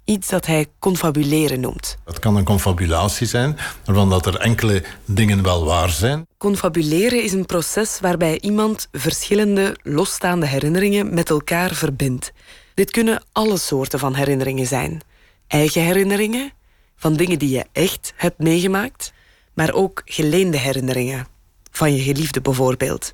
Iets 0.05 0.29
dat 0.29 0.45
hij 0.45 0.67
confabuleren 0.79 1.59
noemt. 1.59 1.97
Dat 2.03 2.19
kan 2.19 2.35
een 2.35 2.43
confabulatie 2.43 3.27
zijn, 3.27 3.57
waarvan 3.85 4.09
dat 4.09 4.25
er 4.25 4.39
enkele 4.39 4.83
dingen 5.05 5.43
wel 5.43 5.65
waar 5.65 5.89
zijn. 5.89 6.27
Confabuleren 6.37 7.23
is 7.23 7.33
een 7.33 7.45
proces 7.45 7.99
waarbij 7.99 8.39
iemand 8.41 8.87
verschillende 8.91 9.77
losstaande 9.83 10.45
herinneringen 10.45 11.13
met 11.13 11.29
elkaar 11.29 11.73
verbindt. 11.73 12.31
Dit 12.73 12.91
kunnen 12.91 13.23
alle 13.31 13.57
soorten 13.57 13.99
van 13.99 14.15
herinneringen 14.15 14.67
zijn. 14.67 15.01
Eigen 15.47 15.83
herinneringen, 15.83 16.51
van 16.95 17.13
dingen 17.13 17.39
die 17.39 17.49
je 17.49 17.65
echt 17.71 18.13
hebt 18.15 18.39
meegemaakt, 18.39 19.13
maar 19.53 19.73
ook 19.73 20.01
geleende 20.05 20.57
herinneringen, 20.57 21.27
van 21.71 21.93
je 21.95 22.01
geliefde 22.01 22.41
bijvoorbeeld. 22.41 23.13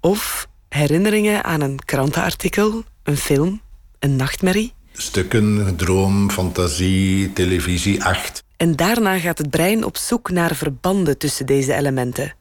Of 0.00 0.48
herinneringen 0.68 1.44
aan 1.44 1.60
een 1.60 1.78
krantenartikel, 1.84 2.82
een 3.02 3.16
film, 3.16 3.60
een 3.98 4.16
nachtmerrie. 4.16 4.76
Stukken, 5.00 5.76
droom, 5.76 6.30
fantasie, 6.30 7.32
televisie, 7.32 8.04
acht. 8.04 8.44
En 8.56 8.76
daarna 8.76 9.18
gaat 9.18 9.38
het 9.38 9.50
brein 9.50 9.84
op 9.84 9.96
zoek 9.96 10.30
naar 10.30 10.54
verbanden 10.54 11.18
tussen 11.18 11.46
deze 11.46 11.74
elementen. 11.74 12.34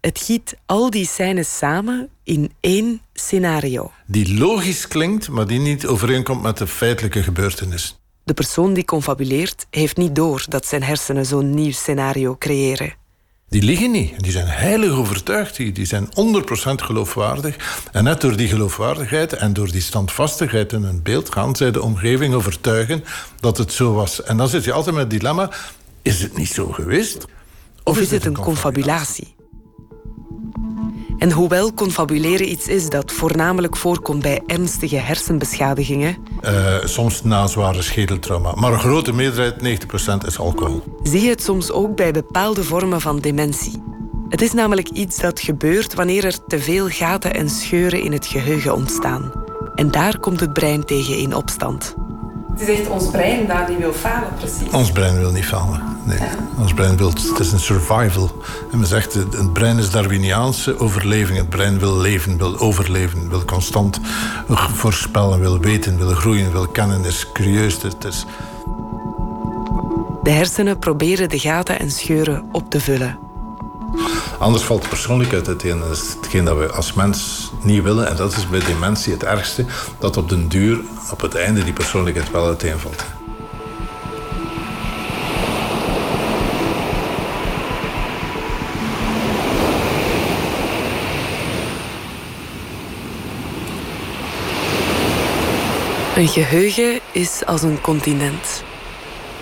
Het 0.00 0.18
giet 0.18 0.56
al 0.66 0.90
die 0.90 1.06
scènes 1.06 1.56
samen 1.56 2.08
in 2.24 2.52
één 2.60 3.00
scenario. 3.12 3.90
Die 4.06 4.38
logisch 4.38 4.88
klinkt, 4.88 5.28
maar 5.28 5.46
die 5.46 5.60
niet 5.60 5.86
overeenkomt 5.86 6.42
met 6.42 6.58
de 6.58 6.66
feitelijke 6.66 7.22
gebeurtenis. 7.22 8.00
De 8.24 8.34
persoon 8.34 8.74
die 8.74 8.84
confabuleert 8.84 9.66
heeft 9.70 9.96
niet 9.96 10.14
door 10.14 10.44
dat 10.48 10.66
zijn 10.66 10.82
hersenen 10.82 11.26
zo'n 11.26 11.54
nieuw 11.54 11.72
scenario 11.72 12.36
creëren. 12.38 12.94
Die 13.52 13.62
liegen 13.62 13.90
niet. 13.90 14.22
Die 14.22 14.32
zijn 14.32 14.46
heilig 14.46 14.90
overtuigd. 14.90 15.56
Die, 15.56 15.72
die 15.72 15.86
zijn 15.86 16.06
100% 16.06 16.10
geloofwaardig. 16.74 17.84
En 17.92 18.04
net 18.04 18.20
door 18.20 18.36
die 18.36 18.48
geloofwaardigheid 18.48 19.32
en 19.32 19.52
door 19.52 19.70
die 19.70 19.80
standvastigheid 19.80 20.72
in 20.72 20.82
hun 20.82 21.02
beeld 21.02 21.32
gaan 21.32 21.56
zij 21.56 21.70
de 21.70 21.82
omgeving 21.82 22.34
overtuigen 22.34 23.04
dat 23.40 23.58
het 23.58 23.72
zo 23.72 23.92
was. 23.92 24.22
En 24.22 24.36
dan 24.36 24.48
zit 24.48 24.64
je 24.64 24.72
altijd 24.72 24.94
met 24.94 25.04
het 25.04 25.20
dilemma: 25.20 25.50
is 26.02 26.22
het 26.22 26.36
niet 26.36 26.48
zo 26.48 26.66
geweest? 26.66 27.24
Of 27.82 27.98
is 27.98 28.10
het 28.10 28.24
een 28.24 28.36
confabulatie? 28.36 29.34
En 31.22 31.32
hoewel 31.32 31.74
confabuleren 31.74 32.50
iets 32.50 32.68
is 32.68 32.88
dat 32.88 33.12
voornamelijk 33.12 33.76
voorkomt 33.76 34.22
bij 34.22 34.42
ernstige 34.46 34.96
hersenbeschadigingen, 34.96 36.16
Eh, 36.40 36.74
soms 36.84 37.22
na 37.22 37.46
zware 37.46 37.82
schedeltrauma. 37.82 38.52
Maar 38.54 38.72
een 38.72 38.78
grote 38.78 39.12
meerderheid, 39.12 39.60
90%, 39.60 40.26
is 40.26 40.38
alcohol. 40.38 40.82
zie 41.02 41.22
je 41.22 41.28
het 41.28 41.42
soms 41.42 41.70
ook 41.70 41.96
bij 41.96 42.12
bepaalde 42.12 42.64
vormen 42.64 43.00
van 43.00 43.18
dementie. 43.18 43.82
Het 44.28 44.42
is 44.42 44.52
namelijk 44.52 44.88
iets 44.88 45.18
dat 45.18 45.40
gebeurt 45.40 45.94
wanneer 45.94 46.24
er 46.24 46.44
te 46.46 46.58
veel 46.58 46.88
gaten 46.88 47.34
en 47.34 47.50
scheuren 47.50 48.02
in 48.02 48.12
het 48.12 48.26
geheugen 48.26 48.74
ontstaan. 48.74 49.32
En 49.74 49.90
daar 49.90 50.18
komt 50.18 50.40
het 50.40 50.52
brein 50.52 50.84
tegen 50.84 51.18
in 51.18 51.34
opstand. 51.34 51.94
Het 52.52 52.68
is 52.68 52.78
echt 52.78 52.88
ons 52.88 53.10
brein 53.10 53.46
dat 53.46 53.68
niet 53.68 53.78
wil 53.78 53.92
falen, 53.92 54.28
precies. 54.38 54.68
Ons 54.72 54.92
brein 54.92 55.18
wil 55.18 55.30
niet 55.30 55.44
falen. 55.44 55.96
Nee. 56.04 56.18
Ons 56.58 56.74
brein 56.74 56.96
wil, 56.96 57.08
het 57.08 57.38
is 57.38 57.52
een 57.52 57.60
survival. 57.60 58.30
En 58.72 58.78
men 58.78 58.88
zegt, 58.88 59.14
het 59.14 59.32
het 59.32 59.52
brein 59.52 59.78
is 59.78 59.90
Darwiniaanse 59.90 60.78
overleving. 60.78 61.38
Het 61.38 61.48
brein 61.48 61.78
wil 61.78 61.96
leven, 61.96 62.38
wil 62.38 62.58
overleven, 62.58 63.28
wil 63.28 63.44
constant 63.44 64.00
voorspellen, 64.82 65.40
wil 65.40 65.58
weten, 65.58 65.98
wil 65.98 66.14
groeien, 66.14 66.52
wil 66.52 66.66
kennen, 66.66 67.04
is 67.04 67.32
curieus. 67.32 67.82
Het 67.82 68.04
is... 68.04 68.26
De 70.22 70.30
hersenen 70.30 70.78
proberen 70.78 71.28
de 71.28 71.38
gaten 71.38 71.78
en 71.78 71.90
scheuren 71.90 72.48
op 72.52 72.70
te 72.70 72.80
vullen. 72.80 73.18
Anders 74.38 74.64
valt 74.64 74.82
de 74.82 74.88
persoonlijkheid 74.88 75.48
uiteen. 75.48 75.78
Dat 75.78 75.90
is 75.90 76.14
hetgeen 76.14 76.44
dat 76.44 76.56
we 76.56 76.72
als 76.72 76.92
mens 76.92 77.50
niet 77.62 77.82
willen. 77.82 78.08
En 78.08 78.16
dat 78.16 78.36
is 78.36 78.48
bij 78.48 78.60
dementie 78.60 79.12
het 79.12 79.24
ergste. 79.24 79.64
Dat 79.98 80.16
op 80.16 80.28
den 80.28 80.48
duur, 80.48 80.80
op 81.10 81.20
het 81.20 81.34
einde, 81.34 81.64
die 81.64 81.72
persoonlijkheid 81.72 82.30
wel 82.30 82.46
uiteenvalt. 82.46 83.04
Een 96.16 96.28
geheugen 96.28 97.00
is 97.12 97.46
als 97.46 97.62
een 97.62 97.80
continent. 97.80 98.62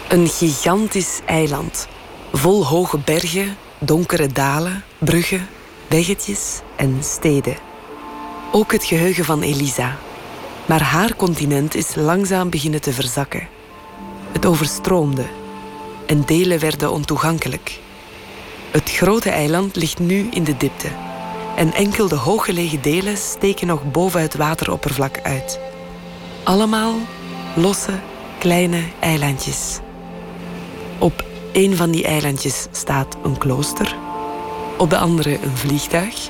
Een 0.08 0.28
gigantisch 0.28 1.20
eiland, 1.26 1.88
vol 2.32 2.66
hoge 2.66 2.98
bergen, 2.98 3.56
donkere 3.80 4.26
dalen, 4.26 4.84
bruggen, 4.98 5.48
weggetjes 5.88 6.60
en 6.76 6.96
steden. 7.00 7.56
Ook 8.52 8.72
het 8.72 8.84
geheugen 8.84 9.24
van 9.24 9.42
Elisa. 9.42 9.96
Maar 10.66 10.82
haar 10.82 11.16
continent 11.16 11.74
is 11.74 11.94
langzaam 11.94 12.50
beginnen 12.50 12.80
te 12.80 12.92
verzakken. 12.92 13.48
Het 14.32 14.46
overstroomde 14.46 15.24
en 16.06 16.22
delen 16.24 16.58
werden 16.58 16.92
ontoegankelijk. 16.92 17.78
Het 18.70 18.90
grote 18.90 19.30
eiland 19.30 19.76
ligt 19.76 19.98
nu 19.98 20.28
in 20.30 20.44
de 20.44 20.56
diepte 20.56 20.88
en 21.56 21.72
enkel 21.72 22.08
de 22.08 22.14
hooggelegen 22.14 22.82
delen 22.82 23.16
steken 23.16 23.66
nog 23.66 23.90
boven 23.90 24.20
het 24.22 24.36
wateroppervlak 24.36 25.20
uit. 25.22 25.60
Allemaal 26.44 26.94
losse, 27.56 27.92
kleine 28.38 28.82
eilandjes. 29.00 29.78
Op 30.98 31.24
een 31.52 31.76
van 31.76 31.90
die 31.90 32.04
eilandjes 32.04 32.66
staat 32.70 33.16
een 33.22 33.38
klooster, 33.38 33.96
op 34.78 34.90
de 34.90 34.98
andere 34.98 35.38
een 35.42 35.56
vliegtuig 35.56 36.28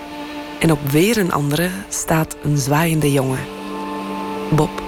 en 0.58 0.72
op 0.72 0.90
weer 0.90 1.18
een 1.18 1.32
andere 1.32 1.70
staat 1.88 2.36
een 2.42 2.58
zwaaiende 2.58 3.12
jongen, 3.12 3.38
Bob. 4.50 4.82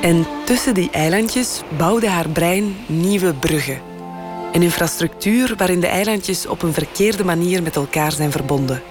En 0.00 0.26
tussen 0.44 0.74
die 0.74 0.90
eilandjes 0.90 1.62
bouwde 1.76 2.08
haar 2.08 2.28
brein 2.28 2.76
nieuwe 2.86 3.34
bruggen. 3.34 3.80
Een 4.52 4.62
infrastructuur 4.62 5.54
waarin 5.56 5.80
de 5.80 5.86
eilandjes 5.86 6.46
op 6.46 6.62
een 6.62 6.72
verkeerde 6.72 7.24
manier 7.24 7.62
met 7.62 7.76
elkaar 7.76 8.12
zijn 8.12 8.30
verbonden, 8.30 8.82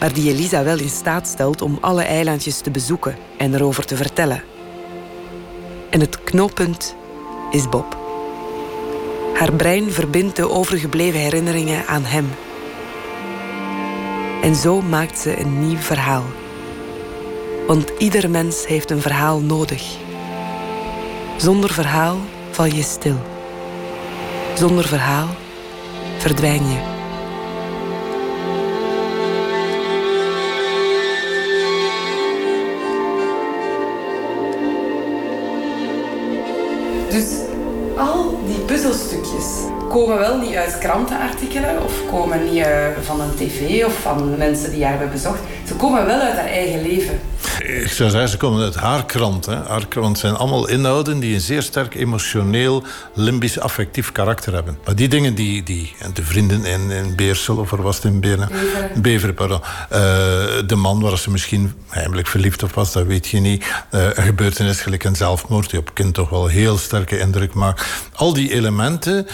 maar 0.00 0.12
die 0.12 0.30
Elisa 0.30 0.64
wel 0.64 0.78
in 0.78 0.88
staat 0.88 1.26
stelt 1.26 1.62
om 1.62 1.78
alle 1.80 2.02
eilandjes 2.02 2.60
te 2.60 2.70
bezoeken 2.70 3.16
en 3.36 3.54
erover 3.54 3.84
te 3.84 3.96
vertellen. 3.96 4.42
En 5.90 6.00
het 6.00 6.24
knooppunt 6.24 6.96
is 7.50 7.68
Bob. 7.68 8.01
Haar 9.42 9.52
brein 9.52 9.90
verbindt 9.90 10.36
de 10.36 10.50
overgebleven 10.50 11.20
herinneringen 11.20 11.86
aan 11.86 12.04
hem. 12.04 12.30
En 14.42 14.54
zo 14.54 14.80
maakt 14.80 15.18
ze 15.18 15.40
een 15.40 15.66
nieuw 15.66 15.78
verhaal. 15.78 16.24
Want 17.66 17.92
ieder 17.98 18.30
mens 18.30 18.66
heeft 18.66 18.90
een 18.90 19.00
verhaal 19.00 19.40
nodig. 19.40 19.96
Zonder 21.36 21.72
verhaal 21.72 22.16
val 22.50 22.64
je 22.64 22.82
stil. 22.82 23.16
Zonder 24.54 24.84
verhaal 24.84 25.28
verdwijn 26.18 26.62
je. 26.68 26.80
Dus 37.10 37.51
puzzelstukjes 38.72 39.46
komen 39.88 40.18
wel 40.18 40.38
niet 40.38 40.54
uit 40.54 40.78
krantenartikelen 40.78 41.82
of 41.84 41.92
komen 42.10 42.44
niet 42.44 42.64
eh, 42.64 42.86
van 43.00 43.20
een 43.20 43.34
tv 43.34 43.84
of 43.84 44.00
van 44.00 44.36
mensen 44.36 44.70
die 44.70 44.82
haar 44.82 44.92
hebben 44.92 45.10
bezocht. 45.10 45.40
Ze 45.66 45.74
komen 45.74 46.06
wel 46.06 46.20
uit 46.20 46.34
haar 46.34 46.46
eigen 46.46 46.82
leven. 46.82 47.20
Ik 47.58 47.88
zou 47.88 48.10
zeggen, 48.10 48.28
ze 48.28 48.36
komen 48.36 48.62
uit 48.62 48.74
haar 48.74 49.06
krant. 49.06 49.46
Hè. 49.46 49.54
Haar 49.54 49.86
krant 49.86 50.18
zijn 50.18 50.34
allemaal 50.34 50.68
inhouden 50.68 51.20
die 51.20 51.34
een 51.34 51.40
zeer 51.40 51.62
sterk 51.62 51.94
emotioneel, 51.94 52.84
limbisch, 53.14 53.58
affectief 53.58 54.12
karakter 54.12 54.54
hebben. 54.54 54.78
Maar 54.84 54.94
die 54.94 55.08
dingen 55.08 55.34
die, 55.34 55.62
die 55.62 55.94
de 56.14 56.24
vrienden 56.24 56.64
in, 56.64 56.90
in 56.90 57.16
Beersel, 57.16 57.56
of 57.56 57.72
er 57.72 57.82
was 57.82 57.96
het 57.96 58.04
in 58.04 58.20
Beren? 58.20 58.48
Beveren. 58.48 59.02
Beveren, 59.02 59.34
pardon. 59.34 59.60
Eh, 59.88 60.00
de 60.66 60.76
man 60.76 61.00
waar 61.00 61.18
ze 61.18 61.30
misschien 61.30 61.74
heimelijk 61.88 62.26
verliefd 62.28 62.62
op 62.62 62.72
was, 62.72 62.92
dat 62.92 63.06
weet 63.06 63.28
je 63.28 63.40
niet. 63.40 63.64
Eh, 63.90 64.04
een 64.04 64.24
gebeurtenis 64.24 64.80
gelijk 64.80 65.04
een 65.04 65.16
zelfmoord, 65.16 65.70
die 65.70 65.78
op 65.78 65.94
kind 65.94 66.14
toch 66.14 66.28
wel 66.28 66.46
heel 66.46 66.78
sterke 66.78 67.18
indruk 67.18 67.54
maakt. 67.54 67.86
Al 68.14 68.32
die 68.32 68.52
elementen 68.52 69.26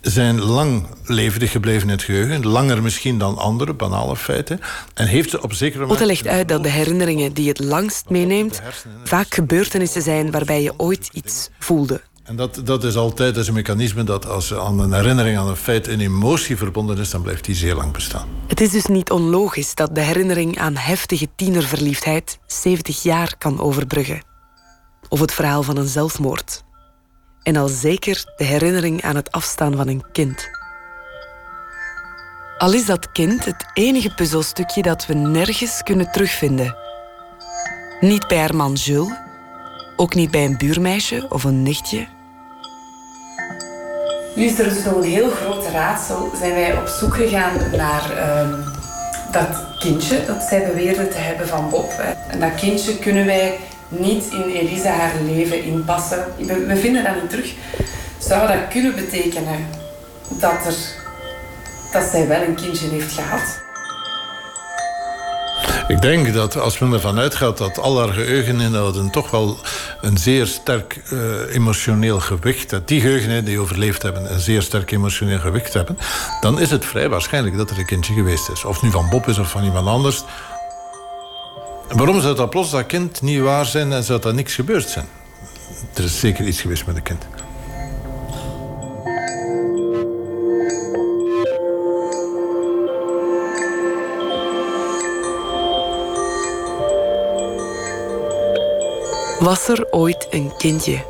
zijn 0.00 0.40
lang 0.40 0.86
levendig 1.04 1.50
gebleven 1.50 1.82
in 1.82 1.88
het 1.88 2.02
geheugen. 2.02 2.46
Langer 2.46 2.82
misschien 2.82 3.18
dan 3.18 3.38
andere 3.38 3.74
banale 3.74 4.16
feiten. 4.16 4.60
En 4.94 5.06
heeft 5.06 5.30
ze 5.30 5.42
op 5.42 5.52
zekere 5.52 5.86
Otte 5.86 6.06
legt 6.06 6.26
uit 6.26 6.48
dat 6.48 6.62
de 6.62 6.68
herinneringen 6.68 7.32
die 7.32 7.48
het 7.48 7.58
langst 7.58 8.08
meeneemt 8.08 8.62
vaak 9.04 9.34
gebeurtenissen 9.34 10.02
zijn 10.02 10.30
waarbij 10.30 10.62
je 10.62 10.72
ooit 10.76 11.08
iets 11.12 11.48
voelde. 11.58 12.00
En 12.24 12.36
dat, 12.36 12.60
dat 12.64 12.84
is 12.84 12.96
altijd 12.96 13.34
dat 13.34 13.42
is 13.42 13.48
een 13.48 13.54
mechanisme 13.54 14.04
dat 14.04 14.26
als 14.26 14.54
aan 14.54 14.80
een 14.80 14.92
herinnering 14.92 15.38
aan 15.38 15.48
een 15.48 15.56
feit 15.56 15.88
een 15.88 16.00
emotie 16.00 16.56
verbonden 16.56 16.98
is, 16.98 17.10
dan 17.10 17.22
blijft 17.22 17.44
die 17.44 17.54
zeer 17.54 17.74
lang 17.74 17.92
bestaan. 17.92 18.28
Het 18.46 18.60
is 18.60 18.70
dus 18.70 18.86
niet 18.86 19.10
onlogisch 19.10 19.74
dat 19.74 19.94
de 19.94 20.00
herinnering 20.00 20.58
aan 20.58 20.76
heftige 20.76 21.28
tienerverliefdheid 21.36 22.38
70 22.46 23.02
jaar 23.02 23.34
kan 23.38 23.60
overbruggen. 23.60 24.22
Of 25.08 25.20
het 25.20 25.32
verhaal 25.32 25.62
van 25.62 25.76
een 25.76 25.88
zelfmoord. 25.88 26.62
En 27.42 27.56
al 27.56 27.68
zeker 27.68 28.24
de 28.36 28.44
herinnering 28.44 29.02
aan 29.02 29.16
het 29.16 29.32
afstaan 29.32 29.76
van 29.76 29.88
een 29.88 30.04
kind. 30.12 30.48
Al 32.58 32.72
is 32.72 32.86
dat 32.86 33.12
kind 33.12 33.44
het 33.44 33.64
enige 33.74 34.14
puzzelstukje 34.14 34.82
dat 34.82 35.06
we 35.06 35.14
nergens 35.14 35.82
kunnen 35.82 36.12
terugvinden. 36.12 36.76
Niet 38.00 38.28
bij 38.28 38.38
haar 38.38 38.56
man 38.56 38.72
Jules, 38.72 39.12
ook 39.96 40.14
niet 40.14 40.30
bij 40.30 40.44
een 40.44 40.58
buurmeisje 40.58 41.26
of 41.28 41.44
een 41.44 41.62
nichtje. 41.62 42.06
Nu 44.34 44.44
is 44.44 44.58
er 44.58 44.68
dus 44.68 44.84
nog 44.84 44.94
een 44.94 45.02
heel 45.02 45.30
groot 45.30 45.66
raadsel. 45.66 46.30
Zijn 46.38 46.54
wij 46.54 46.78
op 46.78 46.86
zoek 46.86 47.14
gegaan 47.14 47.70
naar 47.76 48.16
ehm, 48.16 48.60
dat 49.32 49.78
kindje 49.78 50.24
dat 50.26 50.42
zij 50.42 50.66
beweerde 50.66 51.08
te 51.08 51.18
hebben 51.18 51.48
van 51.48 51.70
Bob. 51.70 51.92
En 52.28 52.40
dat 52.40 52.54
kindje 52.54 52.98
kunnen 52.98 53.26
wij 53.26 53.58
niet 53.90 54.24
in 54.32 54.42
Elisa 54.42 54.90
haar 54.90 55.14
leven 55.26 55.64
inpassen. 55.64 56.24
We, 56.38 56.66
we 56.66 56.76
vinden 56.76 57.04
dat 57.04 57.14
niet 57.20 57.30
terug. 57.30 57.54
Zou 58.18 58.48
dat 58.48 58.68
kunnen 58.70 58.94
betekenen 58.94 59.66
dat, 60.28 60.66
er, 60.66 60.76
dat 61.92 62.10
zij 62.10 62.28
wel 62.28 62.42
een 62.42 62.54
kindje 62.54 62.88
heeft 62.88 63.12
gehad? 63.12 63.68
Ik 65.90 66.02
denk 66.02 66.32
dat 66.32 66.56
als 66.58 66.78
men 66.78 66.92
ervan 66.92 67.18
uitgaat 67.18 67.58
dat 67.58 67.78
al 67.78 67.98
haar 67.98 68.12
geheugeninhouden 68.12 69.10
toch 69.10 69.30
wel 69.30 69.58
een 70.00 70.18
zeer 70.18 70.46
sterk 70.46 71.00
eh, 71.10 71.54
emotioneel 71.54 72.20
gewicht, 72.20 72.70
dat 72.70 72.88
die 72.88 73.00
geheugeninhouden 73.00 73.50
die 73.50 73.60
overleefd 73.60 74.02
hebben 74.02 74.32
een 74.32 74.40
zeer 74.40 74.62
sterk 74.62 74.90
emotioneel 74.90 75.38
gewicht 75.38 75.74
hebben, 75.74 75.98
dan 76.40 76.60
is 76.60 76.70
het 76.70 76.84
vrij 76.84 77.08
waarschijnlijk 77.08 77.56
dat 77.56 77.70
er 77.70 77.78
een 77.78 77.86
kindje 77.86 78.14
geweest 78.14 78.48
is. 78.48 78.64
Of 78.64 78.82
nu 78.82 78.90
van 78.90 79.08
Bob 79.08 79.28
is 79.28 79.38
of 79.38 79.50
van 79.50 79.64
iemand 79.64 79.86
anders. 79.86 80.24
Waarom 81.94 82.20
zou 82.20 82.34
dat 82.34 82.50
plots 82.50 82.70
dat 82.70 82.86
kind 82.86 83.22
niet 83.22 83.40
waar 83.40 83.66
zijn 83.66 83.92
en 83.92 84.04
zou 84.04 84.20
dat 84.20 84.34
niks 84.34 84.54
gebeurd 84.54 84.88
zijn? 84.88 85.06
Er 85.94 86.04
is 86.04 86.20
zeker 86.20 86.46
iets 86.46 86.60
geweest 86.60 86.86
met 86.86 86.94
het 86.94 87.04
kind. 87.04 87.26
Was 99.40 99.68
er 99.68 99.86
ooit 99.90 100.26
een 100.30 100.56
kindje? 100.56 101.04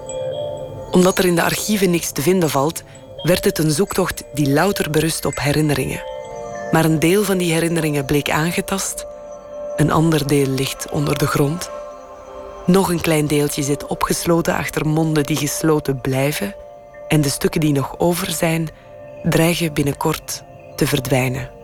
Omdat 0.91 1.19
er 1.19 1.25
in 1.25 1.35
de 1.35 1.43
archieven 1.43 1.91
niks 1.91 2.11
te 2.11 2.23
vinden 2.23 2.51
valt, 2.51 2.83
werd 3.23 3.45
het 3.45 3.59
een 3.59 3.71
zoektocht 3.71 4.23
die 4.35 4.51
louter 4.51 4.91
berust 4.91 5.25
op 5.25 5.39
herinneringen. 5.41 6.03
Maar 6.71 6.85
een 6.85 6.99
deel 6.99 7.25
van 7.25 7.39
die 7.39 7.53
herinneringen 7.53 8.05
bleek 8.05 8.31
aangetast, 8.31 9.07
een 9.81 9.91
ander 9.91 10.27
deel 10.27 10.47
ligt 10.47 10.91
onder 10.91 11.19
de 11.19 11.27
grond. 11.27 11.71
Nog 12.67 12.91
een 12.91 13.01
klein 13.01 13.27
deeltje 13.27 13.63
zit 13.63 13.87
opgesloten 13.87 14.55
achter 14.55 14.87
monden 14.87 15.25
die 15.25 15.37
gesloten 15.37 16.01
blijven, 16.01 16.55
en 17.09 17.21
de 17.21 17.29
stukken 17.29 17.61
die 17.61 17.73
nog 17.73 17.99
over 17.99 18.31
zijn, 18.31 18.69
dreigen 19.23 19.73
binnenkort 19.73 20.43
te 20.77 20.87
verdwijnen. 20.87 21.60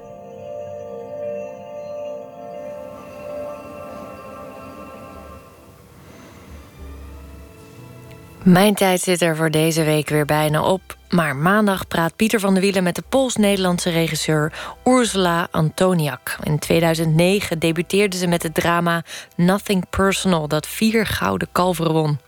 Mijn 8.47 8.75
tijd 8.75 9.01
zit 9.01 9.23
er 9.23 9.37
voor 9.37 9.51
deze 9.51 9.85
week 9.85 10.09
weer 10.09 10.25
bijna 10.25 10.63
op. 10.63 10.97
Maar 11.09 11.37
maandag 11.37 11.89
praat 11.89 12.17
Pieter 12.17 12.41
van 12.41 12.53
der 12.55 12.63
Wielen 12.63 12.83
met 12.83 12.95
de 12.95 13.03
Pools-Nederlandse 13.09 13.91
regisseur 13.91 14.53
Ursula 14.85 15.49
Antoniak. 15.51 16.37
In 16.43 16.59
2009 16.59 17.59
debuteerde 17.59 18.17
ze 18.17 18.27
met 18.27 18.43
het 18.43 18.55
drama 18.55 19.05
Nothing 19.37 19.89
Personal, 19.91 20.49
dat 20.49 20.67
vier 20.67 21.07
gouden 21.07 21.49
kalveren 21.53 21.93
won. 21.93 22.19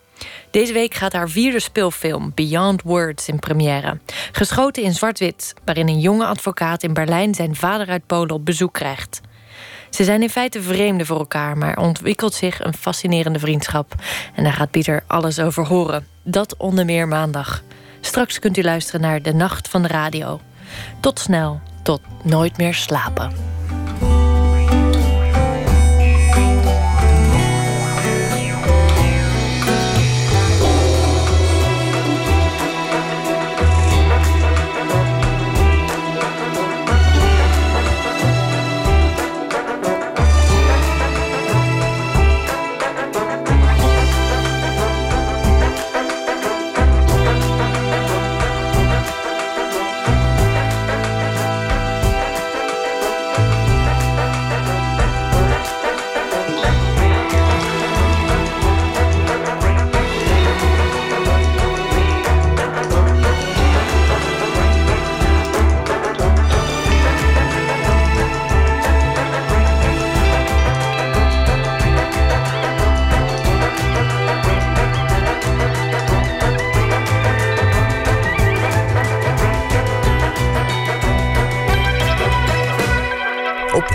Deze 0.51 0.73
week 0.73 0.95
gaat 0.95 1.13
haar 1.13 1.29
vierde 1.29 1.61
speelfilm 1.61 2.33
Beyond 2.35 2.83
Words 2.83 3.29
in 3.29 3.39
première. 3.39 3.99
Geschoten 4.33 4.83
in 4.83 4.95
zwart-wit, 4.95 5.55
waarin 5.65 5.89
een 5.89 6.01
jonge 6.01 6.27
advocaat 6.27 6.83
in 6.83 6.93
Berlijn 6.93 7.35
zijn 7.35 7.57
vader 7.57 7.89
uit 7.89 8.07
Polen 8.07 8.35
op 8.35 8.45
bezoek 8.45 8.73
krijgt. 8.73 9.21
Ze 9.91 10.05
zijn 10.05 10.23
in 10.23 10.31
feite 10.31 10.63
vreemden 10.63 11.07
voor 11.07 11.19
elkaar, 11.19 11.57
maar 11.57 11.79
ontwikkelt 11.79 12.35
zich 12.35 12.65
een 12.65 12.75
fascinerende 12.75 13.39
vriendschap. 13.39 13.95
En 14.35 14.45
daar 14.45 14.53
gaat 14.53 14.71
Pieter 14.71 15.03
alles 15.07 15.39
over 15.39 15.67
horen. 15.67 16.07
Dat 16.23 16.57
onder 16.57 16.85
meer 16.85 17.09
maandag. 17.09 17.63
Straks 18.01 18.39
kunt 18.39 18.57
u 18.57 18.63
luisteren 18.63 19.01
naar 19.01 19.23
De 19.23 19.35
Nacht 19.35 19.69
van 19.69 19.83
de 19.83 19.89
Radio. 19.89 20.41
Tot 21.01 21.19
snel, 21.19 21.61
tot 21.83 22.01
nooit 22.23 22.57
meer 22.57 22.75
slapen. 22.75 23.48